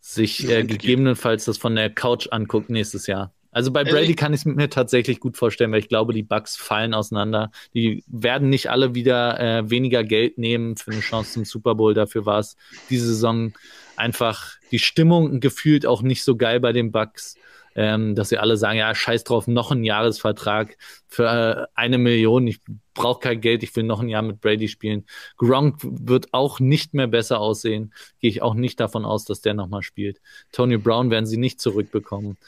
sich 0.00 0.48
äh, 0.48 0.64
gegebenenfalls 0.64 1.44
das 1.44 1.58
von 1.58 1.74
der 1.74 1.90
Couch 1.90 2.28
anguckt 2.30 2.70
nächstes 2.70 3.06
Jahr. 3.06 3.34
Also 3.50 3.72
bei 3.72 3.84
Brady 3.84 4.14
kann 4.14 4.34
ich 4.34 4.40
es 4.40 4.44
mir 4.44 4.68
tatsächlich 4.68 5.18
gut 5.18 5.38
vorstellen, 5.38 5.72
weil 5.72 5.78
ich 5.78 5.88
glaube, 5.88 6.12
die 6.12 6.22
Bugs 6.22 6.56
fallen 6.56 6.92
auseinander. 6.92 7.50
Die 7.72 8.04
werden 8.06 8.50
nicht 8.50 8.70
alle 8.70 8.94
wieder 8.94 9.40
äh, 9.40 9.70
weniger 9.70 10.04
Geld 10.04 10.36
nehmen 10.36 10.76
für 10.76 10.90
eine 10.90 11.00
Chance 11.00 11.32
zum 11.32 11.44
Super 11.46 11.74
Bowl. 11.74 11.94
Dafür 11.94 12.26
war 12.26 12.38
es 12.38 12.56
diese 12.90 13.06
Saison 13.06 13.54
einfach 13.96 14.56
die 14.72 14.78
Stimmung 14.78 15.40
gefühlt 15.40 15.86
auch 15.86 16.02
nicht 16.02 16.22
so 16.22 16.36
geil 16.36 16.60
bei 16.60 16.74
den 16.74 16.92
Bucks 16.92 17.36
ähm, 17.76 18.14
dass 18.14 18.30
sie 18.30 18.38
alle 18.38 18.56
sagen, 18.56 18.78
ja, 18.78 18.94
scheiß 18.94 19.24
drauf, 19.24 19.46
noch 19.46 19.70
ein 19.70 19.84
Jahresvertrag 19.84 20.78
für 21.06 21.26
äh, 21.26 21.66
eine 21.74 21.98
Million, 21.98 22.46
ich 22.46 22.60
brauche 22.94 23.20
kein 23.20 23.42
Geld, 23.42 23.62
ich 23.62 23.76
will 23.76 23.84
noch 23.84 24.00
ein 24.00 24.08
Jahr 24.08 24.22
mit 24.22 24.40
Brady 24.40 24.66
spielen. 24.68 25.04
Gronk 25.36 25.76
wird 25.82 26.32
auch 26.32 26.58
nicht 26.58 26.94
mehr 26.94 27.06
besser 27.06 27.38
aussehen, 27.38 27.92
gehe 28.18 28.30
ich 28.30 28.40
auch 28.40 28.54
nicht 28.54 28.80
davon 28.80 29.04
aus, 29.04 29.26
dass 29.26 29.42
der 29.42 29.52
nochmal 29.52 29.82
spielt. 29.82 30.22
Tony 30.52 30.78
Brown 30.78 31.10
werden 31.10 31.26
sie 31.26 31.36
nicht 31.36 31.60
zurückbekommen. 31.60 32.38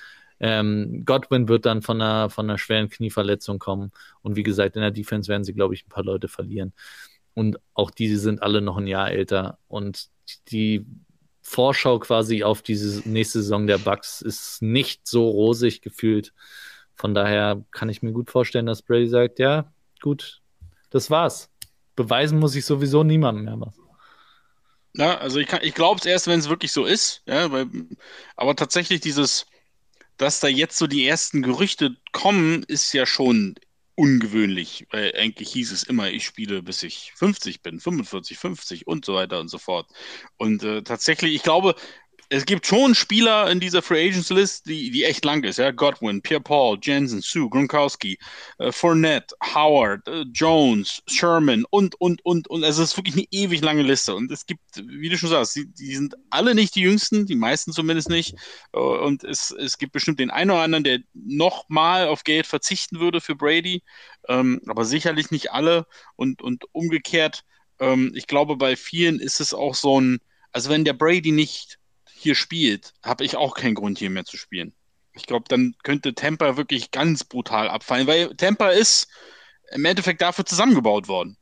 Ähm, 0.41 1.03
Godwin 1.05 1.47
wird 1.49 1.67
dann 1.67 1.83
von 1.83 2.01
einer, 2.01 2.31
von 2.31 2.49
einer 2.49 2.57
schweren 2.57 2.89
Knieverletzung 2.89 3.59
kommen. 3.59 3.93
Und 4.23 4.37
wie 4.37 4.43
gesagt, 4.43 4.77
in 4.77 4.83
der 4.83 4.93
Defense 4.93 5.29
werden 5.29 5.45
sie, 5.45 5.53
glaube 5.53 5.75
ich, 5.75 5.85
ein 5.85 5.91
paar 5.91 6.05
Leute 6.05 6.29
verlieren. 6.29 6.73
Und 7.35 7.59
auch 7.75 7.91
diese 7.91 8.19
sind 8.19 8.43
alle 8.43 8.63
noch 8.63 8.79
ein 8.79 8.87
Jahr 8.87 9.11
älter. 9.11 9.59
Und 9.69 10.09
die 10.49 10.87
Vorschau 11.49 11.99
quasi 11.99 12.45
auf 12.45 12.61
diese 12.61 13.09
nächste 13.09 13.41
Saison 13.41 13.67
der 13.67 13.79
Bucks 13.79 14.21
ist 14.21 14.61
nicht 14.61 15.07
so 15.09 15.27
rosig 15.29 15.81
gefühlt. 15.81 16.35
Von 16.95 17.15
daher 17.15 17.65
kann 17.71 17.89
ich 17.89 18.03
mir 18.03 18.13
gut 18.13 18.31
vorstellen, 18.31 18.67
dass 18.67 18.83
Brady 18.83 19.09
sagt, 19.09 19.39
ja, 19.39 19.73
gut, 20.03 20.43
das 20.91 21.11
war's. 21.11 21.49
Beweisen 21.97 22.39
muss 22.39 22.55
ich 22.55 22.67
sowieso 22.67 23.03
niemandem 23.03 23.47
mehr 23.47 23.61
was. 23.61 23.75
Ja, 24.95 25.17
also 25.19 25.39
ich, 25.39 25.51
ich 25.63 25.75
glaube 25.75 25.99
es 26.01 26.07
erst, 26.07 26.27
wenn 26.27 26.39
es 26.39 26.51
wirklich 26.51 26.71
so 26.71 26.85
ist. 26.85 27.23
Ja, 27.27 27.51
weil, 27.51 27.67
aber 28.37 28.55
tatsächlich 28.55 29.01
dieses, 29.01 29.47
dass 30.19 30.41
da 30.41 30.49
jetzt 30.49 30.77
so 30.77 30.87
die 30.87 31.07
ersten 31.07 31.43
Gerüchte 31.43 31.97
kommen, 32.13 32.63
ist 32.65 32.93
ja 32.93 33.07
schon 33.07 33.55
ungewöhnlich, 33.99 34.87
weil 34.91 35.13
eigentlich 35.17 35.51
hieß 35.51 35.73
es 35.73 35.83
immer, 35.83 36.09
ich 36.09 36.25
spiele 36.25 36.63
bis 36.63 36.85
ich 36.85 37.13
50 37.17 37.63
bin, 37.63 37.81
45, 37.81 38.39
50 38.39 38.87
und 38.87 39.05
so 39.05 39.15
weiter 39.15 39.41
und 39.41 39.49
so 39.49 39.59
fort. 39.59 39.91
Und 40.37 40.63
äh, 40.63 40.83
tatsächlich, 40.83 41.35
ich 41.35 41.43
glaube, 41.43 41.75
es 42.31 42.45
gibt 42.45 42.67
schon 42.67 42.95
Spieler 42.95 43.51
in 43.51 43.59
dieser 43.59 43.81
Free 43.81 44.09
Agents 44.09 44.29
List, 44.29 44.67
die, 44.67 44.91
die 44.91 45.05
echt 45.05 45.25
lang 45.25 45.43
ist. 45.45 45.59
Ja? 45.59 45.71
Godwin, 45.71 46.21
Pierre 46.21 46.43
Paul, 46.43 46.79
Jensen, 46.83 47.23
Sue, 47.23 47.49
Gronkowski, 47.49 48.19
äh, 48.59 48.71
Fournette, 48.71 49.35
Howard, 49.55 50.07
äh, 50.09 50.25
Jones, 50.35 51.03
Sherman 51.07 51.65
und, 51.71 51.99
und, 52.01 52.23
und, 52.27 52.49
und. 52.49 52.65
Also 52.65 52.83
es 52.83 52.91
ist 52.91 52.97
wirklich 52.99 53.15
eine 53.15 53.27
ewig 53.31 53.63
lange 53.63 53.83
Liste. 53.83 54.15
Und 54.15 54.31
es 54.31 54.45
gibt, 54.45 54.61
wie 54.77 55.09
du 55.09 55.17
schon 55.17 55.31
sagst, 55.31 55.57
die, 55.57 55.73
die 55.73 55.95
sind 55.95 56.17
alle 56.29 56.55
nicht 56.55 56.75
die 56.75 56.83
jüngsten, 56.83 57.25
die 57.25 57.35
meisten 57.35 57.73
zumindest 57.73 58.11
nicht. 58.11 58.35
Äh, 58.75 58.79
und 58.79 59.25
es, 59.25 59.51
es 59.51 59.79
gibt 59.79 59.93
bestimmt 59.93 60.21
den 60.21 60.31
einen 60.31 60.51
oder 60.51 60.63
anderen, 60.63 60.85
der 60.85 60.99
nochmal 61.15 62.09
auf 62.09 62.25
Geld 62.25 62.47
verzichten 62.47 63.01
würde 63.01 63.23
für 63.23 63.37
Brady. 63.37 63.83
Ähm, 64.29 64.61
aber 64.67 64.85
sicherlich 64.85 65.31
nicht 65.31 65.53
alle. 65.53 65.87
Und, 66.17 66.43
und 66.43 66.65
umgekehrt, 66.73 67.45
ähm, 67.81 68.13
ich 68.15 68.27
glaube, 68.27 68.57
bei 68.57 68.77
vielen 68.77 69.19
ist 69.19 69.41
es 69.41 69.55
auch 69.55 69.75
so 69.75 69.99
ein, 69.99 70.19
also 70.53 70.69
wenn 70.69 70.85
der 70.85 70.93
Brady 70.93 71.33
nicht 71.33 71.79
hier 72.19 72.35
spielt, 72.35 72.95
habe 73.03 73.25
ich 73.25 73.37
auch 73.37 73.55
keinen 73.55 73.75
Grund 73.75 73.99
hier 73.99 74.11
mehr 74.11 74.25
zu 74.25 74.37
spielen. 74.37 74.75
Ich 75.13 75.27
glaube, 75.27 75.47
dann 75.49 75.75
könnte 75.83 76.15
Tampa 76.15 76.57
wirklich 76.57 76.91
ganz 76.91 77.25
brutal 77.25 77.69
abfallen, 77.69 78.07
weil 78.07 78.35
Tampa 78.37 78.71
ist 78.71 79.09
im 79.73 79.85
Endeffekt 79.85 80.23
dafür 80.23 80.45
zusammengebaut 80.45 81.09
worden. 81.09 81.37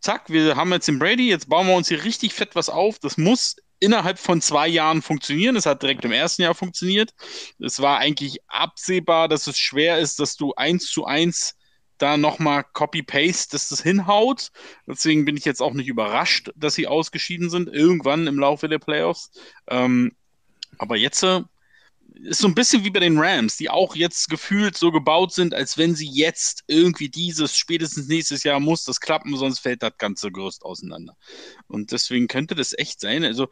Zack, 0.00 0.28
wir 0.30 0.56
haben 0.56 0.72
jetzt 0.72 0.88
den 0.88 0.98
Brady, 0.98 1.28
jetzt 1.28 1.48
bauen 1.48 1.68
wir 1.68 1.74
uns 1.76 1.88
hier 1.88 2.02
richtig 2.02 2.34
fett 2.34 2.54
was 2.54 2.68
auf. 2.68 2.98
Das 2.98 3.16
muss 3.16 3.56
innerhalb 3.78 4.18
von 4.18 4.40
zwei 4.40 4.68
Jahren 4.68 5.02
funktionieren. 5.02 5.56
Es 5.56 5.66
hat 5.66 5.82
direkt 5.82 6.04
im 6.04 6.12
ersten 6.12 6.42
Jahr 6.42 6.54
funktioniert. 6.54 7.14
Es 7.58 7.80
war 7.80 7.98
eigentlich 7.98 8.38
absehbar, 8.48 9.28
dass 9.28 9.46
es 9.46 9.58
schwer 9.58 9.98
ist, 9.98 10.18
dass 10.18 10.36
du 10.36 10.54
eins 10.54 10.86
zu 10.86 11.04
eins 11.04 11.56
da 11.98 12.16
nochmal 12.16 12.64
Copy-Paste, 12.72 13.52
dass 13.52 13.68
das 13.68 13.82
hinhaut. 13.82 14.50
Deswegen 14.86 15.24
bin 15.24 15.36
ich 15.36 15.44
jetzt 15.44 15.62
auch 15.62 15.72
nicht 15.72 15.88
überrascht, 15.88 16.50
dass 16.56 16.74
sie 16.74 16.86
ausgeschieden 16.86 17.50
sind, 17.50 17.68
irgendwann 17.68 18.26
im 18.26 18.38
Laufe 18.38 18.68
der 18.68 18.78
Playoffs. 18.78 19.30
Ähm, 19.68 20.12
aber 20.78 20.96
jetzt 20.96 21.22
äh, 21.22 21.42
ist 22.14 22.40
so 22.40 22.48
ein 22.48 22.54
bisschen 22.54 22.84
wie 22.84 22.90
bei 22.90 23.00
den 23.00 23.18
Rams, 23.18 23.56
die 23.56 23.70
auch 23.70 23.94
jetzt 23.94 24.28
gefühlt 24.28 24.76
so 24.76 24.90
gebaut 24.90 25.32
sind, 25.32 25.54
als 25.54 25.78
wenn 25.78 25.94
sie 25.94 26.08
jetzt 26.08 26.64
irgendwie 26.66 27.08
dieses, 27.08 27.56
spätestens 27.56 28.08
nächstes 28.08 28.42
Jahr 28.42 28.60
muss 28.60 28.84
das 28.84 29.00
klappen, 29.00 29.36
sonst 29.36 29.60
fällt 29.60 29.82
das 29.82 29.96
ganze 29.98 30.30
Gerüst 30.30 30.64
auseinander. 30.64 31.16
Und 31.66 31.92
deswegen 31.92 32.28
könnte 32.28 32.54
das 32.54 32.76
echt 32.76 33.00
sein. 33.00 33.24
Also, 33.24 33.48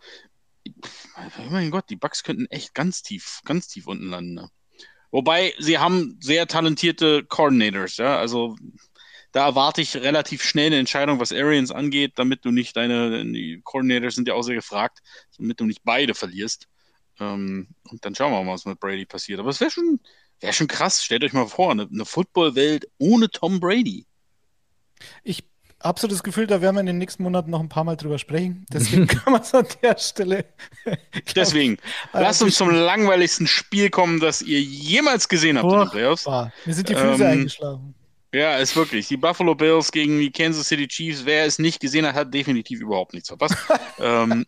mein 1.51 1.71
Gott, 1.71 1.89
die 1.91 1.97
Bugs 1.97 2.23
könnten 2.23 2.47
echt 2.47 2.75
ganz 2.75 3.03
tief, 3.03 3.41
ganz 3.45 3.69
tief 3.69 3.87
unten 3.87 4.09
landen. 4.11 4.35
Ne? 4.35 4.51
Wobei 5.11 5.55
sie 5.59 5.79
haben 5.79 6.19
sehr 6.21 6.47
talentierte 6.47 7.25
Coordinators, 7.25 7.97
ja. 7.97 8.19
Also 8.19 8.57
da 9.33 9.47
erwarte 9.47 9.81
ich 9.81 9.97
relativ 9.97 10.43
schnell 10.43 10.67
eine 10.67 10.79
Entscheidung, 10.79 11.21
was 11.21 11.33
Arians 11.33 11.71
angeht, 11.71 12.13
damit 12.17 12.45
du 12.45 12.51
nicht 12.51 12.77
deine, 12.77 13.25
die 13.25 13.61
Coordinators 13.63 14.15
sind 14.15 14.29
ja 14.29 14.35
auch 14.35 14.43
sehr 14.43 14.57
gefragt, 14.57 15.01
damit 15.37 15.61
du 15.61 15.65
nicht 15.65 15.83
beide 15.85 16.15
verlierst. 16.15 16.69
Ähm, 17.19 17.69
und 17.89 18.05
dann 18.05 18.15
schauen 18.15 18.33
wir 18.33 18.43
mal, 18.43 18.53
was 18.53 18.65
mit 18.65 18.81
Brady 18.81 19.07
passiert. 19.07 19.41
Aber 19.41 19.51
es 19.51 19.61
wäre 19.61 19.71
schon, 19.71 20.01
wäre 20.41 20.53
schon 20.53 20.69
krass. 20.69 21.05
Stellt 21.05 21.23
euch 21.23 21.33
mal 21.33 21.47
vor, 21.47 21.71
eine, 21.71 21.89
eine 21.91 22.05
Footballwelt 22.05 22.89
ohne 22.99 23.31
Tom 23.31 23.61
Brady. 23.61 24.07
Ich 25.23 25.45
habe 25.83 25.99
so 25.99 26.07
das 26.07 26.23
Gefühl, 26.23 26.47
da 26.47 26.61
werden 26.61 26.77
wir 26.77 26.81
in 26.81 26.87
den 26.87 26.99
nächsten 26.99 27.23
Monaten 27.23 27.51
noch 27.51 27.61
ein 27.61 27.69
paar 27.69 27.85
Mal 27.85 27.97
drüber 27.97 28.19
sprechen. 28.19 28.67
Deswegen 28.73 29.07
kann 29.09 29.33
man 29.33 29.43
es 29.43 29.55
an 29.55 29.67
der 29.83 29.97
Stelle. 29.99 30.45
Deswegen, 31.35 31.77
glaub, 32.13 32.23
lasst 32.23 32.43
uns 32.43 32.57
zum 32.57 32.71
langweiligsten 32.71 33.47
Spiel 33.47 33.91
kommen, 33.91 34.21
das 34.21 34.43
ihr 34.43 34.61
jemals 34.61 35.29
gesehen 35.29 35.59
habt 35.59 35.73
in 35.73 35.79
den 35.79 35.91
Playoffs. 35.91 36.27
Mir 36.27 36.75
sind 36.75 36.89
die 36.89 36.95
Füße 36.95 37.25
ähm, 37.25 37.31
eingeschlagen. 37.31 37.95
Ja, 38.33 38.59
ist 38.59 38.77
wirklich. 38.77 39.09
Die 39.09 39.17
Buffalo 39.17 39.55
Bills 39.55 39.91
gegen 39.91 40.19
die 40.19 40.31
Kansas 40.31 40.69
City 40.69 40.87
Chiefs. 40.87 41.25
Wer 41.25 41.47
es 41.47 41.59
nicht 41.59 41.81
gesehen 41.81 42.07
hat, 42.07 42.15
hat 42.15 42.33
definitiv 42.33 42.81
überhaupt 42.81 43.13
nichts 43.13 43.29
verpasst. 43.29 43.57
ähm, 43.99 44.47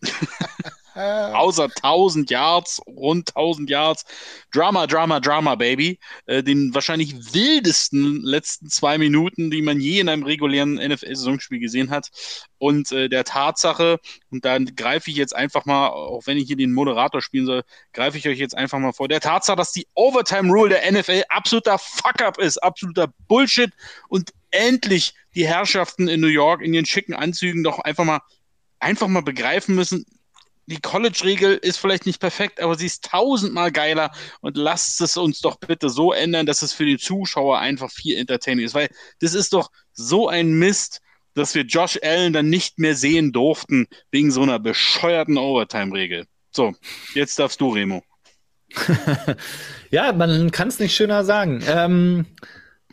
Außer 0.95 1.63
1000 1.63 2.29
Yards, 2.29 2.81
rund 2.87 3.35
1000 3.35 3.69
Yards. 3.69 4.05
Drama, 4.51 4.87
Drama, 4.87 5.19
Drama, 5.19 5.55
Baby. 5.55 5.99
Äh, 6.25 6.43
den 6.43 6.73
wahrscheinlich 6.73 7.33
wildesten 7.33 8.21
letzten 8.21 8.69
zwei 8.69 8.97
Minuten, 8.97 9.49
die 9.49 9.61
man 9.61 9.79
je 9.79 9.99
in 9.99 10.09
einem 10.09 10.23
regulären 10.23 10.75
NFL-Saisonspiel 10.75 11.59
gesehen 11.59 11.89
hat. 11.89 12.09
Und 12.57 12.91
äh, 12.91 13.09
der 13.09 13.23
Tatsache, 13.23 13.99
und 14.29 14.45
dann 14.45 14.75
greife 14.75 15.09
ich 15.09 15.17
jetzt 15.17 15.35
einfach 15.35 15.65
mal, 15.65 15.89
auch 15.89 16.27
wenn 16.27 16.37
ich 16.37 16.47
hier 16.47 16.57
den 16.57 16.73
Moderator 16.73 17.21
spielen 17.21 17.45
soll, 17.45 17.63
greife 17.93 18.17
ich 18.17 18.27
euch 18.27 18.37
jetzt 18.37 18.55
einfach 18.55 18.79
mal 18.79 18.93
vor. 18.93 19.07
Der 19.07 19.19
Tatsache, 19.19 19.57
dass 19.57 19.71
die 19.71 19.87
Overtime-Rule 19.95 20.69
der 20.69 20.91
NFL 20.91 21.23
absoluter 21.29 21.77
Fuck-up 21.77 22.37
ist, 22.37 22.57
absoluter 22.57 23.11
Bullshit 23.27 23.71
und 24.09 24.31
endlich 24.51 25.13
die 25.35 25.47
Herrschaften 25.47 26.07
in 26.07 26.21
New 26.21 26.27
York 26.27 26.61
in 26.61 26.73
ihren 26.73 26.85
schicken 26.85 27.13
Anzügen 27.13 27.63
doch 27.63 27.79
einfach 27.79 28.05
mal 28.05 28.21
einfach 28.79 29.07
mal 29.07 29.23
begreifen 29.23 29.75
müssen, 29.75 30.05
die 30.65 30.79
College-Regel 30.79 31.55
ist 31.55 31.77
vielleicht 31.77 32.05
nicht 32.05 32.19
perfekt, 32.19 32.61
aber 32.61 32.75
sie 32.75 32.85
ist 32.85 33.03
tausendmal 33.03 33.71
geiler 33.71 34.11
und 34.41 34.57
lasst 34.57 35.01
es 35.01 35.17
uns 35.17 35.39
doch 35.39 35.57
bitte 35.57 35.89
so 35.89 36.13
ändern, 36.13 36.45
dass 36.45 36.61
es 36.61 36.73
für 36.73 36.85
den 36.85 36.99
Zuschauer 36.99 37.59
einfach 37.59 37.91
viel 37.91 38.17
entertaining 38.17 38.65
ist, 38.65 38.73
weil 38.73 38.89
das 39.19 39.33
ist 39.33 39.53
doch 39.53 39.71
so 39.91 40.29
ein 40.29 40.53
Mist, 40.53 41.01
dass 41.33 41.55
wir 41.55 41.63
Josh 41.63 41.99
Allen 42.01 42.33
dann 42.33 42.49
nicht 42.49 42.79
mehr 42.79 42.95
sehen 42.95 43.31
durften 43.31 43.87
wegen 44.11 44.31
so 44.31 44.41
einer 44.43 44.59
bescheuerten 44.59 45.37
Overtime-Regel. 45.37 46.25
So, 46.51 46.73
jetzt 47.15 47.39
darfst 47.39 47.59
du, 47.59 47.69
Remo. 47.69 48.03
ja, 49.91 50.13
man 50.13 50.51
kann 50.51 50.67
es 50.67 50.79
nicht 50.79 50.95
schöner 50.95 51.25
sagen. 51.25 51.63
Ähm, 51.67 52.25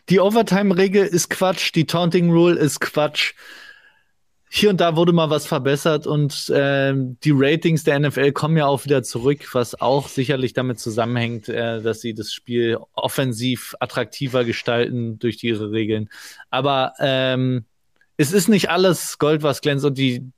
die 0.09 0.21
Overtime-Regel 0.21 1.07
ist 1.07 1.31
Quatsch, 1.31 1.73
die 1.75 1.87
Taunting 1.87 2.31
Rule 2.31 2.59
ist 2.59 2.81
Quatsch 2.81 3.35
hier 4.53 4.71
und 4.71 4.81
da 4.81 4.97
wurde 4.97 5.13
mal 5.13 5.31
was 5.31 5.47
verbessert 5.47 6.09
und 6.09 6.49
äh, 6.49 6.93
die 6.97 7.31
Ratings 7.33 7.85
der 7.85 8.01
NFL 8.01 8.33
kommen 8.33 8.57
ja 8.57 8.67
auch 8.67 8.85
wieder 8.85 9.05
zurück, 9.05 9.55
was 9.55 9.81
auch 9.81 10.09
sicherlich 10.09 10.55
damit 10.55 10.81
zusammenhängt, 10.81 11.49
äh, 11.49 11.81
dass 11.81 12.01
sie 12.01 12.15
das 12.15 12.33
Spiel 12.33 12.77
offensiv 12.95 13.77
attraktiver 13.79 14.45
gestalten 14.45 15.21
durch 15.21 15.45
ihre 15.45 15.71
Regeln. 15.71 16.11
Aber 16.51 16.95
ähm, 16.99 17.65
es 18.17 18.33
ist 18.33 18.49
nicht 18.49 18.71
alles 18.71 19.19
Gold, 19.19 19.45
was 19.45 19.61
glänzt 19.61 19.85
und 19.85 19.97
die, 19.97 20.29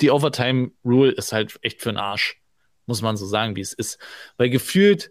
die 0.00 0.12
Overtime 0.12 0.70
Rule 0.84 1.10
ist 1.10 1.32
halt 1.32 1.58
echt 1.62 1.82
für 1.82 1.90
den 1.90 1.98
Arsch, 1.98 2.40
muss 2.86 3.02
man 3.02 3.16
so 3.16 3.26
sagen, 3.26 3.56
wie 3.56 3.60
es 3.60 3.72
ist. 3.72 3.98
Weil 4.36 4.50
gefühlt 4.50 5.10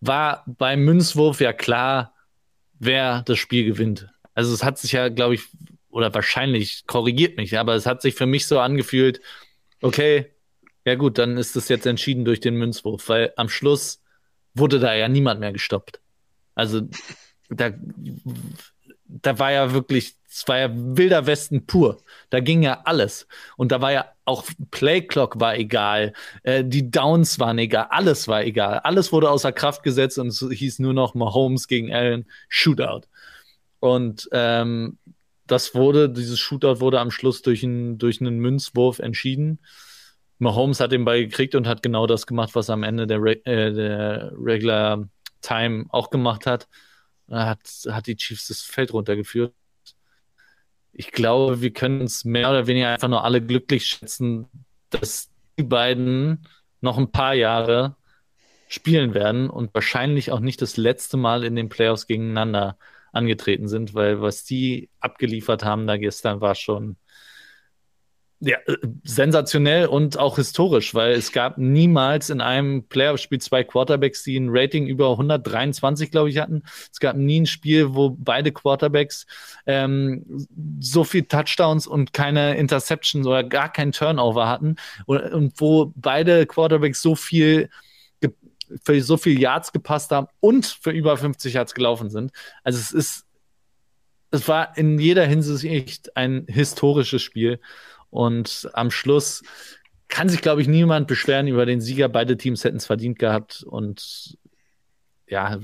war 0.00 0.44
beim 0.46 0.84
Münzwurf 0.84 1.40
ja 1.40 1.52
klar, 1.52 2.14
wer 2.78 3.22
das 3.22 3.38
Spiel 3.40 3.64
gewinnt. 3.64 4.08
Also 4.34 4.54
es 4.54 4.62
hat 4.62 4.78
sich 4.78 4.92
ja, 4.92 5.08
glaube 5.08 5.34
ich, 5.34 5.48
oder 5.90 6.12
wahrscheinlich 6.14 6.86
korrigiert 6.86 7.36
mich, 7.36 7.58
aber 7.58 7.74
es 7.74 7.86
hat 7.86 8.02
sich 8.02 8.14
für 8.14 8.26
mich 8.26 8.46
so 8.46 8.60
angefühlt, 8.60 9.20
okay, 9.82 10.26
ja 10.84 10.94
gut, 10.94 11.18
dann 11.18 11.36
ist 11.36 11.56
es 11.56 11.68
jetzt 11.68 11.86
entschieden 11.86 12.24
durch 12.24 12.40
den 12.40 12.54
Münzwurf, 12.54 13.08
weil 13.08 13.32
am 13.36 13.48
Schluss 13.48 14.02
wurde 14.54 14.80
da 14.80 14.94
ja 14.94 15.08
niemand 15.08 15.40
mehr 15.40 15.52
gestoppt. 15.52 16.00
Also 16.54 16.82
da, 17.48 17.70
da 19.06 19.38
war 19.38 19.52
ja 19.52 19.72
wirklich, 19.72 20.16
es 20.28 20.46
war 20.46 20.58
ja 20.58 20.70
wilder 20.72 21.26
Westen 21.26 21.66
pur. 21.66 22.02
Da 22.30 22.40
ging 22.40 22.62
ja 22.62 22.82
alles. 22.84 23.26
Und 23.56 23.72
da 23.72 23.80
war 23.80 23.92
ja 23.92 24.12
auch 24.24 24.44
Playclock 24.70 25.40
war 25.40 25.56
egal, 25.56 26.12
äh, 26.44 26.64
die 26.64 26.90
Downs 26.90 27.38
waren 27.38 27.58
egal, 27.58 27.88
alles 27.90 28.28
war 28.28 28.44
egal. 28.44 28.78
Alles 28.80 29.12
wurde 29.12 29.30
außer 29.30 29.52
Kraft 29.52 29.82
gesetzt 29.82 30.18
und 30.18 30.28
es 30.28 30.40
hieß 30.40 30.78
nur 30.78 30.94
noch 30.94 31.14
Mahomes 31.14 31.66
gegen 31.66 31.92
Allen 31.92 32.26
Shootout. 32.48 33.02
Und 33.80 34.28
ähm, 34.32 34.98
das 35.50 35.74
wurde, 35.74 36.08
dieses 36.08 36.38
Shootout 36.38 36.80
wurde 36.80 37.00
am 37.00 37.10
Schluss 37.10 37.42
durch, 37.42 37.62
ein, 37.62 37.98
durch 37.98 38.20
einen 38.20 38.38
Münzwurf 38.38 38.98
entschieden. 39.00 39.58
Mahomes 40.38 40.80
hat 40.80 40.92
den 40.92 41.04
Ball 41.04 41.20
gekriegt 41.26 41.54
und 41.54 41.66
hat 41.66 41.82
genau 41.82 42.06
das 42.06 42.26
gemacht, 42.26 42.54
was 42.54 42.68
er 42.68 42.74
am 42.74 42.82
Ende 42.82 43.06
der, 43.06 43.22
Re 43.22 43.44
äh, 43.44 43.72
der 43.72 44.32
Regular 44.36 45.08
Time 45.42 45.86
auch 45.90 46.10
gemacht 46.10 46.46
hat. 46.46 46.68
Er 47.28 47.46
hat, 47.46 47.60
hat 47.88 48.06
die 48.06 48.16
Chiefs 48.16 48.48
das 48.48 48.62
Feld 48.62 48.92
runtergeführt. 48.92 49.54
Ich 50.92 51.12
glaube, 51.12 51.60
wir 51.60 51.72
können 51.72 52.00
uns 52.00 52.24
mehr 52.24 52.50
oder 52.50 52.66
weniger 52.66 52.88
einfach 52.88 53.08
nur 53.08 53.24
alle 53.24 53.42
glücklich 53.42 53.86
schätzen, 53.86 54.46
dass 54.90 55.30
die 55.58 55.62
beiden 55.62 56.46
noch 56.80 56.98
ein 56.98 57.12
paar 57.12 57.34
Jahre 57.34 57.96
spielen 58.68 59.14
werden 59.14 59.50
und 59.50 59.74
wahrscheinlich 59.74 60.32
auch 60.32 60.40
nicht 60.40 60.62
das 60.62 60.76
letzte 60.76 61.16
Mal 61.16 61.44
in 61.44 61.56
den 61.56 61.68
Playoffs 61.68 62.06
gegeneinander 62.06 62.78
angetreten 63.12 63.68
sind, 63.68 63.94
weil 63.94 64.20
was 64.20 64.44
die 64.44 64.88
abgeliefert 65.00 65.64
haben 65.64 65.86
da 65.86 65.96
gestern 65.96 66.40
war 66.40 66.54
schon 66.54 66.96
ja, 68.40 68.56
äh, 68.66 68.76
sensationell 69.04 69.86
und 69.86 70.18
auch 70.18 70.36
historisch, 70.36 70.94
weil 70.94 71.12
es 71.12 71.30
gab 71.30 71.58
niemals 71.58 72.30
in 72.30 72.40
einem 72.40 72.84
Playoff-Spiel 72.88 73.40
zwei 73.40 73.64
Quarterbacks, 73.64 74.22
die 74.22 74.38
ein 74.38 74.48
Rating 74.50 74.86
über 74.86 75.10
123, 75.10 76.10
glaube 76.10 76.30
ich, 76.30 76.38
hatten. 76.38 76.62
Es 76.90 77.00
gab 77.00 77.16
nie 77.16 77.42
ein 77.42 77.46
Spiel, 77.46 77.94
wo 77.94 78.10
beide 78.10 78.50
Quarterbacks 78.50 79.26
ähm, 79.66 80.46
so 80.80 81.04
viel 81.04 81.24
Touchdowns 81.24 81.86
und 81.86 82.14
keine 82.14 82.56
Interceptions 82.56 83.26
oder 83.26 83.44
gar 83.44 83.70
kein 83.70 83.92
Turnover 83.92 84.48
hatten 84.48 84.76
und, 85.04 85.20
und 85.20 85.60
wo 85.60 85.92
beide 85.94 86.46
Quarterbacks 86.46 87.02
so 87.02 87.14
viel 87.14 87.68
für 88.82 89.00
so 89.02 89.16
viel 89.16 89.38
Yards 89.38 89.72
gepasst 89.72 90.10
haben 90.10 90.28
und 90.40 90.66
für 90.66 90.90
über 90.90 91.16
50 91.16 91.54
Yards 91.54 91.74
gelaufen 91.74 92.10
sind. 92.10 92.32
Also 92.62 92.78
es 92.78 92.92
ist, 92.92 93.26
es 94.30 94.46
war 94.48 94.76
in 94.76 94.98
jeder 94.98 95.26
Hinsicht 95.26 96.16
ein 96.16 96.46
historisches 96.48 97.22
Spiel. 97.22 97.60
Und 98.10 98.68
am 98.72 98.90
Schluss 98.90 99.42
kann 100.08 100.28
sich, 100.28 100.42
glaube 100.42 100.62
ich, 100.62 100.68
niemand 100.68 101.06
beschweren 101.06 101.46
über 101.46 101.66
den 101.66 101.80
Sieger. 101.80 102.08
Beide 102.08 102.36
Teams 102.36 102.64
hätten 102.64 102.76
es 102.76 102.86
verdient 102.86 103.18
gehabt. 103.18 103.62
Und 103.62 104.36
ja, 105.28 105.60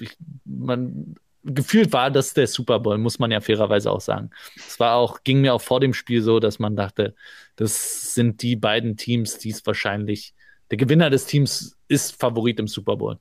ich, 0.00 0.16
man, 0.44 1.14
gefühlt 1.44 1.92
war 1.92 2.10
das 2.10 2.34
der 2.34 2.46
Super 2.46 2.80
Bowl, 2.80 2.98
muss 2.98 3.18
man 3.18 3.30
ja 3.30 3.40
fairerweise 3.40 3.90
auch 3.90 4.00
sagen. 4.00 4.30
Es 4.56 4.80
war 4.80 4.96
auch, 4.96 5.22
ging 5.22 5.40
mir 5.40 5.54
auch 5.54 5.60
vor 5.60 5.80
dem 5.80 5.94
Spiel 5.94 6.22
so, 6.22 6.40
dass 6.40 6.58
man 6.58 6.74
dachte, 6.74 7.14
das 7.56 8.14
sind 8.14 8.42
die 8.42 8.56
beiden 8.56 8.96
Teams, 8.96 9.38
die 9.38 9.50
es 9.50 9.64
wahrscheinlich, 9.66 10.34
der 10.70 10.78
Gewinner 10.78 11.10
des 11.10 11.26
Teams 11.26 11.73
ist 11.88 12.18
Favorit 12.18 12.58
im 12.58 12.68
Super 12.68 12.96
Bowl. 12.96 13.18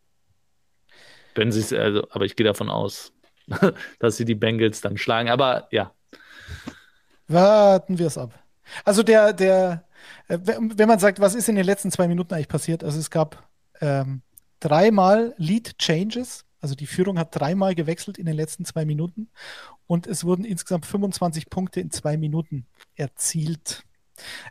Wenn 1.36 1.52
sie 1.52 1.62
es, 1.62 1.74
also, 1.74 2.08
aber 2.12 2.26
ich 2.26 2.36
gehe 2.36 2.46
davon 2.46 2.70
aus, 2.70 3.12
dass 4.00 4.18
sie 4.18 4.26
die 4.26 4.36
Bengals 4.36 4.82
dann 4.82 4.98
schlagen. 4.98 5.30
Aber 5.30 5.68
ja. 5.72 5.94
Warten 7.28 7.98
wir 7.98 8.08
es 8.08 8.18
ab. 8.18 8.38
Also 8.86 9.04
der, 9.04 9.34
der, 9.34 9.86
äh, 10.28 10.38
wenn 10.44 10.88
man 10.88 11.00
sagt, 11.00 11.20
was 11.20 11.36
ist 11.36 11.50
in 11.50 11.56
den 11.56 11.66
letzten 11.66 11.92
zwei 11.92 12.08
Minuten 12.08 12.34
eigentlich 12.34 12.48
passiert? 12.48 12.84
Also 12.84 13.00
es 13.00 13.10
gab 13.10 13.48
ähm, 13.82 14.22
dreimal 14.60 15.34
Lead 15.38 15.78
Changes. 15.78 16.46
Also 16.62 16.76
die 16.76 16.88
Führung 16.88 17.20
hat 17.20 17.36
dreimal 17.38 17.76
gewechselt 17.76 18.18
in 18.18 18.26
den 18.26 18.36
letzten 18.36 18.64
zwei 18.64 18.86
Minuten 18.86 19.30
und 19.86 20.08
es 20.08 20.24
wurden 20.24 20.46
insgesamt 20.46 20.86
25 20.86 21.50
Punkte 21.50 21.82
in 21.82 21.92
zwei 21.92 22.16
Minuten 22.16 22.66
erzielt. 22.96 23.84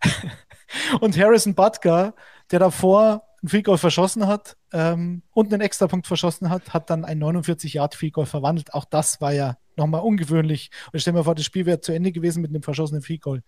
und 1.01 1.17
Harrison 1.17 1.55
Butker, 1.55 2.15
der 2.51 2.59
davor 2.59 3.27
ein 3.43 3.49
Field 3.49 3.65
Goal 3.65 3.79
verschossen 3.79 4.27
hat 4.27 4.57
ähm, 4.73 5.23
und 5.33 5.53
einen 5.53 5.63
Extrapunkt 5.63 6.07
verschossen 6.07 6.49
hat, 6.51 6.73
hat 6.73 6.91
dann 6.91 7.05
ein 7.05 7.19
49 7.19 7.75
Yard 7.75 7.95
Field 7.95 8.15
Goal 8.15 8.27
verwandelt. 8.27 8.73
Auch 8.75 8.85
das 8.85 9.21
war 9.21 9.33
ja 9.33 9.57
nochmal 9.77 10.03
ungewöhnlich. 10.03 10.71
Und 10.93 11.01
stell 11.01 11.13
mir 11.13 11.25
vor, 11.25 11.35
das 11.35 11.45
Spiel 11.45 11.67
wäre 11.67 11.81
zu 11.81 11.93
Ende 11.93 12.13
gewesen 12.13 12.43
mit 12.43 12.51
einem 12.51 12.63
verschossenen 12.63 13.03
Field 13.03 13.23
Goal. 13.23 13.43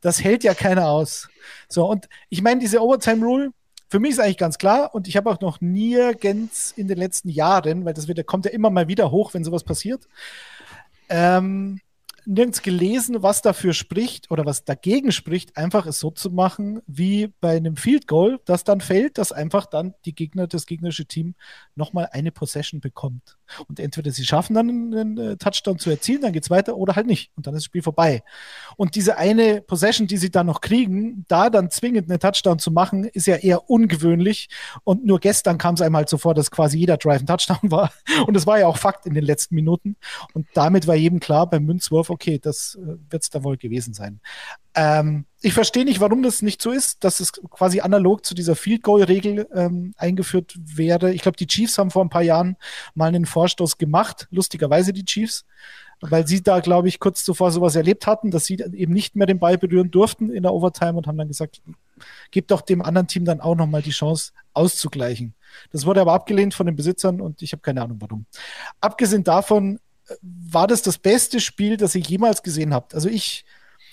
Das 0.00 0.22
hält 0.22 0.44
ja 0.44 0.54
keiner 0.54 0.88
aus. 0.88 1.28
So, 1.68 1.86
und 1.86 2.08
ich 2.30 2.42
meine, 2.42 2.60
diese 2.60 2.82
Overtime 2.82 3.24
Rule, 3.24 3.50
für 3.88 4.00
mich 4.00 4.12
ist 4.12 4.20
eigentlich 4.20 4.38
ganz 4.38 4.58
klar, 4.58 4.94
und 4.94 5.08
ich 5.08 5.16
habe 5.16 5.30
auch 5.30 5.40
noch 5.40 5.60
nirgends 5.60 6.72
in 6.72 6.88
den 6.88 6.98
letzten 6.98 7.28
Jahren, 7.28 7.84
weil 7.84 7.94
das 7.94 8.08
wird, 8.08 8.26
kommt 8.26 8.46
ja 8.46 8.50
immer 8.50 8.70
mal 8.70 8.88
wieder 8.88 9.10
hoch, 9.10 9.34
wenn 9.34 9.44
sowas 9.44 9.62
passiert, 9.62 10.08
ähm, 11.08 11.80
nirgends 12.26 12.62
gelesen, 12.62 13.22
was 13.22 13.42
dafür 13.42 13.72
spricht 13.72 14.30
oder 14.30 14.44
was 14.44 14.64
dagegen 14.64 15.12
spricht, 15.12 15.56
einfach 15.56 15.86
es 15.86 15.98
so 16.00 16.10
zu 16.10 16.30
machen 16.30 16.80
wie 16.86 17.32
bei 17.40 17.56
einem 17.56 17.76
Field 17.76 18.06
Goal, 18.06 18.40
das 18.44 18.64
dann 18.64 18.80
fällt, 18.80 19.18
dass 19.18 19.32
einfach 19.32 19.66
dann 19.66 19.94
die 20.04 20.14
Gegner, 20.14 20.46
das 20.46 20.66
gegnerische 20.66 21.06
Team 21.06 21.34
nochmal 21.74 22.08
eine 22.12 22.32
Possession 22.32 22.80
bekommt. 22.80 23.38
Und 23.68 23.80
entweder 23.80 24.10
sie 24.10 24.24
schaffen 24.24 24.54
dann 24.54 24.68
einen 24.68 25.18
äh, 25.18 25.36
Touchdown 25.36 25.78
zu 25.78 25.90
erzielen, 25.90 26.22
dann 26.22 26.32
geht's 26.32 26.50
weiter 26.50 26.76
oder 26.76 26.96
halt 26.96 27.06
nicht. 27.06 27.30
Und 27.36 27.46
dann 27.46 27.54
ist 27.54 27.60
das 27.60 27.64
Spiel 27.64 27.82
vorbei. 27.82 28.22
Und 28.76 28.94
diese 28.94 29.16
eine 29.16 29.60
Possession, 29.60 30.06
die 30.06 30.16
sie 30.16 30.30
dann 30.30 30.46
noch 30.46 30.60
kriegen, 30.60 31.24
da 31.28 31.50
dann 31.50 31.70
zwingend 31.70 32.10
einen 32.10 32.20
Touchdown 32.20 32.58
zu 32.58 32.70
machen, 32.70 33.04
ist 33.04 33.26
ja 33.26 33.36
eher 33.36 33.68
ungewöhnlich. 33.70 34.48
Und 34.84 35.04
nur 35.04 35.20
gestern 35.20 35.58
kam 35.58 35.74
es 35.74 35.80
einem 35.80 35.96
halt 35.96 36.08
so 36.08 36.18
vor, 36.18 36.34
dass 36.34 36.50
quasi 36.50 36.78
jeder 36.78 36.96
Drive 36.96 37.20
ein 37.20 37.26
Touchdown 37.26 37.58
war. 37.70 37.92
Und 38.26 38.34
das 38.34 38.46
war 38.46 38.58
ja 38.58 38.66
auch 38.66 38.78
Fakt 38.78 39.06
in 39.06 39.14
den 39.14 39.24
letzten 39.24 39.54
Minuten. 39.54 39.96
Und 40.32 40.46
damit 40.54 40.86
war 40.86 40.94
jedem 40.94 41.20
klar 41.20 41.48
beim 41.48 41.64
Münzwurf, 41.64 42.10
okay, 42.10 42.38
das 42.38 42.78
äh, 42.80 42.96
wird 43.10 43.22
es 43.22 43.30
da 43.30 43.44
wohl 43.44 43.56
gewesen 43.56 43.94
sein. 43.94 44.20
Ähm, 44.74 45.26
ich 45.40 45.52
verstehe 45.52 45.84
nicht, 45.84 46.00
warum 46.00 46.22
das 46.22 46.42
nicht 46.42 46.62
so 46.62 46.70
ist, 46.70 47.04
dass 47.04 47.20
es 47.20 47.32
quasi 47.32 47.80
analog 47.80 48.24
zu 48.24 48.34
dieser 48.34 48.56
Field 48.56 48.82
Goal 48.82 49.02
Regel 49.02 49.46
ähm, 49.54 49.94
eingeführt 49.96 50.54
wäre. 50.56 51.12
Ich 51.12 51.22
glaube, 51.22 51.36
die 51.36 51.46
Chiefs 51.46 51.78
haben 51.78 51.90
vor 51.90 52.04
ein 52.04 52.10
paar 52.10 52.22
Jahren 52.22 52.56
mal 52.94 53.08
einen 53.08 53.26
Vorstoß 53.26 53.78
gemacht, 53.78 54.26
lustigerweise 54.30 54.92
die 54.92 55.04
Chiefs, 55.04 55.44
weil 56.00 56.26
sie 56.26 56.42
da, 56.42 56.60
glaube 56.60 56.88
ich, 56.88 56.98
kurz 56.98 57.24
zuvor 57.24 57.50
sowas 57.50 57.76
erlebt 57.76 58.06
hatten, 58.06 58.30
dass 58.30 58.46
sie 58.46 58.54
eben 58.72 58.92
nicht 58.92 59.16
mehr 59.16 59.26
den 59.26 59.38
Ball 59.38 59.58
berühren 59.58 59.90
durften 59.90 60.30
in 60.30 60.42
der 60.42 60.52
Overtime 60.52 60.94
und 60.94 61.06
haben 61.06 61.18
dann 61.18 61.28
gesagt, 61.28 61.60
gebt 62.30 62.50
doch 62.50 62.62
dem 62.62 62.82
anderen 62.82 63.06
Team 63.06 63.24
dann 63.24 63.40
auch 63.40 63.54
nochmal 63.54 63.82
die 63.82 63.90
Chance 63.90 64.32
auszugleichen. 64.54 65.34
Das 65.70 65.86
wurde 65.86 66.00
aber 66.00 66.14
abgelehnt 66.14 66.54
von 66.54 66.66
den 66.66 66.74
Besitzern 66.74 67.20
und 67.20 67.42
ich 67.42 67.52
habe 67.52 67.62
keine 67.62 67.82
Ahnung 67.82 67.98
warum. 68.00 68.26
Abgesehen 68.80 69.24
davon 69.24 69.78
äh, 70.08 70.14
war 70.22 70.66
das 70.66 70.82
das 70.82 70.98
beste 70.98 71.38
Spiel, 71.38 71.76
das 71.76 71.94
ihr 71.94 72.00
jemals 72.00 72.42
gesehen 72.42 72.74
habt. 72.74 72.94
Also 72.94 73.08
ich 73.08 73.44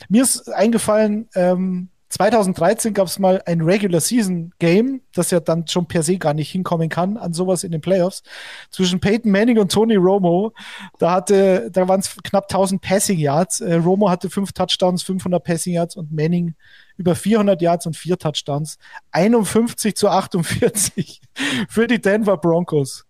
mir 0.10 0.24
ist 0.24 0.52
eingefallen, 0.52 1.30
ähm, 1.36 1.90
2013 2.12 2.94
gab 2.94 3.08
es 3.08 3.20
mal 3.20 3.42
ein 3.46 3.62
Regular 3.62 4.02
Season 4.02 4.52
Game, 4.60 5.02
das 5.14 5.32
ja 5.32 5.40
dann 5.40 5.66
schon 5.68 5.88
per 5.88 6.04
se 6.04 6.18
gar 6.18 6.34
nicht 6.34 6.52
hinkommen 6.52 6.90
kann 6.90 7.16
an 7.16 7.32
sowas 7.32 7.64
in 7.64 7.72
den 7.72 7.80
Playoffs, 7.80 8.22
zwischen 8.70 9.00
Peyton 9.00 9.32
Manning 9.32 9.58
und 9.60 9.72
Tony 9.72 9.96
Romo. 9.96 10.54
Da 11.00 11.14
hatte, 11.14 11.70
da 11.72 11.88
waren 11.88 12.02
es 12.02 12.14
knapp 12.22 12.52
1000 12.52 12.82
Passing 12.82 13.18
Yards. 13.18 13.62
Äh, 13.62 13.76
Romo 13.76 14.10
hatte 14.10 14.30
fünf 14.30 14.52
Touchdowns, 14.52 15.04
500 15.04 15.42
Passing 15.42 15.74
Yards 15.76 15.96
und 15.96 16.12
Manning 16.12 16.56
über 16.98 17.16
400 17.16 17.62
Yards 17.62 17.86
und 17.86 17.96
vier 17.96 18.18
Touchdowns. 18.18 18.78
51 19.12 19.96
zu 19.96 20.10
48 20.10 21.22
für 21.70 21.88
die 21.88 22.02
Denver 22.02 22.36
Broncos. 22.36 23.06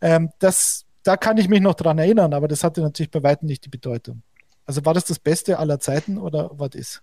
Ähm, 0.00 0.30
das, 0.38 0.86
da 1.02 1.18
kann 1.18 1.36
ich 1.36 1.48
mich 1.48 1.60
noch 1.60 1.74
dran 1.74 1.98
erinnern, 1.98 2.32
aber 2.32 2.48
das 2.48 2.64
hatte 2.64 2.80
natürlich 2.80 3.10
bei 3.10 3.22
weitem 3.22 3.46
nicht 3.48 3.66
die 3.66 3.70
Bedeutung. 3.70 4.22
Also 4.66 4.84
war 4.84 4.94
das 4.94 5.04
das 5.04 5.18
Beste 5.18 5.58
aller 5.58 5.80
Zeiten 5.80 6.18
oder 6.18 6.50
was 6.54 6.74
ist? 6.74 7.02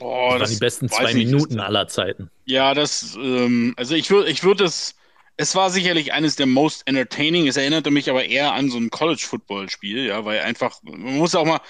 Oh, 0.00 0.30
das, 0.30 0.38
das 0.38 0.40
waren 0.40 0.50
die 0.50 0.60
besten 0.60 0.88
zwei 0.88 1.14
Minuten 1.14 1.54
nicht. 1.54 1.62
aller 1.64 1.88
Zeiten. 1.88 2.30
Ja, 2.46 2.74
das, 2.74 3.16
ähm, 3.16 3.74
also 3.76 3.94
ich 3.94 4.10
würde 4.10 4.30
ich 4.30 4.42
würde 4.42 4.64
es, 4.64 4.94
es 5.36 5.54
war 5.54 5.70
sicherlich 5.70 6.12
eines 6.12 6.36
der 6.36 6.46
most 6.46 6.82
entertaining. 6.86 7.46
Es 7.46 7.56
erinnerte 7.56 7.90
mich 7.90 8.08
aber 8.08 8.24
ehr 8.24 8.52
an 8.52 8.70
so 8.70 8.78
ein 8.78 8.90
College-Football-Spiel, 8.90 10.06
ja, 10.06 10.24
weil 10.24 10.40
einfach, 10.40 10.78
man 10.82 11.16
muss 11.16 11.34
auch 11.34 11.44
mal, 11.46 11.60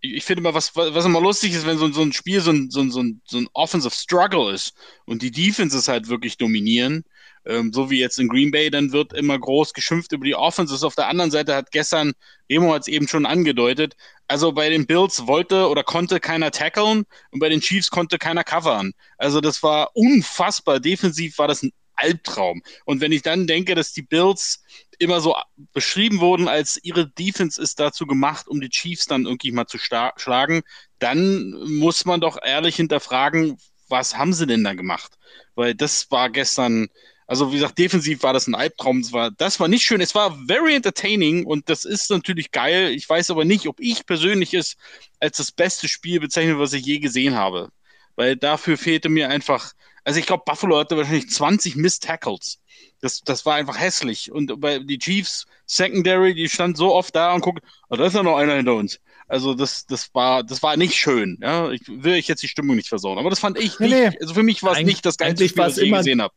ich 0.00 0.24
finde 0.24 0.40
immer, 0.40 0.54
was, 0.54 0.76
was 0.76 1.04
immer 1.04 1.20
lustig 1.20 1.52
ist, 1.54 1.66
wenn 1.66 1.78
so, 1.78 1.90
so 1.92 2.02
ein 2.02 2.12
Spiel 2.12 2.40
so 2.40 2.50
ein, 2.52 2.70
so, 2.70 2.80
ein, 2.80 3.20
so 3.24 3.38
ein 3.38 3.48
Offensive 3.52 3.94
Struggle 3.94 4.52
ist 4.52 4.74
und 5.06 5.22
die 5.22 5.30
Defenses 5.30 5.88
halt 5.88 6.08
wirklich 6.08 6.36
dominieren, 6.36 7.04
ähm, 7.46 7.72
so 7.72 7.90
wie 7.90 7.98
jetzt 7.98 8.18
in 8.18 8.28
Green 8.28 8.50
Bay, 8.50 8.70
dann 8.70 8.92
wird 8.92 9.12
immer 9.12 9.38
groß 9.38 9.72
geschimpft 9.72 10.12
über 10.12 10.24
die 10.24 10.34
Offenses. 10.34 10.82
Auf 10.82 10.94
der 10.94 11.08
anderen 11.08 11.30
Seite 11.30 11.54
hat 11.54 11.70
gestern, 11.70 12.12
Remo 12.50 12.72
hat 12.72 12.82
es 12.82 12.88
eben 12.88 13.08
schon 13.08 13.26
angedeutet, 13.26 13.94
also 14.26 14.52
bei 14.52 14.68
den 14.68 14.86
Bills 14.86 15.26
wollte 15.26 15.68
oder 15.68 15.82
konnte 15.82 16.20
keiner 16.20 16.50
tackeln 16.50 17.04
und 17.30 17.40
bei 17.40 17.48
den 17.48 17.60
Chiefs 17.60 17.90
konnte 17.90 18.18
keiner 18.18 18.44
covern. 18.44 18.92
Also 19.16 19.40
das 19.40 19.62
war 19.62 19.90
unfassbar. 19.94 20.80
Defensiv 20.80 21.38
war 21.38 21.48
das 21.48 21.62
ein 21.62 21.72
Albtraum. 21.98 22.62
Und 22.84 23.00
wenn 23.00 23.12
ich 23.12 23.22
dann 23.22 23.46
denke, 23.46 23.74
dass 23.74 23.92
die 23.92 24.02
Bills 24.02 24.62
immer 24.98 25.20
so 25.20 25.36
beschrieben 25.72 26.20
wurden, 26.20 26.48
als 26.48 26.78
ihre 26.82 27.08
Defense 27.08 27.60
ist 27.60 27.80
dazu 27.80 28.06
gemacht, 28.06 28.48
um 28.48 28.60
die 28.60 28.70
Chiefs 28.70 29.06
dann 29.06 29.24
irgendwie 29.24 29.52
mal 29.52 29.66
zu 29.66 29.78
schlagen, 29.78 30.62
dann 30.98 31.50
muss 31.78 32.04
man 32.04 32.20
doch 32.20 32.38
ehrlich 32.42 32.76
hinterfragen, 32.76 33.58
was 33.88 34.16
haben 34.16 34.32
sie 34.32 34.46
denn 34.46 34.64
da 34.64 34.74
gemacht? 34.74 35.14
Weil 35.54 35.74
das 35.74 36.10
war 36.10 36.30
gestern, 36.30 36.88
also 37.28 37.50
wie 37.52 37.56
gesagt, 37.56 37.78
defensiv 37.78 38.22
war 38.22 38.32
das 38.32 38.46
ein 38.46 38.54
Albtraum. 38.54 39.02
Das 39.02 39.12
war, 39.12 39.30
das 39.30 39.60
war 39.60 39.68
nicht 39.68 39.82
schön. 39.84 40.00
Es 40.00 40.14
war 40.14 40.36
very 40.46 40.74
entertaining 40.74 41.44
und 41.44 41.68
das 41.68 41.84
ist 41.84 42.10
natürlich 42.10 42.50
geil. 42.50 42.90
Ich 42.92 43.06
weiß 43.06 43.30
aber 43.30 43.44
nicht, 43.44 43.68
ob 43.68 43.80
ich 43.80 44.06
persönlich 44.06 44.54
es 44.54 44.76
als 45.20 45.36
das 45.36 45.52
beste 45.52 45.88
Spiel 45.88 46.20
bezeichne, 46.20 46.58
was 46.58 46.72
ich 46.72 46.86
je 46.86 46.98
gesehen 47.00 47.34
habe. 47.34 47.68
Weil 48.16 48.34
dafür 48.34 48.78
fehlte 48.78 49.10
mir 49.10 49.28
einfach, 49.28 49.74
also 50.04 50.18
ich 50.18 50.24
glaube, 50.24 50.44
Buffalo 50.46 50.78
hatte 50.78 50.96
wahrscheinlich 50.96 51.28
20 51.28 51.76
Missed 51.76 52.02
Tackles. 52.02 52.60
Das, 53.00 53.20
das 53.20 53.44
war 53.44 53.56
einfach 53.56 53.78
hässlich. 53.78 54.32
Und 54.32 54.58
bei 54.58 54.78
die 54.78 54.98
Chiefs 54.98 55.44
Secondary, 55.66 56.34
die 56.34 56.48
stand 56.48 56.78
so 56.78 56.94
oft 56.94 57.14
da 57.14 57.34
und 57.34 57.42
guckt, 57.42 57.62
oh, 57.90 57.96
da 57.96 58.06
ist 58.06 58.14
ja 58.14 58.22
noch 58.22 58.38
einer 58.38 58.54
hinter 58.54 58.74
uns. 58.74 59.00
Also 59.26 59.52
das, 59.52 59.84
das 59.84 60.14
war, 60.14 60.42
das 60.44 60.62
war 60.62 60.78
nicht 60.78 60.94
schön. 60.94 61.38
Ja, 61.42 61.70
ich 61.70 61.82
will 61.86 62.14
euch 62.14 62.26
jetzt 62.26 62.42
die 62.42 62.48
Stimmung 62.48 62.76
nicht 62.76 62.88
versauen, 62.88 63.18
aber 63.18 63.28
das 63.28 63.38
fand 63.38 63.58
ich 63.58 63.78
Nee, 63.78 64.06
nicht. 64.06 64.22
Also 64.22 64.32
für 64.32 64.42
mich 64.42 64.62
war 64.62 64.72
es 64.72 64.82
nicht 64.82 65.04
das 65.04 65.18
geilste 65.18 65.46
Spiel, 65.46 65.64
es 65.64 65.76
ich 65.76 65.84
je 65.84 65.90
gesehen 65.90 66.22
habe. 66.22 66.32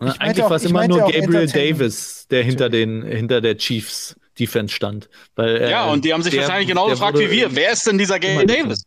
Ich 0.00 0.06
meinte 0.06 0.20
Eigentlich 0.22 0.44
war 0.44 0.52
es 0.52 0.64
immer 0.64 0.88
nur 0.88 0.98
Gabriel. 1.10 1.46
Davis, 1.46 2.26
der 2.30 2.42
hinter 2.42 2.68
den 2.70 3.02
hinter 3.02 3.40
der 3.40 3.56
Chiefs 3.58 4.16
Defense 4.38 4.74
stand. 4.74 5.10
Weil, 5.36 5.56
äh, 5.58 5.70
Ja, 5.70 5.86
und 5.86 6.04
die 6.04 6.12
haben 6.14 6.22
sich 6.22 6.32
der- 6.32 6.42
wahrscheinlich 6.42 6.68
genau 6.68 6.86
der 6.86 6.94
gefragt 6.94 7.18
wie 7.18 7.30
wir. 7.30 7.54
Wer 7.54 7.72
ist 7.72 7.86
denn 7.86 7.98
dieser 7.98 8.18
Gabriel 8.18 8.46
Davis? 8.46 8.84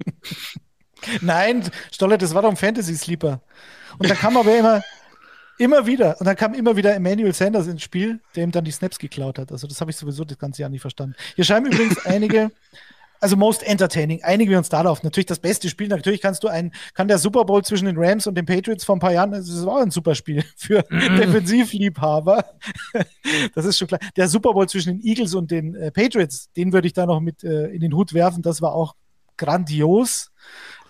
Nein, 1.20 1.68
Stolle, 1.92 2.18
das 2.18 2.34
war 2.34 2.42
doch 2.42 2.50
ein 2.50 2.56
Fantasy-Sleeper. 2.56 3.40
Und 3.98 4.10
da 4.10 4.14
kam 4.14 4.36
aber 4.36 4.56
immer, 4.56 4.82
immer 5.58 5.86
wieder, 5.86 6.16
und 6.18 6.26
dann 6.26 6.36
kam 6.36 6.54
immer 6.54 6.76
wieder 6.76 6.94
Emmanuel 6.94 7.32
Sanders 7.32 7.66
ins 7.66 7.82
Spiel, 7.82 8.20
der 8.34 8.44
ihm 8.44 8.50
dann 8.50 8.64
die 8.64 8.70
Snaps 8.72 8.98
geklaut 8.98 9.38
hat. 9.38 9.52
Also 9.52 9.66
das 9.66 9.80
habe 9.80 9.90
ich 9.90 9.96
sowieso 9.96 10.24
das 10.24 10.38
ganze 10.38 10.62
Jahr 10.62 10.70
nicht 10.70 10.80
verstanden. 10.80 11.14
Hier 11.34 11.44
schreiben 11.44 11.66
übrigens 11.66 11.98
einige, 12.06 12.50
also 13.20 13.36
most 13.36 13.62
entertaining, 13.62 14.22
einigen 14.22 14.50
wir 14.50 14.58
uns 14.58 14.68
darauf. 14.68 15.02
Natürlich 15.02 15.26
das 15.26 15.38
beste 15.38 15.68
Spiel, 15.68 15.88
natürlich 15.88 16.20
kannst 16.20 16.42
du 16.44 16.48
ein, 16.48 16.72
kann 16.94 17.08
der 17.08 17.18
Super 17.18 17.44
Bowl 17.44 17.62
zwischen 17.64 17.86
den 17.86 17.96
Rams 17.98 18.26
und 18.26 18.36
den 18.36 18.46
Patriots 18.46 18.84
vor 18.84 18.96
ein 18.96 19.00
paar 19.00 19.12
Jahren, 19.12 19.32
das 19.32 19.64
war 19.64 19.82
ein 19.82 19.90
super 19.90 20.14
Spiel 20.14 20.44
für 20.56 20.82
Defensivliebhaber. 20.90 22.44
Das 23.54 23.64
ist 23.64 23.78
schon 23.78 23.88
klar. 23.88 24.00
Der 24.16 24.28
Super 24.28 24.52
Bowl 24.52 24.68
zwischen 24.68 24.98
den 24.98 25.04
Eagles 25.04 25.34
und 25.34 25.50
den 25.50 25.74
äh, 25.74 25.90
Patriots, 25.90 26.50
den 26.52 26.72
würde 26.72 26.86
ich 26.86 26.92
da 26.92 27.06
noch 27.06 27.20
mit 27.20 27.42
äh, 27.42 27.66
in 27.66 27.80
den 27.80 27.92
Hut 27.94 28.14
werfen. 28.14 28.42
Das 28.42 28.62
war 28.62 28.72
auch 28.72 28.94
grandios. 29.36 30.30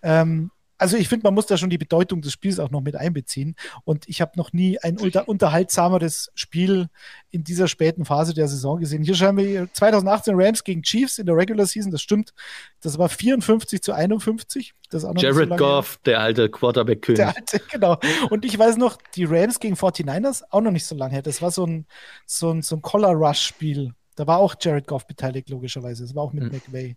Ähm, 0.02 0.50
also 0.78 0.96
ich 0.96 1.08
finde, 1.08 1.24
man 1.24 1.34
muss 1.34 1.46
da 1.46 1.56
schon 1.56 1.70
die 1.70 1.78
Bedeutung 1.78 2.20
des 2.20 2.32
Spiels 2.32 2.58
auch 2.58 2.70
noch 2.70 2.80
mit 2.80 2.96
einbeziehen. 2.96 3.56
Und 3.84 4.08
ich 4.08 4.20
habe 4.20 4.32
noch 4.36 4.52
nie 4.52 4.78
ein 4.78 4.98
unter 4.98 5.28
unterhaltsameres 5.28 6.30
Spiel 6.34 6.88
in 7.30 7.44
dieser 7.44 7.68
späten 7.68 8.04
Phase 8.04 8.34
der 8.34 8.48
Saison 8.48 8.78
gesehen. 8.78 9.02
Hier 9.02 9.14
schreiben 9.14 9.38
wir 9.38 9.46
hier 9.46 9.68
2018 9.72 10.34
Rams 10.36 10.64
gegen 10.64 10.82
Chiefs 10.82 11.18
in 11.18 11.26
der 11.26 11.36
Regular 11.36 11.66
Season. 11.66 11.90
Das 11.92 12.02
stimmt. 12.02 12.32
Das 12.80 12.98
war 12.98 13.08
54 13.08 13.82
zu 13.82 13.92
51. 13.92 14.74
Das 14.90 15.04
auch 15.04 15.14
noch 15.14 15.20
so 15.20 15.26
Jared 15.26 15.50
her. 15.50 15.56
Goff, 15.56 15.98
der 16.04 16.20
alte 16.20 16.48
Quarterback-König. 16.48 17.16
Der 17.16 17.28
alte, 17.36 17.60
genau. 17.70 17.98
Und 18.30 18.44
ich 18.44 18.58
weiß 18.58 18.76
noch, 18.76 18.98
die 19.14 19.24
Rams 19.24 19.58
gegen 19.60 19.74
49ers, 19.74 20.42
auch 20.50 20.60
noch 20.60 20.70
nicht 20.70 20.84
so 20.86 20.94
lange 20.94 21.14
her. 21.14 21.22
Das 21.22 21.42
war 21.42 21.50
so 21.50 21.66
ein, 21.66 21.86
so 22.26 22.50
ein, 22.50 22.62
so 22.62 22.76
ein 22.76 22.82
Collar-Rush-Spiel. 22.82 23.92
Da 24.14 24.26
war 24.26 24.38
auch 24.38 24.54
Jared 24.60 24.86
Goff 24.86 25.06
beteiligt, 25.06 25.50
logischerweise. 25.50 26.04
Das 26.04 26.14
war 26.14 26.22
auch 26.22 26.32
mit 26.32 26.44
Mhm. 26.44 26.50
McVay. 26.52 26.96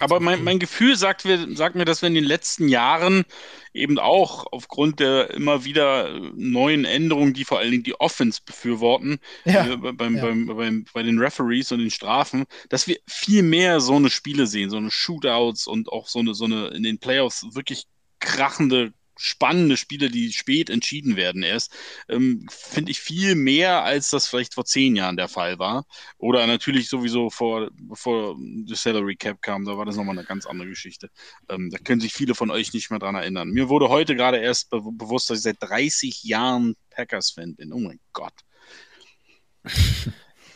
Aber 0.00 0.18
mein, 0.18 0.42
mein 0.42 0.58
Gefühl 0.58 0.96
sagt 0.96 1.24
mir, 1.24 1.54
sagt 1.56 1.76
mir, 1.76 1.84
dass 1.84 2.02
wir 2.02 2.08
in 2.08 2.14
den 2.14 2.24
letzten 2.24 2.68
Jahren 2.68 3.24
eben 3.72 3.98
auch 3.98 4.46
aufgrund 4.50 4.98
der 4.98 5.30
immer 5.30 5.64
wieder 5.64 6.14
äh, 6.14 6.32
neuen 6.34 6.84
Änderungen, 6.84 7.32
die 7.32 7.44
vor 7.44 7.58
allen 7.58 7.70
Dingen 7.70 7.84
die 7.84 7.98
Offense 8.00 8.40
befürworten, 8.44 9.20
ja. 9.44 9.66
äh, 9.66 9.76
beim, 9.76 10.16
ja. 10.16 10.22
beim, 10.22 10.46
beim, 10.46 10.84
bei 10.92 11.02
den 11.04 11.18
Referees 11.18 11.70
und 11.70 11.78
den 11.78 11.92
Strafen, 11.92 12.44
dass 12.68 12.88
wir 12.88 12.98
viel 13.06 13.42
mehr 13.42 13.80
so 13.80 13.94
eine 13.94 14.10
Spiele 14.10 14.48
sehen, 14.48 14.70
so 14.70 14.78
eine 14.78 14.90
Shootouts 14.90 15.68
und 15.68 15.90
auch 15.90 16.08
so 16.08 16.18
eine, 16.18 16.34
so 16.34 16.46
eine 16.46 16.68
in 16.68 16.82
den 16.82 16.98
Playoffs 16.98 17.46
wirklich 17.54 17.84
krachende, 18.18 18.92
spannende 19.18 19.76
Spiele, 19.76 20.10
die 20.10 20.32
spät 20.32 20.70
entschieden 20.70 21.16
werden 21.16 21.42
erst, 21.42 21.74
ähm, 22.08 22.46
finde 22.50 22.90
ich 22.90 23.00
viel 23.00 23.34
mehr, 23.34 23.82
als 23.84 24.10
das 24.10 24.28
vielleicht 24.28 24.54
vor 24.54 24.64
zehn 24.64 24.96
Jahren 24.96 25.16
der 25.16 25.28
Fall 25.28 25.58
war. 25.58 25.84
Oder 26.16 26.46
natürlich 26.46 26.88
sowieso 26.88 27.28
vor, 27.28 27.70
bevor 27.74 28.36
die 28.38 28.74
Salary 28.74 29.16
Cap 29.16 29.42
kam, 29.42 29.64
da 29.66 29.76
war 29.76 29.84
das 29.84 29.96
nochmal 29.96 30.16
eine 30.16 30.26
ganz 30.26 30.46
andere 30.46 30.68
Geschichte. 30.68 31.10
Ähm, 31.48 31.70
da 31.70 31.78
können 31.78 32.00
sich 32.00 32.14
viele 32.14 32.34
von 32.34 32.50
euch 32.50 32.72
nicht 32.72 32.90
mehr 32.90 33.00
dran 33.00 33.16
erinnern. 33.16 33.50
Mir 33.50 33.68
wurde 33.68 33.88
heute 33.88 34.16
gerade 34.16 34.38
erst 34.38 34.70
be 34.70 34.80
bewusst, 34.92 35.28
dass 35.28 35.38
ich 35.38 35.44
seit 35.44 35.56
30 35.60 36.22
Jahren 36.24 36.76
Packers-Fan 36.90 37.56
bin. 37.56 37.72
Oh 37.72 37.78
mein 37.78 38.00
Gott, 38.12 38.32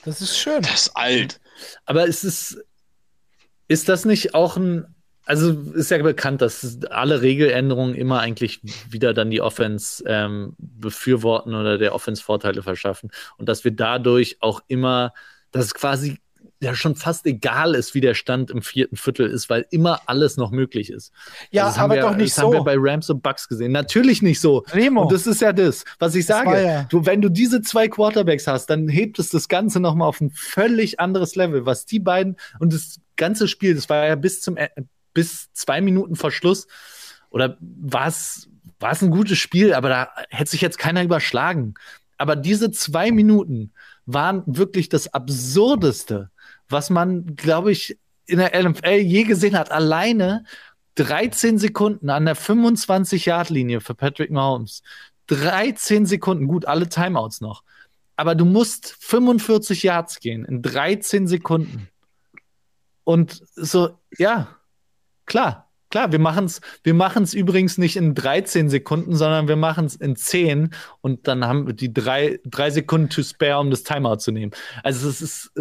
Das 0.05 0.20
ist 0.20 0.36
schön. 0.36 0.62
das 0.62 0.86
ist 0.86 0.97
alt. 0.97 1.40
Aber 1.84 2.06
ist 2.06 2.24
es, 2.24 2.59
ist 3.68 3.89
das 3.89 4.05
nicht 4.05 4.34
auch 4.34 4.56
ein, 4.56 4.94
also 5.24 5.51
ist 5.74 5.90
ja 5.90 6.03
bekannt, 6.03 6.43
dass 6.43 6.78
alle 6.90 7.23
Regeländerungen 7.23 7.94
immer 7.94 8.20
eigentlich 8.20 8.61
wieder 8.90 9.15
dann 9.15 9.31
die 9.31 9.40
Offense 9.40 10.03
ähm, 10.07 10.55
befürworten 10.59 11.55
oder 11.55 11.78
der 11.78 11.94
Offense 11.94 12.23
Vorteile 12.23 12.62
verschaffen 12.62 13.11
und 13.39 13.49
dass 13.49 13.65
wir 13.65 13.70
dadurch 13.73 14.36
auch 14.40 14.62
immer, 14.69 15.12
dass 15.53 15.66
es 15.66 15.74
quasi 15.74 16.19
ja 16.61 16.77
schon 16.77 16.94
fast 16.94 17.27
egal 17.27 17.74
ist, 17.74 17.93
wie 17.94 18.01
der 18.01 18.15
Stand 18.15 18.51
im 18.53 18.62
vierten 18.62 18.97
Viertel 18.97 19.28
ist, 19.28 19.51
weil 19.51 19.66
immer 19.70 20.01
alles 20.07 20.36
noch 20.36 20.53
möglich 20.53 20.90
ist. 20.90 21.12
Ja, 21.51 21.65
Also 21.65 21.73
das 21.74 21.81
haben 21.81 21.90
aber 21.90 21.94
wir, 22.01 22.03
doch 22.03 22.16
nicht 22.16 22.36
das 22.36 22.43
haben 22.43 22.53
wir 22.53 22.59
so. 22.59 22.65
bei 22.65 22.74
Rams 22.78 23.11
und 23.11 23.20
Bucks 23.20 23.49
gesehen. 23.49 23.73
Natürlich 23.73 24.23
nicht 24.23 24.40
so. 24.40 24.65
Remo, 24.73 25.03
Und 25.03 25.12
das 25.12 25.27
ist 25.27 25.40
ja 25.40 25.53
das, 25.53 25.85
was 25.99 26.15
ich 26.15 26.24
Das 26.27 26.39
sage. 26.39 26.62
ja- 26.62 26.85
Du, 26.85 27.05
wenn 27.05 27.20
du 27.20 27.31
diese 27.31 27.62
zwei 27.62 27.89
Quarterbacks 27.89 28.47
hast, 28.47 28.66
dann 28.66 28.89
hebt 28.89 29.19
es 29.19 29.31
das 29.31 29.49
Ganze 29.49 29.81
nochmal 29.81 30.07
auf 30.09 30.20
ein 30.20 30.31
völlig 30.31 31.01
anderes 31.01 31.35
Level. 31.35 31.66
Was 31.66 31.85
die 31.85 31.99
beiden 31.99 32.36
und 32.61 32.73
das 32.73 33.01
ganze 33.16 33.49
Spiel, 33.49 33.74
das 33.74 33.89
war 33.89 34.07
ja 34.07 34.15
bis 34.15 34.40
zum 34.40 34.57
E- 34.57 34.69
bis 35.14 35.52
zwei 35.52 35.80
Minuten 35.80 36.16
vor 36.16 36.30
Schluss 36.30 36.66
oder 37.30 37.56
war 37.60 38.06
es 38.09 38.48
ein 38.80 39.10
gutes 39.10 39.39
Spiel, 39.39 39.74
aber 39.74 39.89
da 39.89 40.09
hätte 40.30 40.51
sich 40.51 40.60
jetzt 40.60 40.78
keiner 40.78 41.02
überschlagen. 41.02 41.74
Aber 42.18 42.36
diese 42.36 42.70
zwei 42.70 43.10
Minuten 43.10 43.72
waren 44.06 44.43
wirklich 44.47 44.89
das 44.89 45.12
Absurdeste, 45.12 46.30
was 46.68 46.90
man, 46.90 47.36
glaube 47.36 47.72
ich, 47.72 47.98
in 48.26 48.39
der 48.39 48.62
NFL 48.62 48.97
je 48.97 49.24
gesehen 49.24 49.59
hat. 49.59 49.70
Alleine 49.70 50.44
13 50.97 51.59
Sekunden 51.59 52.10
an 52.10 52.26
der 52.26 52.36
25-Yard-Linie 52.36 53.80
für 53.80 53.94
Patrick 53.94 54.30
Mahomes. 54.30 54.82
13 55.28 56.06
Sekunden, 56.06 56.47
gut, 56.48 56.66
alle 56.66 56.89
Timeouts 56.89 57.40
noch. 57.40 57.62
Aber 58.16 58.34
du 58.34 58.44
musst 58.44 58.97
45 59.01 59.82
Yards 59.82 60.20
gehen 60.20 60.44
in 60.44 60.62
13 60.62 61.26
Sekunden. 61.26 61.89
Und 63.05 63.43
so, 63.56 63.98
ja, 64.18 64.48
klar, 65.27 65.70
klar, 65.90 66.11
wir 66.11 66.19
machen 66.19 66.47
es 66.47 66.61
wir 66.82 66.94
machen's 66.94 67.35
übrigens 67.35 67.78
nicht 67.78 67.97
in 67.97 68.15
13 68.15 68.69
Sekunden, 68.69 69.15
sondern 69.15 69.49
wir 69.49 69.57
machen 69.57 69.86
es 69.86 69.94
in 69.94 70.16
10 70.16 70.74
und 71.01 71.28
dann 71.28 71.44
haben 71.44 71.66
wir 71.66 71.74
die 71.74 71.93
drei, 71.93 72.40
drei 72.44 72.70
Sekunden 72.70 73.09
to 73.09 73.23
spare, 73.23 73.61
um 73.61 73.70
das 73.70 73.85
Timeout 73.85 74.16
zu 74.16 74.32
nehmen. 74.32 74.53
Also 74.82 75.09
es 75.09 75.20
ist 75.20 75.53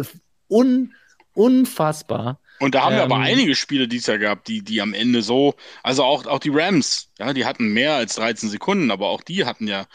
un, 0.48 0.94
unfassbar. 1.34 2.40
Und 2.60 2.74
da 2.74 2.84
haben 2.84 2.96
wir 2.96 3.02
aber 3.02 3.16
Ähm, 3.16 3.22
einige 3.22 3.54
Spiele 3.54 3.88
dieses 3.88 4.06
Jahr 4.06 4.18
gehabt, 4.18 4.48
die, 4.48 4.62
die 4.62 4.80
am 4.80 4.94
Ende 4.94 5.22
so, 5.22 5.54
also 5.82 6.04
auch, 6.04 6.26
auch 6.26 6.38
die 6.38 6.50
Rams, 6.52 7.10
ja, 7.18 7.32
die 7.32 7.44
hatten 7.44 7.72
mehr 7.72 7.94
als 7.94 8.14
13 8.16 8.50
Sekunden, 8.50 8.90
aber 8.90 9.08
auch 9.08 9.22
die 9.22 9.44
hatten 9.44 9.66
ja, 9.66 9.86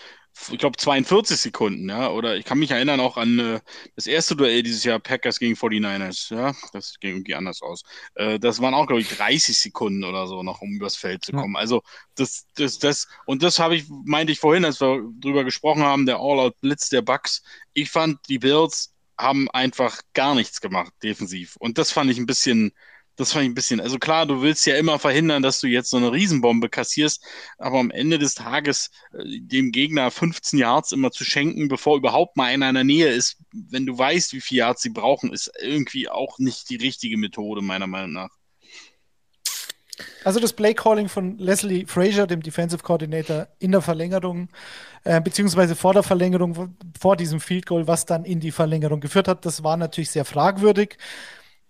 ich 0.51 0.57
glaube, 0.59 0.77
42 0.77 1.37
Sekunden, 1.39 1.89
ja, 1.89 2.09
oder 2.09 2.37
ich 2.37 2.45
kann 2.45 2.59
mich 2.59 2.71
erinnern 2.71 2.99
auch 2.99 3.17
an 3.17 3.39
äh, 3.39 3.59
das 3.95 4.07
erste 4.07 4.35
Duell 4.35 4.63
dieses 4.63 4.83
Jahr, 4.83 4.99
Packers 4.99 5.39
gegen 5.39 5.55
49ers, 5.55 6.33
ja, 6.33 6.53
das 6.73 6.99
ging 6.99 7.11
irgendwie 7.15 7.35
anders 7.35 7.61
aus. 7.61 7.83
Äh, 8.15 8.39
das 8.39 8.61
waren 8.61 8.73
auch, 8.73 8.87
glaube 8.87 9.01
ich, 9.01 9.09
30 9.09 9.57
Sekunden 9.59 10.03
oder 10.03 10.27
so 10.27 10.43
noch, 10.43 10.61
um 10.61 10.71
übers 10.73 10.95
Feld 10.97 11.25
zu 11.25 11.31
Ja. 11.31 11.41
kommen. 11.41 11.55
Also, 11.55 11.81
das, 12.15 12.45
das, 12.55 12.79
das, 12.79 13.07
und 13.25 13.43
das 13.43 13.59
habe 13.59 13.75
ich, 13.75 13.85
meinte 13.89 14.31
ich 14.31 14.39
vorhin, 14.39 14.65
als 14.65 14.81
wir 14.81 15.01
drüber 15.19 15.43
gesprochen 15.43 15.83
haben, 15.83 16.05
der 16.05 16.17
All-Out-Blitz 16.17 16.89
der 16.89 17.01
Bucks. 17.01 17.41
Ich 17.73 17.89
fand, 17.91 18.19
die 18.29 18.39
Bills 18.39 18.93
haben 19.17 19.49
einfach 19.51 19.99
gar 20.13 20.35
nichts 20.35 20.61
gemacht 20.61 20.93
defensiv. 21.03 21.55
Und 21.57 21.77
das 21.77 21.91
fand 21.91 22.11
ich 22.11 22.17
ein 22.19 22.25
bisschen, 22.27 22.71
das 23.17 23.33
fand 23.33 23.43
ich 23.43 23.49
ein 23.49 23.55
bisschen, 23.55 23.81
also 23.81 23.97
klar, 23.97 24.25
du 24.25 24.41
willst 24.41 24.65
ja 24.65 24.75
immer 24.75 24.99
verhindern, 24.99 25.41
dass 25.41 25.59
du 25.59 25.67
jetzt 25.67 25.89
so 25.89 25.97
eine 25.97 26.11
Riesenbombe 26.11 26.69
kassierst, 26.69 27.23
aber 27.57 27.79
am 27.79 27.91
Ende 27.91 28.19
des 28.19 28.35
Tages 28.35 28.91
äh, 29.11 29.39
dem 29.39 29.71
Gegner 29.71 30.09
15 30.11 30.59
Yards 30.59 30.91
immer 30.91 31.11
zu 31.11 31.25
schenken, 31.25 31.67
bevor 31.67 31.97
überhaupt 31.97 32.37
mal 32.37 32.45
einer 32.45 32.69
in 32.69 32.75
der 32.75 32.83
Nähe 32.83 33.09
ist, 33.09 33.37
wenn 33.51 33.85
du 33.85 33.97
weißt, 33.97 34.33
wie 34.33 34.41
viele 34.41 34.59
Yards 34.59 34.83
sie 34.83 34.91
brauchen, 34.91 35.33
ist 35.33 35.51
irgendwie 35.61 36.07
auch 36.07 36.39
nicht 36.39 36.69
die 36.69 36.77
richtige 36.77 37.17
Methode, 37.17 37.61
meiner 37.61 37.87
Meinung 37.87 38.13
nach. 38.13 38.29
Also 40.23 40.39
das 40.39 40.53
Play-Calling 40.53 41.09
von 41.09 41.37
Leslie 41.39 41.85
Frazier, 41.87 42.27
dem 42.27 42.43
Defensive 42.43 42.83
Coordinator, 42.83 43.47
in 43.59 43.71
der 43.71 43.81
Verlängerung, 43.81 44.49
äh, 45.03 45.19
beziehungsweise 45.21 45.75
vor 45.75 45.93
der 45.93 46.03
Verlängerung, 46.03 46.75
vor 46.99 47.15
diesem 47.15 47.39
Field 47.39 47.65
Goal, 47.65 47.87
was 47.87 48.05
dann 48.05 48.25
in 48.25 48.39
die 48.39 48.51
Verlängerung 48.51 48.99
geführt 48.99 49.27
hat, 49.27 49.45
das 49.45 49.63
war 49.63 49.77
natürlich 49.77 50.11
sehr 50.11 50.25
fragwürdig. 50.25 50.97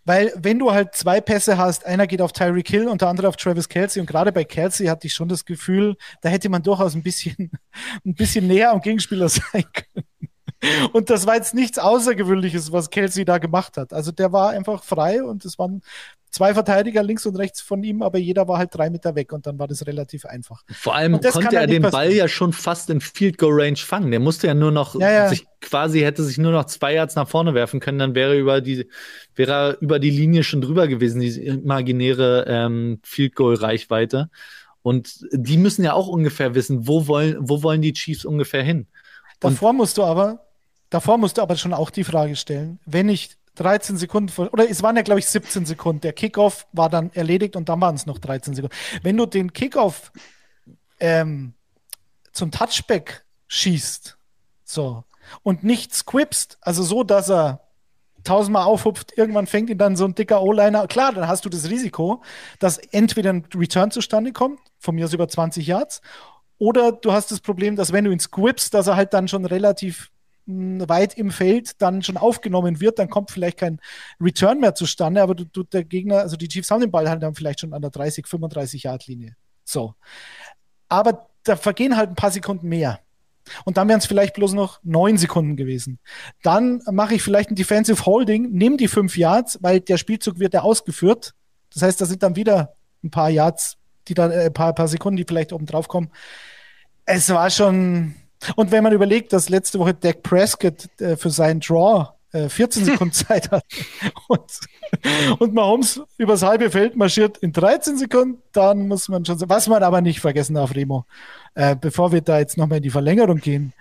Weil 0.08 0.32
wenn 0.38 0.58
du 0.58 0.72
halt 0.72 0.96
zwei 0.96 1.20
Pässe 1.20 1.58
hast, 1.58 1.86
einer 1.86 2.08
geht 2.08 2.22
auf 2.22 2.32
Tyreek 2.32 2.70
Hill 2.70 2.88
und 2.88 3.02
der 3.02 3.10
andere 3.10 3.28
auf 3.28 3.36
Travis 3.36 3.68
Kelsey 3.68 4.00
und 4.00 4.06
gerade 4.06 4.32
bei 4.32 4.46
Kelsey 4.46 4.88
hatte 4.88 5.06
ich 5.06 5.14
schon 5.14 5.28
das 5.28 5.44
Gefühl, 5.44 5.98
da 6.22 6.30
hätte 6.30 6.48
man 6.48 6.64
durchaus 6.64 6.96
ein 6.96 7.04
bisschen, 7.04 7.52
ein 8.06 8.16
bisschen 8.16 8.48
näher 8.48 8.72
am 8.72 8.80
Gegenspieler 8.80 9.28
sein 9.30 9.66
können. 9.74 10.08
Und 10.94 11.10
das 11.10 11.26
war 11.28 11.36
jetzt 11.36 11.54
nichts 11.54 11.80
Außergewöhnliches, 11.80 12.72
was 12.72 12.90
Kelsey 12.90 13.26
da 13.26 13.38
gemacht 13.38 13.78
hat. 13.78 13.94
Also 13.94 14.12
der 14.12 14.32
war 14.34 14.50
einfach 14.50 14.84
frei 14.84 15.24
und 15.24 15.46
es 15.46 15.60
waren 15.60 15.82
zwei 16.32 16.54
Verteidiger 16.54 17.04
links 17.04 17.26
und 17.26 17.36
rechts 17.36 17.62
von 17.62 17.84
ihm, 17.84 18.02
aber 18.02 18.18
jeder 18.18 18.48
war 18.48 18.58
halt 18.58 18.70
drei 18.74 18.90
Meter 18.90 19.16
weg 19.16 19.34
und 19.34 19.48
dann 19.48 19.58
war 19.60 19.68
das 19.68 19.88
relativ 19.88 20.26
einfach. 20.26 20.64
Vor 20.72 20.96
allem 20.96 21.16
Und 21.16 21.26
konnte 21.26 21.56
er 21.56 21.68
den 21.68 21.82
Ball 21.82 22.12
ja 22.12 22.28
schon 22.28 22.54
fast 22.54 22.90
in 22.90 23.02
Field 23.02 23.38
Goal 23.38 23.62
Range 23.62 23.78
fangen. 23.78 24.12
Der 24.12 24.20
musste 24.20 24.48
ja 24.48 24.54
nur 24.54 24.72
noch 24.72 24.96
Ja, 25.00 25.12
ja. 25.12 25.30
sich 25.30 25.48
quasi 25.62 26.02
hätte 26.02 26.24
sich 26.24 26.38
nur 26.38 26.52
noch 26.52 26.66
zwei 26.66 26.94
Yards 26.94 27.16
nach 27.16 27.28
vorne 27.28 27.54
werfen 27.54 27.80
können, 27.80 28.00
dann 28.00 28.16
wäre 28.16 28.34
er 28.34 28.40
über 28.40 28.62
die 28.62 28.88
wäre 29.36 29.52
er 29.52 29.82
über 29.82 30.00
die 30.00 30.12
Linie 30.12 30.44
schon 30.44 30.62
drüber 30.62 30.88
gewesen, 30.88 31.22
diese 31.22 31.42
imaginäre 31.42 32.46
ähm, 32.48 33.00
Field 33.04 33.36
Goal 33.36 33.56
Reichweite. 33.56 34.30
Und 34.84 35.20
die 35.32 35.58
müssen 35.58 35.84
ja 35.84 35.94
auch 35.94 36.08
ungefähr 36.08 36.56
wissen, 36.56 36.88
wo 36.88 37.08
wollen 37.08 37.38
wo 37.40 37.64
wollen 37.64 37.82
die 37.82 37.94
Chiefs 37.94 38.26
ungefähr 38.26 38.64
hin? 38.64 38.88
Davor 39.40 39.74
musst 39.74 39.98
du 39.98 40.04
aber, 40.04 40.47
davor 40.90 41.18
musst 41.18 41.38
du 41.38 41.42
aber 41.42 41.56
schon 41.56 41.74
auch 41.74 41.90
die 41.90 42.04
Frage 42.04 42.36
stellen, 42.36 42.80
wenn 42.86 43.10
ich 43.10 43.38
13 43.56 43.98
Sekunden 43.98 44.30
vor, 44.30 44.54
oder 44.54 44.70
es 44.70 44.84
waren 44.84 44.96
ja, 44.96 45.02
glaube 45.02 45.20
ich, 45.20 45.26
17 45.28 45.66
Sekunden. 45.66 46.02
Der 46.02 46.14
Kickoff 46.14 46.68
war 46.74 46.90
dann 46.90 47.12
erledigt 47.14 47.56
und 47.56 47.70
dann 47.70 47.82
waren 47.82 47.96
es 47.96 48.06
noch 48.06 48.20
13 48.20 48.54
Sekunden. 48.54 48.76
Wenn 49.02 49.18
du 49.18 49.26
den 49.26 49.52
Kickoff 49.52 50.12
ähm, 51.00 51.54
zum 52.32 52.52
Touchback 52.52 53.26
schießt, 53.48 54.18
so, 54.64 55.04
und 55.44 55.64
nicht 55.64 55.94
squipst, 55.94 56.58
also 56.62 56.84
so, 56.84 57.04
dass 57.04 57.30
er 57.30 57.62
tausendmal 58.24 58.64
aufhupft, 58.64 59.18
irgendwann 59.18 59.48
fängt 59.48 59.70
ihn 59.70 59.78
dann 59.78 59.96
so 59.96 60.06
ein 60.06 60.14
dicker 60.14 60.44
O-Liner. 60.44 60.88
Klar, 60.88 61.14
dann 61.14 61.28
hast 61.28 61.46
du 61.46 61.50
das 61.50 61.70
Risiko, 61.70 62.22
dass 62.60 62.78
entweder 62.78 63.32
ein 63.32 63.46
Return 63.56 63.90
zustande 63.90 64.34
kommt, 64.34 64.60
von 64.80 64.96
mir 64.96 65.06
aus 65.06 65.14
über 65.14 65.28
20 65.28 65.66
Yards, 65.66 66.02
oder 66.60 66.92
du 66.92 67.12
hast 67.12 67.32
das 67.32 67.40
Problem, 67.40 67.76
dass 67.76 67.94
wenn 67.94 68.06
du 68.06 68.12
ihn 68.12 68.20
squipst, 68.20 68.74
dass 68.74 68.88
er 68.88 68.96
halt 68.96 69.14
dann 69.14 69.28
schon 69.28 69.46
relativ 69.46 70.12
weit 70.48 71.18
im 71.18 71.32
Feld 71.32 71.82
dann 71.82 72.02
schon 72.02 72.18
aufgenommen 72.18 72.80
wird, 72.80 73.00
dann 73.00 73.10
kommt 73.10 73.32
vielleicht 73.32 73.58
kein 73.58 73.80
Return 74.22 74.60
mehr 74.60 74.76
zustande, 74.76 75.22
aber 75.22 75.36
du, 75.36 75.44
du, 75.46 75.64
der 75.64 75.84
Gegner, 75.84 76.20
also 76.20 76.38
die 76.38 76.48
Chiefs 76.48 76.72
haben 76.72 76.82
den 76.82 76.92
Ball 76.92 77.10
halt 77.10 77.22
dann 77.22 77.36
vielleicht 77.36 77.60
schon 77.60 77.74
an 77.74 77.82
der 77.82 77.92
30, 77.92 78.26
35 78.26 78.84
Yard 78.84 79.08
Linie. 79.08 79.36
So. 79.64 79.94
Aber 80.88 81.28
da 81.44 81.56
vergehen 81.56 81.98
halt 81.98 82.10
ein 82.10 82.16
paar 82.16 82.32
Sekunden 82.32 82.68
mehr. 82.68 83.00
Und 83.66 83.78
dann 83.78 83.88
wären 83.88 84.00
es 84.00 84.06
vielleicht 84.06 84.36
bloß 84.36 84.54
noch 84.54 84.80
neun 84.84 85.18
Sekunden 85.18 85.56
gewesen. 85.56 86.00
Dann 86.44 86.82
mache 86.92 87.16
ich 87.16 87.24
vielleicht 87.24 87.50
ein 87.50 87.56
Defensive 87.56 88.06
Holding, 88.06 88.52
nehme 88.52 88.78
die 88.78 88.88
fünf 88.88 89.18
Yards, 89.18 89.60
weil 89.62 89.80
der 89.80 89.98
Spielzug 89.98 90.40
wird 90.40 90.54
ja 90.54 90.62
ausgeführt. 90.62 91.34
Das 91.74 91.82
heißt, 91.82 92.02
da 92.02 92.06
sind 92.06 92.24
dann 92.24 92.36
wieder 92.36 92.76
ein 93.04 93.12
paar 93.12 93.30
Yards, 93.30 93.78
die 94.08 94.14
dann, 94.14 94.32
äh, 94.32 94.46
ein 94.46 94.54
paar, 94.54 94.74
paar 94.74 94.88
Sekunden, 94.88 95.18
die 95.18 95.26
vielleicht 95.26 95.54
oben 95.54 95.66
drauf 95.66 95.88
kommen. 95.88 96.10
Es 97.06 97.30
war 97.30 97.50
schon. 97.50 98.16
Und 98.56 98.72
wenn 98.72 98.84
man 98.84 98.94
überlegt, 98.94 99.34
dass 99.34 99.50
letzte 99.50 99.80
Woche 99.80 99.94
Dak 99.94 100.24
Prescott 100.24 100.88
äh, 101.00 101.16
für 101.16 101.30
seinen 101.30 101.60
Draw 101.60 102.08
14 102.32 102.84
äh, 102.84 102.86
Sekunden 102.92 103.14
Zeit 103.14 103.52
hat 103.52 103.64
und, 104.28 104.60
und 105.40 105.54
Mahomes 105.54 106.02
übers 106.18 106.44
halbe 106.44 106.70
Feld 106.70 106.96
marschiert 106.96 107.38
in 107.38 107.54
13 107.54 107.98
Sekunden, 107.98 108.42
dann 108.52 108.88
muss 108.88 109.08
man 109.10 109.26
schon, 109.26 109.42
was 109.48 109.68
man 109.68 109.84
aber 109.84 110.02
nicht 110.02 110.20
vergessen 110.20 110.56
darf, 110.56 110.76
Remo, 110.76 111.06
äh, 111.56 111.76
bevor 111.76 112.12
wir 112.12 112.22
da 112.22 112.40
jetzt 112.40 112.58
nochmal 112.58 112.78
in 112.78 112.84
die 112.84 112.90
Verlängerung 112.90 113.38
gehen, 113.38 113.74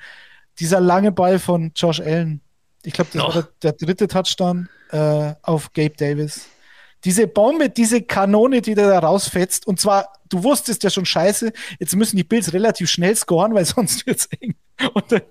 dieser 0.59 0.81
lange 0.81 1.13
Ball 1.13 1.39
von 1.39 1.73
Josh 1.75 2.01
Allen, 2.01 2.41
ich 2.83 2.93
glaube, 2.93 3.11
das 3.13 3.23
oh. 3.23 3.27
war 3.27 3.33
der, 3.63 3.73
der, 3.73 3.73
dritte 3.73 4.07
Touchdown 4.07 4.69
äh, 4.91 5.35
auf 5.43 5.73
Gabe 5.73 5.95
Davis. 5.97 6.49
Diese 7.05 7.27
Bombe, 7.27 7.71
diese 7.71 8.03
Kanone, 8.03 8.63
die 8.63 8.75
der 8.75 8.89
da 8.89 8.99
rausfetzt, 8.99 9.67
und 9.67 9.79
zwar, 9.79 10.09
du 10.29 10.43
wusstest 10.43 10.83
ja 10.83 10.91
schon 10.91 11.07
scheiße, 11.07 11.53
jetzt 11.79 11.95
müssen 11.95 12.17
die 12.17 12.25
Bills 12.25 12.53
relativ 12.53 12.91
schnell 12.91 13.15
scoren, 13.15 13.55
weil 13.55 13.65
sonst 13.67 14.07
wird 14.07 14.19
es 14.19 14.29
eng. 14.41 14.55
Und 14.93 15.11
dann, 15.11 15.23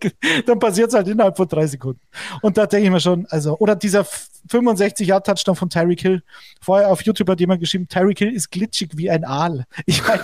dann 0.45 0.59
passiert 0.59 0.89
es 0.89 0.95
halt 0.95 1.07
innerhalb 1.07 1.37
von 1.37 1.47
drei 1.47 1.67
Sekunden. 1.67 2.01
Und 2.41 2.57
da 2.57 2.65
denke 2.65 2.85
ich 2.85 2.91
mir 2.91 2.99
schon, 2.99 3.27
also, 3.29 3.57
oder 3.59 3.75
dieser 3.75 4.05
65-Jahr-Touchdown 4.49 5.55
von 5.55 5.69
Tyreek 5.69 6.01
Hill. 6.01 6.23
Vorher 6.61 6.91
auf 6.91 7.01
YouTube 7.03 7.29
hat 7.29 7.39
jemand 7.39 7.59
geschrieben, 7.59 7.87
Tyreek 7.87 8.19
Hill 8.19 8.33
ist 8.33 8.51
glitschig 8.51 8.91
wie 8.95 9.09
ein 9.09 9.23
Aal. 9.23 9.65
Ich 9.85 10.05
meine, 10.07 10.21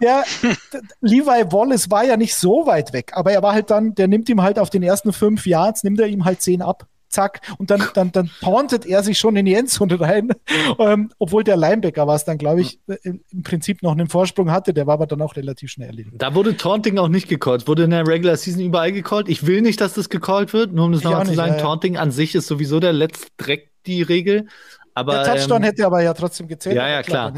der, 0.00 0.24
der, 0.72 0.82
Levi 1.00 1.52
Wallace 1.52 1.90
war 1.90 2.04
ja 2.04 2.16
nicht 2.16 2.34
so 2.34 2.66
weit 2.66 2.92
weg, 2.92 3.12
aber 3.14 3.32
er 3.32 3.42
war 3.42 3.52
halt 3.52 3.70
dann, 3.70 3.94
der 3.94 4.08
nimmt 4.08 4.28
ihm 4.28 4.42
halt 4.42 4.58
auf 4.58 4.70
den 4.70 4.82
ersten 4.82 5.12
fünf 5.12 5.46
Yards, 5.46 5.84
nimmt 5.84 6.00
er 6.00 6.06
ihm 6.06 6.24
halt 6.24 6.42
zehn 6.42 6.62
ab 6.62 6.86
zack, 7.14 7.40
und 7.58 7.70
dann, 7.70 7.82
dann, 7.94 8.12
dann 8.12 8.30
tauntet 8.40 8.84
er 8.84 9.02
sich 9.02 9.18
schon 9.18 9.36
in 9.36 9.46
die 9.46 9.54
Endzone 9.54 10.00
rein, 10.00 10.30
ähm, 10.78 11.10
obwohl 11.18 11.44
der 11.44 11.56
Linebacker 11.56 12.06
war 12.06 12.16
es 12.16 12.24
dann, 12.24 12.38
glaube 12.38 12.60
ich, 12.60 12.78
im, 13.02 13.20
im, 13.30 13.42
Prinzip 13.42 13.82
noch 13.82 13.92
einen 13.92 14.08
Vorsprung 14.08 14.50
hatte, 14.50 14.74
der 14.74 14.86
war 14.86 14.94
aber 14.94 15.06
dann 15.06 15.22
auch 15.22 15.36
relativ 15.36 15.70
schnell 15.70 15.88
erledigt. 15.88 16.16
Da 16.18 16.34
wurde 16.34 16.56
Taunting 16.56 16.98
auch 16.98 17.08
nicht 17.08 17.28
gecallt, 17.28 17.66
wurde 17.68 17.84
in 17.84 17.90
der 17.90 18.06
Regular 18.06 18.36
Season 18.36 18.62
überall 18.62 18.92
gecallt. 18.92 19.28
Ich 19.28 19.46
will 19.46 19.62
nicht, 19.62 19.80
dass 19.80 19.94
das 19.94 20.08
gecallt 20.08 20.52
wird, 20.52 20.72
nur 20.72 20.86
um 20.86 20.92
das 20.92 21.02
nochmal 21.02 21.26
zu 21.26 21.34
sagen, 21.34 21.54
ja. 21.54 21.60
Taunting 21.60 21.96
an 21.96 22.10
sich 22.10 22.34
ist 22.34 22.46
sowieso 22.46 22.80
der 22.80 22.92
letzte 22.92 23.28
Dreck 23.36 23.70
die 23.86 24.02
Regel. 24.02 24.46
Aber, 24.94 25.24
der 25.24 25.34
Touchdown 25.34 25.62
ähm, 25.62 25.64
hätte 25.64 25.86
aber 25.86 26.02
ja 26.02 26.14
trotzdem 26.14 26.46
gezählt. 26.46 26.76
Ja, 26.76 26.88
ja, 26.88 27.02
klar. 27.02 27.32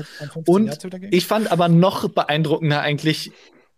Und 0.47 0.79
ich 1.11 1.27
fand 1.27 1.51
aber 1.51 1.69
noch 1.69 2.09
beeindruckender 2.09 2.81
eigentlich, 2.81 3.33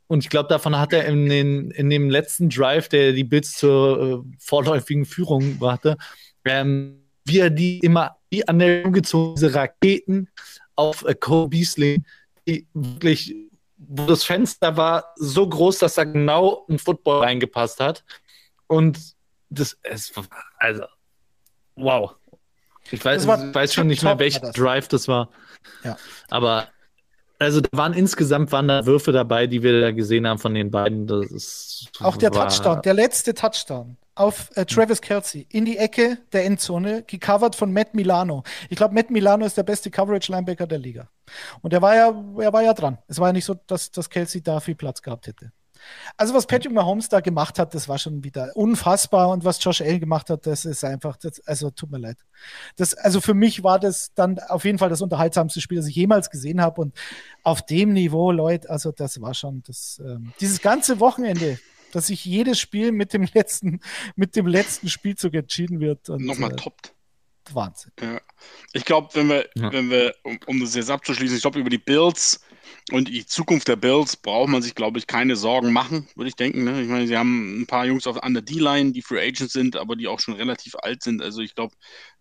und 0.08 0.24
ich 0.24 0.30
glaube, 0.30 0.48
davon 0.48 0.78
hat 0.78 0.92
er 0.92 1.04
in, 1.04 1.28
den, 1.28 1.70
in 1.70 1.90
dem 1.90 2.10
letzten 2.10 2.48
Drive, 2.48 2.88
der 2.88 3.12
die 3.12 3.24
Bills 3.24 3.52
zur 3.52 4.24
äh, 4.26 4.36
vorläufigen 4.38 5.04
Führung 5.04 5.58
brachte, 5.58 5.96
ähm, 6.44 7.04
wie 7.24 7.38
er 7.38 7.50
die 7.50 7.78
immer 7.80 8.16
wie 8.30 8.46
an 8.48 8.58
der 8.58 8.82
gezogen, 8.90 9.34
diese 9.34 9.54
Raketen 9.54 10.30
auf 10.76 11.04
äh, 11.04 11.14
Cole 11.14 11.48
Beasley, 11.48 12.02
die 12.46 12.66
wirklich, 12.72 13.34
wo 13.76 14.06
das 14.06 14.24
Fenster 14.24 14.76
war 14.76 15.12
so 15.16 15.46
groß, 15.46 15.78
dass 15.78 15.94
da 15.94 16.04
genau 16.04 16.66
ein 16.68 16.78
Football 16.78 17.20
reingepasst 17.24 17.80
hat. 17.80 18.04
Und 18.66 18.98
das, 19.50 19.78
es, 19.82 20.12
also, 20.58 20.84
wow. 21.76 22.14
Ich 22.90 23.04
weiß, 23.04 23.26
weiß 23.26 23.74
schon 23.74 23.88
nicht 23.88 24.02
mehr, 24.02 24.18
welcher 24.18 24.52
Drive 24.52 24.88
das 24.88 25.08
war. 25.08 25.28
Ja. 25.84 25.98
Aber 26.28 26.68
also 27.38 27.60
da 27.60 27.68
waren 27.72 27.92
insgesamt 27.92 28.50
waren 28.52 28.68
da 28.68 28.86
Würfe 28.86 29.12
dabei, 29.12 29.46
die 29.46 29.62
wir 29.62 29.80
da 29.80 29.92
gesehen 29.92 30.26
haben 30.26 30.38
von 30.38 30.54
den 30.54 30.70
beiden. 30.70 31.06
Das 31.06 31.30
ist, 31.30 31.90
Auch 32.00 32.16
der 32.16 32.30
Touchdown, 32.30 32.82
der 32.82 32.94
letzte 32.94 33.34
Touchdown 33.34 33.96
auf 34.14 34.50
äh, 34.56 34.64
Travis 34.64 35.00
Kelsey 35.00 35.46
in 35.48 35.64
die 35.64 35.76
Ecke 35.76 36.18
der 36.32 36.44
Endzone, 36.44 37.04
gecovert 37.06 37.54
von 37.54 37.72
Matt 37.72 37.94
Milano. 37.94 38.42
Ich 38.68 38.76
glaube, 38.76 38.94
Matt 38.94 39.10
Milano 39.10 39.46
ist 39.46 39.56
der 39.56 39.62
beste 39.62 39.90
Coverage-Linebacker 39.90 40.66
der 40.66 40.78
Liga. 40.78 41.08
Und 41.62 41.72
er 41.72 41.80
war 41.80 41.94
ja, 41.94 42.24
er 42.38 42.52
war 42.52 42.62
ja 42.62 42.74
dran. 42.74 42.98
Es 43.06 43.20
war 43.20 43.28
ja 43.28 43.32
nicht 43.32 43.44
so, 43.44 43.54
dass, 43.66 43.92
dass 43.92 44.10
Kelsey 44.10 44.42
da 44.42 44.58
viel 44.58 44.74
Platz 44.74 45.02
gehabt 45.02 45.28
hätte. 45.28 45.52
Also 46.16 46.34
was 46.34 46.46
Patrick 46.46 46.72
Mahomes 46.72 47.08
da 47.08 47.20
gemacht 47.20 47.58
hat, 47.58 47.74
das 47.74 47.88
war 47.88 47.98
schon 47.98 48.24
wieder 48.24 48.50
unfassbar 48.54 49.30
und 49.30 49.44
was 49.44 49.62
Josh 49.62 49.80
Allen 49.80 50.00
gemacht 50.00 50.30
hat, 50.30 50.46
das 50.46 50.64
ist 50.64 50.84
einfach, 50.84 51.16
das, 51.16 51.40
also 51.46 51.70
tut 51.70 51.90
mir 51.90 51.98
leid. 51.98 52.18
Das, 52.76 52.94
also 52.94 53.20
für 53.20 53.34
mich 53.34 53.62
war 53.62 53.78
das 53.78 54.12
dann 54.14 54.38
auf 54.38 54.64
jeden 54.64 54.78
Fall 54.78 54.88
das 54.88 55.02
unterhaltsamste 55.02 55.60
Spiel, 55.60 55.78
das 55.78 55.86
ich 55.86 55.96
jemals 55.96 56.30
gesehen 56.30 56.60
habe 56.60 56.80
und 56.80 56.94
auf 57.42 57.64
dem 57.64 57.92
Niveau, 57.92 58.32
Leute, 58.32 58.70
also 58.70 58.92
das 58.92 59.20
war 59.20 59.34
schon 59.34 59.62
das, 59.66 60.00
ähm, 60.04 60.32
dieses 60.40 60.60
ganze 60.60 61.00
Wochenende, 61.00 61.58
dass 61.92 62.08
sich 62.08 62.24
jedes 62.24 62.58
Spiel 62.58 62.92
mit 62.92 63.12
dem 63.12 63.26
letzten, 63.32 63.80
mit 64.16 64.36
dem 64.36 64.46
letzten 64.46 64.88
Spielzug 64.88 65.34
entschieden 65.34 65.80
wird. 65.80 66.08
Und, 66.08 66.24
Nochmal 66.24 66.52
äh, 66.52 66.56
toppt. 66.56 66.94
Wahnsinn. 67.54 67.92
Ja. 68.00 68.20
Ich 68.72 68.84
glaube, 68.84 69.08
wenn 69.14 69.28
wir, 69.28 69.48
ja. 69.54 69.72
wenn 69.72 69.90
wir, 69.90 70.14
um, 70.22 70.38
um 70.46 70.60
das 70.60 70.74
jetzt 70.74 70.90
abzuschließen, 70.90 71.36
ich 71.36 71.42
glaube, 71.42 71.58
über 71.58 71.70
die 71.70 71.78
Bills 71.78 72.40
und 72.90 73.08
die 73.08 73.26
Zukunft 73.26 73.68
der 73.68 73.76
Bills 73.76 74.16
braucht 74.16 74.48
man 74.48 74.62
sich, 74.62 74.74
glaube 74.74 74.98
ich, 74.98 75.06
keine 75.06 75.36
Sorgen 75.36 75.72
machen, 75.72 76.08
würde 76.14 76.28
ich 76.28 76.36
denken. 76.36 76.64
Ne? 76.64 76.82
Ich 76.82 76.88
meine, 76.88 77.06
sie 77.06 77.16
haben 77.16 77.60
ein 77.60 77.66
paar 77.66 77.84
Jungs 77.84 78.06
auf, 78.06 78.22
an 78.22 78.34
der 78.34 78.42
D-Line, 78.42 78.92
die 78.92 79.02
Free 79.02 79.20
Agents 79.20 79.52
sind, 79.52 79.76
aber 79.76 79.94
die 79.94 80.08
auch 80.08 80.20
schon 80.20 80.34
relativ 80.34 80.74
alt 80.76 81.02
sind. 81.02 81.20
Also 81.20 81.42
ich 81.42 81.54
glaube, 81.54 81.74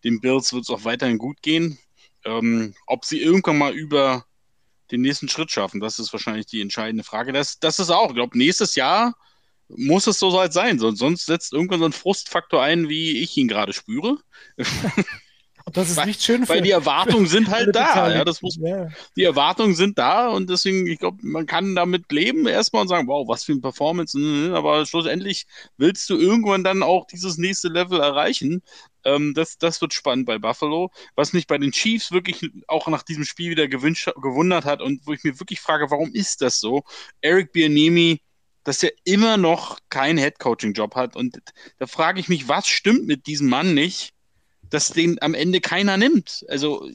den 0.04 0.20
Bills 0.20 0.52
wird 0.52 0.64
es 0.64 0.70
auch 0.70 0.84
weiterhin 0.84 1.18
gut 1.18 1.42
gehen. 1.42 1.78
Ähm, 2.24 2.74
ob 2.86 3.04
sie 3.04 3.20
irgendwann 3.20 3.58
mal 3.58 3.74
über 3.74 4.26
den 4.90 5.00
nächsten 5.00 5.28
Schritt 5.28 5.50
schaffen, 5.50 5.80
das 5.80 5.98
ist 5.98 6.12
wahrscheinlich 6.12 6.46
die 6.46 6.60
entscheidende 6.60 7.04
Frage. 7.04 7.32
Das, 7.32 7.58
das 7.60 7.78
ist 7.78 7.90
auch, 7.90 8.08
ich 8.08 8.14
glaube, 8.14 8.36
nächstes 8.36 8.74
Jahr 8.74 9.14
muss 9.68 10.06
es 10.06 10.18
so 10.18 10.30
sein, 10.50 10.78
sonst 10.78 11.26
setzt 11.26 11.52
irgendwann 11.52 11.80
so 11.80 11.86
ein 11.86 11.92
Frustfaktor 11.92 12.62
ein, 12.62 12.88
wie 12.88 13.18
ich 13.18 13.36
ihn 13.36 13.48
gerade 13.48 13.72
spüre. 13.72 14.18
Und 15.68 15.76
das 15.76 15.90
ist 15.90 16.06
nicht 16.06 16.22
schön 16.22 16.46
für 16.46 16.54
Weil 16.54 16.62
die 16.62 16.70
Erwartungen 16.70 17.26
sind 17.26 17.50
halt 17.50 17.76
da. 17.76 18.10
Ja, 18.10 18.24
das 18.24 18.40
muss, 18.40 18.56
yeah. 18.56 18.88
Die 19.16 19.24
Erwartungen 19.24 19.74
sind 19.74 19.98
da 19.98 20.28
und 20.28 20.48
deswegen, 20.48 20.86
ich 20.86 20.98
glaube, 20.98 21.18
man 21.20 21.44
kann 21.44 21.74
damit 21.74 22.10
leben 22.10 22.46
erstmal 22.46 22.80
und 22.80 22.88
sagen, 22.88 23.06
wow, 23.06 23.28
was 23.28 23.44
für 23.44 23.52
eine 23.52 23.60
Performance. 23.60 24.18
Ne, 24.18 24.54
aber 24.56 24.86
schlussendlich 24.86 25.46
willst 25.76 26.08
du 26.08 26.16
irgendwann 26.16 26.64
dann 26.64 26.82
auch 26.82 27.06
dieses 27.06 27.36
nächste 27.36 27.68
Level 27.68 28.00
erreichen. 28.00 28.62
Ähm, 29.04 29.34
das, 29.34 29.58
das 29.58 29.82
wird 29.82 29.92
spannend 29.92 30.24
bei 30.24 30.38
Buffalo. 30.38 30.90
Was 31.16 31.34
mich 31.34 31.46
bei 31.46 31.58
den 31.58 31.72
Chiefs 31.72 32.12
wirklich 32.12 32.50
auch 32.66 32.88
nach 32.88 33.02
diesem 33.02 33.26
Spiel 33.26 33.50
wieder 33.50 33.68
gewünscht, 33.68 34.10
gewundert 34.22 34.64
hat 34.64 34.80
und 34.80 35.06
wo 35.06 35.12
ich 35.12 35.22
mir 35.22 35.38
wirklich 35.38 35.60
frage, 35.60 35.90
warum 35.90 36.14
ist 36.14 36.40
das 36.40 36.60
so? 36.60 36.82
Eric 37.20 37.52
Bianemi 37.52 38.22
dass 38.64 38.82
er 38.82 38.92
immer 39.04 39.38
noch 39.38 39.78
keinen 39.88 40.18
Head-Coaching-Job 40.18 40.94
hat. 40.94 41.16
Und 41.16 41.38
da 41.78 41.86
frage 41.86 42.20
ich 42.20 42.28
mich, 42.28 42.48
was 42.48 42.68
stimmt 42.68 43.06
mit 43.06 43.26
diesem 43.26 43.48
Mann 43.48 43.72
nicht, 43.72 44.12
dass 44.70 44.88
den 44.88 45.20
am 45.22 45.34
Ende 45.34 45.60
keiner 45.60 45.96
nimmt. 45.96 46.44
Also 46.48 46.88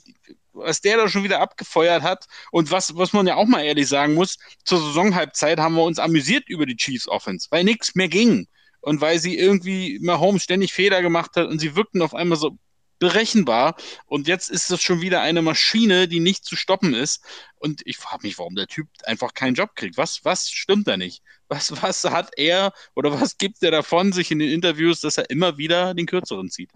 was 0.53 0.81
der 0.81 0.97
da 0.97 1.09
schon 1.09 1.23
wieder 1.23 1.41
abgefeuert 1.41 2.03
hat 2.03 2.27
und 2.51 2.71
was, 2.71 2.95
was 2.95 3.13
man 3.13 3.27
ja 3.27 3.35
auch 3.35 3.47
mal 3.47 3.63
ehrlich 3.63 3.87
sagen 3.87 4.13
muss, 4.13 4.37
zur 4.63 4.79
Saisonhalbzeit 4.79 5.59
haben 5.59 5.75
wir 5.75 5.83
uns 5.83 5.99
amüsiert 5.99 6.47
über 6.47 6.65
die 6.65 6.77
Chiefs 6.77 7.07
Offense, 7.07 7.47
weil 7.49 7.63
nichts 7.63 7.95
mehr 7.95 8.07
ging 8.07 8.47
und 8.81 9.01
weil 9.01 9.19
sie 9.19 9.37
irgendwie 9.37 9.99
Mahomes 10.01 10.43
ständig 10.43 10.73
Fehler 10.73 11.01
gemacht 11.01 11.35
hat 11.35 11.47
und 11.47 11.59
sie 11.59 11.75
wirkten 11.75 12.01
auf 12.01 12.13
einmal 12.13 12.37
so 12.37 12.57
berechenbar 12.99 13.75
und 14.05 14.27
jetzt 14.27 14.49
ist 14.49 14.69
das 14.69 14.81
schon 14.81 15.01
wieder 15.01 15.21
eine 15.21 15.41
Maschine, 15.41 16.07
die 16.07 16.21
nicht 16.21 16.45
zu 16.45 16.55
stoppen 16.55 16.93
ist 16.93 17.21
und 17.55 17.81
ich 17.85 17.97
frage 17.97 18.25
mich, 18.25 18.37
warum 18.37 18.55
der 18.55 18.67
Typ 18.67 18.87
einfach 19.03 19.33
keinen 19.33 19.55
Job 19.55 19.75
kriegt. 19.75 19.97
Was, 19.97 20.23
was 20.23 20.49
stimmt 20.49 20.87
da 20.87 20.95
nicht? 20.95 21.21
Was, 21.49 21.81
was 21.81 22.03
hat 22.05 22.31
er 22.37 22.71
oder 22.95 23.19
was 23.19 23.37
gibt 23.37 23.61
er 23.61 23.71
davon 23.71 24.13
sich 24.13 24.31
in 24.31 24.39
den 24.39 24.49
Interviews, 24.49 25.01
dass 25.01 25.17
er 25.17 25.29
immer 25.29 25.57
wieder 25.57 25.93
den 25.93 26.05
Kürzeren 26.05 26.49
zieht? 26.49 26.71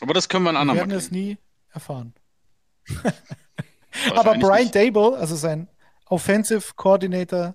Aber 0.00 0.14
das 0.14 0.28
können 0.28 0.44
wir 0.44 0.50
ein 0.50 0.56
andermal. 0.56 0.84
Wir 0.84 0.90
werden 0.90 0.98
es 0.98 1.10
nie 1.10 1.38
erfahren. 1.72 2.14
Aber 4.14 4.34
Brian 4.38 4.62
nicht. 4.62 4.74
Dable, 4.74 5.16
also 5.16 5.36
sein 5.36 5.68
Offensive 6.06 6.74
Coordinator, 6.76 7.54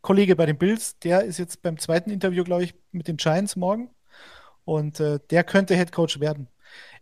Kollege 0.00 0.36
bei 0.36 0.46
den 0.46 0.58
Bills, 0.58 0.98
der 0.98 1.22
ist 1.24 1.38
jetzt 1.38 1.62
beim 1.62 1.78
zweiten 1.78 2.10
Interview, 2.10 2.44
glaube 2.44 2.64
ich, 2.64 2.74
mit 2.90 3.08
den 3.08 3.16
Giants 3.16 3.56
morgen. 3.56 3.90
Und 4.64 5.00
äh, 5.00 5.18
der 5.30 5.44
könnte 5.44 5.74
Head 5.74 5.92
Coach 5.92 6.20
werden. 6.20 6.48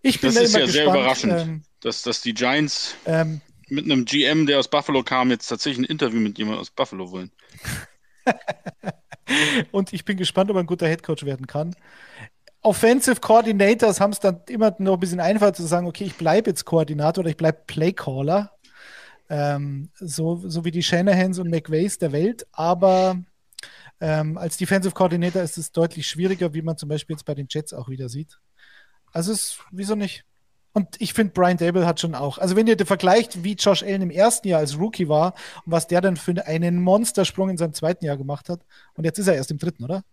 Ich 0.03 0.21
bin 0.21 0.35
das 0.35 0.37
da 0.37 0.43
ist 0.43 0.53
ja 0.55 0.61
gespannt. 0.61 0.73
sehr 0.73 0.85
überraschend, 0.85 1.33
Ähm, 1.33 1.63
dass, 1.81 2.03
dass 2.03 2.23
die 2.23 2.35
Giants 2.35 2.95
ähm, 3.05 3.41
mit 3.69 3.85
einem 3.85 4.05
GM, 4.05 4.47
der 4.47 4.59
aus 4.59 4.69
Buffalo 4.69 5.03
kam, 5.03 5.31
jetzt 5.31 5.47
tatsächlich 5.47 5.87
ein 5.87 5.91
Interview 5.91 6.21
mit 6.21 6.39
jemandem 6.39 6.61
aus 6.61 6.71
Buffalo 6.71 7.11
wollen. 7.11 7.31
und 9.73 9.93
ich 9.93 10.05
bin 10.05 10.17
gespannt, 10.17 10.51
ob 10.51 10.57
er 10.57 10.61
ein 10.61 10.67
guter 10.67 10.89
Head 10.89 11.03
Coach 11.03 11.25
werden 11.25 11.47
kann. 11.47 11.77
Offensive 12.63 13.21
Coordinators 13.21 14.01
haben 14.01 14.13
es 14.13 14.21
dann 14.21 14.41
immer 14.49 14.75
noch 14.79 14.95
ein 14.95 15.01
bisschen 15.01 15.21
einfacher 15.21 15.55
zu 15.55 15.65
sagen, 15.65 15.87
okay, 15.87 16.05
ich 16.05 16.17
bleibe 16.17 16.51
jetzt 16.51 16.65
Koordinator 16.65 17.23
oder 17.23 17.31
ich 17.31 17.37
bleibe 17.37 17.63
Playcaller. 17.67 18.53
Ähm, 19.29 19.91
so, 19.95 20.43
so 20.47 20.65
wie 20.65 20.71
die 20.71 20.83
Shanahans 20.83 21.39
und 21.39 21.51
McVays 21.51 21.99
der 21.99 22.13
Welt. 22.13 22.47
Aber 22.53 23.17
ähm, 24.01 24.37
als 24.37 24.57
Defensive 24.57 24.95
Coordinator 24.95 25.43
ist 25.43 25.57
es 25.57 25.73
deutlich 25.73 26.07
schwieriger, 26.07 26.53
wie 26.53 26.63
man 26.63 26.77
zum 26.77 26.89
Beispiel 26.89 27.15
jetzt 27.15 27.25
bei 27.25 27.35
den 27.35 27.47
Jets 27.49 27.73
auch 27.73 27.89
wieder 27.89 28.09
sieht. 28.09 28.39
Also 29.13 29.33
es, 29.33 29.59
wieso 29.71 29.95
nicht? 29.95 30.25
Und 30.73 31.01
ich 31.01 31.15
finde, 31.15 31.33
Brian 31.33 31.57
Dable 31.57 31.87
hat 31.87 31.99
schon 31.99 32.15
auch. 32.15 32.39
Also, 32.39 32.55
wenn 32.55 32.67
ihr 32.67 32.77
vergleicht, 32.87 33.43
wie 33.43 33.55
Josh 33.55 33.83
Allen 33.83 34.03
im 34.03 34.11
ersten 34.11 34.47
Jahr 34.47 34.61
als 34.61 34.79
Rookie 34.79 35.09
war 35.09 35.35
und 35.65 35.73
was 35.73 35.89
der 35.89 36.01
dann 36.01 36.17
für 36.17 36.47
einen 36.47 36.81
Monstersprung 36.81 37.51
in 37.51 37.57
seinem 37.57 37.73
zweiten 37.73 38.05
Jahr 38.05 38.17
gemacht 38.17 38.49
hat. 38.49 38.61
Und 38.95 39.05
jetzt 39.05 39.19
ist 39.19 39.27
er 39.27 39.35
erst 39.35 39.51
im 39.51 39.59
dritten, 39.59 39.83
oder? 39.83 40.05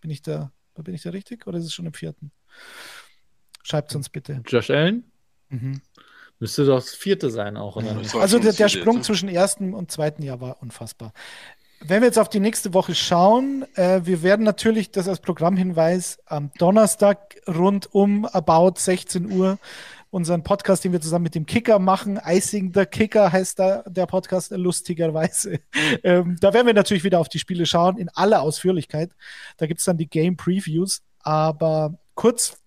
Bin 0.00 0.12
ich 0.12 0.22
da, 0.22 0.52
bin 0.82 0.94
ich 0.94 1.02
da 1.02 1.10
richtig? 1.10 1.46
Oder 1.46 1.58
ist 1.58 1.64
es 1.64 1.74
schon 1.74 1.86
im 1.86 1.94
vierten? 1.94 2.30
Schreibt 3.62 3.94
uns 3.94 4.08
bitte. 4.08 4.42
Josh 4.46 4.70
Allen? 4.70 5.04
Mhm. 5.48 5.80
Müsste 6.38 6.66
doch 6.66 6.76
das 6.76 6.94
vierte 6.94 7.30
sein 7.30 7.56
auch, 7.56 7.76
oder? 7.76 8.00
Ja, 8.00 8.20
Also 8.20 8.38
der, 8.38 8.52
der 8.52 8.68
Sprung 8.68 9.02
zwischen 9.02 9.28
ersten 9.28 9.72
und 9.72 9.90
zweiten 9.90 10.22
Jahr 10.22 10.40
war 10.40 10.60
unfassbar. 10.60 11.12
Wenn 11.80 12.00
wir 12.00 12.06
jetzt 12.06 12.18
auf 12.18 12.28
die 12.28 12.40
nächste 12.40 12.74
Woche 12.74 12.94
schauen, 12.94 13.64
äh, 13.74 14.00
wir 14.04 14.22
werden 14.22 14.44
natürlich 14.44 14.90
das 14.90 15.06
als 15.06 15.20
Programmhinweis 15.20 16.18
am 16.26 16.50
Donnerstag 16.58 17.36
rund 17.46 17.92
um 17.94 18.24
about 18.24 18.74
16 18.76 19.30
Uhr 19.30 19.58
unseren 20.14 20.44
Podcast, 20.44 20.84
den 20.84 20.92
wir 20.92 21.00
zusammen 21.00 21.24
mit 21.24 21.34
dem 21.34 21.44
Kicker 21.44 21.80
machen. 21.80 22.20
Icing 22.24 22.70
the 22.72 22.86
Kicker 22.86 23.32
heißt 23.32 23.58
da 23.58 23.82
der 23.82 24.06
Podcast 24.06 24.52
lustigerweise. 24.52 25.58
Ähm, 26.02 26.36
da 26.40 26.52
werden 26.52 26.66
wir 26.66 26.74
natürlich 26.74 27.04
wieder 27.04 27.18
auf 27.18 27.28
die 27.28 27.38
Spiele 27.38 27.66
schauen 27.66 27.98
in 27.98 28.08
aller 28.10 28.42
Ausführlichkeit. 28.42 29.10
Da 29.56 29.66
gibt 29.66 29.80
es 29.80 29.86
dann 29.86 29.96
die 29.96 30.08
Game 30.08 30.36
Previews. 30.36 31.02
Aber 31.20 31.98
kurz, 32.14 32.58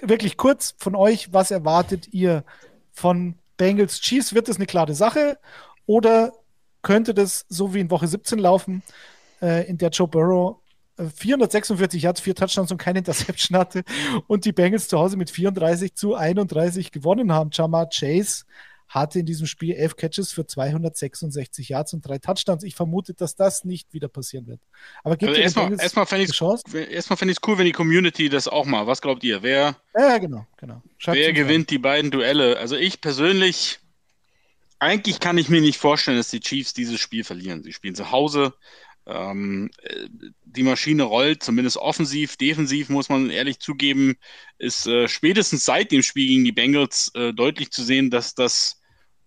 wirklich 0.00 0.36
kurz 0.36 0.74
von 0.78 0.94
euch, 0.94 1.32
was 1.32 1.50
erwartet 1.50 2.08
ihr 2.12 2.44
von 2.92 3.34
Bengals 3.56 4.00
Chiefs? 4.00 4.34
Wird 4.34 4.48
das 4.48 4.56
eine 4.56 4.66
klare 4.66 4.94
Sache? 4.94 5.38
Oder 5.86 6.32
könnte 6.82 7.12
das 7.12 7.44
so 7.48 7.74
wie 7.74 7.80
in 7.80 7.90
Woche 7.90 8.06
17 8.06 8.38
laufen, 8.38 8.82
äh, 9.42 9.68
in 9.68 9.78
der 9.78 9.90
Joe 9.90 10.08
Burrow 10.08 10.56
446 11.08 12.02
Yards, 12.02 12.20
vier 12.20 12.34
Touchdowns 12.34 12.70
und 12.70 12.78
keine 12.78 12.98
Interception 13.00 13.58
hatte 13.58 13.84
und 14.26 14.44
die 14.44 14.52
Bengals 14.52 14.88
zu 14.88 14.98
Hause 14.98 15.16
mit 15.16 15.30
34 15.30 15.94
zu 15.94 16.14
31 16.14 16.92
gewonnen 16.92 17.32
haben. 17.32 17.50
Jamar 17.52 17.88
Chase 17.88 18.44
hatte 18.90 19.20
in 19.20 19.26
diesem 19.26 19.46
Spiel 19.46 19.74
elf 19.74 19.96
Catches 19.96 20.32
für 20.32 20.44
266 20.44 21.68
Yards 21.68 21.94
und 21.94 22.06
drei 22.06 22.18
Touchdowns. 22.18 22.64
Ich 22.64 22.74
vermute, 22.74 23.14
dass 23.14 23.36
das 23.36 23.64
nicht 23.64 23.92
wieder 23.94 24.08
passieren 24.08 24.48
wird. 24.48 24.60
Aber 25.04 25.16
gibt 25.16 25.30
Also 25.30 25.40
erstmal, 25.40 25.72
erstmal 25.80 26.06
fände 26.06 26.24
ich 26.24 26.30
es 26.30 26.74
erstmal 26.74 27.16
fänd 27.16 27.30
ich's 27.30 27.40
cool, 27.46 27.56
wenn 27.56 27.66
die 27.66 27.72
Community 27.72 28.28
das 28.28 28.48
auch 28.48 28.66
mal. 28.66 28.88
Was 28.88 29.00
glaubt 29.00 29.22
ihr? 29.22 29.44
Wer, 29.44 29.76
Ja, 29.96 30.18
genau, 30.18 30.44
genau. 30.56 30.82
Wer 31.04 31.14
uns 31.14 31.26
rein. 31.28 31.34
gewinnt 31.34 31.70
die 31.70 31.78
beiden 31.78 32.10
Duelle? 32.10 32.58
Also 32.58 32.74
ich 32.74 33.00
persönlich, 33.00 33.78
eigentlich 34.80 35.20
kann 35.20 35.38
ich 35.38 35.48
mir 35.48 35.60
nicht 35.60 35.78
vorstellen, 35.78 36.16
dass 36.16 36.30
die 36.30 36.40
Chiefs 36.40 36.74
dieses 36.74 36.98
Spiel 36.98 37.22
verlieren. 37.22 37.62
Sie 37.62 37.72
spielen 37.72 37.94
zu 37.94 38.10
Hause. 38.10 38.54
Ähm, 39.06 39.70
äh, 39.82 40.06
die 40.44 40.62
Maschine 40.62 41.04
rollt, 41.04 41.42
zumindest 41.42 41.76
offensiv, 41.76 42.36
defensiv 42.36 42.88
muss 42.88 43.08
man 43.08 43.30
ehrlich 43.30 43.58
zugeben, 43.58 44.16
ist 44.58 44.86
äh, 44.86 45.08
spätestens 45.08 45.64
seit 45.64 45.92
dem 45.92 46.02
Spiel 46.02 46.28
gegen 46.28 46.44
die 46.44 46.52
Bengals 46.52 47.10
äh, 47.14 47.32
deutlich 47.32 47.70
zu 47.70 47.82
sehen, 47.82 48.10
dass 48.10 48.34
das 48.34 48.80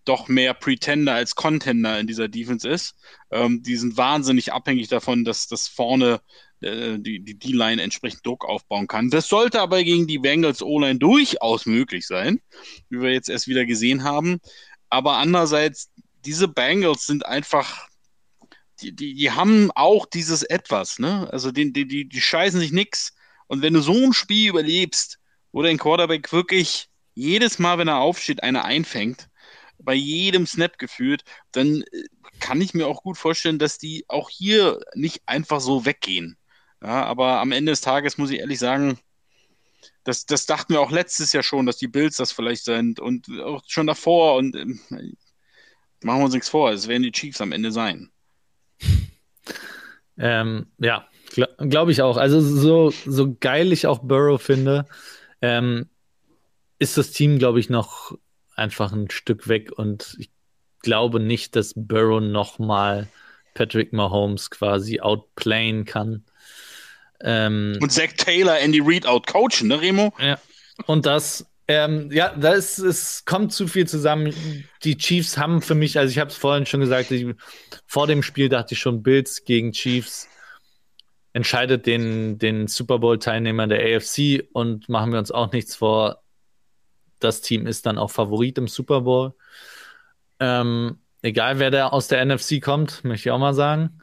doch 0.04 0.28
mehr 0.28 0.54
Pretender 0.54 1.14
als 1.14 1.34
Contender 1.34 1.98
in 1.98 2.06
dieser 2.06 2.28
Defense 2.28 2.68
ist. 2.68 2.94
Ähm, 3.30 3.62
die 3.62 3.76
sind 3.76 3.96
wahnsinnig 3.96 4.52
abhängig 4.52 4.88
davon, 4.88 5.24
dass 5.24 5.48
das 5.48 5.66
vorne 5.66 6.20
äh, 6.60 6.98
die, 6.98 7.20
D-Line 7.20 7.82
entsprechend 7.82 8.24
Druck 8.24 8.44
aufbauen 8.44 8.86
kann. 8.86 9.10
Das 9.10 9.28
sollte 9.28 9.60
aber 9.60 9.82
gegen 9.82 10.06
die 10.06 10.18
Bengals 10.18 10.62
O-Line 10.62 10.98
durchaus 10.98 11.66
möglich 11.66 12.06
sein, 12.06 12.40
wie 12.88 13.00
wir 13.00 13.12
jetzt 13.12 13.28
erst 13.28 13.48
wieder 13.48 13.66
gesehen 13.66 14.04
haben. 14.04 14.40
Aber 14.90 15.16
andererseits, 15.16 15.90
diese 16.24 16.48
Bengals 16.48 17.06
sind 17.06 17.26
einfach, 17.26 17.88
die, 18.80 18.94
die, 18.94 19.14
die 19.14 19.30
haben 19.30 19.70
auch 19.72 20.06
dieses 20.06 20.42
Etwas, 20.42 20.98
ne? 20.98 21.28
Also 21.32 21.52
die, 21.52 21.72
die, 21.72 21.86
die, 21.86 22.08
die 22.08 22.20
scheißen 22.20 22.60
sich 22.60 22.72
nix. 22.72 23.14
Und 23.46 23.62
wenn 23.62 23.74
du 23.74 23.80
so 23.80 23.94
ein 23.94 24.12
Spiel 24.12 24.48
überlebst, 24.50 25.18
wo 25.52 25.62
dein 25.62 25.78
Quarterback 25.78 26.32
wirklich 26.32 26.88
jedes 27.14 27.58
Mal, 27.58 27.78
wenn 27.78 27.88
er 27.88 27.98
aufsteht, 27.98 28.42
eine 28.42 28.64
einfängt, 28.64 29.28
bei 29.78 29.94
jedem 29.94 30.46
Snap 30.46 30.78
gefühlt, 30.78 31.24
dann 31.52 31.82
äh, 31.82 32.04
kann 32.40 32.60
ich 32.60 32.74
mir 32.74 32.86
auch 32.86 33.02
gut 33.02 33.18
vorstellen, 33.18 33.58
dass 33.58 33.78
die 33.78 34.04
auch 34.08 34.30
hier 34.30 34.80
nicht 34.94 35.22
einfach 35.26 35.60
so 35.60 35.84
weggehen. 35.84 36.36
Ja, 36.82 37.04
aber 37.04 37.40
am 37.40 37.52
Ende 37.52 37.72
des 37.72 37.80
Tages 37.80 38.18
muss 38.18 38.30
ich 38.30 38.40
ehrlich 38.40 38.58
sagen, 38.58 38.98
das, 40.04 40.26
das 40.26 40.46
dachten 40.46 40.74
wir 40.74 40.80
auch 40.80 40.90
letztes 40.90 41.32
Jahr 41.32 41.42
schon, 41.42 41.66
dass 41.66 41.78
die 41.78 41.88
Bills 41.88 42.16
das 42.16 42.32
vielleicht 42.32 42.64
sind 42.64 43.00
und 43.00 43.28
auch 43.40 43.62
schon 43.66 43.86
davor 43.86 44.36
und 44.36 44.54
ähm, 44.54 44.80
machen 46.02 46.20
wir 46.20 46.24
uns 46.24 46.34
nichts 46.34 46.50
vor, 46.50 46.70
es 46.72 46.88
werden 46.88 47.02
die 47.02 47.12
Chiefs 47.12 47.40
am 47.40 47.52
Ende 47.52 47.72
sein. 47.72 48.10
Ähm, 50.16 50.66
ja, 50.78 51.06
glaube 51.32 51.68
glaub 51.68 51.88
ich 51.88 52.02
auch. 52.02 52.16
Also 52.16 52.40
so, 52.40 52.90
so 52.90 53.36
geil 53.40 53.72
ich 53.72 53.86
auch 53.86 53.98
Burrow 53.98 54.40
finde, 54.40 54.86
ähm, 55.42 55.88
ist 56.78 56.96
das 56.96 57.10
Team, 57.10 57.38
glaube 57.38 57.60
ich, 57.60 57.68
noch 57.70 58.16
einfach 58.56 58.92
ein 58.92 59.10
Stück 59.10 59.48
weg 59.48 59.72
und 59.72 60.16
ich 60.18 60.30
glaube 60.82 61.18
nicht, 61.18 61.56
dass 61.56 61.72
Burrow 61.74 62.20
noch 62.20 62.58
mal 62.58 63.08
Patrick 63.54 63.92
Mahomes 63.92 64.50
quasi 64.50 65.00
outplayen 65.00 65.84
kann. 65.84 66.24
Ähm, 67.20 67.78
Und 67.80 67.90
Zach 67.90 68.12
Taylor, 68.16 68.58
Andy 68.58 68.80
Reid 68.82 69.06
outcoachen, 69.06 69.68
ne, 69.68 69.80
Remo? 69.80 70.12
ja. 70.20 70.38
Und 70.86 71.06
das, 71.06 71.46
ähm, 71.66 72.10
ja, 72.12 72.34
da 72.36 72.54
es 72.54 73.24
kommt 73.24 73.52
zu 73.52 73.66
viel 73.66 73.86
zusammen. 73.86 74.34
Die 74.82 74.96
Chiefs 74.96 75.38
haben 75.38 75.62
für 75.62 75.74
mich, 75.74 75.98
also 75.98 76.10
ich 76.10 76.18
habe 76.18 76.30
es 76.30 76.36
vorhin 76.36 76.66
schon 76.66 76.80
gesagt, 76.80 77.10
ich, 77.10 77.26
vor 77.86 78.06
dem 78.06 78.22
Spiel 78.22 78.48
dachte 78.48 78.74
ich 78.74 78.80
schon, 78.80 79.02
Bills 79.02 79.44
gegen 79.44 79.72
Chiefs 79.72 80.28
entscheidet 81.32 81.86
den, 81.86 82.38
den 82.38 82.68
Super 82.68 82.98
Bowl-Teilnehmer 82.98 83.66
der 83.66 83.96
AFC 83.96 84.48
und 84.52 84.88
machen 84.88 85.12
wir 85.12 85.18
uns 85.18 85.32
auch 85.32 85.52
nichts 85.52 85.74
vor. 85.74 86.22
Das 87.18 87.40
Team 87.40 87.66
ist 87.66 87.86
dann 87.86 87.98
auch 87.98 88.10
Favorit 88.10 88.58
im 88.58 88.68
Super 88.68 89.00
Bowl. 89.00 89.34
Ähm, 90.38 90.98
egal 91.22 91.58
wer 91.58 91.70
da 91.70 91.88
aus 91.88 92.08
der 92.08 92.24
NFC 92.24 92.60
kommt, 92.62 93.02
möchte 93.04 93.28
ich 93.28 93.32
auch 93.32 93.38
mal 93.38 93.54
sagen. 93.54 94.00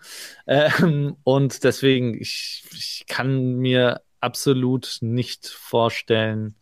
Ähm, 0.47 1.15
und 1.23 1.63
deswegen, 1.63 2.19
ich, 2.19 2.65
ich 2.73 3.05
kann 3.07 3.55
mir 3.57 4.01
absolut 4.19 4.97
nicht 5.01 5.47
vorstellen, 5.47 6.55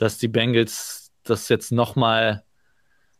dass 0.00 0.16
die 0.16 0.28
Bengals 0.28 1.12
das 1.24 1.50
jetzt 1.50 1.72
nochmal 1.72 2.42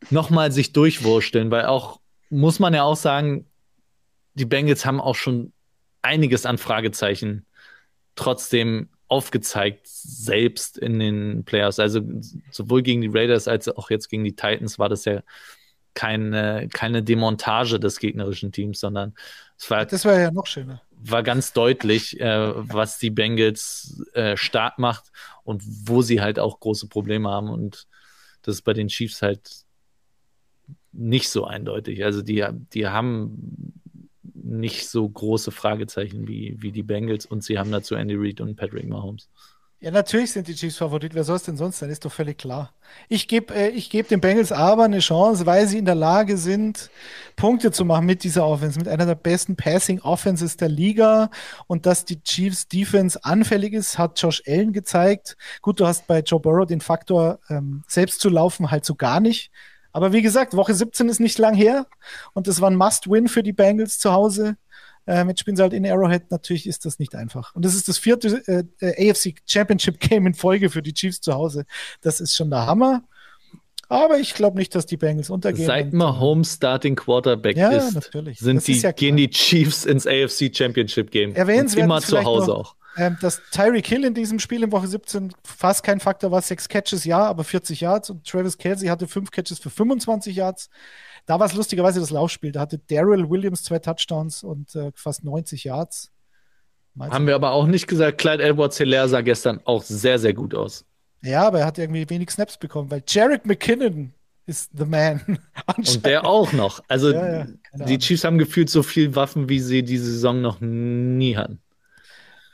noch 0.09 0.31
mal 0.31 0.51
sich 0.51 0.73
durchwursteln, 0.73 1.51
weil 1.51 1.67
auch, 1.67 2.01
muss 2.31 2.59
man 2.59 2.73
ja 2.73 2.85
auch 2.85 2.97
sagen, 2.97 3.45
die 4.33 4.47
Bengals 4.47 4.87
haben 4.87 4.99
auch 4.99 5.15
schon 5.15 5.53
einiges 6.01 6.47
an 6.47 6.57
Fragezeichen 6.57 7.45
trotzdem 8.15 8.89
aufgezeigt, 9.09 9.87
selbst 9.87 10.79
in 10.79 10.99
den 10.99 11.45
Playoffs. 11.45 11.79
Also 11.79 12.01
sowohl 12.51 12.81
gegen 12.81 13.03
die 13.03 13.11
Raiders 13.13 13.47
als 13.47 13.69
auch 13.69 13.91
jetzt 13.91 14.09
gegen 14.09 14.25
die 14.25 14.35
Titans 14.35 14.79
war 14.79 14.89
das 14.89 15.05
ja 15.05 15.21
keine, 15.93 16.69
keine 16.73 17.03
Demontage 17.03 17.79
des 17.79 17.99
gegnerischen 17.99 18.53
Teams, 18.53 18.81
sondern 18.81 19.15
es 19.61 19.71
war 19.71 19.85
Das 19.85 20.05
wäre 20.05 20.21
ja 20.23 20.31
noch 20.31 20.47
schöner. 20.47 20.81
war 21.03 21.23
ganz 21.23 21.53
deutlich, 21.53 22.19
äh, 22.19 22.53
was 22.57 22.99
die 22.99 23.11
Bengals 23.11 24.03
äh, 24.15 24.37
stark 24.37 24.79
macht 24.79 25.13
und 25.45 25.63
wo 25.67 26.01
sie 26.01 26.21
halt 26.23 26.39
auch 26.39 26.61
große 26.61 26.89
Probleme 26.89 27.29
haben. 27.29 27.51
Und 27.51 27.87
das 28.43 28.57
ist 28.57 28.63
bei 28.63 28.73
den 28.73 28.89
Chiefs 28.89 29.21
halt 29.21 29.65
nicht 30.93 31.29
so 31.29 31.45
eindeutig. 31.45 32.05
Also 32.05 32.23
die, 32.23 32.47
die 32.73 32.89
haben 32.89 33.75
nicht 34.23 34.89
so 34.89 35.07
große 35.09 35.51
Fragezeichen 35.51 36.27
wie, 36.27 36.57
wie 36.59 36.73
die 36.73 36.83
Bengals 36.83 37.27
und 37.27 37.45
sie 37.45 37.59
haben 37.59 37.71
dazu 37.71 37.95
Andy 37.95 38.15
Reid 38.17 38.41
und 38.41 38.57
Patrick 38.57 38.89
Mahomes. 38.89 39.29
Ja, 39.83 39.91
natürlich 39.91 40.33
sind 40.33 40.47
die 40.47 40.55
Chiefs 40.55 40.77
Favorit. 40.77 41.15
Wer 41.15 41.25
soll 41.25 41.37
es 41.37 41.45
denn 41.45 41.57
sonst 41.57 41.79
sein? 41.79 41.89
Ist 41.89 42.05
doch 42.05 42.13
völlig 42.13 42.37
klar. 42.37 42.75
Ich 43.09 43.29
gebe 43.29 43.55
äh, 43.55 43.71
ich 43.71 43.89
geb 43.89 44.09
den 44.09 44.21
Bengals 44.21 44.53
aber 44.53 44.85
eine 44.85 44.99
Chance, 44.99 45.47
weil 45.47 45.67
sie 45.67 45.79
in 45.79 45.87
der 45.87 45.95
Lage 45.95 46.37
sind, 46.37 46.91
Punkte 47.35 47.73
zu 47.73 47.87
machen 47.87 48.05
mit 48.05 48.23
dieser 48.23 48.47
Offense, 48.47 48.79
mit 48.79 48.89
einer 48.89 49.07
der 49.07 49.15
besten 49.15 49.57
Passing 49.57 50.03
Offenses 50.03 50.59
der 50.59 50.69
Liga. 50.69 51.31
Und 51.67 51.87
dass 51.87 52.05
die 52.05 52.23
Chiefs 52.23 52.69
Defense 52.69 53.25
anfällig 53.25 53.73
ist, 53.73 53.97
hat 53.97 54.21
Josh 54.21 54.43
Allen 54.47 54.75
gezeigt. 54.75 55.39
Gut, 55.63 55.81
du 55.81 55.87
hast 55.87 56.07
bei 56.07 56.21
Joe 56.21 56.41
Burrow 56.41 56.67
den 56.67 56.83
Faktor, 56.83 57.39
ähm, 57.49 57.83
selbst 57.89 58.21
zu 58.21 58.29
laufen, 58.29 58.71
halt 58.71 58.85
so 58.85 58.95
gar 58.95 59.21
nicht. 59.21 59.51
Aber 59.93 60.13
wie 60.13 60.23
gesagt, 60.23 60.55
Woche 60.55 60.75
17 60.75 61.09
ist 61.09 61.21
nicht 61.21 61.39
lang 61.39 61.55
her 61.55 61.87
und 62.35 62.47
das 62.47 62.61
war 62.61 62.71
ein 62.71 62.77
Must-Win 62.77 63.29
für 63.29 63.43
die 63.43 63.55
Bengals 63.55 63.99
zu 63.99 64.13
Hause. 64.13 64.57
Ähm, 65.07 65.29
jetzt 65.29 65.41
spielen 65.41 65.57
sie 65.57 65.63
halt 65.63 65.73
in 65.73 65.87
Arrowhead. 65.87 66.31
Natürlich 66.31 66.67
ist 66.67 66.85
das 66.85 66.99
nicht 66.99 67.15
einfach. 67.15 67.55
Und 67.55 67.65
das 67.65 67.75
ist 67.75 67.89
das 67.89 67.99
vierte 67.99 68.43
äh, 68.47 68.65
äh 68.81 69.11
AFC 69.11 69.35
Championship 69.47 70.01
Game 70.01 70.27
in 70.27 70.35
Folge 70.35 70.71
für 70.71 70.83
die 70.83 70.95
Chiefs 70.95 71.21
zu 71.21 71.35
Hause. 71.35 71.65
Das 72.01 72.21
ist 72.21 72.35
schon 72.35 72.51
der 72.51 72.67
Hammer. 72.67 73.03
Aber 73.89 74.21
ich 74.21 74.35
glaube 74.35 74.57
nicht, 74.57 74.73
dass 74.77 74.87
die 74.87 74.97
Bengals 74.97 75.31
untergehen. 75.31 75.67
Seit 75.67 75.93
Mahomes 75.93 76.55
Starting 76.55 76.95
Quarterback 76.95 77.57
ja, 77.57 77.71
ist, 77.71 77.95
natürlich. 77.95 78.39
sind 78.39 78.65
die, 78.65 78.79
ja 78.79 78.93
gehen 78.93 79.17
die 79.17 79.29
Chiefs 79.29 79.85
ins 79.85 80.07
AFC 80.07 80.55
Championship 80.55 81.11
Game. 81.11 81.35
Erwähnenswert 81.35 81.87
immer 81.87 82.01
zu 82.01 82.23
Hause 82.23 82.51
noch, 82.51 82.59
auch. 82.59 82.77
Ähm, 82.97 83.17
dass 83.21 83.41
Tyreek 83.53 83.87
Hill 83.87 84.05
in 84.05 84.15
diesem 84.15 84.39
Spiel 84.39 84.63
in 84.63 84.73
Woche 84.73 84.89
17 84.89 85.33
fast 85.45 85.85
kein 85.85 86.01
Faktor 86.01 86.31
war. 86.31 86.43
Sechs 86.43 86.69
Catches, 86.69 87.05
ja, 87.05 87.25
aber 87.25 87.45
40 87.45 87.81
Yards. 87.81 88.11
Und 88.11 88.27
Travis 88.27 88.59
Kelsey 88.59 88.89
hatte 88.89 89.07
fünf 89.07 89.31
Catches 89.31 89.59
für 89.61 89.71
25 89.71 90.35
Yards. 90.35 90.71
Da 91.27 91.39
war 91.39 91.47
es 91.47 91.55
lustigerweise 91.55 92.01
das 92.01 92.11
Laufspiel. 92.11 92.53
Da 92.53 92.61
hatte 92.61 92.79
Daryl 92.79 93.31
Williams 93.31 93.63
zwei 93.63 93.79
Touchdowns 93.79 94.43
und 94.43 94.75
äh, 94.75 94.91
fast 94.95 95.25
90 95.25 95.65
Yards. 95.65 96.11
Mal 96.95 97.11
Haben 97.11 97.27
wir 97.27 97.37
aber 97.37 97.53
auch 97.53 97.67
nicht 97.67 97.87
gesagt, 97.87 98.19
Clyde 98.19 98.43
Edwards 98.43 98.79
Hilaire 98.79 99.09
sah 99.09 99.21
gestern 99.21 99.61
auch 99.65 99.83
sehr, 99.83 100.19
sehr 100.19 100.35
gut 100.35 100.55
aus. 100.55 100.85
Ja, 101.23 101.47
aber 101.47 101.61
er 101.61 101.67
hat 101.67 101.79
irgendwie 101.79 102.09
wenig 102.09 102.31
Snaps 102.31 102.57
bekommen, 102.57 102.91
weil 102.91 103.03
Jarek 103.07 103.47
McKinnon 103.47 104.13
ist 104.47 104.71
the 104.77 104.85
man. 104.85 105.39
Und 105.77 106.05
der 106.05 106.27
auch 106.27 106.53
noch. 106.53 106.83
Also 106.89 107.13
ja, 107.13 107.39
ja, 107.39 107.47
die 107.73 107.99
Chiefs 107.99 108.25
haben 108.25 108.39
gefühlt 108.39 108.69
so 108.69 108.83
viel 108.83 109.15
Waffen, 109.15 109.49
wie 109.49 109.61
sie 109.61 109.83
diese 109.83 110.11
Saison 110.11 110.41
noch 110.41 110.61
nie 110.61 111.37
hatten. 111.37 111.61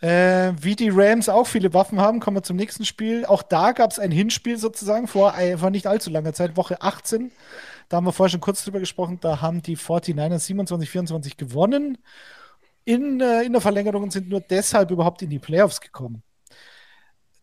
Äh, 0.03 0.53
wie 0.61 0.77
die 0.77 0.91
Rams 0.91 1.29
auch 1.29 1.47
viele 1.47 1.73
Waffen 1.73 2.01
haben, 2.01 2.21
kommen 2.21 2.37
wir 2.37 2.43
zum 2.43 2.57
nächsten 2.57 2.85
Spiel. 2.85 3.25
Auch 3.25 3.43
da 3.43 3.73
gab 3.73 3.91
es 3.91 3.99
ein 3.99 4.11
Hinspiel 4.11 4.59
sozusagen 4.59 5.09
vor, 5.09 5.35
vor 5.57 5.71
nicht 5.71 5.87
allzu 5.87 6.11
langer 6.11 6.35
Zeit, 6.35 6.57
Woche 6.57 6.83
18. 6.83 7.33
Da 7.89 7.97
haben 7.97 8.07
wir 8.07 8.13
vorher 8.13 8.31
schon 8.31 8.41
kurz 8.41 8.65
drüber 8.65 8.81
gesprochen. 8.81 9.19
Da 9.21 9.41
haben 9.41 9.63
die 9.63 9.77
49ers 9.77 10.47
27-24 10.47 11.37
gewonnen 11.37 11.99
in, 12.85 13.21
äh, 13.21 13.43
in 13.43 13.53
der 13.53 13.61
Verlängerung 13.61 14.03
und 14.03 14.13
sind 14.13 14.29
nur 14.29 14.41
deshalb 14.41 14.91
überhaupt 14.91 15.23
in 15.23 15.31
die 15.31 15.39
Playoffs 15.39 15.81
gekommen 15.81 16.23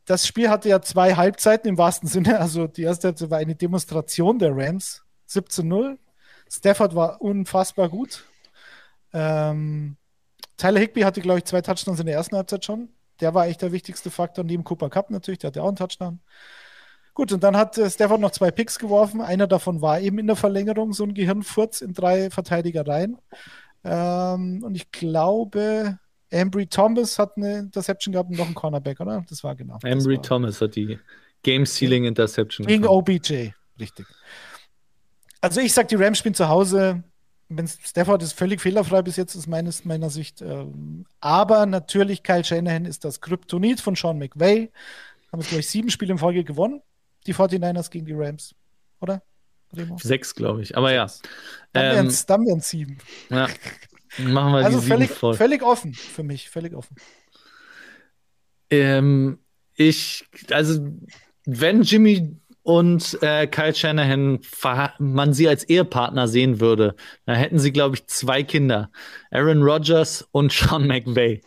das 0.06 0.28
Spiel 0.28 0.50
hatte 0.50 0.70
ja 0.70 0.82
zwei 0.82 1.16
Halbzeiten 1.16 1.70
im 1.70 1.78
wahrsten 1.78 2.08
Sinne. 2.10 2.40
Also 2.44 2.68
die 2.68 2.84
erste 2.84 3.08
Halbzeit 3.08 3.30
war 3.30 3.38
eine 3.38 3.56
Demonstration 3.56 4.40
der 4.40 4.56
Rams. 4.56 5.04
17-0. 5.30 5.98
Stafford 6.50 6.96
war 6.96 7.22
unfassbar 7.22 7.90
gut. 7.90 8.26
Ähm, 9.14 9.98
Tyler 10.58 10.80
Higby 10.80 11.02
hatte, 11.02 11.22
glaube 11.22 11.40
ich, 11.40 11.46
zwei 11.46 11.62
Touchdowns 11.62 12.00
in 12.00 12.06
der 12.06 12.16
ersten 12.16 12.36
Halbzeit 12.36 12.66
schon. 12.66 12.90
Der 13.20 13.34
war 13.34 13.44
eigentlich 13.44 13.58
der 13.58 13.72
wichtigste 13.72 14.12
Faktor, 14.12 14.44
neben 14.44 14.64
Cooper 14.64 14.90
Cup 14.90 15.10
natürlich, 15.10 15.40
der 15.40 15.50
hatte 15.50 15.64
auch 15.64 15.68
einen 15.68 15.76
Touchdown. 15.76 16.20
Gut, 17.14 17.32
und 17.32 17.44
dann 17.44 17.56
hat 17.56 17.78
äh, 17.78 17.90
Stafford 17.90 18.22
noch 18.22 18.32
zwei 18.32 18.50
Picks 18.50 18.80
geworfen. 18.80 19.22
Einer 19.22 19.46
davon 19.46 19.82
war 19.82 20.00
eben 20.00 20.18
in 20.18 20.28
der 20.28 20.36
Verlängerung 20.36 20.94
so 20.94 21.04
ein 21.04 21.14
Gehirnfurz 21.14 21.82
in 21.82 21.94
drei 21.94 22.32
Verteidiger 22.32 22.88
rein. 22.88 23.18
Ähm, 23.84 24.64
und 24.64 24.76
ich 24.76 24.92
glaube, 24.92 26.00
Ambry 26.34 26.66
Thomas 26.66 27.20
hat 27.20 27.38
eine 27.38 27.60
Interception 27.60 28.14
gehabt 28.14 28.32
und 28.32 28.38
noch 28.38 28.46
einen 28.46 28.56
Cornerback, 28.56 29.00
oder? 29.00 29.24
Das 29.30 29.44
war 29.44 29.56
genau. 29.56 29.78
Ambry 29.84 30.18
Thomas 30.20 30.60
hat 30.60 30.76
die 30.76 30.98
Game-Sealing 31.44 32.06
Interception. 32.06 32.66
Gegen 32.66 32.88
OBJ, 32.88 33.52
richtig. 33.80 34.08
Also 35.42 35.62
ich 35.62 35.74
sag, 35.74 35.90
die 35.90 35.96
Rams 35.96 36.18
spielen 36.18 36.34
zu 36.34 36.48
Hause. 36.48 37.04
Wenn 37.50 37.68
Stafford 37.68 38.24
ist 38.24 38.34
völlig 38.34 38.62
fehlerfrei 38.62 39.02
bis 39.02 39.16
jetzt 39.16 39.36
aus 39.36 39.48
meines, 39.48 39.86
meiner 39.86 40.10
Sicht. 40.10 40.42
Ähm, 40.42 41.06
aber 41.20 41.66
natürlich, 41.66 42.24
Kyle 42.24 42.44
Shanahan 42.44 42.86
ist 42.86 43.06
das 43.06 43.22
Kryptonit 43.22 43.80
von 43.80 43.96
Sean 43.96 44.18
McVay. 44.18 44.72
Haben 45.32 45.40
jetzt, 45.40 45.50
glaube 45.50 45.60
ich, 45.60 45.70
sieben 45.70 45.90
Spiele 45.90 46.14
in 46.14 46.18
Folge 46.18 46.44
gewonnen. 46.44 46.82
Die 47.28 47.34
49ers 47.34 47.90
gegen 47.90 48.06
die 48.06 48.14
Rams, 48.14 48.56
oder? 49.00 49.22
Remo? 49.76 49.98
Sechs, 49.98 50.36
glaube 50.36 50.62
ich. 50.62 50.78
Aber 50.78 50.92
ja. 50.92 51.10
Dann 51.72 51.96
wären 51.96 52.08
es 52.08 52.70
sieben. 52.70 52.98
Ja. 53.30 53.48
Machen 54.20 54.54
wir 54.54 54.66
also 54.66 54.80
die 54.80 54.88
völlig, 54.88 55.10
voll. 55.10 55.34
völlig 55.34 55.64
offen 55.64 55.94
für 55.94 56.24
mich, 56.24 56.50
völlig 56.50 56.76
offen. 56.76 56.96
Ähm, 58.70 59.40
ich, 59.76 60.26
also, 60.52 60.80
wenn 61.46 61.82
Jimmy 61.82 62.38
und 62.64 63.18
äh, 63.22 63.48
Kyle 63.48 63.76
Shanahan 63.76 64.40
man 65.00 65.34
sie 65.34 65.48
als 65.48 65.64
Ehepartner 65.66 66.28
sehen 66.28 66.60
würde, 66.60 66.96
dann 67.26 67.36
hätten 67.36 67.60
sie, 67.60 67.72
glaube 67.72 67.96
ich, 67.96 68.08
zwei 68.08 68.44
Kinder. 68.44 68.90
Aaron 69.32 69.62
Rodgers 69.62 70.28
und 70.32 70.52
Sean 70.54 70.88
McVay. 70.88 71.42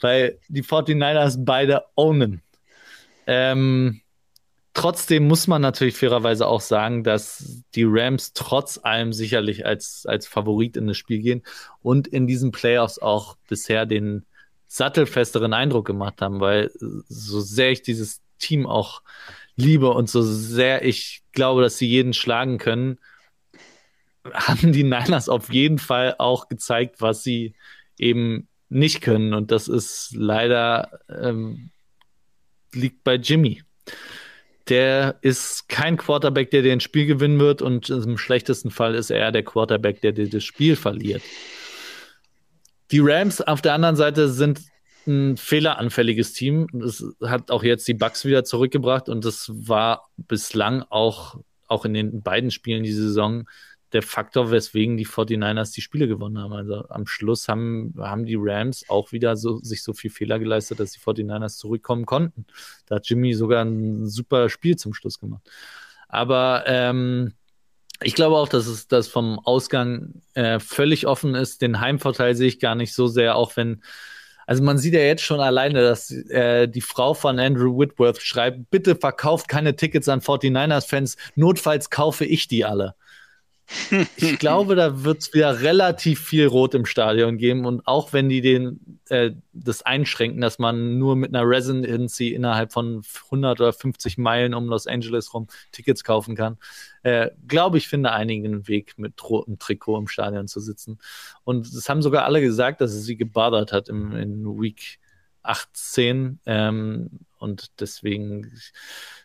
Weil 0.00 0.38
die 0.48 0.62
49ers 0.62 1.44
beide 1.44 1.84
ownen. 1.94 2.42
Ähm, 3.26 4.02
Trotzdem 4.76 5.26
muss 5.26 5.46
man 5.46 5.62
natürlich 5.62 5.96
fairerweise 5.96 6.46
auch 6.46 6.60
sagen, 6.60 7.02
dass 7.02 7.62
die 7.74 7.86
Rams 7.86 8.34
trotz 8.34 8.78
allem 8.82 9.14
sicherlich 9.14 9.64
als, 9.64 10.04
als 10.04 10.26
Favorit 10.26 10.76
in 10.76 10.86
das 10.86 10.98
Spiel 10.98 11.20
gehen 11.20 11.42
und 11.80 12.06
in 12.06 12.26
diesen 12.26 12.50
Playoffs 12.50 12.98
auch 12.98 13.38
bisher 13.48 13.86
den 13.86 14.26
sattelfesteren 14.66 15.54
Eindruck 15.54 15.86
gemacht 15.86 16.20
haben, 16.20 16.40
weil 16.40 16.70
so 17.08 17.40
sehr 17.40 17.70
ich 17.70 17.80
dieses 17.80 18.20
Team 18.38 18.66
auch 18.66 19.00
liebe 19.56 19.90
und 19.90 20.08
so 20.08 20.22
sehr 20.22 20.84
ich 20.84 21.22
glaube, 21.32 21.62
dass 21.62 21.78
sie 21.78 21.88
jeden 21.88 22.12
schlagen 22.12 22.58
können, 22.58 22.98
haben 24.32 24.72
die 24.72 24.84
Niners 24.84 25.28
auf 25.28 25.52
jeden 25.52 25.78
Fall 25.78 26.14
auch 26.18 26.48
gezeigt, 26.48 27.00
was 27.00 27.22
sie 27.22 27.54
eben 27.98 28.48
nicht 28.68 29.00
können. 29.00 29.34
Und 29.34 29.50
das 29.50 29.68
ist 29.68 30.12
leider 30.14 31.00
ähm, 31.08 31.70
liegt 32.72 33.04
bei 33.04 33.14
Jimmy 33.14 33.62
der 34.68 35.18
ist 35.20 35.68
kein 35.68 35.96
Quarterback, 35.96 36.50
der 36.50 36.62
dir 36.62 36.72
ein 36.72 36.80
Spiel 36.80 37.06
gewinnen 37.06 37.38
wird 37.38 37.62
und 37.62 37.88
im 37.88 38.18
schlechtesten 38.18 38.70
Fall 38.70 38.94
ist 38.94 39.10
er 39.10 39.30
der 39.30 39.44
Quarterback, 39.44 40.00
der 40.00 40.12
dir 40.12 40.28
das 40.28 40.44
Spiel 40.44 40.76
verliert. 40.76 41.22
Die 42.90 43.00
Rams 43.00 43.40
auf 43.40 43.62
der 43.62 43.74
anderen 43.74 43.96
Seite 43.96 44.28
sind 44.28 44.60
ein 45.06 45.36
fehleranfälliges 45.36 46.32
Team. 46.32 46.66
Das 46.72 47.04
hat 47.22 47.50
auch 47.50 47.62
jetzt 47.62 47.86
die 47.88 47.94
Bucks 47.94 48.24
wieder 48.24 48.44
zurückgebracht 48.44 49.08
und 49.08 49.24
das 49.24 49.50
war 49.54 50.10
bislang 50.16 50.82
auch, 50.90 51.40
auch 51.66 51.84
in 51.84 51.94
den 51.94 52.22
beiden 52.22 52.50
Spielen 52.50 52.82
die 52.82 52.92
Saison 52.92 53.46
der 53.92 54.02
Faktor, 54.02 54.50
weswegen 54.50 54.96
die 54.96 55.06
49ers 55.06 55.72
die 55.72 55.80
Spiele 55.80 56.08
gewonnen 56.08 56.38
haben. 56.38 56.52
Also 56.52 56.88
am 56.88 57.06
Schluss 57.06 57.48
haben, 57.48 57.94
haben 57.98 58.26
die 58.26 58.36
Rams 58.38 58.84
auch 58.88 59.12
wieder 59.12 59.36
so, 59.36 59.58
sich 59.60 59.82
so 59.82 59.92
viel 59.92 60.10
Fehler 60.10 60.38
geleistet, 60.38 60.80
dass 60.80 60.92
die 60.92 60.98
49ers 60.98 61.56
zurückkommen 61.56 62.04
konnten. 62.04 62.46
Da 62.86 62.96
hat 62.96 63.08
Jimmy 63.08 63.34
sogar 63.34 63.64
ein 63.64 64.06
super 64.06 64.48
Spiel 64.48 64.76
zum 64.76 64.92
Schluss 64.92 65.20
gemacht. 65.20 65.42
Aber 66.08 66.64
ähm, 66.66 67.32
ich 68.02 68.14
glaube 68.14 68.36
auch, 68.36 68.48
dass 68.48 68.66
es 68.66 68.88
das 68.88 69.08
vom 69.08 69.38
Ausgang 69.38 70.20
äh, 70.34 70.58
völlig 70.58 71.06
offen 71.06 71.34
ist. 71.34 71.62
Den 71.62 71.80
Heimvorteil 71.80 72.34
sehe 72.34 72.48
ich 72.48 72.60
gar 72.60 72.74
nicht 72.74 72.92
so 72.92 73.06
sehr, 73.06 73.36
auch 73.36 73.56
wenn 73.56 73.82
also 74.46 74.62
man 74.62 74.78
sieht 74.78 74.94
ja 74.94 75.00
jetzt 75.00 75.22
schon 75.22 75.40
alleine, 75.40 75.82
dass 75.82 76.10
äh, 76.10 76.68
die 76.68 76.80
Frau 76.80 77.14
von 77.14 77.38
Andrew 77.38 77.78
Whitworth 77.78 78.22
schreibt, 78.22 78.70
bitte 78.70 78.96
verkauft 78.96 79.48
keine 79.48 79.76
Tickets 79.76 80.08
an 80.08 80.20
49ers-Fans, 80.20 81.16
notfalls 81.34 81.90
kaufe 81.90 82.24
ich 82.24 82.48
die 82.48 82.64
alle 82.64 82.94
ich 84.16 84.38
glaube, 84.38 84.74
da 84.76 85.04
wird 85.04 85.22
es 85.22 85.34
wieder 85.34 85.60
relativ 85.60 86.20
viel 86.20 86.46
Rot 86.46 86.74
im 86.74 86.86
Stadion 86.86 87.36
geben. 87.36 87.64
Und 87.64 87.86
auch 87.86 88.12
wenn 88.12 88.28
die 88.28 88.40
den, 88.40 89.00
äh, 89.08 89.32
das 89.52 89.82
einschränken, 89.82 90.40
dass 90.40 90.58
man 90.58 90.98
nur 90.98 91.16
mit 91.16 91.34
einer 91.34 91.48
Residency 91.48 92.28
innerhalb 92.28 92.72
von 92.72 93.02
100 93.24 93.60
oder 93.60 93.72
50 93.72 94.18
Meilen 94.18 94.54
um 94.54 94.66
Los 94.68 94.86
Angeles 94.86 95.34
rum 95.34 95.48
Tickets 95.72 96.04
kaufen 96.04 96.36
kann, 96.36 96.58
äh, 97.02 97.30
glaube 97.48 97.78
ich, 97.78 97.88
finde 97.88 98.12
einige 98.12 98.46
einen 98.46 98.68
Weg, 98.68 98.98
mit 98.98 99.22
rotem 99.28 99.58
Trikot 99.58 99.98
im 99.98 100.08
Stadion 100.08 100.46
zu 100.46 100.60
sitzen. 100.60 100.98
Und 101.44 101.66
es 101.66 101.88
haben 101.88 102.02
sogar 102.02 102.24
alle 102.24 102.40
gesagt, 102.40 102.80
dass 102.80 102.92
es 102.92 103.04
sie 103.04 103.16
gebadert 103.16 103.72
hat 103.72 103.88
im, 103.88 104.12
in 104.12 104.60
Week 104.60 104.98
18. 105.42 106.40
Ähm, 106.46 107.10
und 107.38 107.80
deswegen 107.80 108.52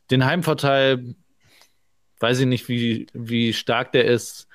den 0.09 0.25
Heimvorteil 0.25 1.15
weiß 2.21 2.39
ich 2.39 2.45
nicht, 2.45 2.69
wie, 2.69 3.07
wie 3.13 3.53
stark 3.53 3.91
der 3.91 4.05
ist. 4.05 4.47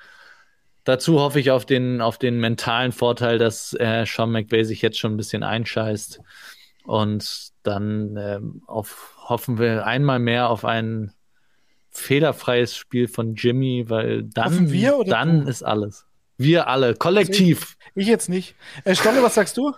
Dazu 0.83 1.19
hoffe 1.19 1.39
ich 1.39 1.51
auf 1.51 1.65
den, 1.65 2.01
auf 2.01 2.17
den 2.17 2.39
mentalen 2.39 2.91
Vorteil, 2.91 3.37
dass 3.37 3.73
äh, 3.73 4.05
Sean 4.05 4.31
McVay 4.31 4.63
sich 4.63 4.81
jetzt 4.81 4.97
schon 4.97 5.13
ein 5.13 5.17
bisschen 5.17 5.43
einscheißt. 5.43 6.21
Und 6.85 7.49
dann 7.63 8.15
äh, 8.15 8.39
auf, 8.67 9.15
hoffen 9.17 9.59
wir 9.59 9.85
einmal 9.85 10.19
mehr 10.19 10.49
auf 10.49 10.63
ein 10.63 11.11
fehlerfreies 11.89 12.75
Spiel 12.75 13.07
von 13.07 13.35
Jimmy, 13.35 13.85
weil 13.89 14.23
dann, 14.23 14.71
wir, 14.71 15.03
dann 15.05 15.47
ist 15.47 15.63
alles. 15.63 16.05
Wir 16.37 16.67
alle, 16.67 16.95
kollektiv. 16.95 17.75
Ich, 17.95 18.03
ich 18.03 18.07
jetzt 18.07 18.29
nicht. 18.29 18.55
Äh, 18.85 18.95
Stolle, 18.95 19.21
was 19.23 19.35
sagst 19.35 19.57
du? 19.57 19.73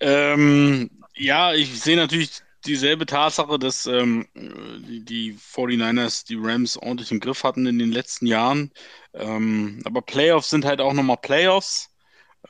Ähm, 0.00 0.90
ja, 1.14 1.52
ich 1.52 1.80
sehe 1.80 1.96
natürlich 1.96 2.30
dieselbe 2.66 3.06
Tatsache, 3.06 3.58
dass 3.58 3.86
ähm, 3.86 4.26
die, 4.34 5.04
die 5.04 5.34
49ers 5.34 6.24
die 6.26 6.36
Rams 6.38 6.76
ordentlich 6.76 7.10
im 7.10 7.20
Griff 7.20 7.44
hatten 7.44 7.66
in 7.66 7.78
den 7.78 7.92
letzten 7.92 8.26
Jahren. 8.26 8.72
Ähm, 9.12 9.80
aber 9.84 10.02
Playoffs 10.02 10.50
sind 10.50 10.64
halt 10.64 10.80
auch 10.80 10.92
nochmal 10.92 11.18
Playoffs. 11.18 11.90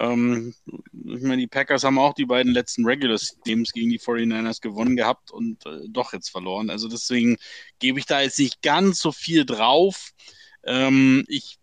Ähm, 0.01 0.55
ich 0.67 1.23
meine, 1.23 1.39
die 1.39 1.47
Packers 1.47 1.85
haben 1.85 1.99
auch 1.99 2.15
die 2.15 2.27
beiden 2.27 2.53
letzten 2.53 2.85
Regular 2.85 3.19
Games 3.45 3.73
gegen 3.73 3.91
die 3.91 3.99
49ers 4.01 4.61
gewonnen 4.61 4.97
gehabt 4.97 5.31
und 5.31 5.65
äh, 5.67 5.81
doch 5.89 6.13
jetzt 6.13 6.31
verloren. 6.31 6.71
Also 6.71 6.89
deswegen 6.89 7.37
gebe 7.79 7.99
ich 7.99 8.07
da 8.07 8.21
jetzt 8.21 8.39
nicht 8.39 8.63
ganz 8.63 8.99
so 8.99 9.13
viel 9.13 9.45
drauf. 9.45 10.11
Ähm, 10.65 11.25
ich 11.29 11.59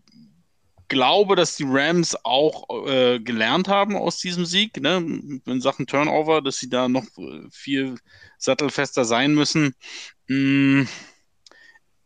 glaube, 0.91 1.37
dass 1.37 1.55
die 1.55 1.65
Rams 1.65 2.17
auch 2.25 2.85
äh, 2.85 3.17
gelernt 3.19 3.69
haben 3.69 3.95
aus 3.95 4.17
diesem 4.17 4.45
Sieg, 4.45 4.81
ne, 4.81 4.97
in 5.45 5.61
Sachen 5.61 5.87
Turnover, 5.87 6.41
dass 6.41 6.57
sie 6.57 6.67
da 6.67 6.89
noch 6.89 7.05
äh, 7.17 7.47
viel 7.49 7.95
sattelfester 8.37 9.05
sein 9.05 9.33
müssen. 9.33 9.73
Mm, 10.27 10.83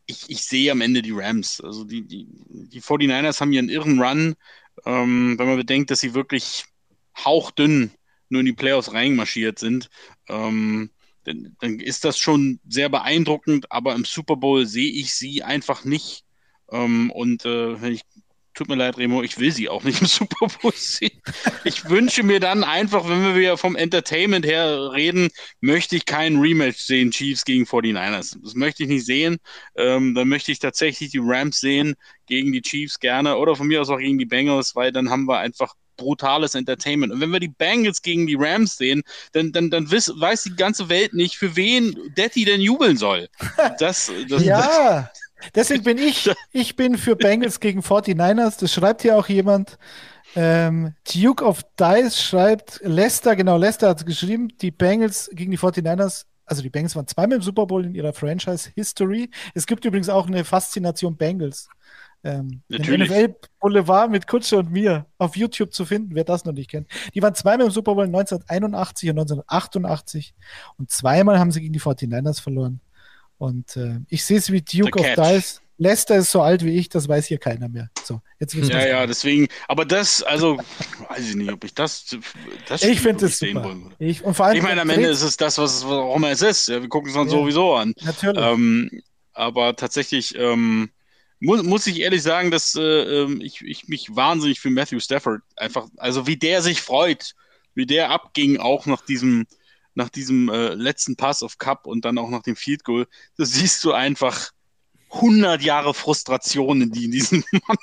ich, 0.06 0.30
ich 0.30 0.44
sehe 0.44 0.72
am 0.72 0.82
Ende 0.82 1.02
die 1.02 1.14
Rams. 1.14 1.60
Also 1.62 1.84
die, 1.84 2.06
die, 2.06 2.28
die 2.30 2.80
49ers 2.80 3.42
haben 3.42 3.58
einen 3.58 3.70
irren 3.70 4.00
Run, 4.00 4.36
ähm, 4.86 5.34
wenn 5.40 5.48
man 5.48 5.58
bedenkt, 5.58 5.90
dass 5.90 6.02
sie 6.02 6.14
wirklich 6.14 6.66
hauchdünn 7.18 7.90
nur 8.30 8.42
in 8.42 8.46
die 8.46 8.54
Playoffs 8.54 8.94
reinmarschiert 8.94 9.58
sind. 9.58 9.90
Ähm, 10.30 10.92
dann, 11.24 11.56
dann 11.60 11.80
ist 11.80 12.06
das 12.06 12.20
schon 12.20 12.60
sehr 12.70 12.90
beeindruckend, 12.90 13.72
aber 13.72 13.96
im 13.96 14.06
Super 14.06 14.36
Bowl 14.36 14.68
sehe 14.68 14.92
ich 14.92 15.16
sie 15.16 15.42
einfach 15.42 15.86
nicht. 15.86 16.24
Ähm, 16.70 17.10
und 17.10 17.46
äh, 17.46 17.90
ich 17.90 18.04
tut 18.56 18.70
mir 18.70 18.76
leid, 18.76 18.98
Remo, 18.98 19.22
ich 19.22 19.38
will 19.38 19.52
sie 19.52 19.70
auch 19.70 19.84
nicht 19.84 20.02
im 20.02 20.08
Super 20.08 20.48
Bowl 20.62 20.74
sehen. 20.74 21.22
Ich 21.64 21.88
wünsche 21.90 22.24
mir 22.24 22.40
dann 22.40 22.64
einfach, 22.64 23.08
wenn 23.08 23.22
wir 23.22 23.36
wieder 23.36 23.58
vom 23.58 23.76
Entertainment 23.76 24.46
her 24.46 24.92
reden, 24.94 25.30
möchte 25.62 25.96
ich 25.96 26.06
keinen 26.06 26.40
Rematch 26.40 26.80
sehen, 26.80 27.12
Chiefs 27.12 27.46
gegen 27.46 27.66
49ers. 27.66 28.38
Das 28.42 28.56
möchte 28.56 28.84
ich 28.84 28.90
nicht 28.90 29.06
sehen. 29.06 29.38
Ähm, 29.76 30.16
dann 30.16 30.28
möchte 30.28 30.52
ich 30.52 30.60
tatsächlich 30.60 31.12
die 31.12 31.22
Rams 31.22 31.60
sehen 31.60 31.96
gegen 32.26 32.52
die 32.52 32.62
Chiefs 32.62 33.00
gerne 33.00 33.38
oder 33.38 33.56
von 33.56 33.68
mir 33.68 33.82
aus 33.82 33.90
auch 33.90 34.00
gegen 34.00 34.18
die 34.18 34.26
Bengals, 34.26 34.76
weil 34.76 34.92
dann 34.92 35.10
haben 35.10 35.28
wir 35.28 35.38
einfach 35.38 35.74
brutales 35.98 36.56
Entertainment. 36.56 37.14
Und 37.14 37.22
wenn 37.22 37.30
wir 37.30 37.40
die 37.40 37.48
Bengals 37.48 38.02
gegen 38.02 38.28
die 38.28 38.36
Rams 38.38 38.78
sehen, 38.78 39.04
dann, 39.34 39.52
dann, 39.52 39.70
dann 39.70 39.92
wiss, 39.92 40.12
weiß 40.14 40.44
die 40.44 40.56
ganze 40.56 40.90
Welt 40.90 41.14
nicht, 41.14 41.38
für 41.38 41.56
wen 41.56 41.98
Detti 42.18 42.46
denn 42.46 42.62
jubeln 42.62 42.98
soll. 42.98 43.30
Das, 43.80 44.12
das, 44.28 44.44
ja, 44.44 45.10
deswegen 45.54 45.84
bin 45.84 45.98
ich, 45.98 46.30
ich 46.52 46.76
bin 46.76 46.98
für 46.98 47.16
Bengals 47.16 47.60
gegen 47.60 47.82
49ers. 47.82 48.60
Das 48.60 48.74
schreibt 48.74 49.02
hier 49.02 49.18
auch 49.18 49.28
jemand. 49.28 49.78
Ähm, 50.36 50.94
Duke 51.14 51.46
of 51.46 51.62
Dice 51.80 52.22
schreibt, 52.22 52.82
Leicester, 52.84 53.36
genau, 53.36 53.58
Leicester 53.58 53.90
hat 53.90 54.06
geschrieben, 54.06 54.50
die 54.60 54.72
Bengals 54.72 55.30
gegen 55.34 55.52
die 55.52 55.60
49ers 55.60 56.26
also 56.46 56.62
die 56.62 56.70
Bengals 56.70 56.96
waren 56.96 57.08
zweimal 57.08 57.38
im 57.38 57.42
Super 57.42 57.66
Bowl 57.66 57.84
in 57.84 57.96
ihrer 57.96 58.14
Franchise-History. 58.14 59.30
Es 59.54 59.66
gibt 59.66 59.84
übrigens 59.86 60.10
auch 60.10 60.28
eine 60.28 60.46
Faszination 60.46 61.18
Bengals. 61.18 61.68
Ähm, 62.24 62.64
NFL 62.70 63.36
Boulevard 63.60 64.10
mit 64.10 64.26
Kutsche 64.26 64.58
und 64.58 64.72
mir 64.72 65.06
auf 65.20 65.36
YouTube 65.36 65.74
zu 65.74 65.86
finden, 65.86 66.16
wer 66.16 66.24
das 66.24 66.44
noch 66.44 66.54
nicht 66.54 66.72
kennt. 66.72 66.88
Die 67.14 67.22
waren 67.22 67.36
zweimal 67.36 67.68
im 67.68 67.72
Super 67.72 67.94
Bowl 67.94 68.06
1981 68.06 69.10
und 69.12 69.20
1988 69.20 70.34
und 70.78 70.90
zweimal 70.90 71.38
haben 71.38 71.52
sie 71.52 71.62
gegen 71.62 71.74
die 71.74 71.82
49ers 71.82 72.42
verloren. 72.42 72.80
Und 73.38 73.76
äh, 73.78 74.00
ich 74.10 74.24
sehe 74.24 74.38
es 74.38 74.52
wie 74.52 74.62
Duke 74.62 75.00
of 75.00 75.14
Dice. 75.16 75.62
Leicester 75.78 76.16
ist 76.16 76.32
so 76.32 76.42
alt 76.42 76.64
wie 76.64 76.78
ich, 76.78 76.88
das 76.88 77.10
weiß 77.10 77.26
hier 77.26 77.38
keiner 77.38 77.68
mehr. 77.68 77.90
So, 78.02 78.22
jetzt 78.40 78.56
wissen 78.56 78.72
Ja, 78.72 78.88
ja, 78.88 79.06
deswegen, 79.06 79.50
aber 79.68 79.84
das, 79.84 80.24
also, 80.24 80.58
weiß 81.10 81.30
ich 81.30 81.36
nicht, 81.36 81.52
ob 81.52 81.64
ich 81.66 81.74
das. 81.74 82.16
das 82.68 82.82
ich 82.82 83.02
finde 83.02 83.26
es 83.26 83.40
super. 83.40 83.76
Ich, 84.00 84.24
und 84.24 84.36
vor 84.36 84.46
allem, 84.46 84.58
ich 84.58 84.64
meine, 84.64 84.82
am 84.82 84.90
Ende 84.90 85.10
ist 85.10 85.22
es 85.22 85.36
das, 85.36 85.58
was 85.58 85.84
auch 85.84 86.16
immer 86.16 86.32
es 86.32 86.42
ist. 86.42 86.70
Ja, 86.70 86.82
wir 86.82 86.88
gucken 86.88 87.10
es 87.10 87.16
dann 87.16 87.28
ja, 87.28 87.32
sowieso 87.32 87.76
an. 87.76 87.94
Natürlich. 88.02 88.42
Ähm, 88.42 88.90
aber 89.34 89.76
tatsächlich, 89.76 90.34
ähm, 90.38 90.92
muss, 91.42 91.64
muss 91.64 91.88
ich 91.88 92.00
ehrlich 92.00 92.24
sagen, 92.24 92.52
dass 92.52 92.76
äh, 92.76 92.82
ähm, 92.82 93.42
ich, 93.42 93.62
ich 93.62 93.90
mich 93.90 94.16
wahnsinnig 94.16 94.62
für 94.62 94.70
Matthew 94.70 95.02
Stafford 95.02 95.42
einfach, 95.58 95.88
also 95.98 96.26
wie 96.26 96.38
der 96.38 96.62
sich 96.62 96.82
freut, 96.82 97.34
wie 97.74 97.86
der 97.86 98.12
abging, 98.12 98.58
auch 98.58 98.86
nach 98.86 99.02
diesem, 99.02 99.46
nach 99.96 100.10
diesem 100.10 100.50
äh, 100.50 100.74
letzten 100.74 101.16
Pass 101.16 101.42
auf 101.42 101.58
Cup 101.58 101.88
und 101.88 102.06
dann 102.06 102.18
auch 102.18 102.30
nach 102.30 102.44
dem 102.44 102.56
Field 102.56 102.84
Goal, 102.84 103.08
da 103.38 103.46
siehst 103.46 103.84
du 103.84 103.94
einfach 103.94 104.52
100 105.12 105.62
Jahre 105.62 105.94
Frustrationen, 105.94 106.92
die 106.92 107.06
in 107.06 107.12
diesem 107.12 107.44
Mann 107.68 107.78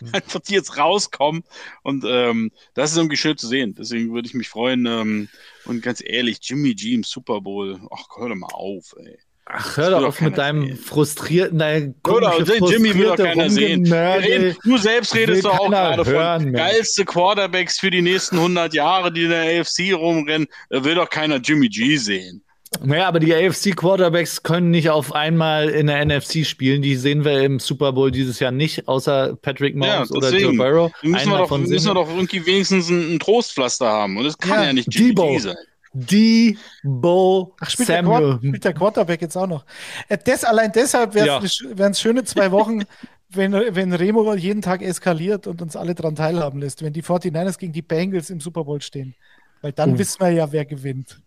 mhm. 0.00 0.08
einfach 0.12 0.40
die 0.40 0.54
jetzt 0.54 0.76
rauskommen. 0.76 1.44
Und 1.82 2.04
ähm, 2.06 2.50
das 2.74 2.92
ist 2.92 2.96
irgendwie 2.96 3.16
schön 3.16 3.36
zu 3.36 3.46
sehen. 3.46 3.74
Deswegen 3.74 4.12
würde 4.12 4.26
ich 4.26 4.34
mich 4.34 4.48
freuen. 4.48 4.86
Ähm, 4.86 5.28
und 5.64 5.82
ganz 5.82 6.02
ehrlich, 6.04 6.38
Jimmy 6.42 6.74
G 6.74 6.94
im 6.94 7.04
Super 7.04 7.40
Bowl, 7.40 7.80
ach, 7.92 8.04
hör 8.16 8.28
doch 8.28 8.36
mal 8.36 8.52
auf, 8.52 8.94
ey. 8.98 9.18
Ach, 9.54 9.76
hör 9.76 9.90
doch 9.90 10.04
auf 10.04 10.20
mit 10.20 10.38
deinem 10.38 10.66
sehen. 10.66 10.76
frustrierten, 10.76 11.58
deinem 11.58 11.94
Oder 12.08 12.38
Jimmy 12.40 12.94
will 12.94 13.04
doch 13.04 13.16
keiner 13.16 13.50
sehen. 13.50 13.84
du 13.84 14.78
selbst 14.78 15.14
redest 15.14 15.44
doch 15.44 15.58
auch 15.58 15.68
gerade 15.68 16.04
hören, 16.06 16.42
von 16.42 16.52
geilste 16.54 17.04
Quarterbacks 17.04 17.78
für 17.78 17.90
die 17.90 18.02
nächsten 18.02 18.36
100 18.36 18.72
Jahre, 18.72 19.12
die 19.12 19.24
in 19.24 19.30
der 19.30 19.60
AFC 19.60 19.92
rumrennen. 19.94 20.48
Da 20.70 20.82
will 20.84 20.94
doch 20.94 21.08
keiner 21.10 21.36
Jimmy 21.36 21.68
G 21.68 21.96
sehen. 21.96 22.42
Naja, 22.80 23.06
aber 23.06 23.20
die 23.20 23.34
AFC-Quarterbacks 23.34 24.42
können 24.42 24.70
nicht 24.70 24.88
auf 24.88 25.14
einmal 25.14 25.68
in 25.68 25.86
der 25.88 26.04
NFC 26.04 26.44
spielen. 26.44 26.80
Die 26.82 26.96
sehen 26.96 27.24
wir 27.24 27.42
im 27.42 27.58
Super 27.58 27.92
Bowl 27.92 28.10
dieses 28.10 28.40
Jahr 28.40 28.50
nicht, 28.50 28.88
außer 28.88 29.36
Patrick 29.42 29.76
Mahomes 29.76 30.08
ja, 30.08 30.16
oder 30.16 30.30
Joe 30.30 30.56
Burrow. 30.56 30.92
Müssen 31.02 31.30
wir, 31.30 31.38
doch, 31.38 31.58
müssen 31.58 31.86
wir 31.86 31.94
doch 31.94 32.08
irgendwie 32.08 32.44
wenigstens 32.46 32.88
ein, 32.88 33.14
ein 33.14 33.18
Trostpflaster 33.18 33.86
haben. 33.86 34.16
Und 34.16 34.24
das 34.24 34.38
kann 34.38 34.60
ja, 34.60 34.64
ja 34.66 34.72
nicht 34.72 34.88
Jimmy 34.92 35.10
Debo. 35.10 35.32
G 35.32 35.38
sein. 35.38 35.56
Debo 35.94 37.54
Ach, 37.60 37.70
spielt 37.70 37.88
Samuel. 37.88 38.30
Der 38.32 38.38
spielt 38.38 38.64
der 38.64 38.72
Quarterback 38.74 39.20
jetzt 39.20 39.36
auch 39.36 39.46
noch. 39.46 39.64
Äh, 40.08 40.18
das, 40.24 40.44
allein 40.44 40.72
deshalb 40.72 41.14
wären 41.14 41.44
es 41.44 41.60
ja. 41.60 41.94
schöne 41.94 42.24
zwei 42.24 42.50
Wochen, 42.50 42.84
wenn, 43.28 43.52
wenn 43.52 43.92
Remo 43.92 44.34
jeden 44.34 44.62
Tag 44.62 44.82
eskaliert 44.82 45.46
und 45.46 45.60
uns 45.60 45.76
alle 45.76 45.94
daran 45.94 46.14
teilhaben 46.14 46.60
lässt, 46.60 46.82
wenn 46.82 46.92
die 46.92 47.02
49ers 47.02 47.58
gegen 47.58 47.72
die 47.72 47.82
Bengals 47.82 48.30
im 48.30 48.40
Super 48.40 48.64
Bowl 48.64 48.80
stehen. 48.80 49.14
Weil 49.60 49.72
dann 49.72 49.94
uh. 49.94 49.98
wissen 49.98 50.20
wir 50.20 50.30
ja, 50.30 50.50
wer 50.50 50.64
gewinnt. 50.64 51.20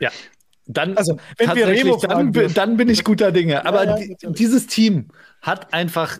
Ja. 0.00 0.10
Dann, 0.66 0.96
also, 0.96 1.18
wenn 1.36 1.54
wir 1.54 1.68
Remo 1.68 1.96
dann, 1.96 2.32
dann 2.32 2.76
bin 2.78 2.88
ich 2.88 3.04
guter 3.04 3.32
Dinge. 3.32 3.66
Aber 3.66 3.84
ja, 3.84 3.98
ja, 3.98 4.30
dieses 4.30 4.66
Team 4.66 5.08
hat 5.42 5.74
einfach 5.74 6.18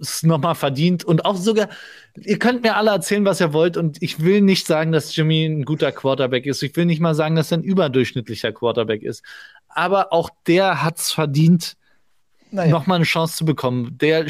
es 0.00 0.22
nochmal 0.22 0.54
verdient 0.54 1.04
und 1.04 1.24
auch 1.24 1.36
sogar, 1.36 1.68
ihr 2.16 2.38
könnt 2.38 2.62
mir 2.62 2.76
alle 2.76 2.90
erzählen, 2.90 3.24
was 3.24 3.40
ihr 3.40 3.52
wollt 3.52 3.76
und 3.76 4.02
ich 4.02 4.20
will 4.20 4.40
nicht 4.40 4.66
sagen, 4.66 4.92
dass 4.92 5.14
Jimmy 5.14 5.46
ein 5.46 5.64
guter 5.64 5.92
Quarterback 5.92 6.46
ist. 6.46 6.62
Ich 6.62 6.76
will 6.76 6.86
nicht 6.86 7.00
mal 7.00 7.14
sagen, 7.14 7.36
dass 7.36 7.52
er 7.52 7.58
ein 7.58 7.64
überdurchschnittlicher 7.64 8.52
Quarterback 8.52 9.02
ist. 9.02 9.22
Aber 9.68 10.12
auch 10.12 10.30
der 10.46 10.82
hat 10.82 10.98
es 10.98 11.12
verdient, 11.12 11.76
naja. 12.50 12.70
nochmal 12.70 12.96
eine 12.96 13.04
Chance 13.04 13.36
zu 13.36 13.44
bekommen. 13.44 13.96
Der 13.98 14.26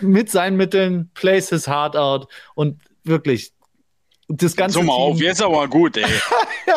mit 0.00 0.30
seinen 0.30 0.56
Mitteln 0.56 1.10
plays 1.14 1.50
his 1.50 1.66
heart 1.66 1.96
out 1.96 2.28
und 2.54 2.80
wirklich, 3.04 3.52
das 4.32 4.54
ganze 4.54 4.74
so 4.74 4.82
mal 4.82 4.94
Team, 4.94 5.02
auf, 5.02 5.20
jetzt 5.20 5.42
aber 5.42 5.66
gut, 5.68 5.96
ey. 5.96 6.04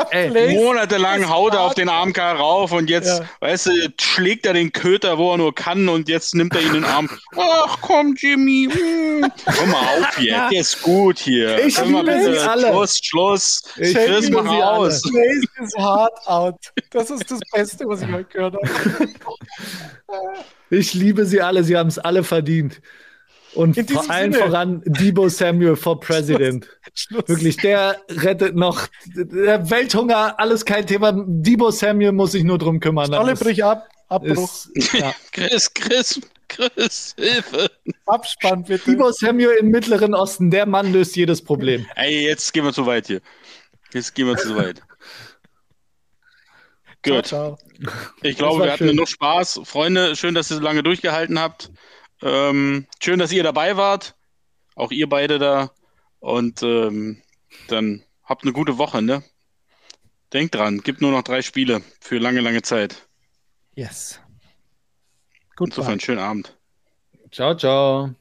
ey 0.11 0.55
monatelang 0.55 1.29
haut 1.29 1.53
er 1.53 1.61
auf 1.61 1.75
den 1.75 1.87
AMK 1.87 2.17
rauf 2.17 2.71
und 2.71 2.89
jetzt, 2.89 3.19
ja. 3.19 3.25
weißt 3.41 3.67
du, 3.67 3.71
schlägt 3.99 4.45
er 4.45 4.53
den 4.53 4.71
Köter, 4.71 5.17
wo 5.17 5.31
er 5.31 5.37
nur 5.37 5.53
kann 5.53 5.87
und 5.87 6.09
jetzt 6.09 6.33
nimmt 6.35 6.55
er 6.55 6.61
ihn 6.61 6.67
in 6.67 6.73
den 6.73 6.85
Arm. 6.85 7.09
Ach 7.35 7.77
komm, 7.81 8.15
Jimmy. 8.17 8.69
Hm. 8.71 9.31
Komm 9.57 9.69
mal 9.69 9.81
auf 9.81 10.17
hier, 10.17 10.47
der 10.51 10.59
ist 10.59 10.81
gut 10.81 11.19
hier. 11.19 11.63
Ich 11.65 11.75
Komm 11.75 11.93
liebe 11.93 12.23
sie 12.23 12.39
alle. 12.39 12.67
Schluss, 12.67 12.99
Schluss. 13.03 13.63
Ich 13.77 13.93
Chris, 13.93 14.29
mach 14.29 14.45
aus. 14.47 15.03
Is 15.61 15.75
hard 15.77 16.13
out. 16.25 16.55
Das 16.89 17.09
ist 17.09 17.29
das 17.29 17.39
Beste, 17.51 17.87
was 17.87 18.01
ich 18.01 18.11
heute 18.11 18.25
gehört 18.25 18.55
habe. 18.55 18.67
Ich 20.69 20.95
liebe 20.95 21.25
sie 21.25 21.39
alle, 21.39 21.63
sie 21.63 21.77
haben 21.77 21.89
es 21.89 21.99
alle 21.99 22.23
verdient. 22.23 22.81
Und 23.55 23.91
vor 23.91 24.09
allen 24.09 24.33
Sinne. 24.33 24.45
voran 24.45 24.81
Debo 24.85 25.29
Samuel 25.29 25.75
for 25.75 25.99
President. 25.99 26.65
Schluss, 26.93 27.23
Schluss. 27.25 27.29
Wirklich, 27.29 27.57
der 27.57 27.97
rettet 28.09 28.55
noch. 28.55 28.87
Der 29.15 29.69
Welthunger, 29.69 30.39
alles 30.39 30.65
kein 30.65 30.87
Thema. 30.87 31.13
Debo 31.15 31.71
Samuel 31.71 32.11
muss 32.11 32.31
sich 32.31 32.43
nur 32.43 32.57
drum 32.57 32.79
kümmern. 32.79 33.07
Stolle 33.07 33.35
brich 33.35 33.63
ab. 33.63 33.87
Abbruch. 34.09 34.67
Ist, 34.73 34.93
ja. 34.93 35.13
Chris, 35.31 35.73
Chris, 35.73 36.21
Chris, 36.47 37.15
Hilfe. 37.17 37.69
Abspann 38.05 38.63
bitte. 38.63 38.91
Debo 38.91 39.11
Samuel 39.11 39.57
im 39.59 39.69
Mittleren 39.69 40.13
Osten, 40.13 40.51
der 40.51 40.65
Mann 40.65 40.91
löst 40.91 41.15
jedes 41.15 41.41
Problem. 41.43 41.85
Ey, 41.95 42.27
jetzt 42.27 42.53
gehen 42.53 42.65
wir 42.65 42.73
zu 42.73 42.85
weit 42.85 43.07
hier. 43.07 43.21
Jetzt 43.93 44.15
gehen 44.15 44.27
wir 44.27 44.37
zu 44.37 44.55
weit. 44.55 44.81
Gut. 47.03 47.35
Ich 48.21 48.37
glaube, 48.37 48.63
wir 48.63 48.71
hatten 48.71 48.85
schön. 48.85 48.87
genug 48.87 49.09
Spaß. 49.09 49.61
Freunde, 49.65 50.15
schön, 50.15 50.33
dass 50.33 50.49
ihr 50.49 50.57
so 50.57 50.63
lange 50.63 50.83
durchgehalten 50.83 51.37
habt. 51.37 51.69
Ähm, 52.23 52.87
schön, 53.01 53.19
dass 53.19 53.31
ihr 53.31 53.43
dabei 53.43 53.75
wart. 53.75 54.15
Auch 54.75 54.91
ihr 54.91 55.07
beide 55.09 55.39
da. 55.39 55.71
Und 56.19 56.63
ähm, 56.63 57.21
dann 57.67 58.03
habt 58.23 58.43
eine 58.43 58.53
gute 58.53 58.77
Woche, 58.77 59.01
ne? 59.01 59.23
Denkt 60.31 60.55
dran, 60.55 60.79
gibt 60.79 61.01
nur 61.01 61.11
noch 61.11 61.21
drei 61.21 61.41
Spiele 61.41 61.83
für 61.99 62.17
lange, 62.17 62.39
lange 62.39 62.61
Zeit. 62.61 63.07
Yes. 63.75 64.19
Gut. 65.55 65.69
Insofern 65.69 65.99
schönen 65.99 66.19
Abend. 66.19 66.57
Ciao, 67.31 67.55
ciao. 67.55 68.15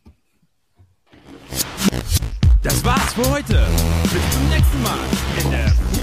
Das 2.62 2.84
war's 2.84 3.14
für 3.14 3.30
heute. 3.30 3.66
Bis 4.02 4.30
zum 4.32 4.48
nächsten 4.48 4.82
Mal 4.82 4.98
in 5.42 5.50
der. 5.50 6.01